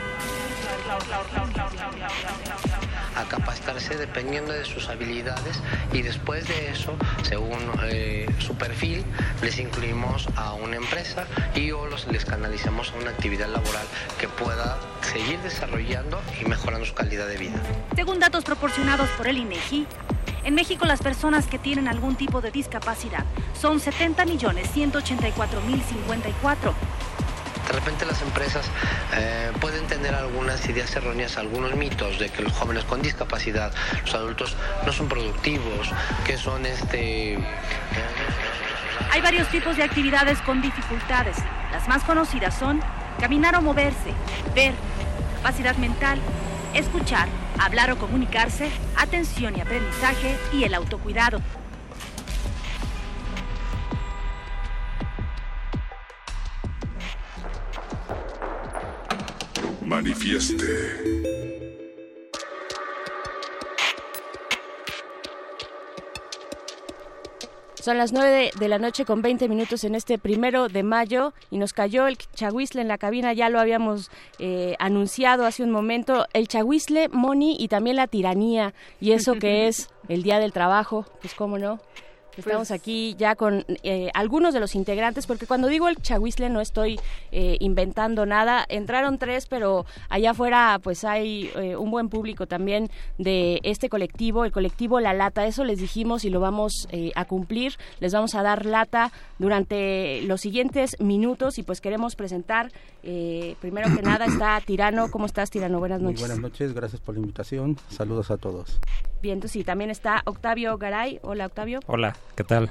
dependiendo 3.73 4.53
de 4.53 4.63
sus 4.63 4.89
habilidades 4.89 5.59
y 5.91 6.03
después 6.03 6.47
de 6.47 6.69
eso, 6.69 6.95
según 7.23 7.57
eh, 7.85 8.27
su 8.39 8.55
perfil, 8.55 9.03
les 9.41 9.57
incluimos 9.59 10.27
a 10.35 10.53
una 10.53 10.75
empresa 10.75 11.25
y 11.55 11.71
o 11.71 11.87
los, 11.87 12.05
les 12.07 12.25
canalizamos 12.25 12.91
a 12.91 12.95
una 13.01 13.09
actividad 13.09 13.47
laboral 13.47 13.85
que 14.19 14.27
pueda 14.27 14.77
seguir 15.01 15.39
desarrollando 15.39 16.21
y 16.39 16.45
mejorando 16.45 16.85
su 16.85 16.93
calidad 16.93 17.27
de 17.27 17.37
vida. 17.37 17.59
Según 17.95 18.19
datos 18.19 18.43
proporcionados 18.43 19.09
por 19.17 19.27
el 19.27 19.39
INEGI, 19.39 19.87
en 20.43 20.53
México 20.53 20.85
las 20.85 21.01
personas 21.01 21.47
que 21.47 21.57
tienen 21.57 21.87
algún 21.87 22.15
tipo 22.15 22.41
de 22.41 22.51
discapacidad 22.51 23.25
son 23.59 23.79
70 23.79 24.25
repente 27.85 28.05
las 28.05 28.21
empresas 28.23 28.65
eh, 29.13 29.51
pueden 29.61 29.85
tener 29.85 30.15
algunas 30.15 30.67
ideas 30.67 30.95
erróneas, 30.95 31.37
algunos 31.37 31.75
mitos 31.75 32.17
de 32.17 32.29
que 32.29 32.41
los 32.41 32.51
jóvenes 32.51 32.83
con 32.83 32.99
discapacidad, 33.03 33.71
los 34.03 34.15
adultos 34.15 34.55
no 34.83 34.91
son 34.91 35.07
productivos, 35.07 35.91
que 36.25 36.35
son 36.35 36.65
este... 36.65 37.37
Hay 39.11 39.21
varios 39.21 39.47
tipos 39.49 39.77
de 39.77 39.83
actividades 39.83 40.39
con 40.39 40.63
dificultades. 40.63 41.37
Las 41.71 41.87
más 41.87 42.03
conocidas 42.03 42.57
son 42.57 42.81
caminar 43.19 43.55
o 43.55 43.61
moverse, 43.61 44.13
ver, 44.55 44.73
capacidad 45.35 45.75
mental, 45.75 46.19
escuchar, 46.73 47.27
hablar 47.59 47.91
o 47.91 47.97
comunicarse, 47.97 48.71
atención 48.97 49.55
y 49.57 49.61
aprendizaje 49.61 50.35
y 50.53 50.63
el 50.63 50.73
autocuidado. 50.73 51.39
Son 67.85 67.99
las 67.99 68.13
9 68.13 68.49
de 68.59 68.67
la 68.67 68.79
noche 68.79 69.05
con 69.05 69.21
20 69.21 69.47
minutos 69.47 69.83
en 69.83 69.93
este 69.93 70.17
primero 70.17 70.69
de 70.69 70.81
mayo 70.81 71.33
y 71.51 71.59
nos 71.59 71.71
cayó 71.71 72.07
el 72.07 72.17
chahuizle 72.17 72.81
en 72.81 72.87
la 72.87 72.97
cabina, 72.97 73.31
ya 73.33 73.47
lo 73.49 73.59
habíamos 73.59 74.09
eh, 74.39 74.75
anunciado 74.79 75.45
hace 75.45 75.61
un 75.61 75.69
momento, 75.69 76.25
el 76.33 76.47
chahuizle, 76.47 77.09
Moni 77.09 77.55
y 77.59 77.67
también 77.67 77.97
la 77.97 78.07
tiranía 78.07 78.73
y 78.99 79.11
eso 79.11 79.35
que 79.35 79.67
es 79.67 79.91
el 80.07 80.23
Día 80.23 80.39
del 80.39 80.51
Trabajo, 80.51 81.05
pues 81.21 81.35
cómo 81.35 81.59
no. 81.59 81.79
Estamos 82.37 82.67
pues 82.67 82.71
aquí 82.71 83.15
ya 83.17 83.35
con 83.35 83.65
eh, 83.83 84.09
algunos 84.13 84.53
de 84.53 84.59
los 84.59 84.75
integrantes, 84.75 85.25
porque 85.25 85.47
cuando 85.47 85.67
digo 85.67 85.87
el 85.87 85.97
chahuizle 85.97 86.49
no 86.49 86.61
estoy 86.61 86.99
eh, 87.31 87.57
inventando 87.59 88.25
nada. 88.25 88.65
Entraron 88.67 89.17
tres, 89.17 89.47
pero 89.47 89.85
allá 90.09 90.31
afuera 90.31 90.79
pues 90.83 91.03
hay 91.03 91.49
eh, 91.55 91.75
un 91.75 91.91
buen 91.91 92.09
público 92.09 92.47
también 92.47 92.89
de 93.17 93.59
este 93.63 93.89
colectivo, 93.89 94.45
el 94.45 94.51
colectivo 94.51 94.99
La 94.99 95.13
Lata. 95.13 95.45
Eso 95.45 95.63
les 95.63 95.79
dijimos 95.79 96.25
y 96.25 96.29
lo 96.29 96.39
vamos 96.39 96.87
a 97.15 97.25
cumplir. 97.25 97.75
Les 97.99 98.13
vamos 98.13 98.35
a 98.35 98.43
dar 98.43 98.65
lata 98.65 99.11
durante 99.37 100.21
los 100.23 100.41
siguientes 100.41 100.97
minutos 100.99 101.57
y 101.57 101.63
pues 101.63 101.81
queremos 101.81 102.15
presentar, 102.15 102.71
primero 103.01 103.93
que 103.95 104.01
nada 104.01 104.25
está 104.25 104.59
Tirano. 104.65 105.11
¿Cómo 105.11 105.25
estás, 105.25 105.49
Tirano? 105.49 105.79
Buenas 105.79 106.01
noches. 106.01 106.19
buenas 106.19 106.39
noches, 106.39 106.73
gracias 106.73 107.01
por 107.01 107.15
la 107.15 107.21
invitación. 107.21 107.77
Saludos 107.89 108.31
a 108.31 108.37
todos. 108.37 108.79
Bien, 109.21 109.35
entonces 109.35 109.53
sí, 109.53 109.63
también 109.63 109.89
está 109.89 110.21
Octavio 110.25 110.77
Garay. 110.77 111.19
Hola, 111.23 111.47
Octavio. 111.47 111.79
Hola. 111.87 112.15
¿Qué 112.35 112.43
tal? 112.43 112.69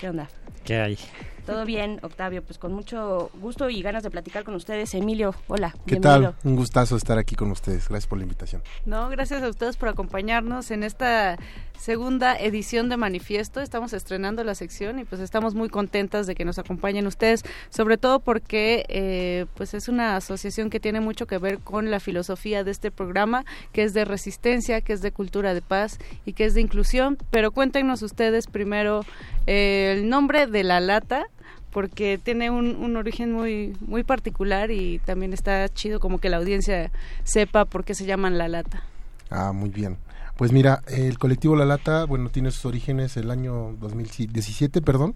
¿Qué 0.00 0.08
onda? 0.08 0.28
¿Qué 0.64 0.80
hay? 0.80 0.98
Todo 1.46 1.64
bien, 1.66 1.98
Octavio, 2.02 2.42
pues 2.42 2.58
con 2.58 2.72
mucho 2.72 3.30
gusto 3.40 3.70
y 3.70 3.82
ganas 3.82 4.02
de 4.02 4.10
platicar 4.10 4.44
con 4.44 4.54
ustedes. 4.54 4.94
Emilio, 4.94 5.34
hola. 5.48 5.74
¿Qué 5.86 5.96
tal? 5.96 6.34
Un 6.44 6.56
gustazo 6.56 6.96
estar 6.96 7.18
aquí 7.18 7.34
con 7.34 7.50
ustedes. 7.50 7.88
Gracias 7.88 8.06
por 8.06 8.18
la 8.18 8.24
invitación. 8.24 8.62
No, 8.86 9.08
gracias 9.08 9.42
a 9.42 9.48
ustedes 9.48 9.76
por 9.76 9.88
acompañarnos 9.88 10.70
en 10.70 10.82
esta 10.82 11.36
segunda 11.78 12.38
edición 12.38 12.88
de 12.88 12.96
Manifiesto. 12.96 13.60
Estamos 13.60 13.92
estrenando 13.92 14.44
la 14.44 14.54
sección 14.54 14.98
y 14.98 15.04
pues 15.04 15.20
estamos 15.20 15.54
muy 15.54 15.68
contentas 15.68 16.26
de 16.26 16.34
que 16.34 16.44
nos 16.44 16.58
acompañen 16.58 17.06
ustedes, 17.06 17.42
sobre 17.68 17.98
todo 17.98 18.20
porque 18.20 18.84
eh, 18.88 19.46
pues 19.54 19.74
es 19.74 19.88
una 19.88 20.16
asociación 20.16 20.70
que 20.70 20.80
tiene 20.80 21.00
mucho 21.00 21.26
que 21.26 21.38
ver 21.38 21.58
con 21.58 21.90
la 21.90 22.00
filosofía 22.00 22.64
de 22.64 22.70
este 22.70 22.90
programa, 22.90 23.44
que 23.72 23.82
es 23.82 23.92
de 23.92 24.04
resistencia, 24.04 24.80
que 24.80 24.92
es 24.92 25.02
de 25.02 25.12
cultura 25.12 25.54
de 25.54 25.62
paz 25.62 25.98
y 26.24 26.32
que 26.32 26.44
es 26.44 26.54
de 26.54 26.60
inclusión. 26.60 27.18
Pero 27.30 27.50
cuéntenos 27.50 28.02
ustedes 28.02 28.46
primero 28.46 29.04
eh, 29.46 29.94
el 29.96 30.08
nombre 30.08 30.46
de 30.46 30.64
la 30.64 30.80
lata 30.80 31.26
porque 31.74 32.20
tiene 32.22 32.50
un, 32.50 32.76
un, 32.76 32.96
origen 32.96 33.32
muy 33.32 33.76
muy 33.80 34.04
particular 34.04 34.70
y 34.70 35.00
también 35.00 35.32
está 35.32 35.68
chido 35.68 35.98
como 35.98 36.18
que 36.18 36.28
la 36.28 36.36
audiencia 36.36 36.92
sepa 37.24 37.64
por 37.64 37.84
qué 37.84 37.94
se 37.94 38.06
llaman 38.06 38.38
la 38.38 38.46
lata. 38.48 38.84
Ah, 39.28 39.52
muy 39.52 39.70
bien. 39.70 39.98
Pues 40.36 40.52
mira, 40.52 40.82
el 40.88 41.18
colectivo 41.18 41.54
La 41.54 41.64
Lata, 41.64 42.04
bueno, 42.06 42.28
tiene 42.28 42.50
sus 42.50 42.64
orígenes 42.64 43.16
el 43.16 43.30
año 43.30 43.76
2017, 43.80 44.82
perdón, 44.82 45.14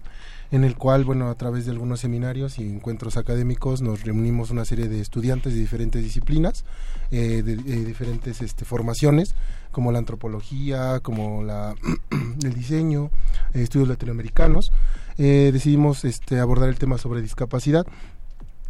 en 0.50 0.64
el 0.64 0.76
cual, 0.76 1.04
bueno, 1.04 1.28
a 1.28 1.34
través 1.34 1.66
de 1.66 1.72
algunos 1.72 2.00
seminarios 2.00 2.58
y 2.58 2.62
encuentros 2.62 3.16
académicos 3.16 3.82
nos 3.82 4.04
reunimos 4.04 4.50
una 4.50 4.64
serie 4.64 4.88
de 4.88 5.00
estudiantes 5.00 5.52
de 5.54 5.60
diferentes 5.60 6.02
disciplinas, 6.02 6.64
eh, 7.10 7.42
de, 7.42 7.56
diferentes 7.56 8.40
este, 8.40 8.64
formaciones, 8.64 9.34
como 9.70 9.92
la 9.92 9.98
antropología, 9.98 11.00
como 11.00 11.42
la, 11.42 11.74
el 12.42 12.54
diseño, 12.54 13.10
eh, 13.52 13.62
estudios 13.62 13.88
latinoamericanos. 13.88 14.72
Eh, 15.18 15.50
decidimos 15.52 16.04
este, 16.04 16.38
abordar 16.38 16.68
el 16.68 16.78
tema 16.78 16.96
sobre 16.96 17.20
discapacidad 17.20 17.86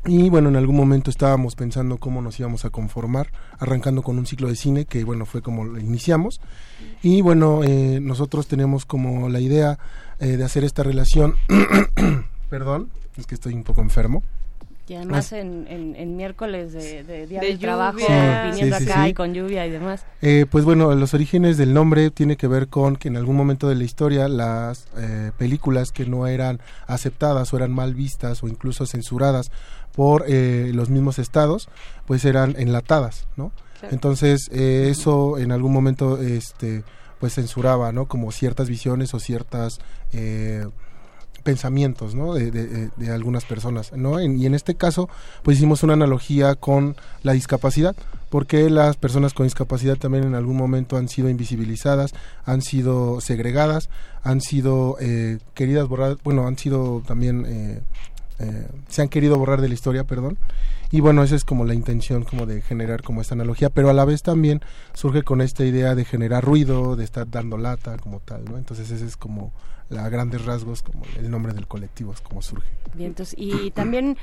y 0.05 0.31
bueno, 0.31 0.49
en 0.49 0.57
algún 0.57 0.77
momento 0.77 1.11
estábamos 1.11 1.55
pensando 1.55 1.99
cómo 1.99 2.23
nos 2.23 2.39
íbamos 2.39 2.65
a 2.65 2.71
conformar, 2.71 3.29
arrancando 3.59 4.03
con 4.03 4.19
un 4.19 4.27
ciclo 4.27 4.49
de 4.49 4.57
cine 4.57 4.85
que 4.85 5.05
bueno, 5.05 5.27
fue 5.27 5.43
como 5.43 5.65
lo 5.65 5.79
iniciamos. 5.79 6.41
Y 7.03 7.21
bueno, 7.21 7.63
eh, 7.65 7.99
nosotros 8.01 8.47
tenemos 8.47 8.87
como 8.87 9.29
la 9.29 9.41
idea 9.41 9.79
eh, 10.21 10.37
de 10.37 10.45
hacer 10.45 10.65
esta 10.65 10.83
relación, 10.83 11.35
perdón, 12.49 12.91
es 13.17 13.27
que 13.27 13.35
estoy 13.35 13.55
un 13.55 13.65
poco 13.65 13.81
enfermo. 13.81 14.23
Y 14.89 14.95
además 14.95 15.33
en, 15.35 15.67
en, 15.69 16.17
miércoles 16.17 16.73
de, 16.73 17.27
día 17.27 17.43
de, 17.43 17.59
trabajo, 17.59 17.99
viniendo 17.99 18.75
acá 18.75 19.07
y 19.07 19.13
con 19.13 19.35
lluvia 19.35 19.67
y 19.67 19.71
demás. 19.71 20.07
Eh, 20.23 20.47
pues 20.51 20.65
bueno, 20.65 20.95
los 20.95 21.13
orígenes 21.13 21.59
del 21.59 21.75
nombre 21.75 22.11
tiene 22.11 22.39
que 22.39 22.47
ver 22.47 22.69
con 22.69 22.97
que 22.97 23.09
en 23.09 23.19
algún 23.19 23.37
momento 23.37 23.69
de 23.69 23.75
la 23.75 23.85
historia 23.85 24.29
las 24.29 24.87
películas 25.37 25.93
que 25.93 26.07
no 26.07 26.27
eran 26.27 26.61
aceptadas 26.87 27.53
o 27.53 27.59
eran 27.59 27.71
mal 27.71 27.93
vistas 27.93 28.43
o 28.43 28.49
incluso 28.49 28.87
censuradas 28.87 29.51
por 29.99 30.27
eh, 30.29 30.71
los 30.75 30.91
mismos 30.91 31.19
estados, 31.19 31.69
pues 32.07 32.25
eran 32.25 32.55
enlatadas, 32.57 33.27
¿no? 33.35 33.51
Entonces 33.91 34.49
eh, 34.53 34.91
eso 34.93 35.39
en 35.39 35.51
algún 35.51 35.73
momento, 35.73 36.23
este, 36.23 36.85
pues 37.19 37.35
censuraba, 37.35 37.91
¿no? 37.91 38.07
Como 38.07 38.31
ciertas 38.31 38.69
visiones 38.69 39.13
o 39.13 39.19
ciertas 39.19 39.81
eh, 40.13 40.65
pensamientos, 41.43 42.15
¿no? 42.15 42.33
De, 42.33 42.53
de, 42.53 43.11
algunas 43.11 43.45
personas, 43.45 43.93
¿no? 43.93 44.21
y 44.21 44.47
en 44.47 44.55
este 44.55 44.77
caso, 44.77 45.09
pues 45.43 45.57
hicimos 45.57 45.83
una 45.83 45.95
analogía 45.95 46.55
con 46.55 46.95
la 47.25 47.33
discapacidad, 47.33 47.97
porque 48.31 48.71
las 48.71 48.97
personas 48.97 49.35
con 49.35 49.47
discapacidad 49.47 49.97
también 49.97 50.23
en 50.23 50.37
algún 50.37 50.57
momento 50.57 50.97
han 50.97 51.09
sido 51.09 51.29
invisibilizadas, 51.29 52.15
han 52.45 52.63
sido 52.63 53.21
segregadas, 53.21 53.91
han 54.23 54.41
sido 54.43 54.97
queridas 55.55 55.89
borrar, 55.89 56.19
bueno, 56.23 56.47
han 56.47 56.57
sido 56.57 57.03
también 57.05 57.47
eh, 57.49 57.81
se 58.89 59.03
han 59.03 59.09
querido 59.09 59.37
borrar 59.37 59.61
de 59.61 59.69
la 59.69 59.75
historia, 59.75 60.05
perdón. 60.05 60.39
Y 60.91 61.01
bueno, 61.01 61.23
esa 61.23 61.37
es 61.37 61.45
como 61.45 61.65
la 61.65 61.75
intención 61.75 62.25
como 62.25 62.47
de 62.47 62.63
generar 62.63 63.03
como 63.03 63.21
esta 63.21 63.35
analogía, 63.35 63.69
pero 63.69 63.91
a 63.91 63.93
la 63.93 64.07
vez 64.07 64.23
también 64.23 64.63
surge 64.95 65.23
con 65.23 65.43
esta 65.43 65.65
idea 65.65 65.95
de 65.95 66.05
generar 66.05 66.45
ruido, 66.45 66.97
de 66.97 67.05
estar 67.05 67.31
dando 67.31 67.59
lata 67.59 67.99
como 67.99 68.21
tal, 68.21 68.45
¿no? 68.47 68.57
Entonces 68.57 68.91
ese 68.91 69.05
es 69.05 69.17
como 69.17 69.53
a 69.97 70.09
grandes 70.09 70.45
rasgos 70.45 70.83
como 70.83 71.05
el 71.19 71.31
nombre 71.31 71.53
del 71.55 71.67
colectivo 71.67 72.13
es 72.13 72.21
como 72.21 72.43
surge. 72.43 72.69
Bien, 72.95 73.15
y 73.37 73.71
también 73.71 74.17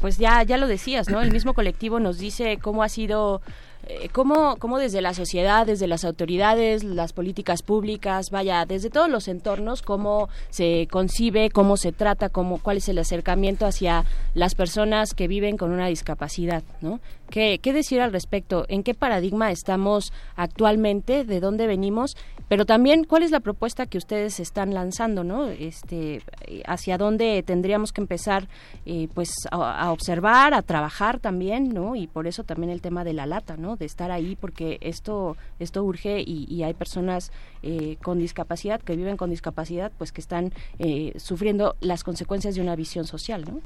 pues 0.00 0.18
ya 0.18 0.42
ya 0.42 0.56
lo 0.58 0.66
decías, 0.66 1.08
¿no? 1.08 1.20
El 1.20 1.32
mismo 1.32 1.54
colectivo 1.54 2.00
nos 2.00 2.18
dice 2.18 2.58
cómo 2.60 2.82
ha 2.82 2.88
sido 2.88 3.40
eh, 3.86 4.08
¿cómo, 4.12 4.56
¿cómo 4.58 4.78
desde 4.78 5.00
la 5.00 5.12
sociedad, 5.12 5.66
desde 5.66 5.88
las 5.88 6.04
autoridades, 6.04 6.84
las 6.84 7.12
políticas 7.12 7.62
públicas, 7.62 8.30
vaya, 8.30 8.64
desde 8.64 8.90
todos 8.90 9.08
los 9.08 9.26
entornos, 9.26 9.82
cómo 9.82 10.28
se 10.50 10.86
concibe, 10.90 11.50
cómo 11.50 11.76
se 11.76 11.90
trata, 11.90 12.28
cómo, 12.28 12.58
cuál 12.58 12.76
es 12.76 12.88
el 12.88 12.98
acercamiento 12.98 13.66
hacia 13.66 14.04
las 14.34 14.54
personas 14.54 15.14
que 15.14 15.26
viven 15.26 15.56
con 15.56 15.72
una 15.72 15.88
discapacidad, 15.88 16.62
¿no? 16.80 17.00
¿Qué, 17.28 17.58
¿Qué 17.62 17.72
decir 17.72 18.00
al 18.00 18.12
respecto? 18.12 18.66
¿En 18.68 18.82
qué 18.82 18.94
paradigma 18.94 19.50
estamos 19.50 20.12
actualmente? 20.36 21.24
¿De 21.24 21.40
dónde 21.40 21.66
venimos? 21.66 22.14
Pero 22.48 22.66
también, 22.66 23.04
¿cuál 23.04 23.22
es 23.22 23.30
la 23.30 23.40
propuesta 23.40 23.86
que 23.86 23.96
ustedes 23.96 24.38
están 24.38 24.74
lanzando, 24.74 25.24
no? 25.24 25.46
Este, 25.46 26.22
hacia 26.66 26.98
dónde 26.98 27.42
tendríamos 27.42 27.92
que 27.92 28.02
empezar, 28.02 28.48
eh, 28.84 29.08
pues, 29.14 29.32
a, 29.50 29.86
a 29.86 29.90
observar, 29.92 30.52
a 30.52 30.60
trabajar 30.60 31.18
también, 31.18 31.70
¿no? 31.70 31.96
Y 31.96 32.06
por 32.06 32.26
eso 32.26 32.44
también 32.44 32.70
el 32.70 32.82
tema 32.82 33.04
de 33.04 33.14
la 33.14 33.24
lata, 33.24 33.56
¿no? 33.56 33.71
De 33.76 33.86
estar 33.86 34.10
ahí, 34.10 34.36
porque 34.36 34.78
esto, 34.80 35.36
esto 35.58 35.82
urge 35.84 36.20
y, 36.20 36.46
y 36.48 36.62
hay 36.62 36.74
personas 36.74 37.32
eh, 37.62 37.96
con 38.02 38.18
discapacidad 38.18 38.80
que 38.80 38.96
viven 38.96 39.16
con 39.16 39.30
discapacidad, 39.30 39.92
pues, 39.98 40.12
que 40.12 40.20
están 40.20 40.52
eh, 40.78 41.12
sufriendo 41.16 41.76
las 41.80 42.04
consecuencias 42.04 42.54
de 42.54 42.60
una 42.60 42.76
visión 42.76 43.06
social, 43.06 43.44
¿no? 43.44 43.60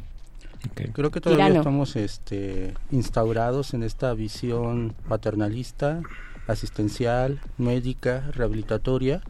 Creo 0.74 1.10
que 1.10 1.20
todavía 1.20 1.46
Tirano. 1.46 1.60
estamos 1.60 1.96
este, 1.96 2.74
instaurados 2.90 3.74
en 3.74 3.82
esta 3.82 4.12
visión 4.14 4.94
paternalista, 5.08 6.00
asistencial, 6.46 7.40
médica, 7.58 8.30
rehabilitatoria, 8.32 9.22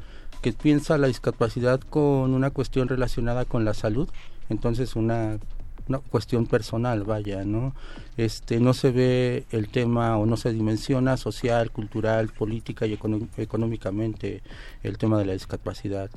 que 0.42 0.52
piensa 0.52 0.98
la 0.98 1.08
discapacidad 1.08 1.80
con 1.80 2.34
una 2.34 2.50
cuestión 2.50 2.88
relacionada 2.88 3.44
con 3.44 3.64
la 3.64 3.74
salud, 3.74 4.08
entonces 4.48 4.96
una, 4.96 5.38
una 5.88 5.98
cuestión 5.98 6.46
personal, 6.46 7.04
vaya, 7.04 7.44
¿no? 7.44 7.74
Este, 8.16 8.60
no 8.60 8.74
se 8.74 8.90
ve 8.90 9.44
el 9.50 9.68
tema 9.68 10.16
o 10.18 10.26
no 10.26 10.36
se 10.36 10.52
dimensiona 10.52 11.16
social, 11.16 11.70
cultural, 11.70 12.28
política 12.28 12.86
y 12.86 12.98
económicamente 13.36 14.42
el 14.82 14.98
tema 14.98 15.18
de 15.18 15.26
la 15.26 15.32
discapacidad. 15.32 16.10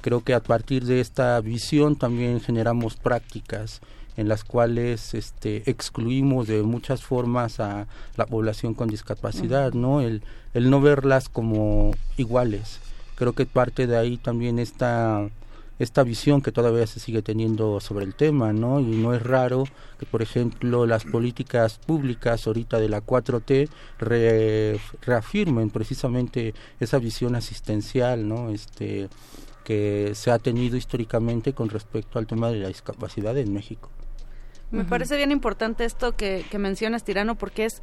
Creo 0.00 0.22
que 0.22 0.34
a 0.34 0.40
partir 0.40 0.84
de 0.84 1.00
esta 1.00 1.40
visión 1.40 1.96
también 1.96 2.40
generamos 2.40 2.96
prácticas 2.96 3.80
en 4.16 4.28
las 4.28 4.44
cuales 4.44 5.14
este, 5.14 5.68
excluimos 5.70 6.46
de 6.46 6.62
muchas 6.62 7.02
formas 7.02 7.60
a 7.60 7.86
la 8.16 8.26
población 8.26 8.74
con 8.74 8.88
discapacidad, 8.88 9.72
¿no? 9.72 10.00
El, 10.00 10.22
el 10.54 10.70
no 10.70 10.80
verlas 10.80 11.28
como 11.28 11.90
iguales. 12.16 12.80
Creo 13.14 13.34
que 13.34 13.46
parte 13.46 13.86
de 13.86 13.96
ahí 13.96 14.16
también 14.16 14.58
esta, 14.58 15.28
esta 15.78 16.02
visión 16.02 16.40
que 16.42 16.52
todavía 16.52 16.86
se 16.86 17.00
sigue 17.00 17.22
teniendo 17.22 17.80
sobre 17.80 18.04
el 18.04 18.14
tema, 18.14 18.52
¿no? 18.52 18.80
Y 18.80 18.84
no 18.84 19.14
es 19.14 19.22
raro 19.22 19.64
que, 19.98 20.06
por 20.06 20.22
ejemplo, 20.22 20.86
las 20.86 21.04
políticas 21.04 21.78
públicas 21.78 22.46
ahorita 22.46 22.78
de 22.78 22.88
la 22.88 23.02
4T 23.04 23.68
re- 23.98 24.80
reafirmen 25.02 25.70
precisamente 25.70 26.54
esa 26.80 26.98
visión 26.98 27.34
asistencial, 27.36 28.26
¿no? 28.26 28.50
Este, 28.50 29.08
que 29.64 30.12
se 30.14 30.30
ha 30.30 30.38
tenido 30.38 30.76
históricamente 30.76 31.52
con 31.52 31.68
respecto 31.68 32.18
al 32.18 32.26
tema 32.26 32.50
de 32.50 32.58
la 32.58 32.68
discapacidad 32.68 33.36
en 33.36 33.52
México. 33.52 33.90
Me 34.70 34.84
parece 34.84 35.16
bien 35.16 35.30
importante 35.30 35.84
esto 35.84 36.16
que, 36.16 36.44
que 36.50 36.58
mencionas, 36.58 37.04
Tirano, 37.04 37.36
porque 37.36 37.66
es 37.66 37.82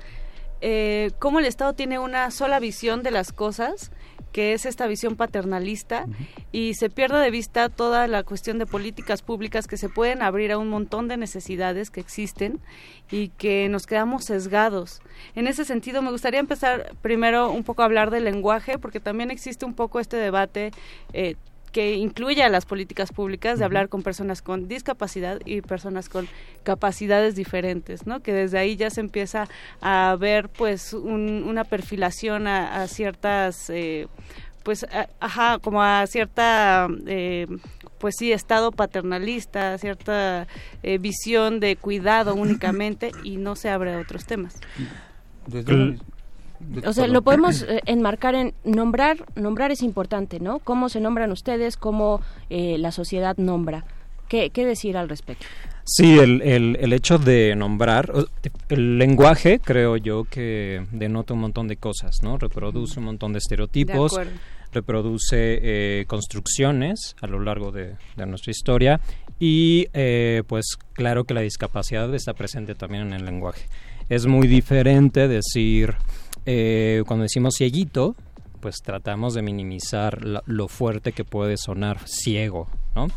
eh, 0.61 1.11
cómo 1.19 1.39
el 1.39 1.45
Estado 1.45 1.73
tiene 1.73 1.99
una 1.99 2.29
sola 2.31 2.59
visión 2.59 3.03
de 3.03 3.11
las 3.11 3.31
cosas, 3.33 3.91
que 4.33 4.53
es 4.53 4.65
esta 4.65 4.87
visión 4.87 5.15
paternalista, 5.15 6.07
y 6.51 6.73
se 6.73 6.89
pierde 6.89 7.19
de 7.19 7.31
vista 7.31 7.69
toda 7.69 8.07
la 8.07 8.23
cuestión 8.23 8.57
de 8.57 8.65
políticas 8.65 9.21
públicas 9.21 9.67
que 9.67 9.77
se 9.77 9.87
pueden 9.87 10.21
abrir 10.21 10.51
a 10.51 10.57
un 10.57 10.69
montón 10.69 11.07
de 11.07 11.15
necesidades 11.15 11.89
que 11.91 12.01
existen 12.01 12.59
y 13.11 13.29
que 13.29 13.69
nos 13.69 13.85
quedamos 13.85 14.25
sesgados. 14.25 15.01
En 15.35 15.47
ese 15.47 15.63
sentido, 15.63 16.01
me 16.01 16.11
gustaría 16.11 16.39
empezar 16.39 16.95
primero 17.01 17.51
un 17.51 17.63
poco 17.63 17.83
a 17.83 17.85
hablar 17.85 18.09
del 18.09 18.25
lenguaje, 18.25 18.77
porque 18.79 18.99
también 18.99 19.31
existe 19.31 19.65
un 19.65 19.75
poco 19.75 19.99
este 19.99 20.17
debate. 20.17 20.71
Eh, 21.13 21.35
que 21.73 21.95
incluye 21.95 22.41
a 22.43 22.49
las 22.49 22.65
políticas 22.65 23.11
públicas 23.11 23.59
de 23.59 23.65
hablar 23.65 23.89
con 23.89 24.03
personas 24.03 24.41
con 24.41 24.67
discapacidad 24.69 25.39
y 25.43 25.59
personas 25.61 26.07
con 26.07 26.29
capacidades 26.63 27.35
diferentes, 27.35 28.05
¿no? 28.07 28.21
Que 28.21 28.31
desde 28.31 28.59
ahí 28.59 28.77
ya 28.77 28.89
se 28.89 29.01
empieza 29.01 29.49
a 29.81 30.15
ver, 30.17 30.47
pues, 30.49 30.93
un- 30.93 31.43
una 31.45 31.65
perfilación 31.65 32.47
a, 32.47 32.81
a 32.83 32.87
ciertas, 32.87 33.69
eh, 33.71 34.07
pues, 34.63 34.83
a- 34.85 35.09
ajá, 35.19 35.57
como 35.59 35.81
a 35.83 36.05
cierta, 36.07 36.87
eh, 37.07 37.47
pues 37.97 38.15
sí, 38.19 38.31
estado 38.31 38.71
paternalista, 38.71 39.77
cierta 39.79 40.47
eh, 40.83 40.99
visión 40.99 41.59
de 41.59 41.75
cuidado 41.75 42.35
únicamente 42.35 43.11
y 43.23 43.37
no 43.37 43.55
se 43.55 43.69
abre 43.69 43.93
a 43.93 43.99
otros 43.99 44.25
temas. 44.25 44.55
Desde 45.47 45.97
O 46.85 46.93
sea, 46.93 47.07
lo 47.07 47.21
podemos 47.21 47.63
eh, 47.63 47.81
enmarcar 47.85 48.35
en 48.35 48.53
nombrar, 48.63 49.17
nombrar 49.35 49.71
es 49.71 49.81
importante, 49.81 50.39
¿no? 50.39 50.59
¿Cómo 50.59 50.89
se 50.89 50.99
nombran 50.99 51.31
ustedes? 51.31 51.77
¿Cómo 51.77 52.21
eh, 52.49 52.77
la 52.77 52.91
sociedad 52.91 53.37
nombra? 53.37 53.85
¿Qué, 54.29 54.49
qué 54.49 54.65
decir 54.65 54.97
al 54.97 55.09
respecto? 55.09 55.45
Sí, 55.85 56.17
el, 56.17 56.41
el, 56.41 56.77
el 56.79 56.93
hecho 56.93 57.17
de 57.17 57.55
nombrar, 57.55 58.11
el 58.69 58.97
lenguaje 58.97 59.59
creo 59.59 59.97
yo 59.97 60.23
que 60.23 60.85
denota 60.91 61.33
un 61.33 61.41
montón 61.41 61.67
de 61.67 61.75
cosas, 61.75 62.23
¿no? 62.23 62.37
Reproduce 62.37 62.99
un 62.99 63.05
montón 63.05 63.33
de 63.33 63.39
estereotipos, 63.39 64.17
reproduce 64.71 65.59
eh, 65.61 66.05
construcciones 66.07 67.15
a 67.21 67.27
lo 67.27 67.41
largo 67.41 67.71
de, 67.71 67.95
de 68.15 68.25
nuestra 68.25 68.51
historia 68.51 69.01
y 69.39 69.87
eh, 69.93 70.43
pues 70.47 70.77
claro 70.93 71.25
que 71.25 71.33
la 71.33 71.41
discapacidad 71.41 72.13
está 72.15 72.33
presente 72.33 72.75
también 72.75 73.07
en 73.07 73.13
el 73.13 73.25
lenguaje. 73.25 73.67
Es 74.07 74.25
muy 74.25 74.47
diferente 74.47 75.27
decir, 75.27 75.95
eh, 76.45 77.03
cuando 77.07 77.23
decimos 77.23 77.55
cieguito, 77.57 78.15
pues 78.59 78.77
tratamos 78.81 79.33
de 79.33 79.41
minimizar 79.41 80.23
la- 80.25 80.41
lo 80.45 80.67
fuerte 80.69 81.11
que 81.11 81.25
puede 81.25 81.57
sonar 81.57 81.99
ciego, 82.07 82.69
¿no? 82.95 83.07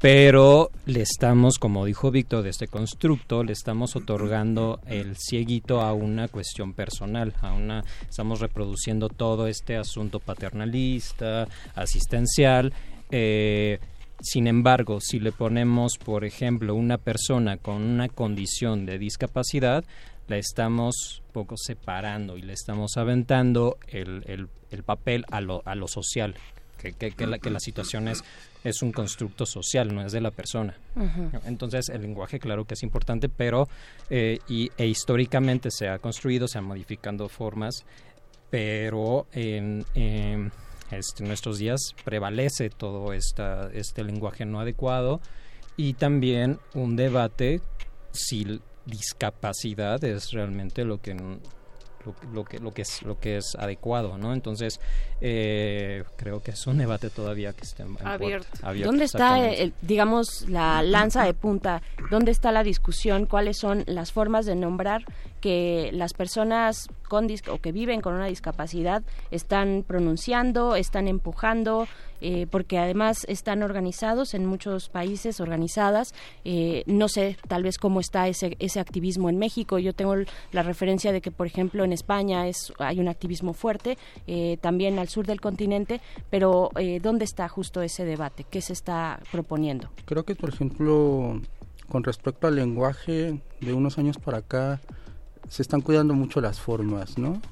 Pero 0.00 0.70
le 0.86 1.02
estamos, 1.02 1.58
como 1.58 1.84
dijo 1.84 2.10
Víctor, 2.10 2.42
de 2.42 2.50
este 2.50 2.66
constructo, 2.66 3.44
le 3.44 3.52
estamos 3.52 3.94
otorgando 3.94 4.80
el 4.86 5.16
cieguito 5.16 5.80
a 5.82 5.92
una 5.92 6.26
cuestión 6.26 6.72
personal, 6.72 7.32
a 7.42 7.52
una, 7.52 7.84
estamos 8.10 8.40
reproduciendo 8.40 9.08
todo 9.08 9.46
este 9.46 9.76
asunto 9.76 10.18
paternalista, 10.18 11.46
asistencial. 11.74 12.72
eh, 13.10 13.78
sin 14.20 14.46
embargo, 14.46 15.00
si 15.00 15.18
le 15.18 15.32
ponemos, 15.32 15.98
por 15.98 16.24
ejemplo, 16.24 16.74
una 16.76 16.96
persona 16.96 17.56
con 17.56 17.82
una 17.82 18.08
condición 18.08 18.86
de 18.86 18.98
discapacidad, 18.98 19.84
la 20.28 20.36
estamos 20.36 21.21
poco 21.32 21.56
separando 21.56 22.36
y 22.36 22.42
le 22.42 22.52
estamos 22.52 22.96
aventando 22.96 23.78
el, 23.88 24.22
el- 24.26 24.48
el 24.70 24.82
papel 24.84 25.24
a 25.30 25.40
lo, 25.40 25.62
a 25.66 25.74
lo 25.74 25.86
social, 25.88 26.34
que, 26.78 26.92
que- 26.92 27.12
que 27.12 27.26
la, 27.26 27.38
que 27.38 27.50
la 27.50 27.60
situación 27.60 28.08
es, 28.08 28.22
es 28.64 28.80
un 28.82 28.90
constructo 28.92 29.44
social, 29.46 29.94
no 29.94 30.04
es 30.04 30.12
de 30.12 30.20
la 30.20 30.30
persona. 30.30 30.76
Entonces, 31.44 31.88
el 31.88 32.02
lenguaje, 32.02 32.38
claro 32.38 32.64
que 32.64 32.74
es 32.74 32.82
importante, 32.82 33.28
pero 33.28 33.68
eh, 34.10 34.38
y, 34.48 34.70
e 34.78 34.86
históricamente 34.86 35.70
se 35.70 35.88
ha 35.88 35.98
construido, 35.98 36.48
se 36.48 36.58
han 36.58 36.64
modificando 36.64 37.28
formas, 37.28 37.84
pero 38.50 39.26
en, 39.32 39.84
en, 39.94 40.52
este, 40.90 41.24
nuestros 41.24 41.58
días 41.58 41.80
prevalece 42.04 42.68
todo 42.70 43.12
esta, 43.12 43.70
este 43.72 44.04
lenguaje 44.04 44.44
no 44.44 44.60
adecuado 44.60 45.20
y 45.76 45.94
también 45.94 46.58
un 46.74 46.96
debate 46.96 47.60
si 48.12 48.60
discapacidad 48.86 50.02
es 50.04 50.30
realmente 50.32 50.84
lo 50.84 51.00
que 51.00 51.12
n- 51.12 51.38
lo, 52.04 52.14
lo 52.32 52.44
que 52.44 52.58
lo 52.58 52.72
que 52.72 52.82
es 52.82 53.02
lo 53.02 53.20
que 53.20 53.36
es 53.36 53.54
adecuado 53.56 54.18
no 54.18 54.32
entonces 54.32 54.80
eh, 55.20 56.02
creo 56.16 56.42
que 56.42 56.50
es 56.50 56.66
un 56.66 56.78
debate 56.78 57.10
todavía 57.10 57.52
que 57.52 57.62
está 57.62 57.84
en 57.84 57.94
puerta. 57.94 58.12
Abierto. 58.14 58.48
Abierto, 58.62 58.90
¿Dónde 58.90 59.04
está, 59.04 59.48
el, 59.48 59.72
digamos, 59.82 60.48
la 60.48 60.82
lanza 60.82 61.22
de 61.24 61.32
punta? 61.32 61.80
¿Dónde 62.10 62.32
está 62.32 62.50
la 62.50 62.64
discusión? 62.64 63.26
¿Cuáles 63.26 63.56
son 63.56 63.84
las 63.86 64.10
formas 64.10 64.46
de 64.46 64.56
nombrar 64.56 65.04
que 65.40 65.90
las 65.92 66.12
personas 66.12 66.88
con 67.12 67.28
o 67.50 67.58
que 67.58 67.72
viven 67.72 68.00
con 68.00 68.14
una 68.14 68.24
discapacidad 68.24 69.02
están 69.30 69.84
pronunciando, 69.86 70.76
están 70.76 71.08
empujando? 71.08 71.86
eh, 72.22 72.46
porque 72.48 72.78
además 72.78 73.26
están 73.28 73.62
organizados 73.62 74.34
en 74.34 74.46
muchos 74.46 74.88
países, 74.88 75.40
organizadas. 75.40 76.14
Eh, 76.44 76.84
no 76.86 77.08
sé 77.08 77.36
tal 77.48 77.64
vez 77.64 77.78
cómo 77.78 78.00
está 78.00 78.28
ese, 78.28 78.56
ese 78.60 78.80
activismo 78.80 79.28
en 79.28 79.38
México. 79.38 79.78
Yo 79.78 79.92
tengo 79.92 80.14
la 80.52 80.62
referencia 80.62 81.12
de 81.12 81.20
que, 81.20 81.30
por 81.30 81.46
ejemplo, 81.46 81.84
en 81.84 81.92
España 81.92 82.46
es, 82.46 82.72
hay 82.78 83.00
un 83.00 83.08
activismo 83.08 83.52
fuerte, 83.52 83.98
eh, 84.26 84.56
también 84.60 84.98
al 84.98 85.08
sur 85.08 85.26
del 85.26 85.40
continente, 85.40 86.00
pero 86.30 86.70
eh, 86.76 87.00
¿dónde 87.02 87.24
está 87.24 87.48
justo 87.48 87.82
ese 87.82 88.04
debate? 88.04 88.46
¿Qué 88.48 88.60
se 88.60 88.72
está 88.72 89.20
proponiendo? 89.32 89.90
Creo 90.04 90.24
que, 90.24 90.36
por 90.36 90.50
ejemplo, 90.50 91.40
con 91.88 92.04
respecto 92.04 92.46
al 92.46 92.54
lenguaje, 92.54 93.40
de 93.60 93.72
unos 93.72 93.98
años 93.98 94.16
para 94.18 94.38
acá, 94.38 94.80
se 95.52 95.60
están 95.60 95.82
cuidando 95.82 96.14
mucho 96.14 96.40
las 96.40 96.58
formas, 96.58 97.18
¿no? 97.18 97.42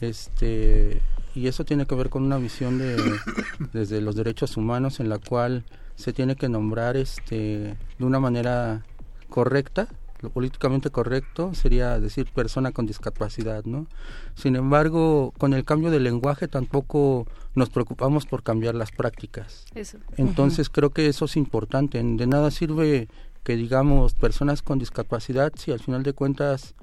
Este, 0.00 1.02
y 1.34 1.46
eso 1.46 1.66
tiene 1.66 1.84
que 1.84 1.94
ver 1.94 2.08
con 2.08 2.22
una 2.22 2.38
visión 2.38 2.78
de, 2.78 2.96
desde 3.74 4.00
los 4.00 4.16
derechos 4.16 4.56
humanos 4.56 4.98
en 4.98 5.10
la 5.10 5.18
cual 5.18 5.62
se 5.94 6.14
tiene 6.14 6.36
que 6.36 6.48
nombrar 6.48 6.96
este, 6.96 7.76
de 7.98 8.04
una 8.04 8.18
manera 8.18 8.82
correcta 9.28 9.88
lo 10.22 10.30
políticamente 10.30 10.88
correcto 10.88 11.52
sería 11.52 12.00
decir 12.00 12.32
persona 12.32 12.72
con 12.72 12.86
discapacidad, 12.86 13.62
¿no? 13.64 13.86
Sin 14.34 14.56
embargo, 14.56 15.34
con 15.36 15.52
el 15.52 15.66
cambio 15.66 15.90
del 15.90 16.04
lenguaje 16.04 16.48
tampoco 16.48 17.26
nos 17.54 17.68
preocupamos 17.68 18.24
por 18.24 18.42
cambiar 18.42 18.74
las 18.74 18.90
prácticas. 18.90 19.66
Eso. 19.74 19.98
Entonces 20.16 20.70
creo 20.70 20.90
que 20.90 21.08
eso 21.08 21.26
es 21.26 21.36
importante. 21.36 22.02
De 22.02 22.26
nada 22.26 22.50
sirve 22.50 23.08
que 23.42 23.56
digamos 23.56 24.14
personas 24.14 24.62
con 24.62 24.78
discapacidad 24.78 25.52
si 25.58 25.72
al 25.72 25.80
final 25.80 26.02
de 26.02 26.14
cuentas 26.14 26.74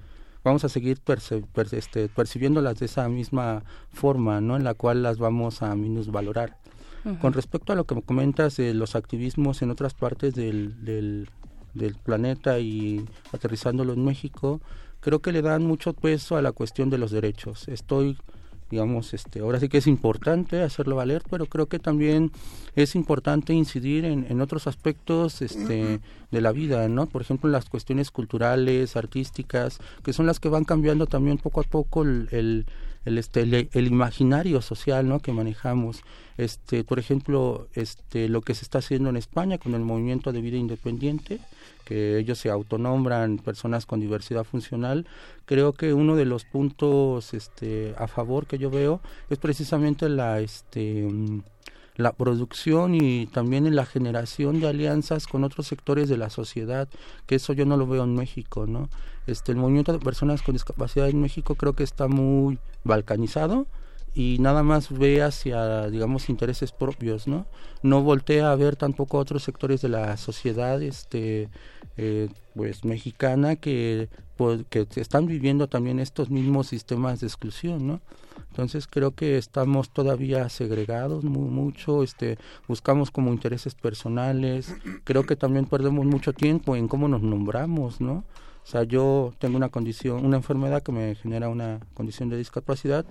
vamos 0.44 0.64
a 0.64 0.70
seguir 0.70 1.00
perce- 1.00 1.46
per- 1.54 1.74
este, 1.74 2.10
percibiéndolas 2.10 2.80
de 2.80 2.86
esa 2.86 3.08
misma 3.10 3.64
forma, 3.92 4.42
¿no? 4.42 4.56
En 4.58 4.64
la 4.64 4.74
cual 4.74 5.04
las 5.04 5.18
vamos 5.18 5.62
a 5.62 5.76
minusvalorar. 5.76 6.58
Con 7.20 7.34
respecto 7.34 7.74
a 7.74 7.76
lo 7.76 7.86
que 7.86 7.96
me 7.96 8.04
comentas 8.04 8.58
de 8.58 8.76
los 8.76 8.96
activismos 8.96 9.64
en 9.64 9.72
otras 9.72 9.96
partes 9.96 10.36
del, 10.36 10.86
del, 10.86 11.30
del 11.74 11.96
planeta 11.96 12.60
y 12.60 13.04
aterrizándolo 13.34 13.94
en 13.94 14.06
México, 14.06 14.62
creo 15.00 15.20
que 15.20 15.32
le 15.32 15.42
dan 15.42 15.64
mucho 15.66 15.94
peso 15.94 16.38
a 16.38 16.44
la 16.44 16.52
cuestión 16.52 16.92
de 16.92 17.00
los 17.00 17.10
derechos. 17.10 17.68
Estoy 17.68 18.18
digamos, 18.72 19.14
este, 19.14 19.42
ahora 19.42 19.60
sí 19.60 19.68
que 19.68 19.78
es 19.80 19.88
importante 19.88 20.62
hacerlo 20.64 20.96
valer, 20.96 21.22
pero 21.30 21.46
creo 21.46 21.68
que 21.68 21.78
también 21.78 22.32
es 22.76 22.96
importante 22.96 23.54
incidir 23.54 24.06
en, 24.06 24.26
en 24.30 24.40
otros 24.40 24.66
aspectos 24.66 25.42
este, 25.42 26.00
de 26.32 26.42
la 26.42 26.54
vida, 26.54 26.88
¿no? 26.88 27.06
Por 27.06 27.22
ejemplo, 27.22 27.50
las 27.50 27.70
cuestiones 27.70 28.10
culturales, 28.10 28.96
artísticas, 28.96 29.80
que 30.04 30.14
son 30.14 30.26
las 30.26 30.40
que 30.40 30.48
van 30.50 30.64
cambiando 30.64 31.06
también 31.06 31.38
poco 31.38 31.60
a 31.60 31.64
poco 31.64 32.04
el, 32.04 32.30
el, 32.32 32.66
el, 33.04 33.18
este, 33.18 33.42
el, 33.42 33.70
el 33.74 33.88
imaginario 33.88 34.62
social, 34.62 35.08
¿no? 35.08 35.20
Que 35.20 35.34
manejamos. 35.34 36.02
Este, 36.38 36.86
por 36.86 36.98
ejemplo, 36.98 37.68
este, 37.74 38.30
lo 38.30 38.42
que 38.42 38.56
se 38.56 38.64
está 38.64 38.78
haciendo 38.78 39.10
en 39.10 39.18
España 39.18 39.58
con 39.58 39.76
el 39.76 39.82
movimiento 39.82 40.32
de 40.32 40.42
vida 40.42 40.58
independiente, 40.58 41.40
que 41.92 42.18
ellos 42.18 42.40
se 42.40 42.50
autonombran 42.50 43.38
personas 43.38 43.86
con 43.86 44.00
diversidad 44.00 44.46
funcional, 44.46 45.06
creo 45.44 45.74
que 45.74 45.94
uno 45.94 46.16
de 46.16 46.24
los 46.24 46.46
puntos 46.46 47.34
este, 47.34 47.94
a 47.98 48.08
favor 48.08 48.48
que 48.48 48.58
yo 48.58 48.70
veo 48.70 49.02
es 49.30 49.40
precisamente 49.40 50.08
la, 50.08 50.40
este, 50.40 51.10
la 51.98 52.14
producción 52.14 52.96
y 52.96 53.26
también 53.28 53.68
en 53.68 53.76
la 53.76 53.86
generación 53.86 54.62
de 54.62 54.70
alianzas 54.70 55.28
con 55.28 55.44
otros 55.44 55.68
sectores 55.68 56.08
de 56.08 56.16
la 56.16 56.30
sociedad, 56.30 56.88
que 57.26 57.36
eso 57.36 57.52
yo 57.52 57.66
no 57.66 57.76
lo 57.76 57.86
veo 57.86 58.06
en 58.06 58.16
México, 58.16 58.66
¿no? 58.68 58.88
Este, 59.28 59.52
el 59.52 59.58
movimiento 59.58 59.92
de 59.92 60.00
personas 60.00 60.44
con 60.44 60.54
discapacidad 60.54 61.10
en 61.10 61.20
México 61.20 61.56
creo 61.56 61.74
que 61.74 61.84
está 61.84 62.08
muy 62.08 62.58
balcanizado 62.86 63.68
y 64.14 64.38
nada 64.40 64.62
más 64.64 64.92
ve 64.92 65.22
hacia, 65.24 65.90
digamos, 65.90 66.30
intereses 66.30 66.72
propios, 66.72 67.28
¿no? 67.28 67.46
No 67.82 68.04
voltea 68.04 68.52
a 68.52 68.56
ver 68.56 68.76
tampoco 68.76 69.18
otros 69.18 69.44
sectores 69.44 69.82
de 69.82 69.90
la 69.90 70.18
sociedad, 70.18 70.82
este, 70.82 71.50
eh, 71.98 72.28
pues, 72.54 72.84
mexicana 72.84 73.56
que, 73.56 74.10
pues, 74.36 74.66
que 74.70 74.86
están 74.96 75.28
viviendo 75.28 75.68
también 75.68 76.00
estos 76.00 76.30
mismos 76.30 76.68
sistemas 76.68 77.22
de 77.22 77.28
exclusión, 77.28 77.88
¿no? 77.88 78.02
Entonces 78.50 78.86
creo 78.86 79.12
que 79.12 79.38
estamos 79.38 79.92
todavía 79.92 80.50
segregados 80.50 81.24
mu- 81.24 81.50
mucho, 81.50 82.04
este, 82.04 82.38
buscamos 82.68 83.12
como 83.12 83.32
intereses 83.32 83.76
personales, 83.76 84.76
creo 85.06 85.24
que 85.24 85.38
también 85.38 85.66
perdemos 85.66 86.06
mucho 86.06 86.34
tiempo 86.34 86.76
en 86.76 86.90
cómo 86.90 87.08
nos 87.08 87.22
nombramos, 87.22 88.02
¿no? 88.02 88.26
O 88.64 88.68
sea, 88.68 88.84
yo 88.84 89.34
tengo 89.40 89.58
una 89.58 89.70
condición, 89.70 90.24
una 90.26 90.38
enfermedad 90.38 90.84
que 90.84 90.92
me 90.92 91.16
genera 91.16 91.50
una 91.50 91.80
condición 91.96 92.30
de 92.30 92.38
discapacidad, 92.38 93.06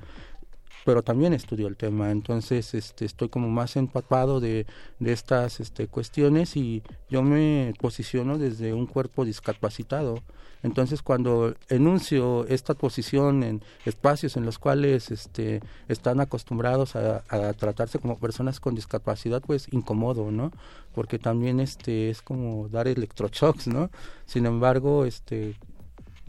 pero 0.84 1.02
también 1.02 1.32
estudio 1.32 1.66
el 1.68 1.76
tema, 1.76 2.10
entonces 2.10 2.74
este, 2.74 3.04
estoy 3.04 3.28
como 3.28 3.48
más 3.50 3.76
empapado 3.76 4.40
de, 4.40 4.66
de 4.98 5.12
estas 5.12 5.60
este, 5.60 5.88
cuestiones 5.88 6.56
y 6.56 6.82
yo 7.08 7.22
me 7.22 7.74
posiciono 7.80 8.38
desde 8.38 8.72
un 8.72 8.86
cuerpo 8.86 9.24
discapacitado. 9.24 10.22
Entonces 10.62 11.02
cuando 11.02 11.54
enuncio 11.68 12.46
esta 12.46 12.74
posición 12.74 13.42
en 13.42 13.62
espacios 13.86 14.36
en 14.36 14.44
los 14.44 14.58
cuales 14.58 15.10
este, 15.10 15.60
están 15.88 16.20
acostumbrados 16.20 16.96
a, 16.96 17.24
a 17.28 17.52
tratarse 17.54 17.98
como 17.98 18.18
personas 18.18 18.60
con 18.60 18.74
discapacidad, 18.74 19.42
pues 19.42 19.68
incomodo, 19.72 20.30
¿no? 20.30 20.52
Porque 20.94 21.18
también 21.18 21.60
este, 21.60 22.10
es 22.10 22.20
como 22.20 22.68
dar 22.68 22.88
electroshocks, 22.88 23.68
¿no? 23.68 23.90
Sin 24.26 24.44
embargo, 24.44 25.06
este, 25.06 25.56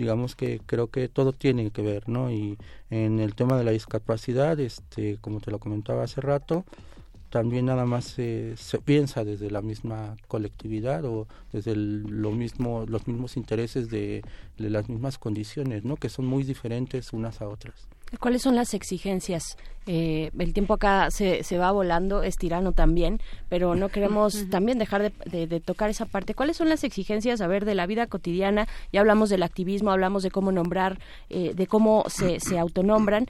digamos 0.02 0.36
que 0.36 0.60
creo 0.66 0.88
que 0.88 1.08
todo 1.08 1.32
tiene 1.32 1.70
que 1.70 1.84
ver, 1.84 2.10
¿no? 2.10 2.32
Y 2.32 2.58
en 2.90 3.20
el 3.20 3.36
tema 3.36 3.58
de 3.58 3.64
la 3.64 3.72
discapacidad, 3.72 4.60
este, 4.60 5.18
como 5.22 5.40
te 5.40 5.52
lo 5.52 5.60
comentaba 5.60 6.04
hace 6.04 6.22
rato, 6.22 6.66
también 7.30 7.68
nada 7.68 7.86
más 7.86 8.06
se, 8.06 8.58
se 8.58 8.80
piensa 8.80 9.24
desde 9.24 9.52
la 9.52 9.62
misma 9.62 10.18
colectividad 10.28 11.06
o 11.06 11.28
desde 11.54 11.76
lo 11.76 12.32
mismo, 12.32 12.86
los 12.88 13.08
mismos 13.08 13.38
intereses 13.38 13.90
de 13.90 14.24
las 14.58 14.90
mismas 14.90 15.20
condiciones, 15.20 15.86
¿no? 15.86 15.96
Que 15.98 16.10
son 16.10 16.26
muy 16.26 16.44
diferentes 16.44 17.14
unas 17.14 17.40
a 17.42 17.48
otras. 17.48 17.88
¿Cuáles 18.20 18.42
son 18.42 18.56
las 18.56 18.74
exigencias? 18.74 19.58
Eh, 19.88 20.30
el 20.38 20.54
tiempo 20.54 20.76
acá 20.76 21.10
se, 21.10 21.44
se 21.44 21.58
va 21.58 21.72
volando, 21.72 22.22
es 22.24 22.36
tirano 22.38 22.72
también, 22.72 23.20
pero 23.50 23.74
no 23.74 23.90
queremos 23.90 24.50
también 24.50 24.78
dejar 24.78 25.02
de, 25.02 25.14
de- 25.26 25.48
de 25.48 25.60
tocar 25.60 25.90
esa 25.90 26.06
parte. 26.06 26.36
¿Cuáles 26.36 26.58
son 26.58 26.70
las 26.70 26.84
exigencias, 26.84 27.42
a 27.42 27.48
ver, 27.48 27.66
de 27.66 27.74
la 27.74 27.88
vida 27.88 28.06
cotidiana? 28.08 28.68
Ya 28.92 29.00
hablamos 29.00 29.30
del 29.30 29.44
activismo, 29.44 29.90
hablamos 29.92 30.24
de 30.24 30.30
cómo 30.32 30.52
nombrar, 30.52 31.00
eh, 31.30 31.54
de 31.56 31.68
cómo 31.68 32.04
se, 32.10 32.40
se 32.40 32.60
autonombran 32.60 33.26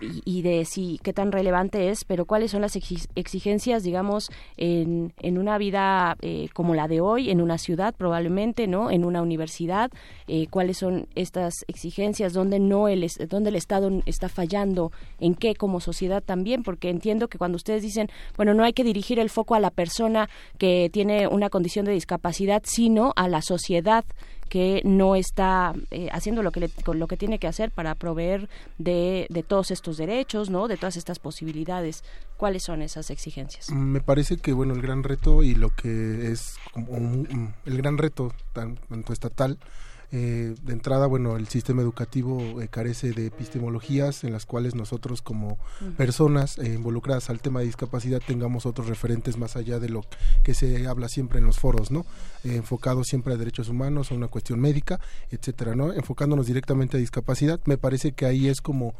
y, 0.00 0.42
de 0.42 0.64
si 0.64 0.98
qué 1.02 1.12
tan 1.12 1.32
relevante 1.32 1.88
es, 1.88 2.04
pero 2.04 2.24
cuáles 2.26 2.50
son 2.50 2.62
las 2.62 2.76
exi- 2.76 3.08
exigencias, 3.14 3.82
digamos, 3.82 4.30
en, 4.56 5.12
en 5.20 5.38
una 5.38 5.56
vida 5.58 6.16
eh, 6.20 6.48
como 6.52 6.74
la 6.74 6.88
de 6.88 7.00
hoy, 7.00 7.30
en 7.30 7.40
una 7.40 7.58
ciudad 7.58 7.94
probablemente, 7.96 8.66
¿no? 8.66 8.90
En 8.90 9.04
una 9.04 9.22
universidad, 9.22 9.90
eh, 10.26 10.46
cuáles 10.48 10.78
son 10.78 11.06
estas 11.14 11.54
exigencias, 11.68 12.32
dónde 12.32 12.58
no 12.58 12.88
el, 12.88 13.06
dónde 13.28 13.50
el 13.50 13.56
Estado 13.56 13.90
está 14.06 14.28
fallando, 14.28 14.92
en 15.20 15.34
qué 15.34 15.54
como 15.54 15.80
sociedad 15.80 16.22
también, 16.22 16.62
porque 16.62 16.90
entiendo 16.90 17.28
que 17.28 17.38
cuando 17.38 17.56
ustedes 17.56 17.82
dicen, 17.82 18.08
bueno, 18.36 18.54
no 18.54 18.64
hay 18.64 18.72
que 18.72 18.84
dirigir 18.84 19.18
el 19.18 19.30
foco 19.30 19.54
a 19.54 19.60
la 19.60 19.70
persona 19.70 20.28
que 20.58 20.90
tiene 20.92 21.28
una 21.28 21.50
condición 21.50 21.84
de 21.84 21.92
discapacidad, 21.92 22.62
sino 22.64 23.12
a 23.16 23.28
la 23.28 23.42
sociedad 23.42 24.04
que 24.48 24.80
no 24.84 25.16
está 25.16 25.74
eh, 25.90 26.08
haciendo 26.12 26.42
lo 26.42 26.52
que 26.52 26.60
le- 26.60 26.68
con 26.68 26.98
lo 26.98 27.06
que 27.08 27.16
tiene 27.16 27.38
que 27.38 27.46
hacer 27.46 27.70
para 27.70 27.94
proveer 27.94 28.48
de, 28.78 29.26
de 29.30 29.42
todos 29.42 29.70
estos 29.70 29.96
derechos, 29.96 30.50
¿no? 30.50 30.68
De 30.68 30.76
todas 30.76 30.96
estas 30.96 31.18
posibilidades. 31.18 32.04
¿Cuáles 32.36 32.62
son 32.64 32.82
esas 32.82 33.10
exigencias? 33.10 33.70
Me 33.70 34.00
parece 34.00 34.36
que 34.36 34.52
bueno 34.52 34.74
el 34.74 34.82
gran 34.82 35.02
reto 35.02 35.42
y 35.42 35.54
lo 35.54 35.70
que 35.70 36.30
es 36.32 36.56
como 36.72 36.92
un- 36.92 37.54
el 37.64 37.76
gran 37.76 37.98
reto 37.98 38.32
tan- 38.52 38.76
tanto 38.88 39.12
estatal 39.12 39.58
eh, 40.12 40.54
de 40.62 40.72
entrada 40.72 41.06
bueno 41.06 41.36
el 41.36 41.48
sistema 41.48 41.82
educativo 41.82 42.60
eh, 42.60 42.68
carece 42.68 43.12
de 43.12 43.26
epistemologías 43.26 44.24
en 44.24 44.32
las 44.32 44.46
cuales 44.46 44.74
nosotros 44.74 45.22
como 45.22 45.58
personas 45.96 46.58
eh, 46.58 46.74
involucradas 46.74 47.30
al 47.30 47.40
tema 47.40 47.60
de 47.60 47.66
discapacidad 47.66 48.20
tengamos 48.24 48.66
otros 48.66 48.88
referentes 48.88 49.36
más 49.36 49.56
allá 49.56 49.78
de 49.78 49.88
lo 49.88 50.04
que 50.42 50.54
se 50.54 50.86
habla 50.86 51.08
siempre 51.08 51.38
en 51.38 51.46
los 51.46 51.58
foros 51.58 51.90
no 51.90 52.04
Eh, 52.44 52.56
enfocados 52.56 53.06
siempre 53.06 53.32
a 53.32 53.36
derechos 53.38 53.68
humanos 53.68 54.10
a 54.10 54.14
una 54.14 54.28
cuestión 54.28 54.60
médica 54.60 55.00
etcétera 55.30 55.74
no 55.74 55.92
enfocándonos 55.94 56.46
directamente 56.46 56.96
a 56.98 57.00
discapacidad 57.00 57.58
me 57.64 57.78
parece 57.78 58.12
que 58.12 58.26
ahí 58.26 58.48
es 58.48 58.60
como 58.60 58.94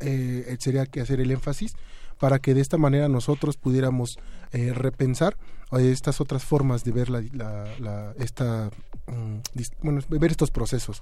eh, 0.00 0.56
sería 0.58 0.84
que 0.86 1.00
hacer 1.00 1.20
el 1.20 1.30
énfasis 1.30 1.76
para 2.18 2.38
que 2.38 2.54
de 2.54 2.60
esta 2.60 2.76
manera 2.78 3.08
nosotros 3.08 3.56
pudiéramos 3.56 4.18
eh, 4.52 4.72
repensar 4.74 5.36
eh, 5.72 5.90
estas 5.90 6.20
otras 6.20 6.44
formas 6.44 6.84
de 6.84 6.92
ver 6.92 7.10
la, 7.10 7.22
la- 7.32 7.66
la- 7.78 8.12
esta 8.18 8.70
mm, 9.06 9.36
bueno 9.82 10.00
ver 10.08 10.30
estos 10.30 10.50
procesos. 10.50 11.00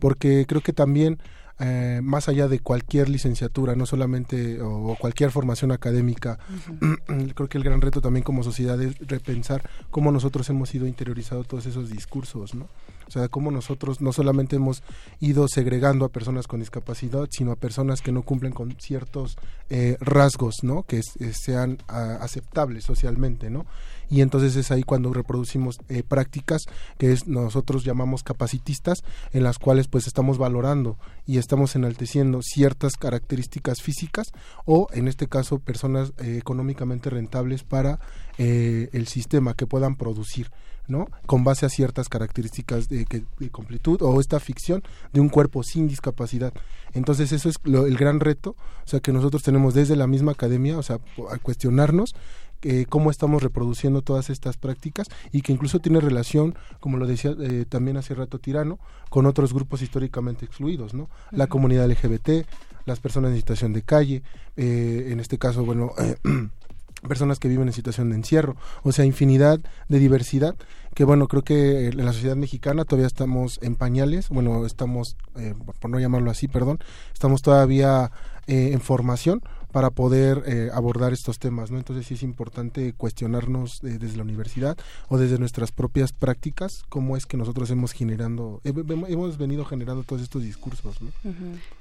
Porque 0.00 0.44
creo 0.48 0.60
que 0.60 0.72
también 0.72 1.18
eh, 1.60 2.00
más 2.04 2.28
allá 2.28 2.46
de 2.46 2.60
cualquier 2.60 3.08
licenciatura 3.08 3.74
no 3.74 3.84
solamente 3.84 4.60
o, 4.62 4.92
o 4.92 4.96
cualquier 4.96 5.32
formación 5.32 5.72
académica 5.72 6.38
creo 7.34 7.48
que 7.48 7.58
el 7.58 7.64
gran 7.64 7.80
reto 7.80 8.00
también 8.00 8.22
como 8.22 8.44
sociedad 8.44 8.80
es 8.80 8.96
repensar 9.00 9.68
cómo 9.90 10.12
nosotros 10.12 10.48
hemos 10.50 10.72
ido 10.76 10.86
interiorizando 10.86 11.42
todos 11.42 11.66
esos 11.66 11.90
discursos 11.90 12.54
no 12.54 12.68
o 13.08 13.10
sea, 13.10 13.28
cómo 13.28 13.50
nosotros 13.50 14.00
no 14.00 14.12
solamente 14.12 14.56
hemos 14.56 14.82
ido 15.18 15.48
segregando 15.48 16.04
a 16.04 16.10
personas 16.10 16.46
con 16.46 16.60
discapacidad, 16.60 17.26
sino 17.30 17.52
a 17.52 17.56
personas 17.56 18.02
que 18.02 18.12
no 18.12 18.22
cumplen 18.22 18.52
con 18.52 18.76
ciertos 18.78 19.36
eh, 19.70 19.96
rasgos, 20.00 20.56
¿no? 20.62 20.82
Que 20.82 20.98
eh, 20.98 21.32
sean 21.32 21.78
ah, 21.88 22.18
aceptables 22.20 22.84
socialmente, 22.84 23.50
¿no? 23.50 23.66
Y 24.10 24.22
entonces 24.22 24.56
es 24.56 24.70
ahí 24.70 24.82
cuando 24.82 25.12
reproducimos 25.12 25.78
eh, 25.88 26.02
prácticas 26.02 26.62
que 26.96 27.12
es, 27.12 27.26
nosotros 27.26 27.84
llamamos 27.84 28.22
capacitistas, 28.22 28.98
en 29.32 29.42
las 29.42 29.58
cuales 29.58 29.88
pues 29.88 30.06
estamos 30.06 30.38
valorando 30.38 30.96
y 31.26 31.38
estamos 31.38 31.76
enalteciendo 31.76 32.40
ciertas 32.42 32.94
características 32.94 33.82
físicas 33.82 34.28
o, 34.64 34.88
en 34.92 35.08
este 35.08 35.28
caso, 35.28 35.58
personas 35.58 36.12
eh, 36.18 36.38
económicamente 36.38 37.10
rentables 37.10 37.64
para 37.64 38.00
eh, 38.38 38.88
el 38.92 39.06
sistema 39.06 39.54
que 39.54 39.66
puedan 39.66 39.96
producir 39.96 40.50
¿no? 40.88 41.06
Con 41.26 41.44
base 41.44 41.66
a 41.66 41.68
ciertas 41.68 42.08
características 42.08 42.88
de, 42.88 43.06
completud 43.52 44.00
o 44.02 44.20
esta 44.20 44.40
ficción 44.40 44.82
de 45.12 45.20
un 45.20 45.28
cuerpo 45.28 45.62
sin 45.62 45.86
discapacidad. 45.86 46.52
Entonces 46.94 47.30
eso 47.32 47.50
es 47.50 47.56
el 47.64 47.96
gran 47.96 48.20
reto, 48.20 48.50
o 48.52 48.88
sea, 48.88 49.00
que 49.00 49.12
nosotros 49.12 49.42
tenemos 49.42 49.74
desde 49.74 49.96
la 49.96 50.06
misma 50.06 50.32
academia, 50.32 50.78
o 50.78 50.82
sea, 50.82 50.98
a 51.30 51.38
cuestionarnos 51.38 52.14
eh, 52.62 52.86
cómo 52.88 53.12
estamos 53.12 53.42
reproduciendo 53.42 54.02
todas 54.02 54.30
estas 54.30 54.56
prácticas 54.56 55.06
y 55.30 55.42
que 55.42 55.52
incluso 55.52 55.78
tiene 55.78 56.00
relación, 56.00 56.56
como 56.80 56.96
lo 56.96 57.06
decía 57.06 57.36
eh, 57.38 57.66
también 57.68 57.98
hace 57.98 58.14
rato 58.14 58.40
Tirano, 58.40 58.80
con 59.10 59.26
otros 59.26 59.54
grupos 59.54 59.82
históricamente 59.82 60.44
excluidos, 60.44 60.92
¿no? 60.92 61.08
La 61.30 61.46
comunidad 61.46 61.88
LGBT, 61.88 62.48
las 62.84 62.98
personas 62.98 63.30
en 63.30 63.36
situación 63.36 63.74
de 63.74 63.82
calle, 63.82 64.22
eh, 64.56 65.08
en 65.10 65.20
este 65.20 65.38
caso, 65.38 65.64
bueno, 65.64 65.92
personas 67.06 67.38
que 67.38 67.48
viven 67.48 67.68
en 67.68 67.74
situación 67.74 68.10
de 68.10 68.16
encierro, 68.16 68.56
o 68.82 68.92
sea, 68.92 69.04
infinidad 69.04 69.60
de 69.88 69.98
diversidad, 69.98 70.56
que 70.94 71.04
bueno, 71.04 71.28
creo 71.28 71.42
que 71.42 71.88
en 71.88 72.04
la 72.04 72.12
sociedad 72.12 72.34
mexicana 72.34 72.84
todavía 72.84 73.06
estamos 73.06 73.60
en 73.62 73.76
pañales, 73.76 74.30
bueno, 74.30 74.66
estamos, 74.66 75.16
eh, 75.36 75.54
por 75.80 75.90
no 75.90 76.00
llamarlo 76.00 76.30
así, 76.30 76.48
perdón, 76.48 76.80
estamos 77.12 77.42
todavía 77.42 78.10
eh, 78.48 78.70
en 78.72 78.80
formación 78.80 79.42
para 79.70 79.90
poder 79.90 80.42
eh, 80.46 80.70
abordar 80.72 81.12
estos 81.12 81.38
temas, 81.38 81.70
¿no? 81.70 81.78
Entonces 81.78 82.06
sí 82.06 82.14
es 82.14 82.22
importante 82.22 82.94
cuestionarnos 82.94 83.80
desde 83.82 84.16
la 84.16 84.22
universidad 84.22 84.76
o 85.08 85.18
desde 85.18 85.38
nuestras 85.38 85.70
propias 85.70 86.12
prácticas 86.12 86.82
cómo 86.88 87.16
es 87.16 87.26
que 87.26 87.36
nosotros 87.36 87.70
hemos 87.70 87.92
generando, 87.92 88.60
hemos 88.64 89.36
venido 89.38 89.64
generando 89.66 90.02
todos 90.02 90.22
estos 90.22 90.42
discursos, 90.42 91.00
¿no? 91.00 91.10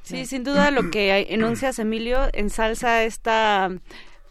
Sí, 0.03 0.26
sin 0.26 0.44
duda 0.44 0.69
lo 0.69 0.91
que 0.91 1.26
enuncias, 1.30 1.80
Emilio, 1.80 2.19
ensalza 2.34 3.03
esta 3.03 3.72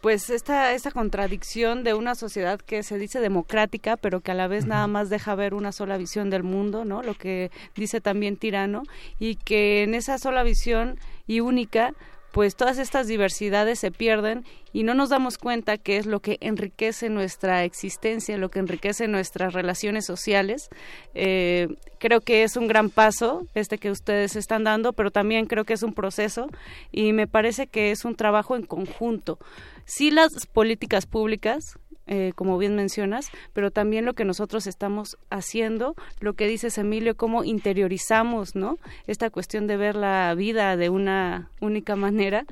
pues 0.07 0.29
esta, 0.29 0.71
esta 0.71 0.91
contradicción 0.91 1.83
de 1.83 1.93
una 1.93 2.15
sociedad 2.15 2.61
que 2.61 2.81
se 2.81 2.97
dice 2.97 3.19
democrática, 3.19 3.97
pero 3.97 4.21
que 4.21 4.31
a 4.31 4.35
la 4.35 4.47
vez 4.47 4.65
nada 4.65 4.87
más 4.87 5.09
deja 5.09 5.35
ver 5.35 5.53
una 5.53 5.73
sola 5.73 5.97
visión 5.97 6.29
del 6.29 6.43
mundo, 6.43 6.85
¿no? 6.85 7.03
Lo 7.03 7.13
que 7.13 7.51
dice 7.75 7.99
también 7.99 8.37
Tirano, 8.37 8.83
y 9.19 9.35
que 9.35 9.83
en 9.83 9.93
esa 9.93 10.17
sola 10.17 10.43
visión 10.43 10.97
y 11.27 11.41
única, 11.41 11.93
pues 12.31 12.55
todas 12.55 12.77
estas 12.77 13.07
diversidades 13.07 13.79
se 13.79 13.91
pierden 13.91 14.45
y 14.73 14.83
no 14.83 14.93
nos 14.93 15.09
damos 15.09 15.37
cuenta 15.37 15.77
que 15.77 15.97
es 15.97 16.05
lo 16.05 16.19
que 16.19 16.37
enriquece 16.41 17.09
nuestra 17.09 17.63
existencia, 17.63 18.37
lo 18.37 18.49
que 18.49 18.59
enriquece 18.59 19.07
nuestras 19.07 19.53
relaciones 19.53 20.05
sociales. 20.05 20.69
Eh, 21.15 21.67
creo 21.99 22.21
que 22.21 22.43
es 22.43 22.57
un 22.57 22.67
gran 22.67 22.89
paso 22.89 23.47
este 23.55 23.77
que 23.77 23.91
ustedes 23.91 24.35
están 24.35 24.63
dando, 24.63 24.93
pero 24.93 25.09
también 25.09 25.45
creo 25.45 25.63
que 25.63 25.73
es 25.73 25.83
un 25.83 25.93
proceso 25.93 26.47
y 26.91 27.13
me 27.13 27.27
parece 27.27 27.67
que 27.67 27.91
es 27.91 28.05
un 28.05 28.15
trabajo 28.15 28.55
en 28.55 28.63
conjunto. 28.63 29.39
Sí 29.85 30.11
las 30.11 30.45
políticas 30.47 31.05
públicas, 31.05 31.79
eh, 32.07 32.31
como 32.35 32.57
bien 32.57 32.75
mencionas, 32.75 33.29
pero 33.51 33.69
también 33.69 34.05
lo 34.05 34.13
que 34.13 34.23
nosotros 34.23 34.65
estamos 34.65 35.17
haciendo, 35.29 35.95
lo 36.21 36.33
que 36.33 36.47
dices 36.47 36.77
Emilio, 36.77 37.17
cómo 37.17 37.43
interiorizamos, 37.43 38.55
¿no? 38.55 38.77
Esta 39.07 39.29
cuestión 39.29 39.67
de 39.67 39.75
ver 39.75 39.95
la 39.95 40.33
vida 40.33 40.77
de 40.77 40.89
una 40.89 41.51
única 41.59 41.95
manera. 41.95 42.45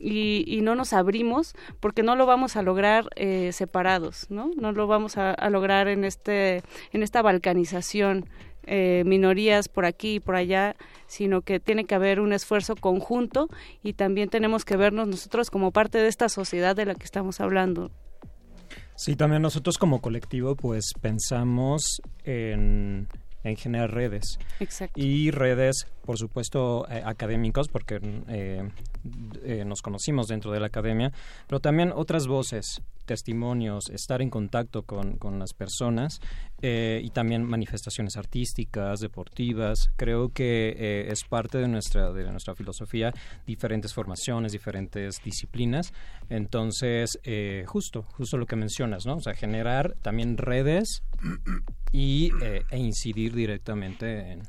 Y, 0.00 0.60
no 0.62 0.76
nos 0.76 0.92
abrimos 0.92 1.54
porque 1.80 2.04
no 2.04 2.14
lo 2.14 2.24
vamos 2.24 2.54
a 2.54 2.62
lograr 2.62 3.08
eh, 3.16 3.50
separados, 3.52 4.26
¿no? 4.28 4.50
No 4.56 4.70
lo 4.70 4.86
vamos 4.86 5.16
a, 5.16 5.34
lograr 5.50 5.88
en 5.88 6.04
este 6.04 6.62
en 6.92 7.02
esta 7.02 7.20
balcanización 7.20 8.26
eh, 8.64 9.02
minorías 9.06 9.68
por 9.68 9.86
aquí 9.86 10.16
y 10.16 10.20
por 10.20 10.36
allá, 10.36 10.76
sino 11.06 11.40
que 11.40 11.58
tiene 11.58 11.84
que 11.84 11.94
haber 11.94 12.20
un 12.20 12.32
esfuerzo 12.32 12.76
conjunto 12.76 13.48
y 13.82 13.94
también 13.94 14.28
tenemos 14.28 14.64
que 14.64 14.76
vernos 14.76 15.08
nosotros 15.08 15.50
como 15.50 15.72
parte 15.72 15.98
de 15.98 16.08
esta 16.08 16.28
sociedad 16.28 16.76
de 16.76 16.84
la 16.84 16.94
que 16.94 17.04
estamos 17.04 17.40
hablando. 17.40 17.90
Sí, 18.98 19.14
también 19.14 19.42
nosotros 19.42 19.78
como 19.78 20.00
colectivo 20.00 20.56
pues 20.56 20.92
pensamos 21.00 22.02
en 22.24 23.06
en 23.48 23.56
generar 23.56 23.92
redes. 23.92 24.38
Exacto. 24.60 25.00
Y 25.00 25.30
redes, 25.30 25.86
por 26.04 26.18
supuesto, 26.18 26.86
eh, 26.88 27.02
académicos, 27.04 27.68
porque 27.68 28.00
eh, 28.28 28.68
eh, 29.42 29.64
nos 29.64 29.82
conocimos 29.82 30.28
dentro 30.28 30.52
de 30.52 30.60
la 30.60 30.66
academia, 30.66 31.12
pero 31.46 31.60
también 31.60 31.92
otras 31.94 32.26
voces, 32.26 32.82
testimonios, 33.06 33.88
estar 33.90 34.20
en 34.20 34.30
contacto 34.30 34.82
con, 34.82 35.16
con 35.16 35.38
las 35.38 35.54
personas 35.54 36.20
y 36.60 37.10
también 37.10 37.44
manifestaciones 37.44 38.16
artísticas, 38.16 38.98
deportivas. 39.00 39.90
Creo 39.96 40.30
que 40.30 41.06
es 41.08 41.24
parte 41.24 41.58
de 41.58 41.68
nuestra, 41.68 42.12
de 42.12 42.30
nuestra 42.30 42.54
filosofía, 42.54 43.14
diferentes 43.46 43.94
formaciones, 43.94 44.52
diferentes 44.52 45.22
disciplinas. 45.24 45.92
Entonces, 46.28 47.18
justo, 47.64 48.02
justo 48.02 48.36
lo 48.36 48.46
que 48.46 48.56
mencionas, 48.56 49.06
¿no? 49.06 49.16
O 49.16 49.20
sea, 49.20 49.34
generar 49.34 49.94
también 50.02 50.36
redes 50.36 51.02
y, 51.92 52.32
e 52.70 52.78
incidir 52.78 53.34
directamente 53.34 54.32
en, 54.32 54.42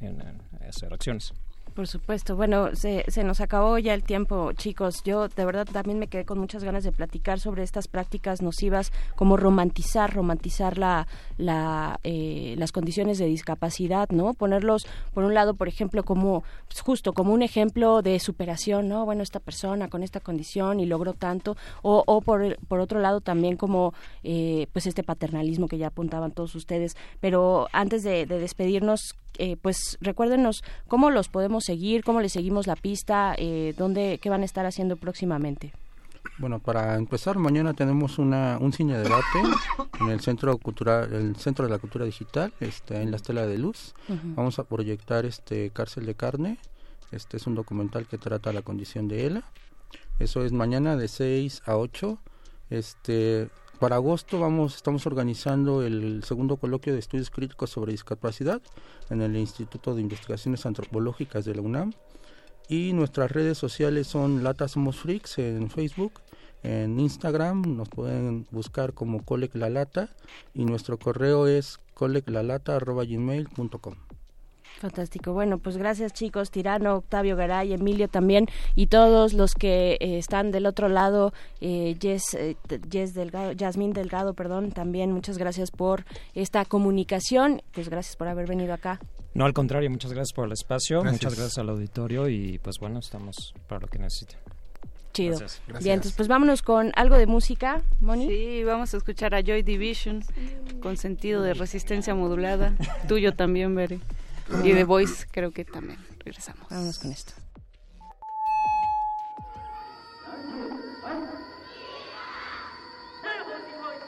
en, 0.00 0.42
hacer 0.68 0.92
acciones. 0.92 1.32
Por 1.80 1.86
supuesto. 1.86 2.36
Bueno, 2.36 2.76
se, 2.76 3.06
se, 3.08 3.24
nos 3.24 3.40
acabó 3.40 3.78
ya 3.78 3.94
el 3.94 4.02
tiempo, 4.02 4.52
chicos. 4.52 5.02
Yo 5.02 5.28
de 5.28 5.46
verdad 5.46 5.66
también 5.66 5.98
me 5.98 6.08
quedé 6.08 6.26
con 6.26 6.38
muchas 6.38 6.62
ganas 6.62 6.84
de 6.84 6.92
platicar 6.92 7.40
sobre 7.40 7.62
estas 7.62 7.88
prácticas 7.88 8.42
nocivas, 8.42 8.92
como 9.16 9.38
romantizar, 9.38 10.12
romantizar 10.12 10.76
la, 10.76 11.06
la, 11.38 11.98
eh, 12.04 12.54
las 12.58 12.70
condiciones 12.70 13.16
de 13.16 13.24
discapacidad, 13.24 14.10
¿no? 14.10 14.34
Ponerlos, 14.34 14.86
por 15.14 15.24
un 15.24 15.32
lado, 15.32 15.54
por 15.54 15.68
ejemplo, 15.68 16.02
como 16.02 16.44
pues, 16.68 16.82
justo 16.82 17.14
como 17.14 17.32
un 17.32 17.40
ejemplo 17.40 18.02
de 18.02 18.20
superación, 18.20 18.90
¿no? 18.90 19.06
Bueno, 19.06 19.22
esta 19.22 19.40
persona 19.40 19.88
con 19.88 20.02
esta 20.02 20.20
condición 20.20 20.80
y 20.80 20.84
logró 20.84 21.14
tanto, 21.14 21.56
o, 21.80 22.04
o 22.06 22.20
por, 22.20 22.58
por 22.68 22.80
otro 22.80 23.00
lado 23.00 23.22
también 23.22 23.56
como 23.56 23.94
eh, 24.22 24.66
pues 24.74 24.86
este 24.86 25.02
paternalismo 25.02 25.66
que 25.66 25.78
ya 25.78 25.86
apuntaban 25.86 26.32
todos 26.32 26.54
ustedes. 26.56 26.94
Pero 27.20 27.68
antes 27.72 28.02
de, 28.02 28.26
de 28.26 28.38
despedirnos, 28.38 29.14
eh, 29.38 29.56
pues 29.60 29.98
recuérdenos 30.00 30.62
cómo 30.88 31.10
los 31.10 31.28
podemos 31.28 31.64
seguir, 31.64 32.04
cómo 32.04 32.20
les 32.20 32.32
seguimos 32.32 32.66
la 32.66 32.76
pista, 32.76 33.34
eh, 33.38 33.74
dónde, 33.76 34.18
qué 34.22 34.30
van 34.30 34.42
a 34.42 34.44
estar 34.44 34.66
haciendo 34.66 34.96
próximamente. 34.96 35.72
Bueno, 36.38 36.58
para 36.58 36.96
empezar, 36.96 37.38
mañana 37.38 37.74
tenemos 37.74 38.18
una, 38.18 38.58
un 38.58 38.72
cine 38.72 38.96
debate 38.98 39.38
en 40.00 40.08
el 40.08 40.20
Centro 40.20 40.56
Cultural, 40.58 41.12
el 41.12 41.36
Centro 41.36 41.66
de 41.66 41.70
la 41.70 41.78
Cultura 41.78 42.04
Digital, 42.04 42.52
este, 42.60 43.00
en 43.02 43.10
la 43.10 43.16
Estela 43.16 43.46
de 43.46 43.58
Luz. 43.58 43.94
Vamos 44.08 44.58
a 44.58 44.64
proyectar 44.64 45.26
este 45.26 45.70
Cárcel 45.70 46.06
de 46.06 46.14
Carne. 46.14 46.58
Este 47.12 47.36
es 47.36 47.46
un 47.46 47.54
documental 47.54 48.06
que 48.06 48.18
trata 48.18 48.52
la 48.52 48.62
condición 48.62 49.08
de 49.08 49.26
ELA. 49.26 49.44
Eso 50.18 50.44
es 50.44 50.52
mañana 50.52 50.96
de 50.96 51.08
6 51.08 51.62
a 51.66 51.76
8. 51.76 52.18
Este, 52.70 53.48
para 53.80 53.96
agosto 53.96 54.38
vamos, 54.38 54.76
estamos 54.76 55.04
organizando 55.06 55.82
el 55.82 56.22
segundo 56.22 56.58
coloquio 56.58 56.92
de 56.92 56.98
estudios 56.98 57.30
críticos 57.30 57.70
sobre 57.70 57.92
discapacidad 57.92 58.60
en 59.08 59.22
el 59.22 59.34
Instituto 59.36 59.94
de 59.94 60.02
Investigaciones 60.02 60.66
Antropológicas 60.66 61.46
de 61.46 61.54
la 61.54 61.62
UNAM. 61.62 61.94
Y 62.68 62.92
nuestras 62.92 63.32
redes 63.32 63.56
sociales 63.56 64.06
son 64.06 64.44
Lata 64.44 64.68
Somos 64.68 64.96
Freaks 64.96 65.38
en 65.38 65.70
Facebook, 65.70 66.20
en 66.62 67.00
Instagram 67.00 67.74
nos 67.74 67.88
pueden 67.88 68.46
buscar 68.50 68.92
como 68.92 69.24
Colec 69.24 69.54
La 69.54 69.70
Lata 69.70 70.10
y 70.52 70.66
nuestro 70.66 70.98
correo 70.98 71.46
es 71.46 71.80
coleclalata.gmail.com. 71.94 74.09
Fantástico. 74.80 75.34
Bueno, 75.34 75.58
pues 75.58 75.76
gracias 75.76 76.14
chicos, 76.14 76.50
Tirano, 76.50 76.94
Octavio 76.94 77.36
Garay, 77.36 77.74
Emilio 77.74 78.08
también 78.08 78.46
y 78.74 78.86
todos 78.86 79.34
los 79.34 79.52
que 79.52 79.98
eh, 80.00 80.16
están 80.16 80.52
del 80.52 80.64
otro 80.64 80.88
lado, 80.88 81.34
eh, 81.60 81.98
Jess, 82.00 82.32
eh, 82.32 82.56
Delgado, 82.66 83.52
Yasmín 83.52 83.92
Delgado, 83.92 84.32
perdón, 84.32 84.72
también 84.72 85.12
muchas 85.12 85.36
gracias 85.36 85.70
por 85.70 86.06
esta 86.34 86.64
comunicación, 86.64 87.60
pues 87.72 87.90
gracias 87.90 88.16
por 88.16 88.28
haber 88.28 88.46
venido 88.46 88.72
acá. 88.72 88.98
No, 89.34 89.44
al 89.44 89.52
contrario, 89.52 89.90
muchas 89.90 90.14
gracias 90.14 90.32
por 90.32 90.46
el 90.46 90.52
espacio, 90.52 91.04
muchas 91.04 91.34
gracias 91.34 91.58
al 91.58 91.68
auditorio 91.68 92.30
y 92.30 92.58
pues 92.58 92.78
bueno, 92.80 93.00
estamos 93.00 93.52
para 93.68 93.82
lo 93.82 93.86
que 93.86 93.98
necesiten. 93.98 94.38
Chido. 95.12 95.36
Gracias. 95.40 95.84
Bien, 95.84 95.96
entonces 95.96 96.16
pues 96.16 96.28
vámonos 96.28 96.62
con 96.62 96.90
algo 96.96 97.18
de 97.18 97.26
música, 97.26 97.82
Moni. 98.00 98.28
Sí, 98.28 98.64
vamos 98.64 98.94
a 98.94 98.96
escuchar 98.96 99.34
a 99.34 99.42
Joy 99.42 99.62
Division 99.62 100.24
con 100.80 100.96
sentido 100.96 101.42
de 101.42 101.52
resistencia 101.52 102.14
modulada. 102.14 102.74
Tuyo 103.08 103.34
también, 103.34 103.74
Bere. 103.74 104.00
Y 104.62 104.74
The 104.74 104.84
Voice 104.84 105.26
creo 105.30 105.52
que 105.52 105.64
también 105.64 105.98
regresamos. 106.18 106.68
Vamos 106.68 106.98
con 106.98 107.12
esto. 107.12 107.32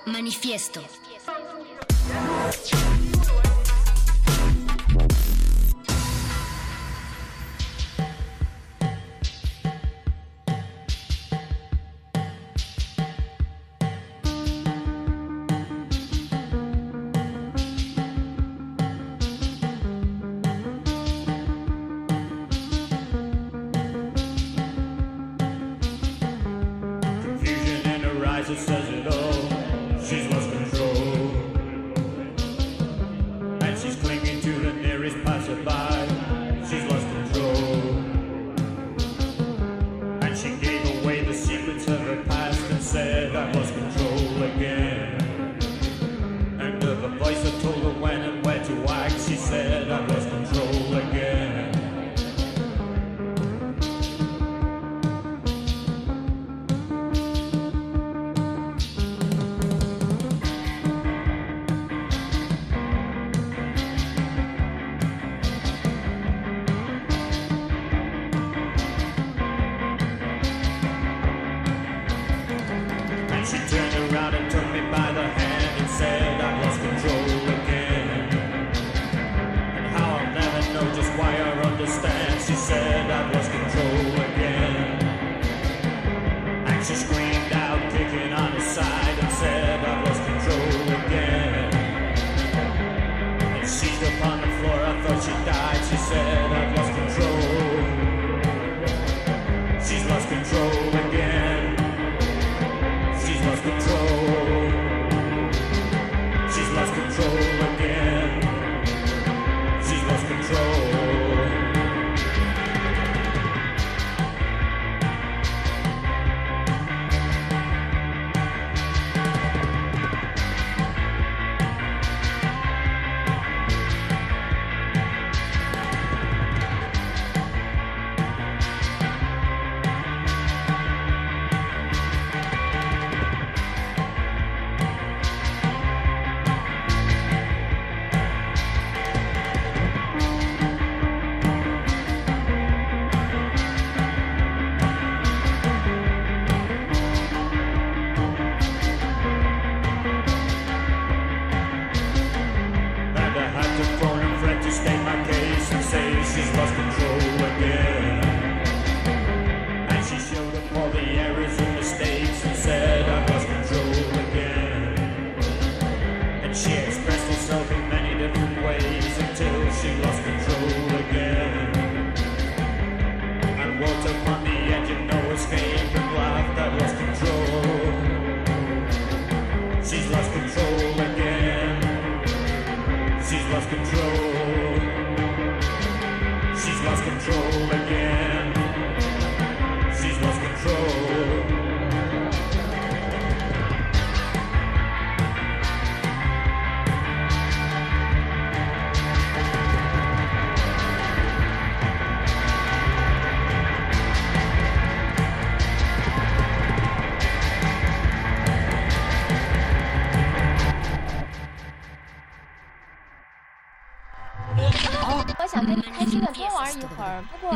Manifiesto. 0.07 0.83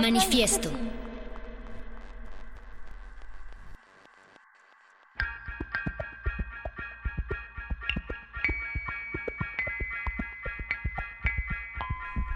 Manifiesto. 0.07 0.71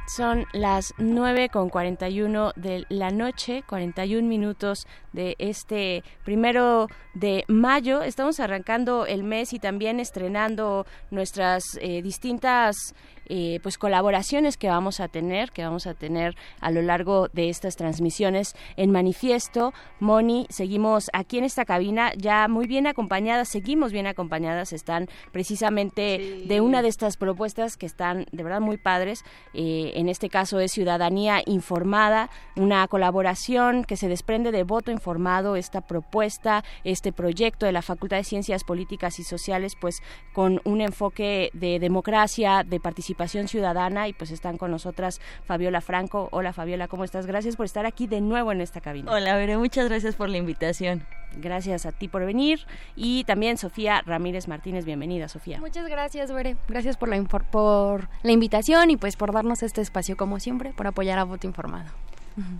Son 0.08 0.46
las 0.52 0.92
9 0.98 1.48
con 1.50 1.68
41 1.68 2.54
de 2.56 2.84
la 2.88 3.12
noche, 3.12 3.62
41 3.68 4.26
minutos 4.26 4.88
de 5.12 5.36
este 5.38 6.02
primero 6.24 6.88
de 7.14 7.44
mayo. 7.46 8.02
Estamos 8.02 8.40
arrancando 8.40 9.06
el 9.06 9.22
mes 9.22 9.52
y 9.52 9.60
también 9.60 10.00
estrenando 10.00 10.86
nuestras 11.12 11.78
eh, 11.80 12.02
distintas 12.02 12.96
eh, 13.32 13.60
pues 13.62 13.78
colaboraciones 13.78 14.56
que 14.56 14.68
vamos 14.68 14.98
a 14.98 15.06
tener, 15.06 15.52
que 15.52 15.62
vamos 15.62 15.86
a 15.86 15.94
tener 15.94 16.34
a 16.60 16.72
lo 16.72 16.82
largo 16.82 17.28
de 17.28 17.48
estas 17.48 17.76
transmisiones 17.76 18.56
en 18.76 18.90
manifiesto. 18.90 19.72
Moni, 20.00 20.48
seguimos 20.50 21.10
aquí 21.12 21.38
en 21.38 21.44
esta 21.44 21.64
cabina 21.64 22.12
ya 22.16 22.48
muy 22.48 22.66
bien 22.66 22.88
acompañadas, 22.88 23.48
seguimos 23.48 23.92
bien 23.92 24.08
acompañadas, 24.08 24.72
están 24.72 25.08
precisamente 25.30 26.42
de 26.44 26.60
una 26.60 26.82
de 26.82 26.88
estas 26.88 27.16
propuestas 27.16 27.76
que 27.76 27.86
están 27.86 28.26
de 28.32 28.42
verdad 28.42 28.60
muy 28.60 28.78
padres. 28.78 29.22
Eh, 29.54 29.92
en 29.94 30.08
este 30.08 30.28
caso 30.28 30.58
es 30.58 30.72
Ciudadanía 30.72 31.40
Informada, 31.46 32.30
una 32.56 32.88
colaboración 32.88 33.84
que 33.84 33.96
se 33.96 34.08
desprende 34.08 34.50
de 34.50 34.64
voto 34.64 34.90
informado, 34.90 35.54
esta 35.54 35.82
propuesta, 35.82 36.64
este 36.82 37.12
proyecto 37.12 37.64
de 37.64 37.70
la 37.70 37.82
Facultad 37.82 38.16
de 38.16 38.24
Ciencias 38.24 38.64
Políticas 38.64 39.20
y 39.20 39.22
Sociales, 39.22 39.76
pues 39.80 40.02
con 40.32 40.60
un 40.64 40.80
enfoque 40.80 41.50
de 41.52 41.78
democracia, 41.78 42.64
de 42.64 42.80
participación 42.80 43.19
ciudadana 43.28 44.08
y 44.08 44.12
pues 44.12 44.30
están 44.30 44.58
con 44.58 44.70
nosotras 44.70 45.20
Fabiola 45.44 45.80
Franco. 45.80 46.28
Hola 46.32 46.52
Fabiola, 46.52 46.88
¿cómo 46.88 47.04
estás? 47.04 47.26
Gracias 47.26 47.56
por 47.56 47.66
estar 47.66 47.86
aquí 47.86 48.06
de 48.06 48.20
nuevo 48.20 48.52
en 48.52 48.60
esta 48.60 48.80
cabina. 48.80 49.10
Hola, 49.10 49.36
Veré, 49.36 49.58
muchas 49.58 49.88
gracias 49.88 50.16
por 50.16 50.28
la 50.28 50.38
invitación. 50.38 51.04
Gracias 51.36 51.86
a 51.86 51.92
ti 51.92 52.08
por 52.08 52.24
venir 52.24 52.66
y 52.96 53.24
también 53.24 53.56
Sofía 53.56 54.02
Ramírez 54.04 54.48
Martínez, 54.48 54.84
bienvenida 54.84 55.28
Sofía. 55.28 55.60
Muchas 55.60 55.86
gracias, 55.88 56.32
Bere. 56.32 56.56
Gracias 56.68 56.96
por 56.96 57.08
la, 57.08 57.22
por 57.22 58.08
la 58.22 58.32
invitación 58.32 58.90
y 58.90 58.96
pues 58.96 59.16
por 59.16 59.32
darnos 59.32 59.62
este 59.62 59.80
espacio 59.80 60.16
como 60.16 60.40
siempre, 60.40 60.72
por 60.72 60.86
apoyar 60.86 61.18
a 61.18 61.24
Voto 61.24 61.46
Informado. 61.46 61.90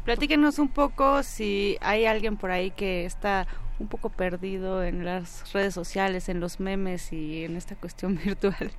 Platíquenos 0.05 0.59
un 0.59 0.69
poco 0.69 1.23
si 1.23 1.79
hay 1.81 2.05
alguien 2.07 2.37
por 2.37 2.51
ahí 2.51 2.71
que 2.71 3.05
está 3.05 3.47
un 3.81 3.89
poco 3.89 4.11
perdido 4.11 4.85
en 4.85 5.05
las 5.05 5.51
redes 5.53 5.73
sociales, 5.73 6.29
en 6.29 6.39
los 6.39 6.61
memes 6.61 7.13
y 7.13 7.45
en 7.45 7.57
esta 7.57 7.75
cuestión 7.75 8.17
virtual. 8.25 8.71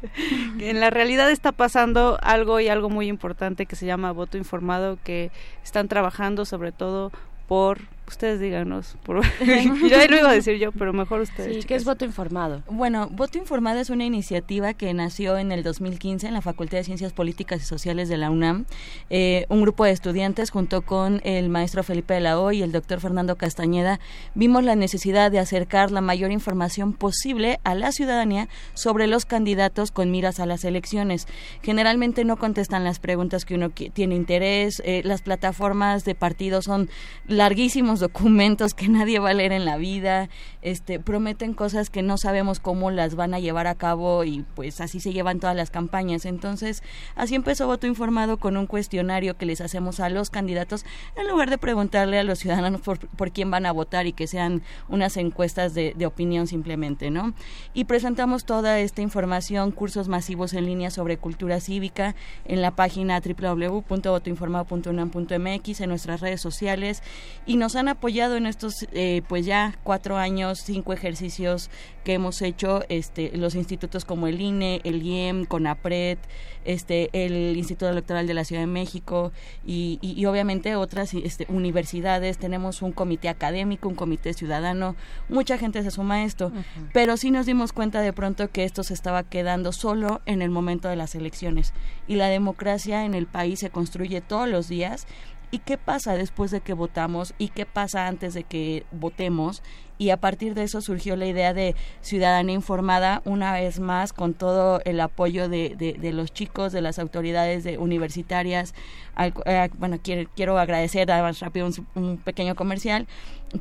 Que 0.58 0.70
en 0.70 0.80
la 0.80 0.90
realidad 0.90 1.30
está 1.32 1.52
pasando 1.52 2.20
algo 2.22 2.60
y 2.60 2.70
algo 2.70 2.90
muy 2.90 3.08
importante 3.08 3.66
que 3.66 3.76
se 3.76 3.86
llama 3.86 4.12
voto 4.12 4.38
informado, 4.38 5.00
que 5.04 5.32
están 5.64 5.88
trabajando 5.88 6.46
sobre 6.46 6.72
todo 6.72 7.12
por 7.48 7.80
ustedes 8.07 8.40
díganos. 8.40 8.95
Por, 9.03 9.22
ya 9.90 10.06
lo 10.07 10.18
iba 10.18 10.30
a 10.30 10.34
decir 10.34 10.57
yo, 10.57 10.72
pero 10.72 10.94
mejor 10.94 11.22
ustedes. 11.22 11.61
Sí, 11.61 11.68
¿qué 11.68 11.76
es 11.76 11.86
voto 11.86 12.06
informado? 12.06 12.61
Bueno, 12.69 13.07
Voto 13.10 13.38
Informado 13.38 13.80
es 13.80 13.90
una 13.90 14.03
iniciativa 14.06 14.73
que 14.73 14.94
nació 14.94 15.38
en 15.38 15.52
el 15.52 15.64
2015 15.64 16.28
en 16.28 16.34
la 16.34 16.41
Facultad 16.41 16.78
de 16.80 16.84
Ciencias 16.84 17.14
Políticas 17.14 17.61
y 17.61 17.65
Sociales 17.65 18.10
de 18.10 18.18
la 18.18 18.30
UNAM. 18.30 18.65
Eh, 19.10 19.45
un 19.49 19.61
grupo 19.61 19.86
de 19.86 19.91
estudiantes 19.91 20.49
junto 20.52 20.82
con 20.82 21.22
el 21.23 21.49
maestro 21.49 21.84
Felipe 21.84 22.14
de 22.14 22.19
la 22.19 22.40
O 22.40 22.52
y 22.52 22.61
el 22.61 22.72
doctor 22.72 22.99
Fernando 22.99 23.38
Castañeda 23.38 23.99
vimos 24.36 24.64
la 24.64 24.76
necesidad 24.76 25.32
de 25.32 25.40
acercar 25.40 25.91
la 25.91 26.02
mayor 26.02 26.32
información 26.32 26.94
posible 26.94 27.60
a 27.64 27.76
la 27.76 27.91
ciudadanía 27.91 28.49
sobre 28.73 29.07
los 29.07 29.26
candidatos 29.26 29.91
con 29.91 30.11
miras 30.11 30.40
a 30.40 30.45
las 30.45 30.65
elecciones. 30.65 31.28
Generalmente 31.61 32.26
no 32.26 32.38
contestan 32.38 32.84
las 32.84 32.99
preguntas 32.99 33.45
que 33.45 33.56
uno 33.56 33.69
qui- 33.69 33.91
tiene 33.94 34.15
interés, 34.15 34.82
eh, 34.86 35.02
las 35.06 35.22
plataformas 35.22 36.03
de 36.06 36.15
partidos 36.15 36.65
son 36.65 36.90
larguísimos 37.28 38.01
documentos 38.02 38.73
que 38.73 38.90
nadie 38.90 39.19
va 39.19 39.30
a 39.30 39.34
leer 39.34 39.53
en 39.53 39.64
la 39.64 39.78
vida, 39.78 40.28
este, 40.61 40.99
prometen 40.99 41.53
cosas 41.53 41.90
que 41.90 42.02
no 42.02 42.18
sabemos 42.18 42.60
cómo 42.60 42.91
las 42.91 43.15
van 43.15 43.34
a 43.34 43.40
llevar 43.40 43.68
a 43.68 43.76
cabo 43.76 44.26
y 44.26 44.44
pues 44.56 44.82
así 44.82 44.99
se 44.99 45.14
llevan 45.14 45.40
todas 45.40 45.56
las 45.56 45.72
campañas. 45.72 46.26
Entonces, 46.26 46.84
así 47.15 47.36
empezó 47.36 47.68
Voto 47.68 47.88
Informado 47.88 48.36
con 48.38 48.57
un 48.57 48.68
cuestionario 48.68 49.38
que 49.38 49.45
les 49.45 49.61
hacemos 49.61 50.02
a 50.02 50.10
los 50.10 50.30
candidatos 50.30 50.84
en 51.15 51.30
lugar 51.30 51.49
de 51.49 51.57
preguntarle 51.57 52.19
a 52.19 52.23
los 52.23 52.40
ciudadanos 52.40 52.82
por, 52.82 53.32
quién 53.32 53.49
van 53.49 53.65
a 53.65 53.72
votar 53.72 54.07
y 54.07 54.14
que 54.14 54.28
sean 54.28 54.61
unas 54.90 55.15
encuestas 55.15 55.73
de, 55.73 55.94
de 55.95 56.06
opinión 56.06 56.48
simplemente, 56.48 57.11
¿no? 57.11 57.34
Y 57.73 57.86
presentamos 57.86 58.44
toda 58.44 58.78
esta 58.80 59.02
información, 59.02 59.72
cursos 59.72 60.10
masivos 60.10 60.53
en 60.53 60.65
línea 60.65 60.91
sobre 60.91 61.15
cultura 61.18 61.61
cívica 61.61 62.15
en 62.45 62.61
la 62.61 62.72
página 62.72 63.22
www.votoinformado.unam.mx, 63.22 65.82
en 65.82 65.90
nuestras 65.90 66.19
redes 66.19 66.41
sociales 66.41 67.03
y 67.45 67.57
nos 67.57 67.76
han 67.76 67.81
han 67.82 67.90
apoyado 67.90 68.38
en 68.38 68.45
estos, 68.45 68.88
eh, 68.94 69.22
pues 69.28 69.45
ya 69.45 69.76
cuatro 69.84 70.18
años, 70.18 70.60
cinco 70.64 70.94
ejercicios 70.94 71.70
que 72.03 72.14
hemos 72.14 72.41
hecho, 72.41 72.84
este, 72.90 73.36
los 73.38 73.56
institutos 73.56 74.06
como 74.06 74.28
el 74.28 74.40
INE, 74.40 74.82
el 74.84 75.03
IEM, 75.03 75.45
CONAPRED, 75.45 76.18
este, 76.64 77.10
el 77.14 77.58
Instituto 77.58 77.90
Electoral 77.90 78.28
de 78.28 78.34
la 78.34 78.45
Ciudad 78.45 78.62
de 78.62 78.68
México 78.68 79.32
y, 79.66 79.99
y, 80.02 80.20
y 80.20 80.26
obviamente 80.26 80.76
otras 80.76 81.14
este, 81.14 81.45
universidades. 81.49 82.38
Tenemos 82.38 82.82
un 82.82 82.91
comité 82.91 83.30
académico, 83.30 83.90
un 83.90 83.95
comité 83.95 84.34
ciudadano. 84.34 84.95
Mucha 85.30 85.58
gente 85.58 85.84
se 85.84 85.91
suma 85.91 86.16
a 86.16 86.24
esto, 86.24 86.52
pero 86.94 87.18
sí 87.18 87.32
nos 87.32 87.45
dimos 87.45 87.74
cuenta 87.74 88.02
de 88.02 88.14
pronto 88.14 88.49
que 88.49 88.64
esto 88.64 88.84
se 88.84 88.94
estaba 88.94 89.24
quedando 89.24 89.72
solo 89.72 90.22
en 90.26 90.41
el 90.41 90.49
momento 90.49 90.88
de 90.88 90.95
las 90.95 91.16
elecciones 91.16 91.74
y 92.08 92.16
la 92.16 92.28
democracia 92.28 93.06
en 93.06 93.16
el 93.16 93.28
país 93.28 93.60
se 93.60 93.70
construye 93.70 94.22
todos 94.22 94.48
los 94.48 94.68
días 94.68 95.08
¿Y 95.52 95.60
qué 95.60 95.78
pasa 95.78 96.15
después 96.15 96.49
de 96.49 96.61
que 96.61 96.73
votamos? 96.73 97.34
¿Y 97.38 97.49
qué 97.49 97.65
pasa 97.65 98.07
antes 98.07 98.34
de 98.34 98.44
que 98.44 98.86
votemos? 98.91 99.61
Y 99.98 100.10
a 100.10 100.18
partir 100.18 100.56
de 100.56 100.64
eso 100.64 100.82
surgió 100.82 101.15
la 101.15 101.28
idea 101.28 101.53
de 101.53 101.76
ciudadanía 101.99 102.56
informada, 102.56 103.22
una 103.26 103.53
vez 103.53 103.80
más, 103.80 104.14
con 104.14 104.34
todo 104.34 104.82
el 104.86 104.99
apoyo 104.99 105.48
de, 105.48 105.95
los 106.14 106.34
chicos, 106.34 106.72
de 106.72 106.82
las 106.82 106.98
autoridades 106.98 107.64
de, 107.64 107.78
universitarias. 107.78 108.73
Al, 109.14 109.34
eh, 109.45 109.69
bueno, 109.78 109.99
quiero, 110.02 110.28
quiero 110.36 110.57
agradecer, 110.57 111.07
rápido 111.07 111.68
un, 111.68 111.88
un, 111.94 112.18
pequeño 112.18 112.56
comercial, 112.56 113.06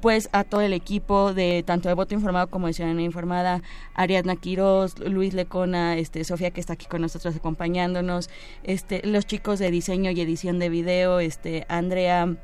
pues 0.00 0.28
a 0.32 0.44
todo 0.44 0.60
el 0.60 0.72
equipo 0.72 1.34
de 1.34 1.62
tanto 1.64 1.88
de 1.88 1.94
Voto 1.94 2.14
Informado 2.14 2.48
como 2.48 2.66
de 2.66 2.72
Ciudadanía 2.72 3.04
Informada, 3.04 3.62
Ariadna 3.94 4.36
Quiroz, 4.36 4.98
Luis 5.00 5.34
Lecona, 5.34 5.96
este, 5.98 6.24
Sofía 6.24 6.50
que 6.50 6.60
está 6.60 6.74
aquí 6.74 6.86
con 6.86 7.00
nosotros 7.00 7.36
acompañándonos, 7.36 8.30
este, 8.62 9.06
los 9.06 9.26
chicos 9.26 9.58
de 9.58 9.70
diseño 9.70 10.10
y 10.10 10.20
edición 10.20 10.58
de 10.58 10.68
video, 10.68 11.20
este, 11.20 11.66
Andrea 11.68 12.36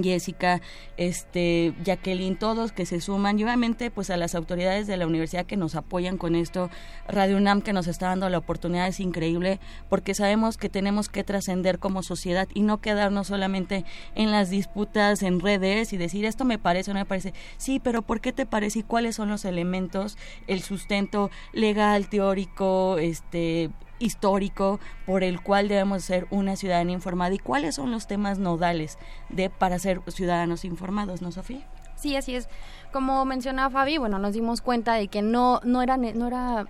Jessica, 0.00 0.60
este, 0.96 1.74
Jacqueline, 1.84 2.36
todos 2.36 2.72
que 2.72 2.86
se 2.86 3.00
suman. 3.00 3.38
Y 3.38 3.44
obviamente 3.44 3.90
pues 3.90 4.10
a 4.10 4.16
las 4.16 4.34
autoridades 4.34 4.86
de 4.86 4.96
la 4.96 5.06
universidad 5.06 5.46
que 5.46 5.56
nos 5.56 5.74
apoyan 5.74 6.18
con 6.18 6.34
esto, 6.34 6.70
Radio 7.08 7.36
UNAM 7.36 7.62
que 7.62 7.72
nos 7.72 7.86
está 7.86 8.08
dando 8.08 8.28
la 8.28 8.38
oportunidad 8.38 8.88
es 8.88 9.00
increíble 9.00 9.60
porque 9.88 10.14
sabemos 10.14 10.56
que 10.56 10.68
tenemos 10.68 11.08
que 11.08 11.24
trascender 11.24 11.78
como 11.78 12.02
sociedad 12.02 12.48
y 12.54 12.62
no 12.62 12.80
quedarnos 12.80 13.28
solamente 13.28 13.84
en 14.14 14.30
las 14.30 14.50
disputas 14.50 15.22
en 15.22 15.40
redes 15.40 15.92
y 15.92 15.96
decir 15.96 16.24
esto 16.24 16.44
me 16.44 16.58
parece 16.58 16.90
o 16.90 16.94
no 16.94 17.00
me 17.00 17.06
parece. 17.06 17.34
Sí, 17.56 17.80
pero 17.80 18.02
¿por 18.02 18.20
qué 18.20 18.32
te 18.32 18.46
parece 18.46 18.80
y 18.80 18.82
cuáles 18.82 19.16
son 19.16 19.28
los 19.28 19.44
elementos, 19.44 20.16
el 20.46 20.62
sustento 20.62 21.30
legal, 21.52 22.08
teórico, 22.08 22.98
este 22.98 23.70
histórico 24.02 24.80
por 25.06 25.22
el 25.24 25.40
cual 25.40 25.68
debemos 25.68 26.04
ser 26.04 26.26
una 26.30 26.56
ciudadanía 26.56 26.94
informada 26.94 27.34
y 27.34 27.38
cuáles 27.38 27.76
son 27.76 27.90
los 27.90 28.06
temas 28.06 28.38
nodales 28.38 28.98
de 29.28 29.48
para 29.50 29.78
ser 29.78 30.00
ciudadanos 30.08 30.64
informados, 30.64 31.22
¿no, 31.22 31.32
Sofía? 31.32 31.66
Sí, 31.96 32.16
así 32.16 32.34
es. 32.34 32.48
Como 32.92 33.24
mencionaba 33.24 33.70
Fabi, 33.70 33.98
bueno, 33.98 34.18
nos 34.18 34.32
dimos 34.32 34.60
cuenta 34.60 34.94
de 34.94 35.08
que 35.08 35.22
no 35.22 35.60
no 35.64 35.82
era 35.82 35.96
no 35.96 36.26
era 36.26 36.66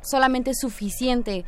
solamente 0.00 0.54
suficiente 0.54 1.44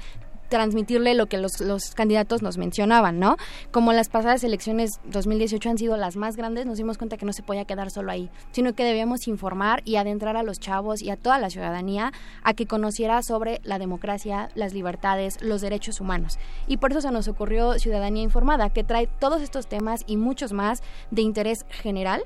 transmitirle 0.49 1.15
lo 1.15 1.27
que 1.27 1.39
los, 1.39 1.61
los, 1.61 1.95
candidatos 1.95 2.43
nos 2.43 2.59
mencionaban, 2.59 3.19
¿no? 3.19 3.37
Como 3.71 3.93
las 3.93 4.09
pasadas 4.09 4.45
elecciones 4.45 5.01
2018 5.05 5.71
han 5.71 5.79
sido 5.79 5.97
las 5.97 6.17
más 6.17 6.37
grandes, 6.37 6.67
nos 6.67 6.79
dimos 6.79 6.99
cuenta 6.99 7.17
que 7.17 7.27
no 7.27 7.33
se 7.33 7.43
podía 7.43 7.65
quedar 7.65 7.91
solo 7.91 8.11
ahí, 8.11 8.31
sino 8.53 8.73
que 8.75 8.85
debíamos 8.85 9.29
informar 9.29 9.83
y 9.85 9.97
adentrar 9.97 10.37
a 10.37 10.43
los 10.43 10.61
chavos 10.61 11.03
y 11.03 11.11
a 11.11 11.17
toda 11.17 11.39
la 11.39 11.51
ciudadanía 11.51 12.13
a 12.43 12.55
que 12.55 12.67
conociera 12.67 13.23
sobre 13.23 13.61
la 13.65 13.79
democracia, 13.79 14.51
las 14.55 14.73
libertades, 14.75 15.41
los 15.43 15.61
derechos 15.61 16.01
humanos. 16.01 16.39
Y 16.67 16.79
por 16.79 16.93
eso 16.93 17.01
se 17.01 17.11
nos 17.11 17.29
ocurrió 17.29 17.79
Ciudadanía 17.79 18.23
Informada, 18.23 18.71
que 18.71 18.85
trae 18.85 19.07
todos 19.07 19.43
estos 19.43 19.67
temas 19.67 20.05
y 20.07 20.17
muchos 20.17 20.53
más 20.53 20.83
de 21.11 21.23
interés 21.23 21.65
general 21.71 22.23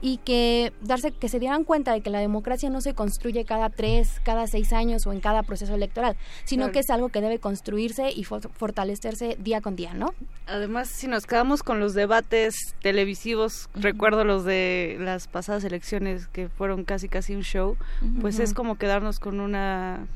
y 0.00 0.18
que 0.18 0.72
darse 0.80 1.12
que 1.12 1.28
se 1.28 1.38
dieran 1.38 1.64
cuenta 1.64 1.92
de 1.92 2.00
que 2.00 2.10
la 2.10 2.20
democracia 2.20 2.70
no 2.70 2.80
se 2.80 2.94
construye 2.94 3.44
cada 3.44 3.68
tres, 3.70 4.20
cada 4.24 4.46
seis 4.46 4.72
años 4.72 5.06
o 5.06 5.12
en 5.12 5.20
cada 5.20 5.42
proceso 5.42 5.74
electoral, 5.74 6.16
sino 6.44 6.64
claro. 6.64 6.72
que 6.72 6.78
es 6.80 6.90
algo 6.90 7.08
que 7.08 7.20
debe 7.20 7.38
construirse 7.38 8.10
y 8.10 8.24
fortalecerse 8.24 9.36
día 9.40 9.60
con 9.60 9.76
día, 9.76 9.94
¿no? 9.94 10.14
Además, 10.46 10.88
si 10.88 11.08
nos 11.08 11.26
quedamos 11.26 11.62
con 11.62 11.80
los 11.80 11.94
debates 11.94 12.74
televisivos, 12.80 13.68
uh 13.74 13.78
-huh. 13.78 13.82
recuerdo 13.82 14.24
los 14.24 14.44
de 14.44 14.96
las 15.00 15.26
pasadas 15.28 15.64
elecciones 15.64 16.28
que 16.28 16.48
fueron 16.48 16.84
casi 16.84 17.08
casi 17.08 17.34
un 17.34 17.42
show, 17.42 17.70
uh 17.70 18.04
-huh. 18.04 18.20
pues 18.20 18.38
es 18.38 18.54
como 18.54 18.76
quedarnos 18.76 19.18
con 19.18 19.40
una 19.40 20.06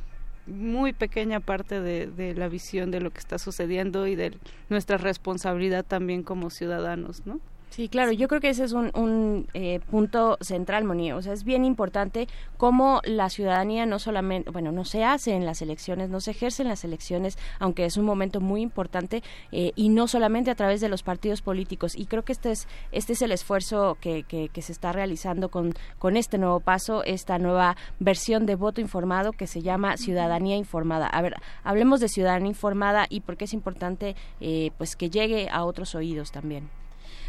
muy 0.46 0.92
pequeña 0.92 1.38
parte 1.38 1.80
de, 1.80 2.08
de, 2.08 2.34
la 2.34 2.48
visión 2.48 2.90
de 2.90 3.00
lo 3.00 3.10
que 3.10 3.20
está 3.20 3.38
sucediendo 3.38 4.08
y 4.08 4.16
de 4.16 4.36
nuestra 4.70 4.96
responsabilidad 4.96 5.84
también 5.84 6.24
como 6.24 6.50
ciudadanos, 6.50 7.24
¿no? 7.26 7.40
Sí, 7.72 7.88
claro, 7.88 8.12
yo 8.12 8.28
creo 8.28 8.42
que 8.42 8.50
ese 8.50 8.64
es 8.64 8.72
un, 8.72 8.90
un 8.94 9.48
eh, 9.54 9.80
punto 9.90 10.36
central, 10.42 10.84
Moni. 10.84 11.10
O 11.12 11.22
sea, 11.22 11.32
es 11.32 11.42
bien 11.42 11.64
importante 11.64 12.28
cómo 12.58 13.00
la 13.02 13.30
ciudadanía 13.30 13.86
no 13.86 13.98
solamente, 13.98 14.50
bueno, 14.50 14.72
no 14.72 14.84
se 14.84 15.04
hace 15.04 15.32
en 15.32 15.46
las 15.46 15.62
elecciones, 15.62 16.10
no 16.10 16.20
se 16.20 16.32
ejerce 16.32 16.64
en 16.64 16.68
las 16.68 16.84
elecciones, 16.84 17.38
aunque 17.60 17.86
es 17.86 17.96
un 17.96 18.04
momento 18.04 18.42
muy 18.42 18.60
importante, 18.60 19.22
eh, 19.52 19.72
y 19.74 19.88
no 19.88 20.06
solamente 20.06 20.50
a 20.50 20.54
través 20.54 20.82
de 20.82 20.90
los 20.90 21.02
partidos 21.02 21.40
políticos. 21.40 21.94
Y 21.96 22.04
creo 22.04 22.26
que 22.26 22.32
este 22.32 22.50
es, 22.50 22.68
este 22.90 23.14
es 23.14 23.22
el 23.22 23.32
esfuerzo 23.32 23.96
que, 24.02 24.24
que, 24.24 24.50
que 24.50 24.60
se 24.60 24.72
está 24.72 24.92
realizando 24.92 25.48
con, 25.48 25.72
con 25.98 26.18
este 26.18 26.36
nuevo 26.36 26.60
paso, 26.60 27.02
esta 27.04 27.38
nueva 27.38 27.78
versión 27.98 28.44
de 28.44 28.54
voto 28.54 28.82
informado 28.82 29.32
que 29.32 29.46
se 29.46 29.62
llama 29.62 29.96
Ciudadanía 29.96 30.56
Informada. 30.58 31.06
A 31.06 31.22
ver, 31.22 31.36
hablemos 31.64 32.00
de 32.00 32.08
ciudadanía 32.08 32.48
informada 32.48 33.06
y 33.08 33.20
por 33.20 33.38
qué 33.38 33.46
es 33.46 33.54
importante 33.54 34.14
eh, 34.42 34.72
pues 34.76 34.94
que 34.94 35.08
llegue 35.08 35.48
a 35.48 35.64
otros 35.64 35.94
oídos 35.94 36.32
también. 36.32 36.81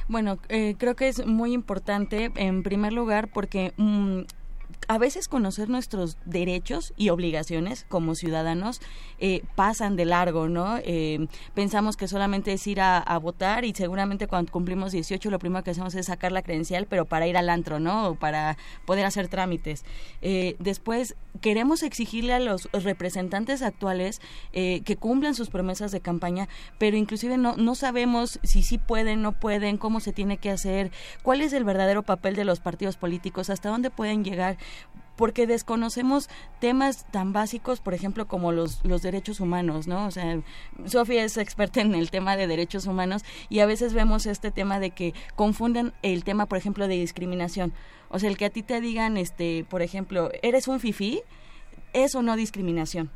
Bueno, 0.08 0.38
eh, 0.50 0.76
creo 0.78 0.96
que 0.96 1.08
es 1.08 1.26
muy 1.26 1.54
importante, 1.54 2.32
en 2.36 2.64
primer 2.64 2.94
lugar, 2.94 3.30
porque 3.32 3.74
mmm, 3.78 4.22
a 4.88 4.98
veces 4.98 5.28
conocer 5.28 5.70
nuestros 5.70 6.18
derechos 6.26 6.94
y 6.98 7.10
obligaciones 7.10 7.86
como 7.90 8.16
ciudadanos 8.16 8.82
eh, 9.20 9.44
pasan 9.56 9.96
de 9.96 10.06
largo, 10.06 10.50
¿no? 10.50 10.78
Eh, 10.84 11.28
pensamos 11.54 11.98
que 11.98 12.08
solamente 12.08 12.54
es 12.54 12.68
ir 12.68 12.82
a, 12.82 13.04
votar 13.22 13.64
y 13.64 13.74
seguramente 13.74 14.28
cuando 14.28 14.52
cumplimos 14.52 14.92
18 14.92 15.30
lo 15.30 15.40
primero 15.40 15.64
que 15.64 15.72
hacemos 15.72 15.96
es 15.96 16.08
sacar 16.08 16.32
la 16.32 16.42
credencial, 16.42 16.88
pero 16.90 17.06
para 17.06 17.28
ir 17.28 17.38
al 17.38 17.50
antro, 17.50 17.80
¿no? 17.80 18.10
O 18.10 18.16
para 18.16 18.58
poder 18.86 19.06
hacer 19.06 19.28
trámites. 19.28 19.86
Eh, 20.22 20.56
después 20.60 21.16
queremos 21.42 21.84
exigirle 21.84 22.34
a 22.34 22.40
los 22.40 22.70
representantes 22.72 23.62
actuales 23.62 24.22
eh, 24.52 24.82
que 24.86 24.98
cumplan 24.98 25.36
sus 25.36 25.50
promesas 25.50 25.92
de 25.92 26.02
campaña, 26.02 26.48
pero 26.78 26.98
inclusive 26.98 27.38
no, 27.38 27.56
no 27.58 27.76
sabemos 27.76 28.40
si 28.44 28.62
sí 28.64 28.78
pueden, 28.78 29.22
no 29.22 29.32
pueden, 29.32 29.78
cómo 29.78 30.00
se 30.00 30.14
tiene 30.14 30.38
que 30.38 30.50
hacer, 30.50 30.92
cuál 31.22 31.42
es 31.42 31.54
el 31.54 31.64
verdadero 31.64 32.04
papel 32.04 32.36
de 32.36 32.46
los 32.46 32.60
partidos 32.60 32.98
políticos, 32.98 33.50
hasta 33.50 33.70
dónde 33.70 33.90
pueden 33.90 34.24
llegar 34.24 34.58
porque 35.16 35.48
desconocemos 35.48 36.30
temas 36.60 37.06
tan 37.12 37.34
básicos, 37.34 37.80
por 37.80 37.94
ejemplo, 37.94 38.28
como 38.28 38.52
los, 38.52 38.84
los 38.84 39.02
derechos 39.02 39.40
humanos, 39.40 39.88
¿no? 39.88 40.08
O 40.08 40.12
sea, 40.12 40.40
Sofía 40.86 41.24
es 41.24 41.38
experta 41.38 41.82
en 41.82 41.94
el 41.94 42.10
tema 42.10 42.36
de 42.36 42.48
derechos 42.48 42.88
humanos 42.88 43.24
y 43.50 43.60
a 43.60 43.66
veces 43.66 43.94
vemos 43.94 44.26
este 44.26 44.52
tema 44.52 44.80
de 44.80 44.92
que 44.92 45.14
confunden 45.36 45.94
el 46.02 46.24
tema, 46.24 46.48
por 46.48 46.58
ejemplo, 46.58 46.88
de 46.88 46.96
discriminación. 46.96 47.74
O 48.10 48.20
sea, 48.20 48.30
el 48.30 48.38
que 48.38 48.46
a 48.46 48.50
ti 48.50 48.64
te 48.64 48.82
digan, 48.82 49.18
este, 49.18 49.66
por 49.70 49.82
ejemplo, 49.82 50.32
eres 50.42 50.68
un 50.68 50.80
fifí, 50.80 51.22
es 51.94 52.16
o 52.16 52.22
no 52.22 52.36
discriminación 52.36 53.12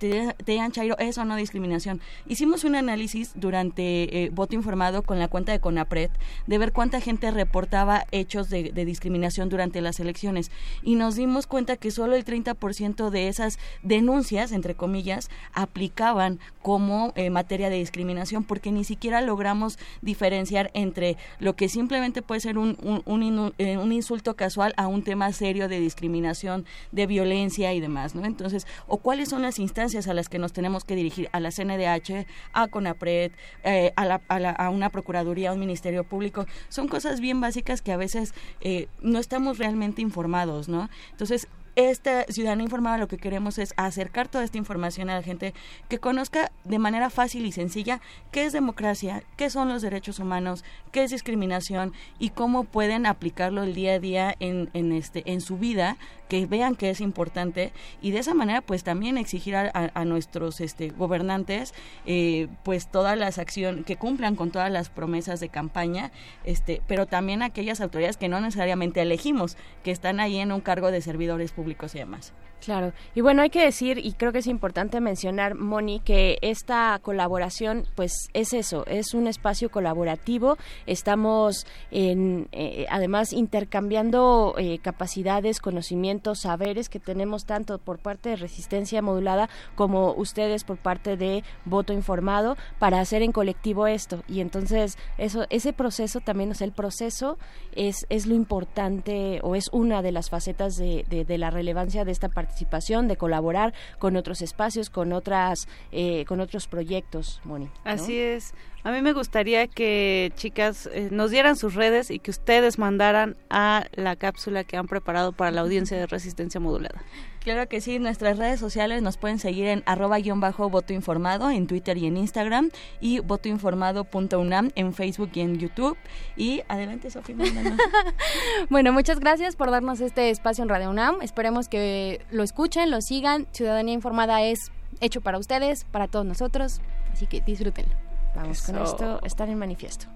te, 0.00 0.34
te 0.44 0.52
digan 0.52 0.72
Chairo, 0.72 0.98
eso 0.98 1.24
no 1.26 1.36
discriminación. 1.36 2.00
Hicimos 2.26 2.64
un 2.64 2.74
análisis 2.74 3.32
durante 3.34 4.24
eh, 4.24 4.30
voto 4.30 4.54
informado 4.54 5.02
con 5.02 5.18
la 5.18 5.28
cuenta 5.28 5.52
de 5.52 5.60
CONAPRED 5.60 6.10
de 6.46 6.58
ver 6.58 6.72
cuánta 6.72 7.00
gente 7.02 7.30
reportaba 7.30 8.06
hechos 8.10 8.48
de, 8.48 8.72
discriminación 8.80 9.50
durante 9.50 9.82
las 9.82 10.00
elecciones 10.00 10.50
y 10.82 10.94
nos 10.94 11.16
dimos 11.16 11.46
cuenta 11.46 11.76
que 11.76 11.90
solo 11.90 12.16
el 12.16 12.24
30% 12.24 13.10
de 13.10 13.28
esas 13.28 13.58
denuncias, 13.82 14.52
entre 14.52 14.74
comillas, 14.74 15.28
aplicaban 15.52 16.38
como 16.62 17.12
eh, 17.14 17.28
materia 17.28 17.68
de 17.68 17.76
discriminación 17.76 18.42
porque 18.42 18.72
ni 18.72 18.84
siquiera 18.84 19.20
logramos 19.20 19.78
diferenciar 20.00 20.70
entre 20.72 21.18
lo 21.40 21.56
que 21.56 21.68
simplemente 21.68 22.22
puede 22.22 22.40
ser 22.40 22.56
un, 22.56 22.78
un, 22.82 23.02
un, 23.04 23.52
eh, 23.58 23.76
un 23.76 23.92
insulto 23.92 24.34
casual 24.34 24.72
a 24.78 24.86
un 24.86 25.02
tema 25.02 25.30
serio 25.32 25.68
de 25.68 25.78
discriminación, 25.78 26.64
de 26.90 27.06
violencia 27.06 27.74
y 27.74 27.80
demás, 27.80 28.14
¿no? 28.14 28.24
Entonces, 28.24 28.66
o 28.86 28.96
cuáles 28.96 29.28
son 29.28 29.42
las 29.42 29.58
instancias 29.58 29.89
a 29.94 30.14
las 30.14 30.28
que 30.28 30.38
nos 30.38 30.52
tenemos 30.52 30.84
que 30.84 30.94
dirigir, 30.94 31.28
a 31.32 31.40
la 31.40 31.50
CNDH, 31.50 32.26
a 32.52 32.68
CONAPRED, 32.68 33.32
eh, 33.64 33.92
a, 33.96 34.04
la, 34.04 34.20
a, 34.28 34.38
la, 34.38 34.50
a, 34.50 34.70
una 34.70 34.90
Procuraduría, 34.90 35.50
a 35.50 35.52
un 35.52 35.60
Ministerio 35.60 36.04
Público. 36.04 36.46
Son 36.68 36.86
cosas 36.86 37.20
bien 37.20 37.40
básicas 37.40 37.82
que 37.82 37.92
a 37.92 37.96
veces 37.96 38.32
eh, 38.60 38.86
no 39.02 39.18
estamos 39.18 39.58
realmente 39.58 40.00
informados, 40.00 40.68
¿no? 40.68 40.88
Entonces, 41.10 41.48
esta 41.76 42.24
ciudadanía 42.24 42.64
informada 42.64 42.98
lo 42.98 43.08
que 43.08 43.16
queremos 43.16 43.58
es 43.58 43.72
acercar 43.76 44.28
toda 44.28 44.44
esta 44.44 44.58
información 44.58 45.08
a 45.08 45.14
la 45.14 45.22
gente 45.22 45.54
que 45.88 45.98
conozca 45.98 46.50
de 46.64 46.78
manera 46.78 47.10
fácil 47.10 47.46
y 47.46 47.52
sencilla 47.52 48.00
qué 48.32 48.44
es 48.44 48.52
democracia, 48.52 49.22
qué 49.36 49.50
son 49.50 49.68
los 49.68 49.80
derechos 49.82 50.18
humanos, 50.18 50.64
qué 50.92 51.04
es 51.04 51.10
discriminación 51.10 51.92
y 52.18 52.30
cómo 52.30 52.64
pueden 52.64 53.06
aplicarlo 53.06 53.62
el 53.62 53.74
día 53.74 53.94
a 53.94 53.98
día 54.00 54.34
en, 54.40 54.68
este 54.92 55.22
en 55.30 55.40
su 55.40 55.58
vida 55.58 55.96
que 56.28 56.46
vean 56.46 56.76
que 56.76 56.90
es 56.90 57.00
importante 57.00 57.72
y 58.02 58.10
de 58.12 58.18
esa 58.20 58.34
manera 58.34 58.60
pues 58.60 58.84
también 58.84 59.18
exigir 59.18 59.56
a, 59.56 59.70
a- 59.72 59.90
a 59.94 60.04
nuestros 60.04 60.60
este 60.60 60.90
gobernantes 60.90 61.74
eh, 62.06 62.48
pues 62.62 62.86
todas 62.88 63.16
las 63.18 63.38
acciones 63.38 63.84
que 63.84 63.96
cumplan 63.96 64.36
con 64.36 64.50
todas 64.50 64.70
las 64.70 64.90
promesas 64.90 65.40
de 65.40 65.48
campaña 65.48 66.10
este 66.44 66.82
pero 66.86 67.06
también 67.06 67.42
aquellas 67.42 67.80
autoridades 67.80 68.16
que 68.16 68.28
no 68.28 68.40
necesariamente 68.40 69.00
elegimos 69.02 69.56
que 69.84 69.90
están 69.90 70.20
ahí 70.20 70.38
en 70.38 70.52
un 70.52 70.60
cargo 70.60 70.90
de 70.90 71.00
servidores 71.00 71.50
públicos 71.52 71.59
y 71.68 71.98
demás 71.98 72.32
Claro. 72.60 72.92
Y 73.14 73.22
bueno, 73.22 73.42
hay 73.42 73.50
que 73.50 73.64
decir, 73.64 73.98
y 73.98 74.12
creo 74.12 74.32
que 74.32 74.40
es 74.40 74.46
importante 74.46 75.00
mencionar, 75.00 75.54
Moni, 75.54 76.00
que 76.00 76.38
esta 76.42 76.98
colaboración, 77.02 77.86
pues 77.94 78.12
es 78.34 78.52
eso, 78.52 78.84
es 78.86 79.14
un 79.14 79.26
espacio 79.26 79.70
colaborativo. 79.70 80.58
Estamos, 80.86 81.66
en, 81.90 82.48
eh, 82.52 82.86
además, 82.90 83.32
intercambiando 83.32 84.54
eh, 84.58 84.78
capacidades, 84.78 85.60
conocimientos, 85.60 86.40
saberes 86.40 86.88
que 86.90 87.00
tenemos 87.00 87.46
tanto 87.46 87.78
por 87.78 87.98
parte 87.98 88.30
de 88.30 88.36
Resistencia 88.36 89.00
Modulada 89.00 89.48
como 89.74 90.12
ustedes 90.12 90.64
por 90.64 90.76
parte 90.76 91.16
de 91.16 91.42
Voto 91.64 91.94
Informado 91.94 92.56
para 92.78 93.00
hacer 93.00 93.22
en 93.22 93.32
colectivo 93.32 93.86
esto. 93.86 94.22
Y 94.28 94.40
entonces, 94.40 94.98
eso, 95.16 95.46
ese 95.48 95.72
proceso 95.72 96.20
también, 96.20 96.50
o 96.50 96.54
sea, 96.54 96.66
el 96.66 96.72
proceso 96.72 97.38
es, 97.74 98.06
es 98.10 98.26
lo 98.26 98.34
importante 98.34 99.40
o 99.42 99.54
es 99.54 99.70
una 99.72 100.02
de 100.02 100.12
las 100.12 100.28
facetas 100.28 100.76
de 100.76 101.38
la 101.38 101.49
relevancia 101.50 102.04
de 102.04 102.12
esta 102.12 102.28
participación, 102.28 103.08
de 103.08 103.16
colaborar 103.16 103.74
con 103.98 104.16
otros 104.16 104.42
espacios, 104.42 104.90
con 104.90 105.12
otras, 105.12 105.68
eh, 105.92 106.24
con 106.26 106.40
otros 106.40 106.66
proyectos, 106.66 107.40
Moni. 107.44 107.68
Así 107.84 108.18
es. 108.18 108.54
A 108.82 108.92
mí 108.92 109.02
me 109.02 109.12
gustaría 109.12 109.66
que, 109.66 110.32
chicas, 110.36 110.88
eh, 110.92 111.08
nos 111.10 111.30
dieran 111.30 111.56
sus 111.56 111.74
redes 111.74 112.10
y 112.10 112.18
que 112.18 112.30
ustedes 112.30 112.78
mandaran 112.78 113.36
a 113.50 113.84
la 113.92 114.16
cápsula 114.16 114.64
que 114.64 114.76
han 114.76 114.86
preparado 114.86 115.32
para 115.32 115.50
la 115.50 115.60
audiencia 115.60 115.98
de 115.98 116.06
resistencia 116.06 116.60
modulada. 116.60 117.02
Claro 117.40 117.68
que 117.68 117.80
sí, 117.80 117.98
nuestras 117.98 118.36
redes 118.36 118.60
sociales 118.60 119.00
nos 119.00 119.16
pueden 119.16 119.38
seguir 119.38 119.66
en 119.66 119.82
arroba 119.86 120.18
guion 120.18 120.40
bajo 120.40 120.68
voto 120.68 120.92
informado 120.92 121.50
en 121.50 121.66
Twitter 121.66 121.96
y 121.96 122.06
en 122.06 122.18
Instagram 122.18 122.70
y 123.00 123.20
votoinformado.unam 123.20 124.70
en 124.74 124.92
Facebook 124.92 125.30
y 125.34 125.40
en 125.40 125.58
YouTube. 125.58 125.96
Y 126.36 126.62
adelante, 126.68 127.10
Sofía. 127.10 127.36
Bueno, 128.68 128.92
muchas 128.92 129.20
gracias 129.20 129.56
por 129.56 129.70
darnos 129.70 130.00
este 130.00 130.30
espacio 130.30 130.62
en 130.62 130.68
Radio 130.68 130.90
UNAM. 130.90 131.22
Esperemos 131.22 131.68
que 131.68 132.24
lo 132.30 132.42
escuchen, 132.42 132.90
lo 132.90 133.00
sigan. 133.00 133.46
Ciudadanía 133.52 133.94
Informada 133.94 134.42
es 134.42 134.70
hecho 135.00 135.20
para 135.20 135.38
ustedes, 135.38 135.84
para 135.84 136.08
todos 136.08 136.26
nosotros. 136.26 136.80
Así 137.12 137.26
que 137.26 137.40
disfrútenlo. 137.40 137.94
Vamos 138.34 138.62
con 138.62 138.78
esto, 138.78 139.20
estar 139.24 139.48
en 139.48 139.58
manifiesto. 139.58 140.06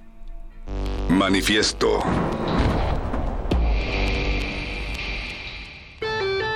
Manifiesto. 1.08 2.00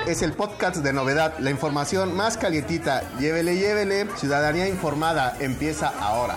Es 0.09 0.22
el 0.22 0.32
podcast 0.32 0.76
de 0.76 0.94
novedad, 0.94 1.39
la 1.39 1.51
información 1.51 2.16
más 2.16 2.39
calientita. 2.39 3.02
Llévele, 3.18 3.56
llévele. 3.56 4.06
Ciudadanía 4.16 4.66
informada 4.66 5.36
empieza 5.39 5.89
ahora. 6.01 6.35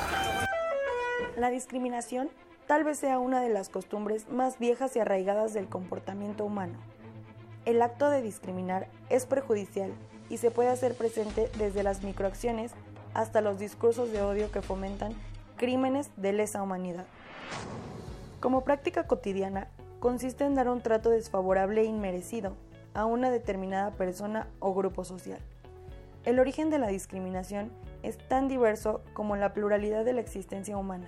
La 1.38 1.50
discriminación 1.50 2.30
tal 2.68 2.84
vez 2.84 3.00
sea 3.00 3.18
una 3.18 3.40
de 3.40 3.48
las 3.48 3.70
costumbres 3.70 4.28
más 4.30 4.60
viejas 4.60 4.98
y 4.98 5.00
arraigadas 5.00 5.54
del 5.54 5.70
comportamiento 5.70 6.44
humano. 6.44 6.74
El 7.64 7.82
acto 7.82 8.10
de 8.10 8.22
discriminar 8.22 8.90
es 9.10 9.26
perjudicial 9.26 9.94
y 10.30 10.36
se 10.36 10.52
puede 10.52 10.68
hacer 10.68 10.94
presente 10.94 11.50
desde 11.58 11.82
las 11.82 12.04
microacciones 12.04 12.74
hasta 13.14 13.40
los 13.40 13.58
discursos 13.58 14.12
de 14.12 14.22
odio 14.22 14.52
que 14.52 14.62
fomentan 14.62 15.14
crímenes 15.56 16.10
de 16.18 16.34
lesa 16.34 16.62
humanidad. 16.62 17.06
Como 18.42 18.66
práctica 18.66 19.08
cotidiana, 19.08 19.70
consiste 20.02 20.44
en 20.44 20.56
dar 20.56 20.68
un 20.68 20.82
trato 20.82 21.10
desfavorable 21.10 21.80
e 21.80 21.86
inmerecido 21.86 22.58
a 22.94 23.06
una 23.06 23.32
determinada 23.32 23.92
persona 23.92 24.48
o 24.60 24.74
grupo 24.74 25.04
social. 25.04 25.40
El 26.26 26.40
origen 26.40 26.70
de 26.70 26.80
la 26.80 26.88
discriminación 26.88 27.72
es 28.04 28.18
tan 28.18 28.48
diverso 28.48 29.02
como 29.14 29.36
la 29.36 29.54
pluralidad 29.54 30.06
de 30.06 30.14
la 30.14 30.22
existencia 30.22 30.78
humana 30.78 31.08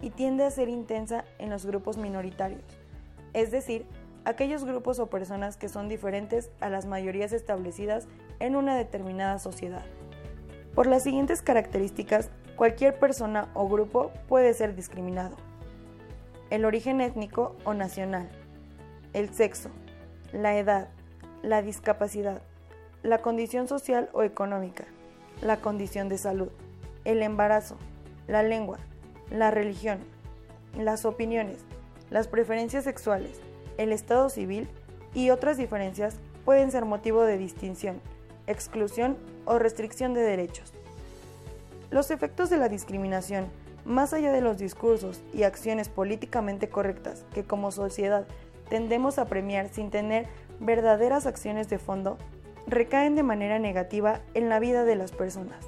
y 0.00 0.10
tiende 0.10 0.44
a 0.44 0.50
ser 0.50 0.68
intensa 0.68 1.24
en 1.38 1.50
los 1.50 1.66
grupos 1.66 1.96
minoritarios, 1.96 2.62
es 3.34 3.50
decir, 3.50 3.84
aquellos 4.24 4.64
grupos 4.64 4.98
o 4.98 5.06
personas 5.06 5.56
que 5.56 5.68
son 5.68 5.88
diferentes 5.88 6.50
a 6.60 6.68
las 6.68 6.86
mayorías 6.86 7.32
establecidas 7.32 8.06
en 8.40 8.56
una 8.56 8.76
determinada 8.76 9.38
sociedad. 9.38 9.84
Por 10.74 10.86
las 10.86 11.02
siguientes 11.02 11.42
características, 11.42 12.30
cualquier 12.56 12.98
persona 12.98 13.48
o 13.54 13.68
grupo 13.68 14.12
puede 14.28 14.54
ser 14.54 14.76
discriminado. 14.76 15.36
El 16.50 16.64
origen 16.64 17.00
étnico 17.00 17.56
o 17.64 17.74
nacional, 17.74 18.28
el 19.12 19.34
sexo, 19.34 19.70
la 20.32 20.56
edad, 20.56 20.88
la 21.42 21.62
discapacidad, 21.62 22.42
la 23.02 23.18
condición 23.18 23.68
social 23.68 24.08
o 24.12 24.22
económica, 24.22 24.84
la 25.40 25.60
condición 25.60 26.08
de 26.08 26.18
salud, 26.18 26.48
el 27.04 27.22
embarazo, 27.22 27.76
la 28.26 28.42
lengua, 28.42 28.78
la 29.30 29.50
religión, 29.50 29.98
las 30.76 31.04
opiniones, 31.04 31.64
las 32.10 32.28
preferencias 32.28 32.84
sexuales, 32.84 33.40
el 33.76 33.92
estado 33.92 34.28
civil 34.30 34.68
y 35.14 35.30
otras 35.30 35.56
diferencias 35.56 36.16
pueden 36.44 36.70
ser 36.70 36.84
motivo 36.84 37.22
de 37.22 37.38
distinción, 37.38 38.00
exclusión 38.46 39.16
o 39.44 39.58
restricción 39.58 40.14
de 40.14 40.22
derechos. 40.22 40.72
Los 41.90 42.10
efectos 42.10 42.50
de 42.50 42.58
la 42.58 42.68
discriminación, 42.68 43.46
más 43.84 44.12
allá 44.12 44.32
de 44.32 44.40
los 44.40 44.58
discursos 44.58 45.22
y 45.32 45.44
acciones 45.44 45.88
políticamente 45.88 46.68
correctas 46.68 47.24
que 47.32 47.44
como 47.44 47.70
sociedad 47.70 48.26
tendemos 48.68 49.18
a 49.18 49.26
premiar 49.26 49.68
sin 49.70 49.90
tener 49.90 50.26
verdaderas 50.60 51.26
acciones 51.26 51.68
de 51.68 51.78
fondo, 51.78 52.18
recaen 52.66 53.14
de 53.14 53.22
manera 53.22 53.58
negativa 53.58 54.20
en 54.34 54.48
la 54.48 54.58
vida 54.58 54.84
de 54.84 54.96
las 54.96 55.12
personas, 55.12 55.66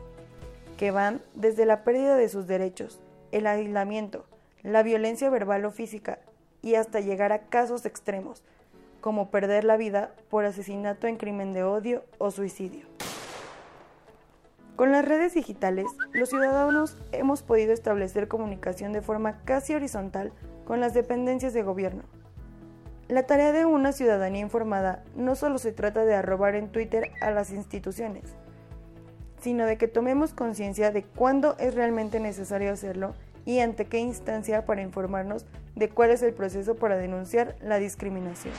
que 0.77 0.91
van 0.91 1.23
desde 1.35 1.67
la 1.67 1.85
pérdida 1.85 2.17
de 2.17 2.29
sus 2.29 2.47
derechos, 2.47 3.01
el 3.33 3.47
aislamiento, 3.47 4.27
la 4.62 4.83
violencia 4.83 5.31
verbal 5.31 5.65
o 5.65 5.71
física 5.71 6.19
y 6.62 6.75
hasta 6.75 7.01
llegar 7.01 7.33
a 7.33 7.47
casos 7.47 7.87
extremos, 7.87 8.43
como 9.01 9.31
perder 9.31 9.65
la 9.65 9.77
vida 9.77 10.12
por 10.29 10.45
asesinato 10.45 11.07
en 11.07 11.17
crimen 11.17 11.53
de 11.53 11.65
odio 11.65 12.05
o 12.19 12.31
suicidio. 12.31 12.85
Con 14.77 14.93
las 14.93 15.05
redes 15.05 15.35
digitales, 15.35 15.87
los 16.12 16.31
ciudadanos 16.31 16.97
hemos 17.12 17.43
podido 17.43 17.73
establecer 17.73 18.29
comunicación 18.29 18.93
de 18.93 19.03
forma 19.03 19.43
casi 19.45 19.75
horizontal 19.75 20.33
con 20.65 20.81
las 20.81 20.95
dependencias 20.95 21.53
de 21.53 21.62
gobierno. 21.62 22.03
La 23.11 23.24
tarea 23.24 23.51
de 23.51 23.65
una 23.65 23.91
ciudadanía 23.91 24.41
informada 24.41 25.03
no 25.16 25.35
solo 25.35 25.59
se 25.59 25.73
trata 25.73 26.05
de 26.05 26.15
arrobar 26.15 26.55
en 26.55 26.69
Twitter 26.69 27.11
a 27.20 27.32
las 27.32 27.51
instituciones, 27.51 28.23
sino 29.41 29.66
de 29.66 29.77
que 29.77 29.89
tomemos 29.89 30.32
conciencia 30.32 30.93
de 30.93 31.03
cuándo 31.03 31.57
es 31.59 31.74
realmente 31.74 32.20
necesario 32.20 32.73
hacerlo 32.73 33.15
y 33.45 33.59
ante 33.59 33.87
qué 33.87 33.99
instancia 33.99 34.65
para 34.65 34.82
informarnos 34.82 35.45
de 35.74 35.89
cuál 35.89 36.11
es 36.11 36.23
el 36.23 36.32
proceso 36.32 36.77
para 36.77 36.97
denunciar 36.97 37.57
la 37.61 37.81
discriminación. 37.81 38.55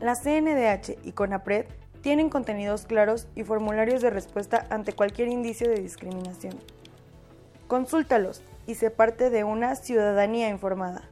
La 0.00 0.16
CNDH 0.16 0.98
y 1.02 1.12
CONAPRED 1.12 1.64
tienen 2.02 2.28
contenidos 2.28 2.84
claros 2.84 3.26
y 3.34 3.44
formularios 3.44 4.02
de 4.02 4.10
respuesta 4.10 4.66
ante 4.68 4.92
cualquier 4.92 5.28
indicio 5.28 5.66
de 5.66 5.80
discriminación. 5.80 6.58
Consúltalos 7.68 8.42
y 8.66 8.74
sé 8.74 8.90
parte 8.90 9.30
de 9.30 9.44
una 9.44 9.76
ciudadanía 9.76 10.50
informada. 10.50 11.09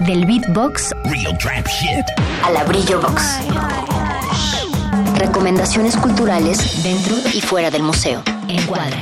Del 0.00 0.26
beatbox 0.26 0.90
a 2.42 2.50
la 2.50 2.64
brillo 2.64 3.00
box. 3.00 3.38
Recomendaciones 5.16 5.96
culturales 5.96 6.82
dentro 6.82 7.14
y 7.32 7.40
fuera 7.40 7.70
del 7.70 7.84
museo. 7.84 8.24
Encuadra. 8.48 9.00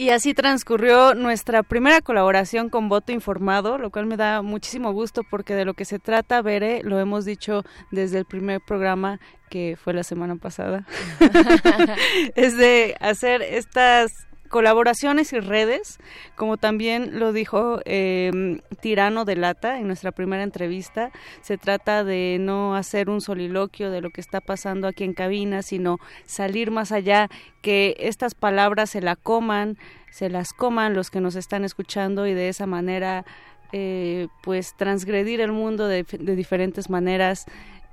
Y 0.00 0.08
así 0.08 0.32
transcurrió 0.32 1.14
nuestra 1.14 1.62
primera 1.62 2.00
colaboración 2.00 2.70
con 2.70 2.88
Voto 2.88 3.12
Informado, 3.12 3.76
lo 3.76 3.90
cual 3.90 4.06
me 4.06 4.16
da 4.16 4.40
muchísimo 4.40 4.94
gusto 4.94 5.24
porque 5.28 5.54
de 5.54 5.66
lo 5.66 5.74
que 5.74 5.84
se 5.84 5.98
trata, 5.98 6.40
Bere, 6.40 6.80
lo 6.82 6.98
hemos 6.98 7.26
dicho 7.26 7.64
desde 7.90 8.16
el 8.16 8.24
primer 8.24 8.62
programa 8.62 9.20
que 9.50 9.76
fue 9.76 9.92
la 9.92 10.02
semana 10.02 10.36
pasada, 10.36 10.86
es 12.34 12.56
de 12.56 12.96
hacer 12.98 13.42
estas 13.42 14.26
colaboraciones 14.50 15.32
y 15.32 15.40
redes, 15.40 15.98
como 16.36 16.58
también 16.58 17.18
lo 17.18 17.32
dijo 17.32 17.80
eh, 17.86 18.60
Tirano 18.80 19.24
de 19.24 19.36
Lata 19.36 19.78
en 19.78 19.86
nuestra 19.86 20.12
primera 20.12 20.42
entrevista, 20.42 21.12
se 21.40 21.56
trata 21.56 22.04
de 22.04 22.36
no 22.38 22.74
hacer 22.74 23.08
un 23.08 23.20
soliloquio 23.20 23.90
de 23.90 24.02
lo 24.02 24.10
que 24.10 24.20
está 24.20 24.40
pasando 24.40 24.88
aquí 24.88 25.04
en 25.04 25.14
cabina, 25.14 25.62
sino 25.62 25.98
salir 26.26 26.70
más 26.70 26.92
allá, 26.92 27.28
que 27.62 27.96
estas 28.00 28.34
palabras 28.34 28.90
se 28.90 29.00
la 29.00 29.16
coman, 29.16 29.78
se 30.10 30.28
las 30.28 30.52
coman 30.52 30.94
los 30.94 31.10
que 31.10 31.20
nos 31.20 31.36
están 31.36 31.64
escuchando 31.64 32.26
y 32.26 32.34
de 32.34 32.48
esa 32.48 32.66
manera 32.66 33.24
eh, 33.72 34.26
pues 34.42 34.74
transgredir 34.76 35.40
el 35.40 35.52
mundo 35.52 35.86
de, 35.86 36.02
de 36.02 36.34
diferentes 36.34 36.90
maneras, 36.90 37.46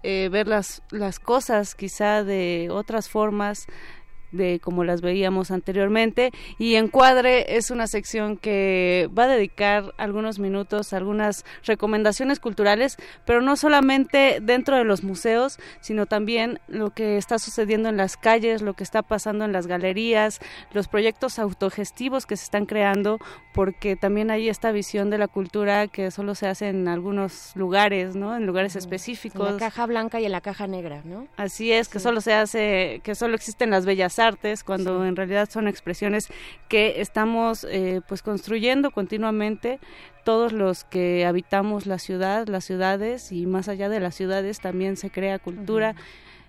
eh, 0.04 0.30
ver 0.32 0.48
las, 0.48 0.82
las 0.90 1.20
cosas 1.20 1.76
quizá 1.76 2.24
de 2.24 2.70
otras 2.72 3.10
formas, 3.10 3.68
de 4.38 4.60
como 4.60 4.84
las 4.84 5.02
veíamos 5.02 5.52
anteriormente 5.52 6.32
y 6.58 6.76
Encuadre 6.76 7.58
es 7.58 7.72
una 7.72 7.88
sección 7.88 8.38
que 8.38 9.10
va 9.18 9.24
a 9.24 9.28
dedicar 9.28 9.94
algunos 9.98 10.40
minutos 10.40 10.94
a 10.94 10.98
algunas 10.98 11.46
recomendaciones 11.64 12.40
culturales, 12.40 12.98
pero 13.26 13.42
no 13.42 13.56
solamente 13.56 14.40
dentro 14.42 14.78
de 14.78 14.84
los 14.84 15.04
museos, 15.04 15.60
sino 15.82 16.06
también 16.06 16.60
lo 16.68 16.92
que 16.92 17.18
está 17.18 17.40
sucediendo 17.40 17.90
en 17.90 17.98
las 17.98 18.18
calles, 18.18 18.62
lo 18.62 18.74
que 18.74 18.84
está 18.84 19.02
pasando 19.02 19.46
en 19.46 19.52
las 19.52 19.68
galerías, 19.68 20.40
los 20.72 20.88
proyectos 20.88 21.40
autogestivos 21.40 22.26
que 22.26 22.38
se 22.38 22.46
están 22.46 22.66
creando, 22.66 23.20
porque 23.54 23.96
también 23.96 24.32
hay 24.32 24.50
esta 24.50 24.72
visión 24.72 25.10
de 25.10 25.18
la 25.18 25.28
cultura 25.28 25.88
que 25.88 26.12
solo 26.12 26.36
se 26.36 26.48
hace 26.48 26.70
en 26.70 26.88
algunos 26.88 27.56
lugares, 27.56 28.16
¿no? 28.16 28.36
En 28.36 28.46
lugares 28.46 28.76
específicos. 28.76 29.48
En 29.48 29.54
la 29.56 29.60
caja 29.60 29.86
blanca 29.86 30.20
y 30.20 30.26
en 30.26 30.32
la 30.32 30.42
caja 30.42 30.68
negra, 30.68 31.02
¿no? 31.04 31.28
Así 31.38 31.72
es, 31.72 31.90
que 31.90 32.00
solo 32.00 32.22
se 32.22 32.34
hace, 32.34 33.02
que 33.04 33.16
solo 33.16 33.36
existen 33.36 33.70
las 33.70 33.86
bellas 33.86 34.20
artes, 34.20 34.27
cuando 34.66 35.06
en 35.06 35.16
realidad 35.16 35.50
son 35.50 35.68
expresiones 35.68 36.28
que 36.68 37.02
estamos 37.02 37.66
eh, 37.70 38.02
pues 38.08 38.22
construyendo 38.22 38.92
continuamente 38.92 39.80
todos 40.24 40.52
los 40.52 40.84
que 40.84 41.26
habitamos 41.26 41.86
la 41.86 42.00
ciudad, 42.00 42.48
las 42.48 42.66
ciudades 42.66 43.32
y 43.32 43.46
más 43.46 43.70
allá 43.70 43.90
de 43.90 44.00
las 44.00 44.16
ciudades 44.16 44.60
también 44.60 44.98
se 44.98 45.10
crea 45.10 45.40
cultura. 45.40 45.96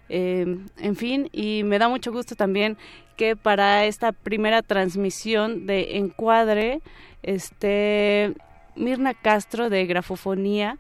Eh, 0.09 0.59
en 0.79 0.97
fin, 0.97 1.29
y 1.33 1.63
me 1.65 1.79
da 1.79 1.89
mucho 1.89 2.11
gusto 2.11 2.35
también 2.35 2.77
que 3.17 3.37
para 3.37 3.85
esta 3.85 4.13
primera 4.13 4.63
transmisión 4.63 5.67
de 5.67 5.99
Encuadre, 5.99 6.81
este 7.23 8.35
Mirna 8.75 9.15
Castro 9.15 9.71
de 9.71 9.87
Grafofonía, 9.87 10.79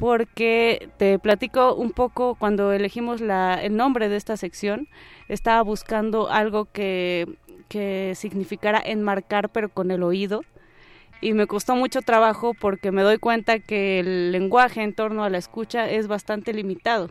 porque 0.00 0.88
te 0.96 1.18
platico 1.18 1.74
un 1.74 1.92
poco 1.92 2.34
cuando 2.34 2.72
elegimos 2.72 3.20
la, 3.20 3.62
el 3.62 3.76
nombre 3.76 4.08
de 4.08 4.16
esta 4.16 4.38
sección, 4.38 4.88
estaba 5.28 5.60
buscando 5.60 6.30
algo 6.30 6.64
que, 6.64 7.28
que 7.68 8.14
significara 8.16 8.82
enmarcar 8.84 9.50
pero 9.50 9.68
con 9.68 9.90
el 9.90 10.02
oído 10.02 10.40
y 11.20 11.34
me 11.34 11.46
costó 11.46 11.76
mucho 11.76 12.00
trabajo 12.00 12.54
porque 12.58 12.92
me 12.92 13.02
doy 13.02 13.18
cuenta 13.18 13.58
que 13.58 14.00
el 14.00 14.32
lenguaje 14.32 14.82
en 14.82 14.94
torno 14.94 15.22
a 15.22 15.28
la 15.28 15.36
escucha 15.36 15.90
es 15.90 16.08
bastante 16.08 16.54
limitado. 16.54 17.10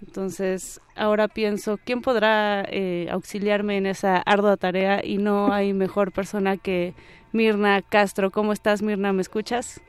Entonces, 0.00 0.80
ahora 0.94 1.26
pienso, 1.26 1.78
¿quién 1.84 2.02
podrá 2.02 2.64
eh, 2.68 3.08
auxiliarme 3.10 3.76
en 3.76 3.86
esa 3.86 4.18
ardua 4.18 4.56
tarea? 4.56 5.00
Y 5.04 5.18
no 5.18 5.52
hay 5.52 5.72
mejor 5.72 6.12
persona 6.12 6.56
que 6.56 6.94
Mirna 7.32 7.82
Castro. 7.82 8.30
¿Cómo 8.30 8.52
estás, 8.52 8.80
Mirna? 8.80 9.12
¿Me 9.12 9.22
escuchas? 9.22 9.80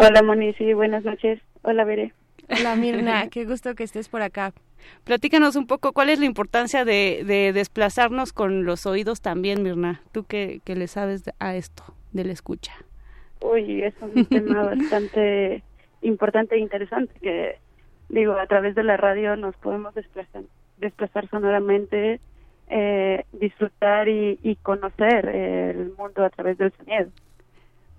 Hola, 0.00 0.22
Moni, 0.22 0.52
sí, 0.54 0.74
buenas 0.74 1.04
noches. 1.04 1.40
Hola, 1.62 1.84
Veré. 1.84 2.12
Hola, 2.48 2.76
Mirna, 2.76 3.28
qué 3.30 3.44
gusto 3.44 3.74
que 3.74 3.84
estés 3.84 4.08
por 4.08 4.22
acá. 4.22 4.52
Platícanos 5.04 5.56
un 5.56 5.66
poco 5.66 5.92
cuál 5.92 6.08
es 6.08 6.18
la 6.18 6.26
importancia 6.26 6.84
de, 6.84 7.24
de 7.26 7.52
desplazarnos 7.52 8.32
con 8.32 8.64
los 8.64 8.86
oídos 8.86 9.20
también, 9.20 9.62
Mirna. 9.62 10.02
Tú 10.12 10.24
que, 10.24 10.60
que 10.64 10.76
le 10.76 10.86
sabes 10.86 11.24
a 11.38 11.56
esto, 11.56 11.82
de 12.12 12.24
la 12.24 12.32
escucha. 12.32 12.72
Uy, 13.40 13.82
es 13.82 13.94
un 14.00 14.24
tema 14.30 14.64
bastante 14.64 15.62
importante 16.02 16.54
e 16.54 16.60
interesante 16.60 17.12
que, 17.20 17.58
digo, 18.08 18.32
a 18.32 18.46
través 18.46 18.74
de 18.74 18.84
la 18.84 18.96
radio 18.96 19.36
nos 19.36 19.56
podemos 19.56 19.94
desplazar, 19.94 20.42
desplazar 20.78 21.28
sonoramente, 21.28 22.20
eh, 22.68 23.24
disfrutar 23.32 24.08
y, 24.08 24.38
y 24.42 24.56
conocer 24.56 25.26
el 25.26 25.92
mundo 25.96 26.24
a 26.24 26.30
través 26.30 26.56
del 26.58 26.72
sonido. 26.72 27.10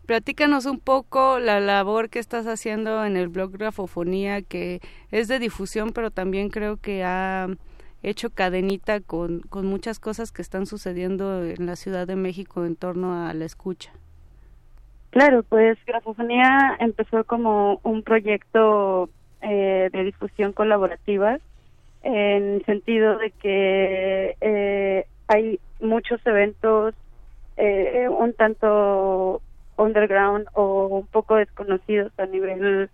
Platícanos 0.10 0.66
un 0.66 0.80
poco 0.80 1.38
la 1.38 1.60
labor 1.60 2.10
que 2.10 2.18
estás 2.18 2.48
haciendo 2.48 3.06
en 3.06 3.16
el 3.16 3.28
blog 3.28 3.52
Grafofonía, 3.52 4.42
que 4.42 4.80
es 5.12 5.28
de 5.28 5.38
difusión, 5.38 5.92
pero 5.94 6.10
también 6.10 6.50
creo 6.50 6.78
que 6.78 7.04
ha 7.04 7.46
hecho 8.02 8.32
cadenita 8.32 9.02
con, 9.02 9.42
con 9.42 9.68
muchas 9.68 10.00
cosas 10.00 10.32
que 10.32 10.42
están 10.42 10.66
sucediendo 10.66 11.44
en 11.44 11.68
la 11.68 11.76
Ciudad 11.76 12.08
de 12.08 12.16
México 12.16 12.66
en 12.66 12.76
torno 12.76 13.28
a 13.28 13.32
la 13.36 13.46
escucha. 13.46 13.92
Claro, 15.12 15.44
pues 15.44 15.78
Grafofonía 15.86 16.76
empezó 16.80 17.24
como 17.24 17.80
un 17.84 18.02
proyecto 18.02 19.12
eh, 19.44 19.92
de 19.94 20.04
difusión 20.06 20.54
colaborativa 20.54 21.38
en 22.02 22.66
sentido 22.66 23.20
de 23.20 23.30
que 23.30 24.36
eh, 24.42 25.06
hay 25.28 25.60
muchos 25.80 26.20
eventos 26.26 26.96
eh, 27.58 28.08
un 28.10 28.34
tanto 28.34 29.44
underground 29.80 30.48
o 30.54 30.88
un 30.88 31.08
poco 31.08 31.36
desconocidos 31.36 32.12
a 32.18 32.26
nivel 32.26 32.90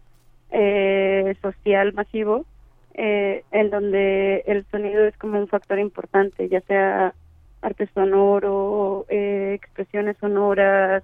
eh, 0.51 1.35
social 1.41 1.93
masivo, 1.93 2.45
eh, 2.93 3.43
en 3.51 3.69
donde 3.69 4.43
el 4.47 4.65
sonido 4.71 5.05
es 5.05 5.17
como 5.17 5.39
un 5.39 5.47
factor 5.47 5.79
importante, 5.79 6.47
ya 6.47 6.61
sea 6.61 7.13
arte 7.61 7.89
sonoro, 7.93 9.05
eh, 9.09 9.53
expresiones 9.55 10.15
sonoras, 10.17 11.03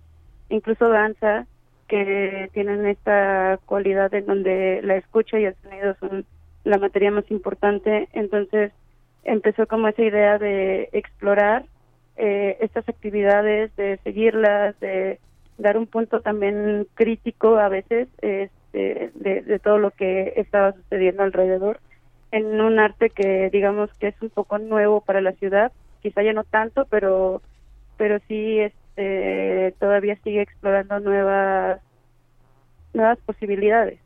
incluso 0.50 0.90
danza, 0.90 1.48
que 1.88 2.50
tienen 2.54 2.86
esta 2.86 3.60
cualidad 3.66 4.14
en 4.14 4.26
donde 4.26 4.80
la 4.84 4.96
escucha 4.96 5.40
y 5.40 5.46
el 5.46 5.56
sonido 5.56 5.96
son 6.00 6.26
la 6.64 6.78
materia 6.78 7.12
más 7.12 7.30
importante. 7.32 8.08
Entonces 8.14 8.72
empezó 9.24 9.68
como 9.68 9.88
esa 9.88 10.02
idea 10.02 10.38
de 10.38 10.90
explorar 10.94 11.66
eh, 12.16 12.58
estas 12.62 12.88
actividades, 12.88 13.76
de 13.76 13.98
seguirlas, 14.04 14.80
de 14.80 15.20
dar 15.62 15.78
un 15.78 15.88
punto 15.88 16.22
también 16.22 16.88
crítico 16.96 17.58
a 17.58 17.70
veces 17.70 18.08
este, 18.22 19.12
de, 19.16 19.60
todo 19.60 19.78
lo 19.78 19.92
que 19.92 20.34
estaba 20.36 20.74
sucediendo 20.74 21.24
alrededor. 21.24 21.80
En 22.32 22.62
un 22.62 22.80
arte 22.80 23.10
que 23.10 23.50
digamos 23.52 23.94
que 24.00 24.08
es 24.08 24.22
un 24.22 24.30
poco 24.30 24.58
nuevo 24.58 25.02
para 25.02 25.22
la 25.22 25.34
ciudad 25.34 25.72
quizá 26.02 26.24
ya 26.24 26.34
no 26.34 26.44
tanto 26.46 26.86
pero 26.86 27.42
pero 27.98 28.20
sí 28.28 28.60
este 28.60 29.76
todavía 29.80 30.18
sigue 30.24 30.42
explorando 30.42 31.00
nuevas 31.02 31.82
nuevas 32.94 33.20
posibilidades 33.20 34.00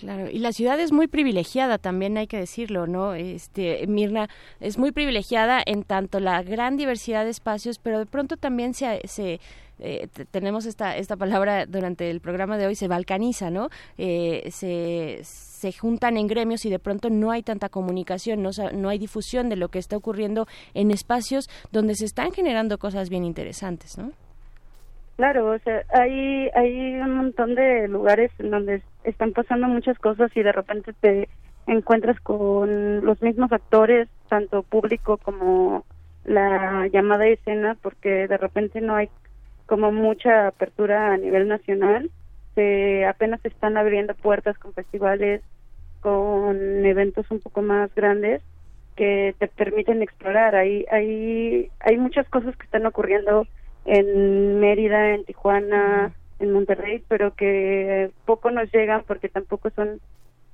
Claro, 0.00 0.30
y 0.30 0.38
la 0.38 0.52
ciudad 0.52 0.80
es 0.80 0.92
muy 0.92 1.08
privilegiada, 1.08 1.76
también 1.76 2.16
hay 2.16 2.26
que 2.26 2.38
decirlo, 2.38 2.86
¿no? 2.86 3.12
Este, 3.12 3.86
Mirna 3.86 4.30
es 4.58 4.78
muy 4.78 4.92
privilegiada 4.92 5.62
en 5.64 5.82
tanto 5.82 6.20
la 6.20 6.42
gran 6.42 6.78
diversidad 6.78 7.24
de 7.24 7.30
espacios, 7.30 7.78
pero 7.78 7.98
de 7.98 8.06
pronto 8.06 8.38
también 8.38 8.72
se, 8.72 9.02
se 9.06 9.40
eh, 9.78 10.08
tenemos 10.30 10.64
esta, 10.64 10.96
esta 10.96 11.16
palabra 11.16 11.66
durante 11.66 12.10
el 12.10 12.20
programa 12.20 12.56
de 12.56 12.66
hoy, 12.66 12.76
se 12.76 12.88
balcaniza, 12.88 13.50
¿no? 13.50 13.68
Eh, 13.98 14.48
se, 14.50 15.18
se 15.22 15.72
juntan 15.72 16.16
en 16.16 16.28
gremios 16.28 16.64
y 16.64 16.70
de 16.70 16.78
pronto 16.78 17.10
no 17.10 17.30
hay 17.30 17.42
tanta 17.42 17.68
comunicación, 17.68 18.42
no, 18.42 18.52
no 18.72 18.88
hay 18.88 18.98
difusión 18.98 19.50
de 19.50 19.56
lo 19.56 19.68
que 19.68 19.78
está 19.78 19.98
ocurriendo 19.98 20.46
en 20.72 20.90
espacios 20.90 21.50
donde 21.72 21.94
se 21.94 22.06
están 22.06 22.32
generando 22.32 22.78
cosas 22.78 23.10
bien 23.10 23.24
interesantes, 23.24 23.98
¿no? 23.98 24.12
Claro, 25.16 25.52
o 25.52 25.58
sea, 25.58 25.84
hay, 25.92 26.48
hay 26.54 26.94
un 26.94 27.16
montón 27.16 27.54
de 27.54 27.86
lugares 27.88 28.30
en 28.38 28.50
donde 28.50 28.82
están 29.04 29.32
pasando 29.32 29.66
muchas 29.68 29.98
cosas 29.98 30.30
y 30.34 30.42
de 30.42 30.52
repente 30.52 30.92
te 31.00 31.28
encuentras 31.66 32.20
con 32.20 33.04
los 33.04 33.20
mismos 33.22 33.52
actores, 33.52 34.08
tanto 34.28 34.62
público 34.62 35.16
como 35.18 35.84
la 36.24 36.86
llamada 36.88 37.26
escena, 37.26 37.76
porque 37.80 38.28
de 38.28 38.36
repente 38.36 38.80
no 38.80 38.96
hay 38.96 39.08
como 39.66 39.92
mucha 39.92 40.48
apertura 40.48 41.12
a 41.12 41.16
nivel 41.16 41.48
nacional. 41.48 42.10
Se 42.54 43.06
apenas 43.06 43.44
están 43.44 43.76
abriendo 43.76 44.14
puertas 44.14 44.58
con 44.58 44.72
festivales, 44.74 45.42
con 46.00 46.84
eventos 46.84 47.30
un 47.30 47.40
poco 47.40 47.62
más 47.62 47.94
grandes 47.94 48.42
que 48.96 49.34
te 49.38 49.46
permiten 49.48 50.02
explorar. 50.02 50.56
Hay, 50.56 50.84
hay, 50.90 51.70
hay 51.80 51.96
muchas 51.96 52.28
cosas 52.28 52.56
que 52.56 52.64
están 52.64 52.86
ocurriendo 52.86 53.46
en 53.84 54.60
Mérida, 54.60 55.14
en 55.14 55.24
Tijuana, 55.24 56.12
en 56.40 56.52
Monterrey, 56.52 57.04
pero 57.08 57.34
que 57.34 58.10
poco 58.24 58.50
nos 58.50 58.72
llegan 58.72 59.04
porque 59.06 59.28
tampoco 59.28 59.70
son 59.70 60.00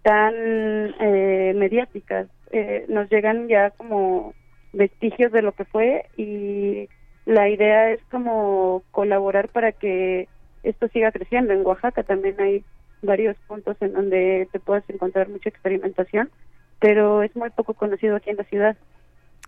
tan 0.03 0.35
eh, 0.35 1.53
mediáticas. 1.57 2.29
Eh, 2.53 2.85
nos 2.89 3.11
llegan 3.11 3.49
ya 3.49 3.71
como 3.71 4.35
vestigios 4.73 5.33
de 5.33 5.43
lo 5.43 5.53
que 5.53 5.65
fue 5.65 6.07
y 6.17 6.89
la 7.25 7.49
idea 7.49 7.91
es 7.91 8.01
como 8.11 8.83
colaborar 8.93 9.49
para 9.49 9.73
que 9.73 10.29
esto 10.63 10.89
siga 10.89 11.13
creciendo. 11.13 11.53
En 11.53 11.67
Oaxaca 11.67 12.03
también 12.03 12.41
hay 12.41 12.65
varios 13.03 13.37
puntos 13.47 13.77
en 13.81 13.93
donde 13.93 14.49
te 14.53 14.61
puedas 14.61 14.89
encontrar 14.89 15.29
mucha 15.29 15.49
experimentación, 15.49 16.31
pero 16.81 17.23
es 17.23 17.35
muy 17.37 17.51
poco 17.51 17.75
conocido 17.75 18.17
aquí 18.17 18.31
en 18.31 18.37
la 18.37 18.45
ciudad. 18.45 18.77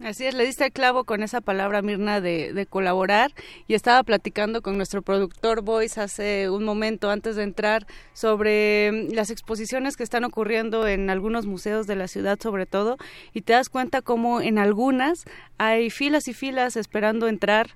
Así 0.00 0.26
es, 0.26 0.34
le 0.34 0.46
diste 0.46 0.64
el 0.64 0.72
clavo 0.72 1.02
con 1.02 1.24
esa 1.24 1.40
palabra, 1.40 1.82
Mirna, 1.82 2.20
de, 2.20 2.52
de, 2.52 2.66
colaborar. 2.66 3.32
Y 3.66 3.74
estaba 3.74 4.04
platicando 4.04 4.62
con 4.62 4.76
nuestro 4.76 5.02
productor 5.02 5.62
Voice 5.62 6.00
hace 6.00 6.48
un 6.50 6.64
momento 6.64 7.10
antes 7.10 7.34
de 7.34 7.42
entrar 7.42 7.84
sobre 8.12 8.92
mm, 8.92 9.14
las 9.14 9.30
exposiciones 9.30 9.96
que 9.96 10.04
están 10.04 10.22
ocurriendo 10.22 10.86
en 10.86 11.10
algunos 11.10 11.46
museos 11.46 11.88
de 11.88 11.96
la 11.96 12.06
ciudad, 12.06 12.38
sobre 12.40 12.64
todo. 12.64 12.96
Y 13.34 13.40
te 13.40 13.54
das 13.54 13.68
cuenta 13.68 14.00
cómo 14.00 14.40
en 14.40 14.58
algunas 14.58 15.24
hay 15.58 15.90
filas 15.90 16.28
y 16.28 16.32
filas 16.32 16.76
esperando 16.76 17.26
entrar 17.26 17.66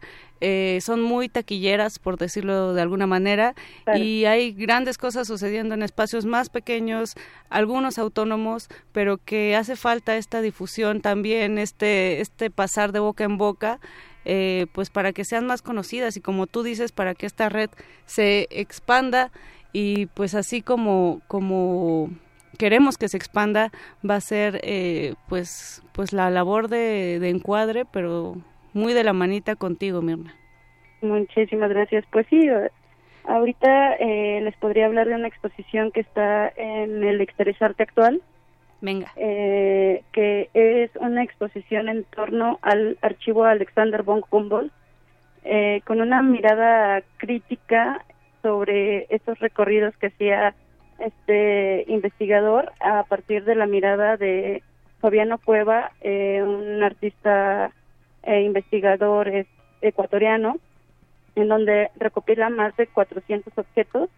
eh, 0.45 0.81
son 0.81 1.01
muy 1.01 1.29
taquilleras, 1.29 2.01
por 2.01 2.19
decirlo 2.19 2.75
de 2.75 2.83
alguna 2.83 3.07
manera, 3.07 3.55
y 3.95 4.25
hay 4.25 4.51
grandes 4.53 4.99
cosas 4.99 5.29
sucediendo 5.29 5.75
en 5.75 5.85
espacios 5.85 6.27
más 6.27 6.51
pequeños, 6.51 7.15
algunos 7.49 7.97
autónomos, 7.97 8.69
pero 8.91 9.19
que 9.19 9.55
hace 9.55 9.77
falta 9.77 10.17
esta 10.17 10.41
difusión 10.41 11.01
también, 11.01 11.59
este, 11.59 12.21
este 12.21 12.51
pasar 12.51 12.91
de 12.91 12.99
boca 12.99 13.23
en 13.23 13.39
boca. 13.39 13.79
Eh, 14.25 14.67
pues 14.73 14.89
para 14.89 15.13
que 15.13 15.25
sean 15.25 15.47
más 15.47 15.63
conocidas 15.63 16.17
y 16.17 16.21
como 16.21 16.47
tú 16.47 16.63
dices 16.63 16.93
para 16.93 17.13
que 17.17 17.27
esta 17.27 17.49
red 17.49 17.71
se 18.07 18.47
expanda 18.51 19.33
y 19.73 20.07
pues 20.07 20.37
así 20.37 20.63
como 20.63 21.21
como 21.27 22.09
queremos 22.57 22.99
que 22.99 23.09
se 23.09 23.17
expanda 23.17 23.73
va 24.09 24.15
a 24.15 24.21
ser 24.21 24.61
eh, 24.63 25.15
pues 25.29 25.83
pues 25.91 26.13
la 26.13 26.31
labor 26.31 26.69
de, 26.69 27.19
de 27.19 27.31
encuadre 27.31 27.85
pero 27.85 28.37
muy 28.75 28.93
de 28.93 29.05
la 29.05 29.13
manita 29.13 29.57
contigo, 29.57 30.03
Mirna. 30.03 30.35
Muchísimas 31.03 31.69
gracias. 31.71 32.05
Pues 32.11 32.27
sí, 32.31 32.49
ahorita 33.25 33.95
eh, 33.97 34.41
les 34.43 34.57
podría 34.57 34.87
hablar 34.87 35.09
de 35.09 35.17
una 35.17 35.29
exposición 35.29 35.91
que 35.91 36.01
está 36.01 36.49
en 36.57 37.03
el 37.05 37.21
Exterior 37.21 37.75
actual. 37.79 38.23
Venga. 38.81 39.13
Eh, 39.17 40.03
que 40.13 40.49
es 40.55 40.91
una 40.97 41.23
exposición 41.23 41.89
en 41.89 42.05
torno 42.05 42.59
al 42.63 42.99
archivo 43.03 43.45
Alexander 43.45 44.03
von 44.03 44.23
Humboldt, 44.29 44.73
eh, 45.45 45.83
con 45.85 46.01
una 46.01 46.23
mirada 46.23 47.03
crítica 47.17 48.05
sobre 48.43 49.07
estos 49.11 49.39
recorridos 49.39 49.97
que 49.99 50.09
hacía 50.09 50.55
este 50.99 51.85
investigador 51.89 52.73
a 52.81 53.05
partir 53.05 53.45
de 53.45 53.55
la 53.55 53.67
mirada 53.67 54.17
de 54.17 54.63
Fabiano 55.01 55.39
Cueva, 55.39 55.93
un 56.03 56.83
artista 56.83 57.73
e 58.23 58.43
investigador 58.43 59.31
ecuatoriano, 59.81 60.59
en 61.35 61.49
donde 61.49 61.91
recopila 61.97 62.51
más 62.51 62.77
de 62.77 62.87
400 62.87 63.57
objetos 63.57 64.11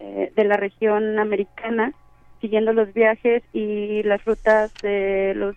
eh, 0.00 0.32
de 0.34 0.44
la 0.44 0.56
región 0.56 1.18
americana, 1.18 1.92
siguiendo 2.40 2.72
los 2.72 2.92
viajes 2.94 3.42
y 3.52 4.02
las 4.04 4.24
rutas 4.24 4.72
de 4.82 5.34
los 5.34 5.56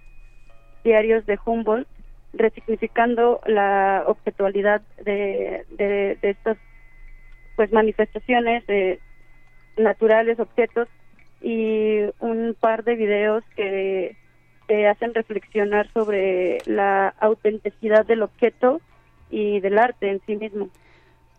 diarios 0.83 1.25
de 1.25 1.39
Humboldt, 1.45 1.87
resignificando 2.33 3.41
la 3.45 4.03
objetualidad 4.07 4.81
de, 5.03 5.65
de, 5.71 6.17
estas 6.21 6.57
pues 7.55 7.71
manifestaciones 7.71 8.65
de 8.67 8.99
naturales, 9.77 10.39
objetos 10.39 10.87
y 11.41 11.99
un 12.19 12.55
par 12.59 12.83
de 12.83 12.95
videos 12.95 13.43
que 13.55 14.15
te 14.71 14.87
hacen 14.87 15.13
reflexionar 15.13 15.91
sobre 15.91 16.59
la 16.65 17.09
autenticidad 17.19 18.05
del 18.05 18.23
objeto 18.23 18.79
y 19.29 19.59
del 19.59 19.77
arte 19.77 20.09
en 20.09 20.21
sí 20.25 20.37
mismo. 20.37 20.69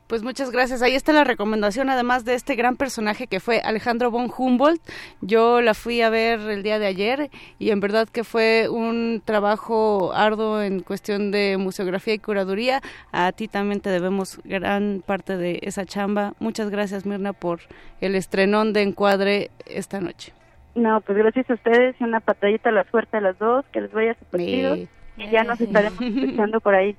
Pues 0.06 0.22
muchas 0.22 0.50
gracias. 0.50 0.82
Ahí 0.82 0.94
está 0.94 1.14
la 1.14 1.24
recomendación, 1.24 1.88
además 1.88 2.26
de 2.26 2.34
este 2.34 2.56
gran 2.56 2.76
personaje 2.76 3.28
que 3.28 3.40
fue 3.40 3.62
Alejandro 3.64 4.10
von 4.10 4.30
Humboldt. 4.36 4.82
Yo 5.22 5.62
la 5.62 5.72
fui 5.72 6.02
a 6.02 6.10
ver 6.10 6.40
el 6.40 6.62
día 6.62 6.78
de 6.78 6.84
ayer 6.84 7.30
y 7.58 7.70
en 7.70 7.80
verdad 7.80 8.06
que 8.06 8.22
fue 8.22 8.68
un 8.68 9.22
trabajo 9.24 10.12
arduo 10.12 10.60
en 10.60 10.80
cuestión 10.80 11.30
de 11.30 11.56
museografía 11.56 12.12
y 12.12 12.18
curaduría. 12.18 12.82
A 13.12 13.32
ti 13.32 13.48
también 13.48 13.80
te 13.80 13.88
debemos 13.88 14.40
gran 14.44 15.02
parte 15.06 15.38
de 15.38 15.58
esa 15.62 15.86
chamba. 15.86 16.34
Muchas 16.38 16.68
gracias, 16.68 17.06
Mirna, 17.06 17.32
por 17.32 17.60
el 18.02 18.14
estrenón 18.14 18.74
de 18.74 18.82
encuadre 18.82 19.50
esta 19.64 20.02
noche. 20.02 20.34
No, 20.74 21.00
pues 21.02 21.18
gracias 21.18 21.50
a 21.50 21.54
ustedes 21.54 21.96
y 22.00 22.04
una 22.04 22.20
patadita 22.20 22.70
a 22.70 22.72
la 22.72 22.84
suerte 22.90 23.18
a 23.18 23.20
las 23.20 23.38
dos, 23.38 23.64
que 23.72 23.82
les 23.82 23.92
vaya 23.92 24.14
súper 24.14 24.40
Y 24.40 24.88
ya 25.30 25.44
nos 25.44 25.60
estaremos 25.60 26.00
escuchando 26.00 26.60
por 26.60 26.74
ahí. 26.74 26.96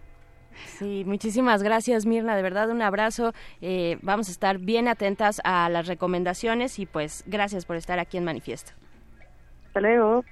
Sí, 0.65 1.03
muchísimas 1.05 1.63
gracias 1.63 2.05
Mirna, 2.05 2.35
de 2.35 2.43
verdad 2.43 2.69
un 2.69 2.81
abrazo. 2.81 3.33
Eh, 3.61 3.97
vamos 4.01 4.27
a 4.29 4.31
estar 4.31 4.59
bien 4.59 4.87
atentas 4.87 5.41
a 5.43 5.67
las 5.69 5.87
recomendaciones 5.87 6.77
y 6.77 6.85
pues 6.85 7.23
gracias 7.25 7.65
por 7.65 7.75
estar 7.75 7.97
aquí 7.99 8.17
en 8.17 8.25
Manifiesto. 8.25 8.73
Hasta 9.67 9.81
luego. 9.81 10.23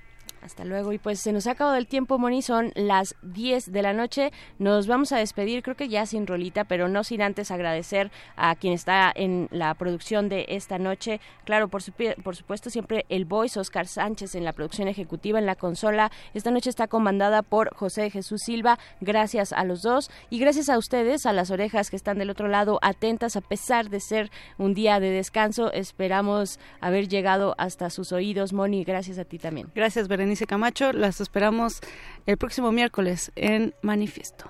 Hasta 0.41 0.65
luego. 0.65 0.91
Y 0.91 0.97
pues 0.97 1.19
se 1.19 1.31
nos 1.31 1.45
ha 1.45 1.51
acabado 1.51 1.77
el 1.77 1.88
tiempo, 1.88 2.18
Moni. 2.18 2.41
Son 2.41 2.72
las 2.76 3.15
10 3.22 3.72
de 3.72 3.81
la 3.84 3.93
noche. 3.93 4.31
Nos 4.57 4.88
vamos 4.88 5.11
a 5.11 5.18
despedir, 5.18 5.61
creo 5.61 5.76
que 5.76 5.88
ya 5.88 6.05
sin 6.05 6.26
rolita, 6.26 6.63
pero 6.63 6.88
no 6.88 7.03
sin 7.03 7.22
antes 7.22 7.51
agradecer 7.51 8.11
a 8.35 8.55
quien 8.55 8.73
está 8.73 9.11
en 9.13 9.47
la 9.51 9.73
producción 9.76 10.30
de 10.30 10.45
esta 10.49 10.80
noche. 10.80 11.19
Claro, 11.45 11.68
por, 11.68 11.84
por 12.23 12.35
supuesto, 12.35 12.69
siempre 12.72 13.05
el 13.09 13.26
voice 13.26 13.59
Oscar 13.59 13.88
Sánchez 13.88 14.34
en 14.34 14.43
la 14.43 14.53
producción 14.53 14.88
ejecutiva, 14.88 15.38
en 15.38 15.45
la 15.45 15.55
consola. 15.55 16.11
Esta 16.34 16.49
noche 16.49 16.72
está 16.72 16.88
comandada 16.88 17.43
por 17.43 17.76
José 17.76 18.09
Jesús 18.09 18.41
Silva. 18.43 18.80
Gracias 18.99 19.53
a 19.53 19.63
los 19.63 19.84
dos. 19.84 20.09
Y 20.31 20.39
gracias 20.39 20.69
a 20.69 20.77
ustedes, 20.80 21.27
a 21.27 21.34
las 21.34 21.51
orejas 21.51 21.91
que 21.91 21.95
están 21.95 22.18
del 22.18 22.31
otro 22.31 22.47
lado, 22.47 22.80
atentas 22.81 23.35
a 23.35 23.41
pesar 23.41 23.89
de 23.89 23.99
ser 23.99 24.31
un 24.57 24.73
día 24.73 24.99
de 24.99 25.11
descanso. 25.11 25.72
Esperamos 25.72 26.59
haber 26.80 27.07
llegado 27.07 27.53
hasta 27.59 27.91
sus 27.91 28.11
oídos, 28.11 28.53
Moni. 28.53 28.84
Gracias 28.84 29.19
a 29.19 29.26
ti 29.26 29.38
también. 29.38 29.69
Gracias, 29.76 30.07
Berenice. 30.07 30.31
Berenice 30.32 30.48
Camacho. 30.48 30.94
Las 30.94 31.20
esperamos 31.20 31.82
el 32.26 32.38
próximo 32.38 32.72
miércoles 32.72 33.34
en 33.36 33.76
Manifiesto. 33.82 34.45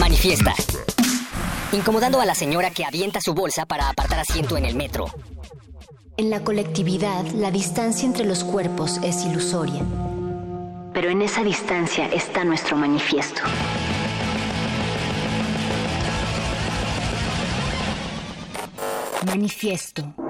Manifiesta. 0.00 0.52
Incomodando 1.70 2.20
a 2.20 2.26
la 2.26 2.34
señora 2.34 2.70
que 2.70 2.84
avienta 2.84 3.20
su 3.20 3.32
bolsa 3.32 3.66
para 3.66 3.88
apartar 3.88 4.18
asiento 4.18 4.56
en 4.56 4.64
el 4.64 4.74
metro. 4.74 5.06
En 6.16 6.28
la 6.28 6.40
colectividad, 6.40 7.24
la 7.36 7.52
distancia 7.52 8.04
entre 8.04 8.24
los 8.24 8.42
cuerpos 8.42 8.98
es 9.04 9.24
ilusoria. 9.24 9.84
Pero 10.92 11.08
en 11.08 11.22
esa 11.22 11.44
distancia 11.44 12.08
está 12.08 12.42
nuestro 12.42 12.76
manifiesto. 12.76 13.42
Manifiesto. 19.24 20.29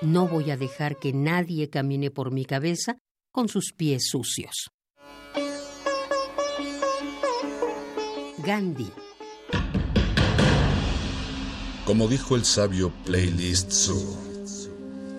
No 0.00 0.28
voy 0.28 0.50
a 0.50 0.56
dejar 0.56 0.98
que 0.98 1.12
nadie 1.12 1.70
camine 1.70 2.10
por 2.10 2.30
mi 2.30 2.44
cabeza 2.44 2.98
con 3.32 3.48
sus 3.48 3.72
pies 3.72 4.04
sucios. 4.10 4.70
Gandhi. 8.38 8.90
Como 11.84 12.06
dijo 12.06 12.36
el 12.36 12.44
sabio 12.44 12.92
Playlist 13.04 13.72
Zoo, 13.72 14.16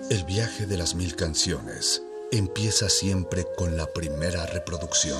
el 0.10 0.23
viaje 0.23 0.65
de 0.65 0.77
las 0.77 0.95
mil 0.95 1.15
canciones 1.15 2.01
empieza 2.31 2.89
siempre 2.89 3.45
con 3.57 3.76
la 3.76 3.88
primera 3.88 4.45
reproducción. 4.45 5.19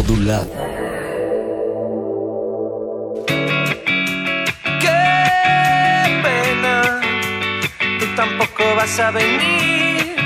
modulada. 0.00 0.46
Qué 4.84 5.02
pena, 6.24 7.00
tú 7.98 8.06
tampoco 8.16 8.62
vas 8.76 8.98
a 8.98 9.10
venir 9.10 10.16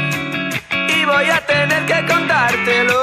y 0.97 1.05
voy 1.05 1.29
a 1.37 1.41
tener 1.53 1.83
que 1.91 1.99
contártelo. 2.13 3.01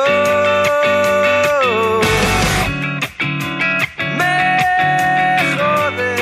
Me 4.19 4.35
jode 5.56 6.15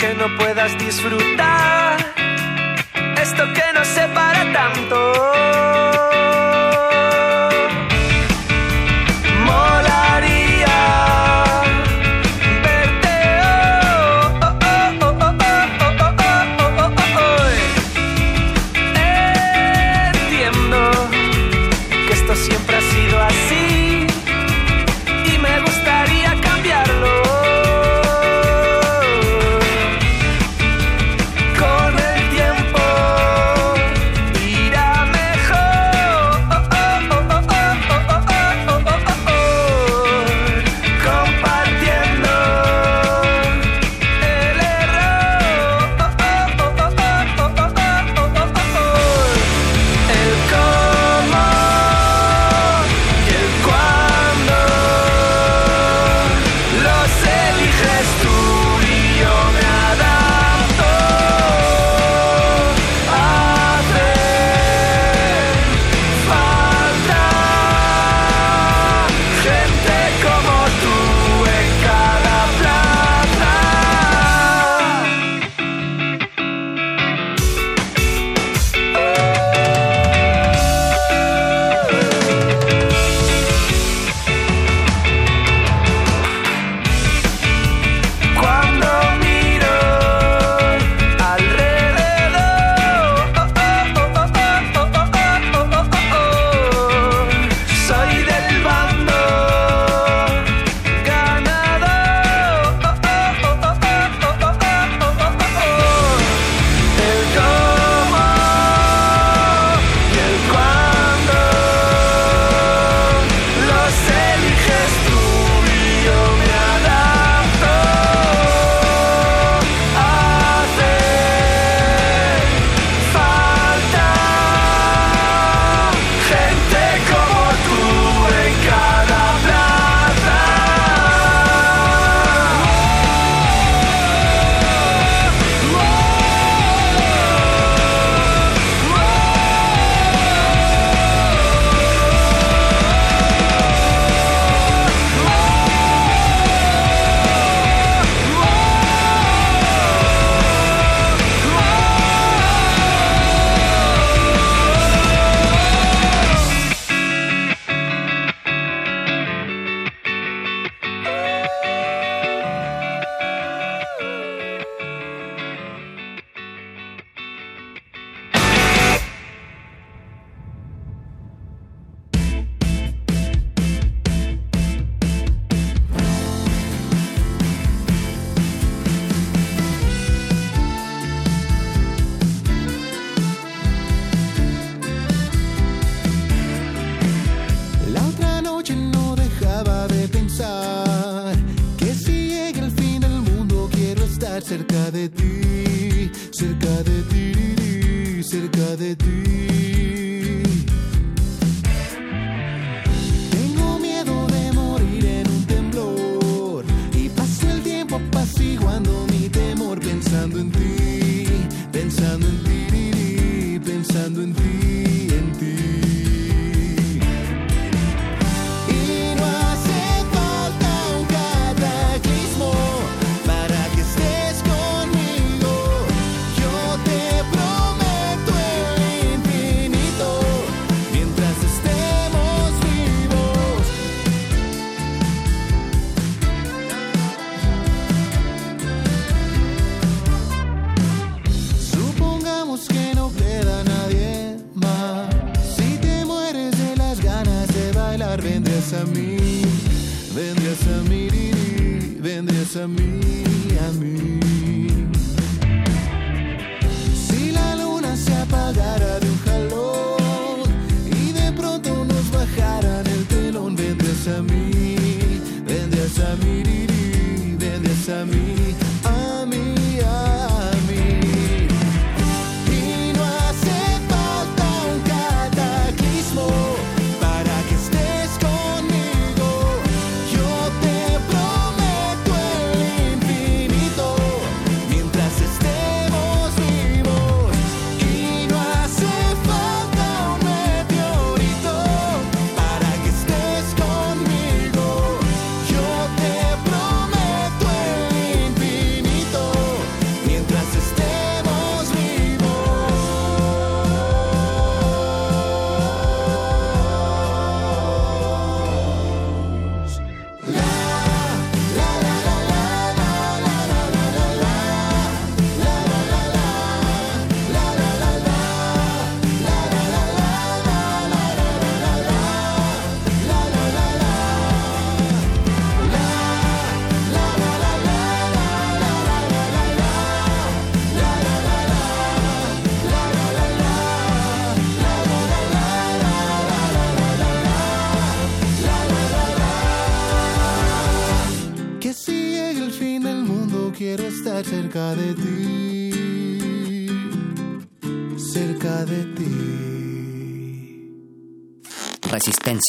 que 0.00 0.08
no 0.20 0.26
puedas 0.38 0.72
disfrutar 0.78 1.55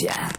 안. 0.09 0.36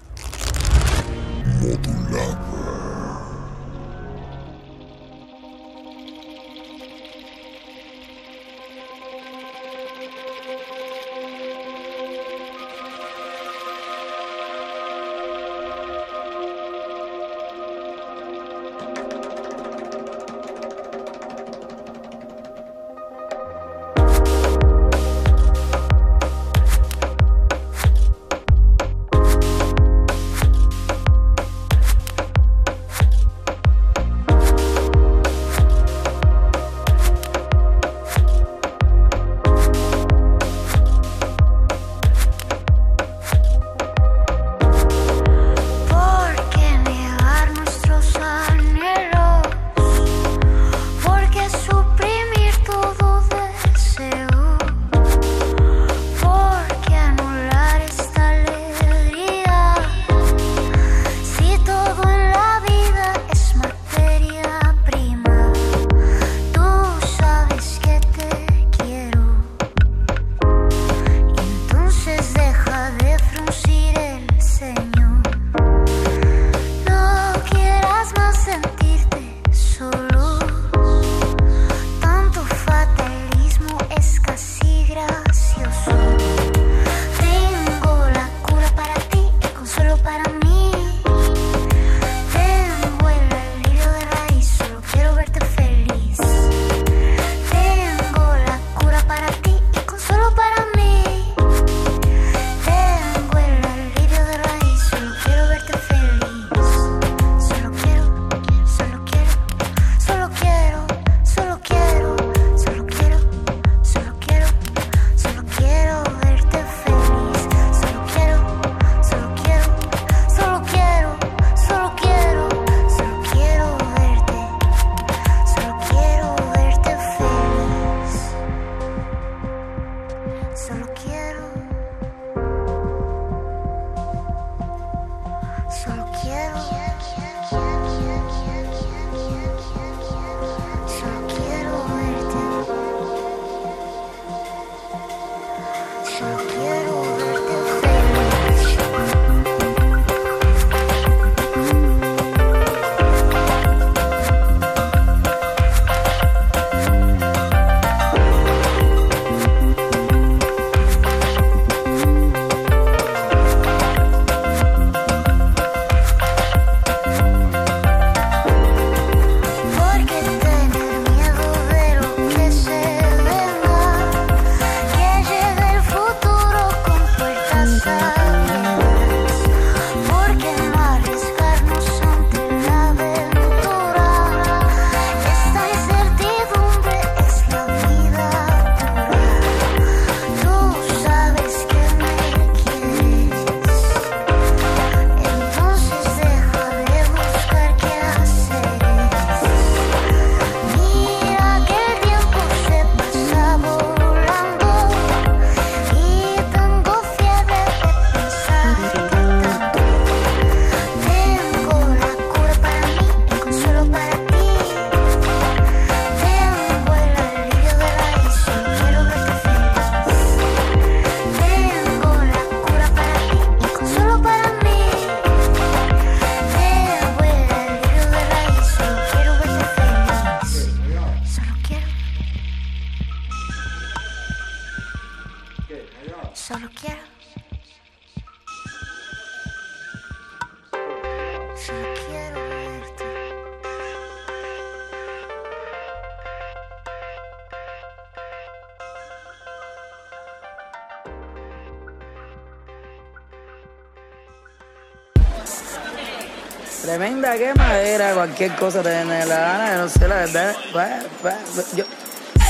tremenda 256.99 257.37
quemadera, 257.39 258.13
cualquier 258.13 258.57
cosa 258.57 258.83
te 258.83 258.91
viene 258.91 259.25
la 259.25 259.39
gana, 259.39 259.73
yo 259.73 259.83
no 259.83 259.89
sé 259.89 260.09
la 260.09 260.17
verdad. 260.17 260.57
Pues, 260.73 260.89
pues, 261.23 261.35
pues, 261.55 261.77
yo, 261.77 261.85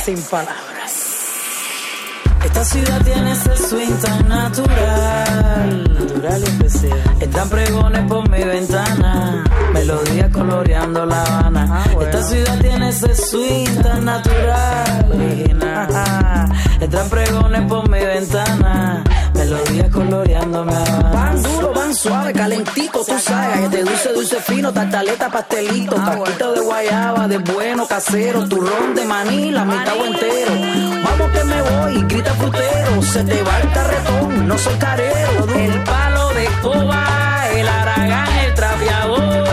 sin 0.02 0.22
palabras. 0.22 1.04
Esta 2.42 2.64
ciudad 2.64 3.02
tiene 3.02 3.32
ese 3.32 3.56
swing 3.56 3.92
tan 4.00 4.26
natural, 4.26 5.92
natural 5.92 6.40
y 6.40 6.44
especial. 6.44 6.98
Están 7.20 7.50
pregones 7.50 8.08
por 8.08 8.26
mi 8.30 8.42
ventana, 8.42 9.44
melodías 9.74 10.30
coloreando 10.32 11.04
La 11.04 11.24
Habana. 11.24 11.66
Ah, 11.70 11.84
Esta 12.00 12.22
ciudad 12.22 12.58
tiene 12.58 12.88
ese 12.88 13.14
swing 13.14 13.82
tan 13.82 14.06
natural, 14.06 15.10
original. 15.12 15.88
Están 16.80 17.10
pregones 17.10 17.62
por 17.68 17.86
mi 17.90 18.00
ventana 18.00 19.04
melodías 19.38 19.88
coloreándome. 19.90 20.72
Pan 21.12 21.42
duro, 21.42 21.72
pan 21.72 21.94
suave, 21.94 22.32
calentito, 22.32 23.04
tú 23.04 23.18
sabes. 23.18 23.70
De 23.70 23.82
dulce, 23.82 24.12
dulce 24.12 24.40
fino, 24.40 24.72
tartaleta, 24.72 25.30
pastelito. 25.30 25.96
Ah, 25.98 26.16
Taquito 26.16 26.52
de 26.52 26.60
guayaba, 26.60 27.28
de 27.28 27.38
bueno, 27.38 27.86
casero. 27.86 28.48
Turrón 28.48 28.94
de 28.94 29.04
maní, 29.04 29.50
la 29.50 29.64
mitad 29.64 29.96
o 29.96 30.04
entero. 30.04 30.52
Vamos 31.04 31.30
que 31.30 31.44
me 31.44 31.62
voy, 31.62 32.02
grita 32.08 32.32
frutero. 32.34 33.02
Se 33.02 33.22
te 33.24 33.42
va 33.42 33.60
el 33.60 33.70
carretón, 33.72 34.48
no 34.48 34.58
soy 34.58 34.74
carero. 34.74 35.46
El 35.54 35.84
palo 35.84 36.28
de 36.34 36.46
coba, 36.62 37.48
el 37.54 37.68
aragán, 37.68 38.28
el 38.44 38.54
trapeador. 38.54 39.48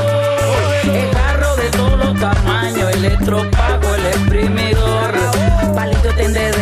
El 0.84 1.10
carro 1.12 1.56
de 1.56 1.70
todos 1.70 2.06
los 2.06 2.20
tamaños, 2.20 2.92
el 2.96 3.06
estropajo, 3.06 3.96
el 3.96 4.06
exprimidor. 4.08 5.12
Palito 5.76 6.10
tendedor 6.16 6.55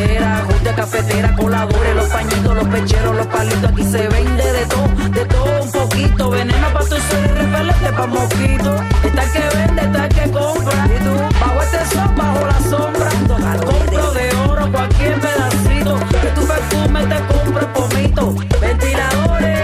coladores, 1.36 1.96
los 1.96 2.10
pañitos, 2.10 2.56
los 2.56 2.68
pecheros, 2.68 3.16
los 3.16 3.28
palitos. 3.28 3.72
Aquí 3.72 3.84
se 3.84 4.08
vende 4.08 4.52
de 4.52 4.66
todo, 4.66 4.88
de 5.12 5.26
todo 5.26 5.64
un 5.64 5.72
poquito. 5.72 6.30
Veneno 6.30 6.68
para 6.74 6.86
tu 6.86 6.96
ser 6.96 7.26
y 7.26 7.28
repelente 7.28 7.94
pa' 7.94 8.08
mosquito. 8.08 8.76
Está 9.04 9.24
el 9.24 9.32
que 9.32 9.58
vende, 9.58 9.82
está 9.82 10.06
el 10.06 10.14
que 10.14 10.32
compra. 10.32 10.88
Y 10.88 11.04
tú, 11.04 11.16
bajo 11.40 11.62
este 11.62 11.96
sol, 11.96 12.10
bajo 12.16 12.48
la 12.48 12.60
sombra. 12.70 13.10
Compro 13.66 14.14
de 14.14 14.36
oro 14.50 14.72
cualquier 14.72 15.20
pedacito. 15.20 16.00
Que 16.22 16.30
tu 16.36 16.48
perfume 16.48 17.06
te 17.06 17.20
compre 17.34 17.66
pomito. 17.68 18.36
Ventiladores, 18.62 19.63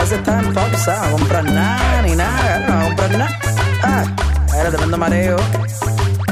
Cosas 0.00 0.18
están 0.18 0.44
en 0.46 0.54
pausa. 0.54 1.10
No 1.10 1.18
comprar 1.18 1.44
nada 1.44 2.00
ni 2.00 2.16
nada. 2.16 2.58
No 2.60 2.86
comprar 2.86 3.18
nada. 3.18 3.38
Ah, 3.82 4.04
era 4.58 4.70
tremendo 4.70 4.96
mareo. 4.96 5.36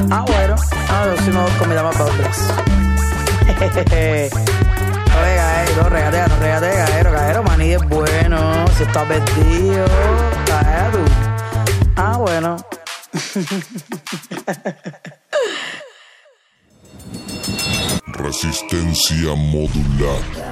Ah, 0.09 0.25
bueno. 0.25 0.55
Ah, 0.89 1.05
yo 1.05 1.15
sí 1.23 1.29
me 1.29 1.39
voy 1.39 1.51
con 1.51 1.69
mi 1.69 1.75
dama 1.75 1.91
para 1.91 2.05
otras. 2.05 2.39
Oye, 5.21 5.35
gaero, 5.35 5.83
regatea, 5.87 6.27
no 6.27 6.35
regatea, 6.37 6.87
gaero, 6.87 7.11
gaero, 7.11 7.43
maní 7.43 7.73
es 7.73 7.83
bueno. 7.87 8.65
Si 8.75 8.81
está 8.83 9.03
vestido, 9.03 9.85
gaero. 10.47 11.05
Ah, 11.95 12.17
bueno. 12.17 12.57
Resistencia 18.07 19.35
modular. 19.35 20.48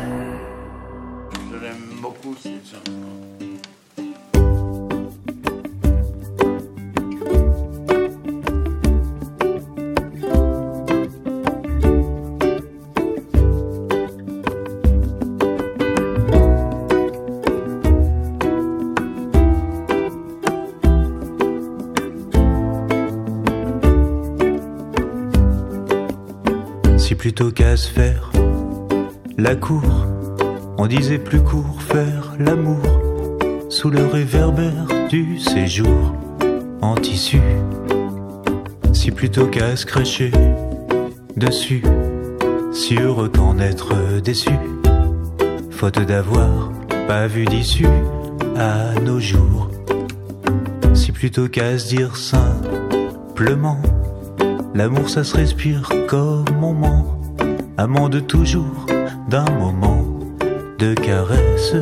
La 29.47 29.55
cour, 29.55 30.05
on 30.77 30.87
disait 30.87 31.19
plus 31.19 31.39
court 31.41 31.81
faire 31.81 32.35
l'amour 32.37 32.83
sous 33.69 33.89
le 33.89 34.05
réverbère 34.05 34.87
du 35.09 35.39
séjour 35.39 36.13
en 36.81 36.95
tissu. 36.95 37.39
Si 38.91 39.11
plutôt 39.11 39.47
qu'à 39.47 39.77
se 39.77 39.85
cracher 39.85 40.31
dessus, 41.37 41.81
si 42.73 42.97
heureux 42.97 43.29
qu'en 43.29 43.57
être 43.59 44.19
déçu, 44.21 44.51
faute 45.71 46.01
d'avoir 46.01 46.73
pas 47.07 47.27
vu 47.27 47.45
d'issue 47.45 47.87
à 48.57 48.99
nos 48.99 49.21
jours. 49.21 49.69
Si 50.93 51.13
plutôt 51.13 51.47
qu'à 51.47 51.79
se 51.79 51.87
dire 51.87 52.17
simplement 52.17 53.81
L'amour 54.75 55.09
ça 55.09 55.23
se 55.23 55.37
respire 55.37 55.89
comme 56.09 56.43
moment, 56.59 57.21
amant 57.77 58.09
de 58.09 58.19
toujours, 58.19 58.86
d'un 59.27 59.49
moment 59.51 60.05
de 60.79 60.93
caresse. 60.93 61.75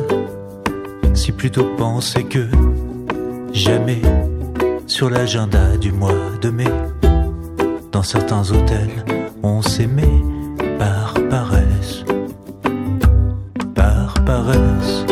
Si 1.14 1.32
plutôt 1.32 1.64
penser 1.76 2.24
que 2.24 2.46
jamais 3.52 4.02
sur 4.86 5.10
l'agenda 5.10 5.76
du 5.76 5.92
mois 5.92 6.12
de 6.40 6.50
mai, 6.50 6.72
dans 7.92 8.02
certains 8.02 8.50
hôtels, 8.50 9.04
on 9.42 9.62
s'aimait 9.62 10.22
par 10.78 11.14
paresse, 11.30 12.04
par 13.74 14.14
paresse. 14.24 15.05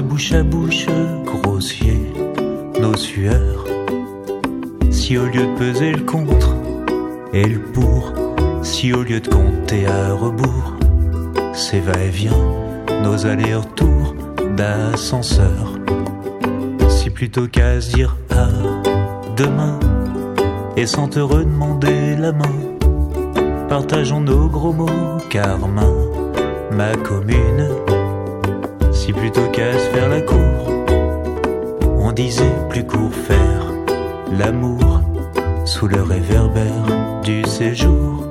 Bouche 0.00 0.32
à 0.32 0.42
bouche 0.42 0.86
grossier, 1.24 2.00
nos 2.80 2.96
sueurs. 2.96 3.64
Si 4.90 5.16
au 5.16 5.26
lieu 5.26 5.46
de 5.46 5.58
peser 5.58 5.92
le 5.92 6.02
contre 6.02 6.54
et 7.32 7.44
le 7.44 7.60
pour, 7.60 8.12
si 8.62 8.92
au 8.92 9.02
lieu 9.02 9.20
de 9.20 9.28
compter 9.28 9.86
à 9.86 10.12
rebours, 10.14 10.74
c'est 11.52 11.80
va-et-vient, 11.80 12.32
nos 13.02 13.26
allers-retours 13.26 14.14
d'ascenseur. 14.56 15.78
Si 16.88 17.10
plutôt 17.10 17.46
qu'à 17.46 17.80
se 17.80 17.94
dire 17.94 18.16
à 18.30 18.48
demain, 19.36 19.78
et 20.76 20.86
sans 20.86 21.08
te 21.08 21.20
redemander 21.20 22.16
la 22.16 22.32
main, 22.32 22.56
partageons 23.68 24.20
nos 24.20 24.48
gros 24.48 24.72
mots, 24.72 25.18
car 25.30 25.58
ma 25.68 26.96
commune. 26.96 27.83
Si 29.34 29.40
plutôt 29.40 29.50
qu'à 29.50 29.72
se 29.72 29.90
faire 29.90 30.08
la 30.08 30.20
cour, 30.20 30.86
on 31.98 32.12
disait 32.12 32.54
plus 32.68 32.84
court 32.86 33.12
faire 33.12 33.72
l'amour 34.30 35.00
sous 35.64 35.88
le 35.88 36.02
réverbère 36.02 37.20
du 37.24 37.44
séjour, 37.44 38.28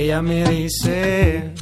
Ella 0.00 0.22
me 0.22 0.44
dice, 0.44 1.52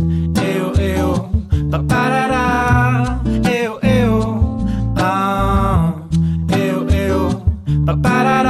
eo, 0.43 0.73
eo, 0.79 1.31
paparara, 1.71 3.19
eo, 3.51 3.79
eo, 3.81 4.59
ah, 4.99 5.95
eo, 6.51 6.87
eo, 6.91 7.45
paparara, 7.87 8.45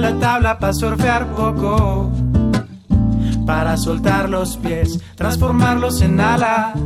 la 0.00 0.18
tabla 0.18 0.58
pa' 0.58 0.72
surfear 0.72 1.26
poco. 1.28 2.10
Para 3.46 3.76
soltar 3.76 4.28
los 4.28 4.56
pies, 4.56 5.00
transformarlos 5.16 6.00
en 6.02 6.20
alas 6.20 6.76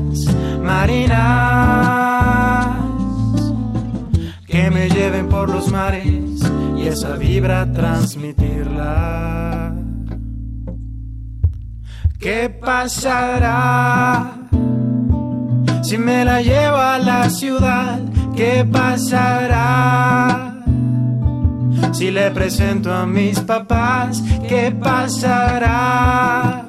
marinas. 0.62 2.66
Que 4.46 4.70
me 4.70 4.88
lleven 4.88 5.28
por 5.28 5.48
los 5.48 5.70
mares 5.70 6.40
y 6.76 6.86
esa 6.86 7.16
vibra 7.16 7.70
transmitirla. 7.72 9.74
¿Qué 12.18 12.48
pasará? 12.48 14.32
Si 15.82 15.98
me 15.98 16.24
la 16.24 16.40
llevo 16.40 16.76
a 16.76 16.98
la 16.98 17.28
ciudad, 17.28 18.00
¿qué 18.34 18.64
pasará? 18.64 20.43
Si 21.94 22.10
le 22.10 22.30
presento 22.32 22.92
a 22.92 23.06
mis 23.06 23.38
papás, 23.38 24.20
¿qué 24.48 24.72
pasará? 24.72 26.64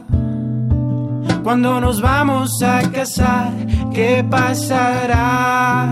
Cuando 1.44 1.82
nos 1.82 2.00
vamos 2.00 2.62
a 2.62 2.92
casar, 2.92 3.52
¿qué 3.92 4.24
pasará? 4.30 5.92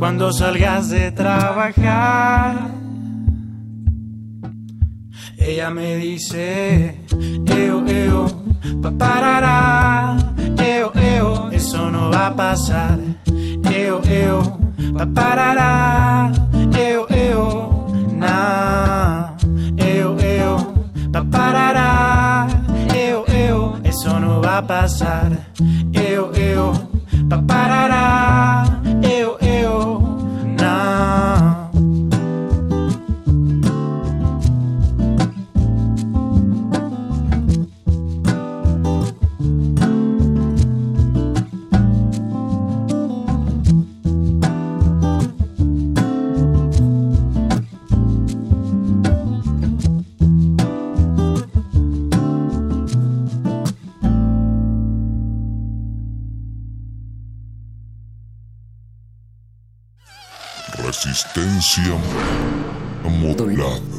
Cuando 0.00 0.32
salgas 0.32 0.90
de 0.90 1.12
trabajar, 1.12 2.72
ella 5.38 5.70
me 5.70 5.96
dice, 5.98 7.00
eo, 7.46 7.86
eo, 7.86 8.26
paparara, 8.82 10.16
eo, 10.58 10.92
eo, 10.96 11.50
eso 11.52 11.92
no 11.92 12.10
va 12.10 12.26
a 12.26 12.34
pasar, 12.34 12.98
eo, 13.72 14.00
eo, 14.08 14.42
paparara, 14.98 16.30
eo, 16.76 17.06
eo, 17.10 17.96
na, 18.22 19.34
eo, 19.76 20.16
eo, 20.20 20.56
paparara, 21.12 22.46
eo, 22.94 23.24
eo, 23.28 23.78
eso 23.84 24.20
no 24.20 24.40
va 24.40 24.58
a 24.58 24.66
pasar, 24.66 25.30
eo, 25.92 26.32
eo, 26.34 26.72
paparara, 27.28 28.64
Resistencia 61.72 61.96
modulada. 63.02 63.91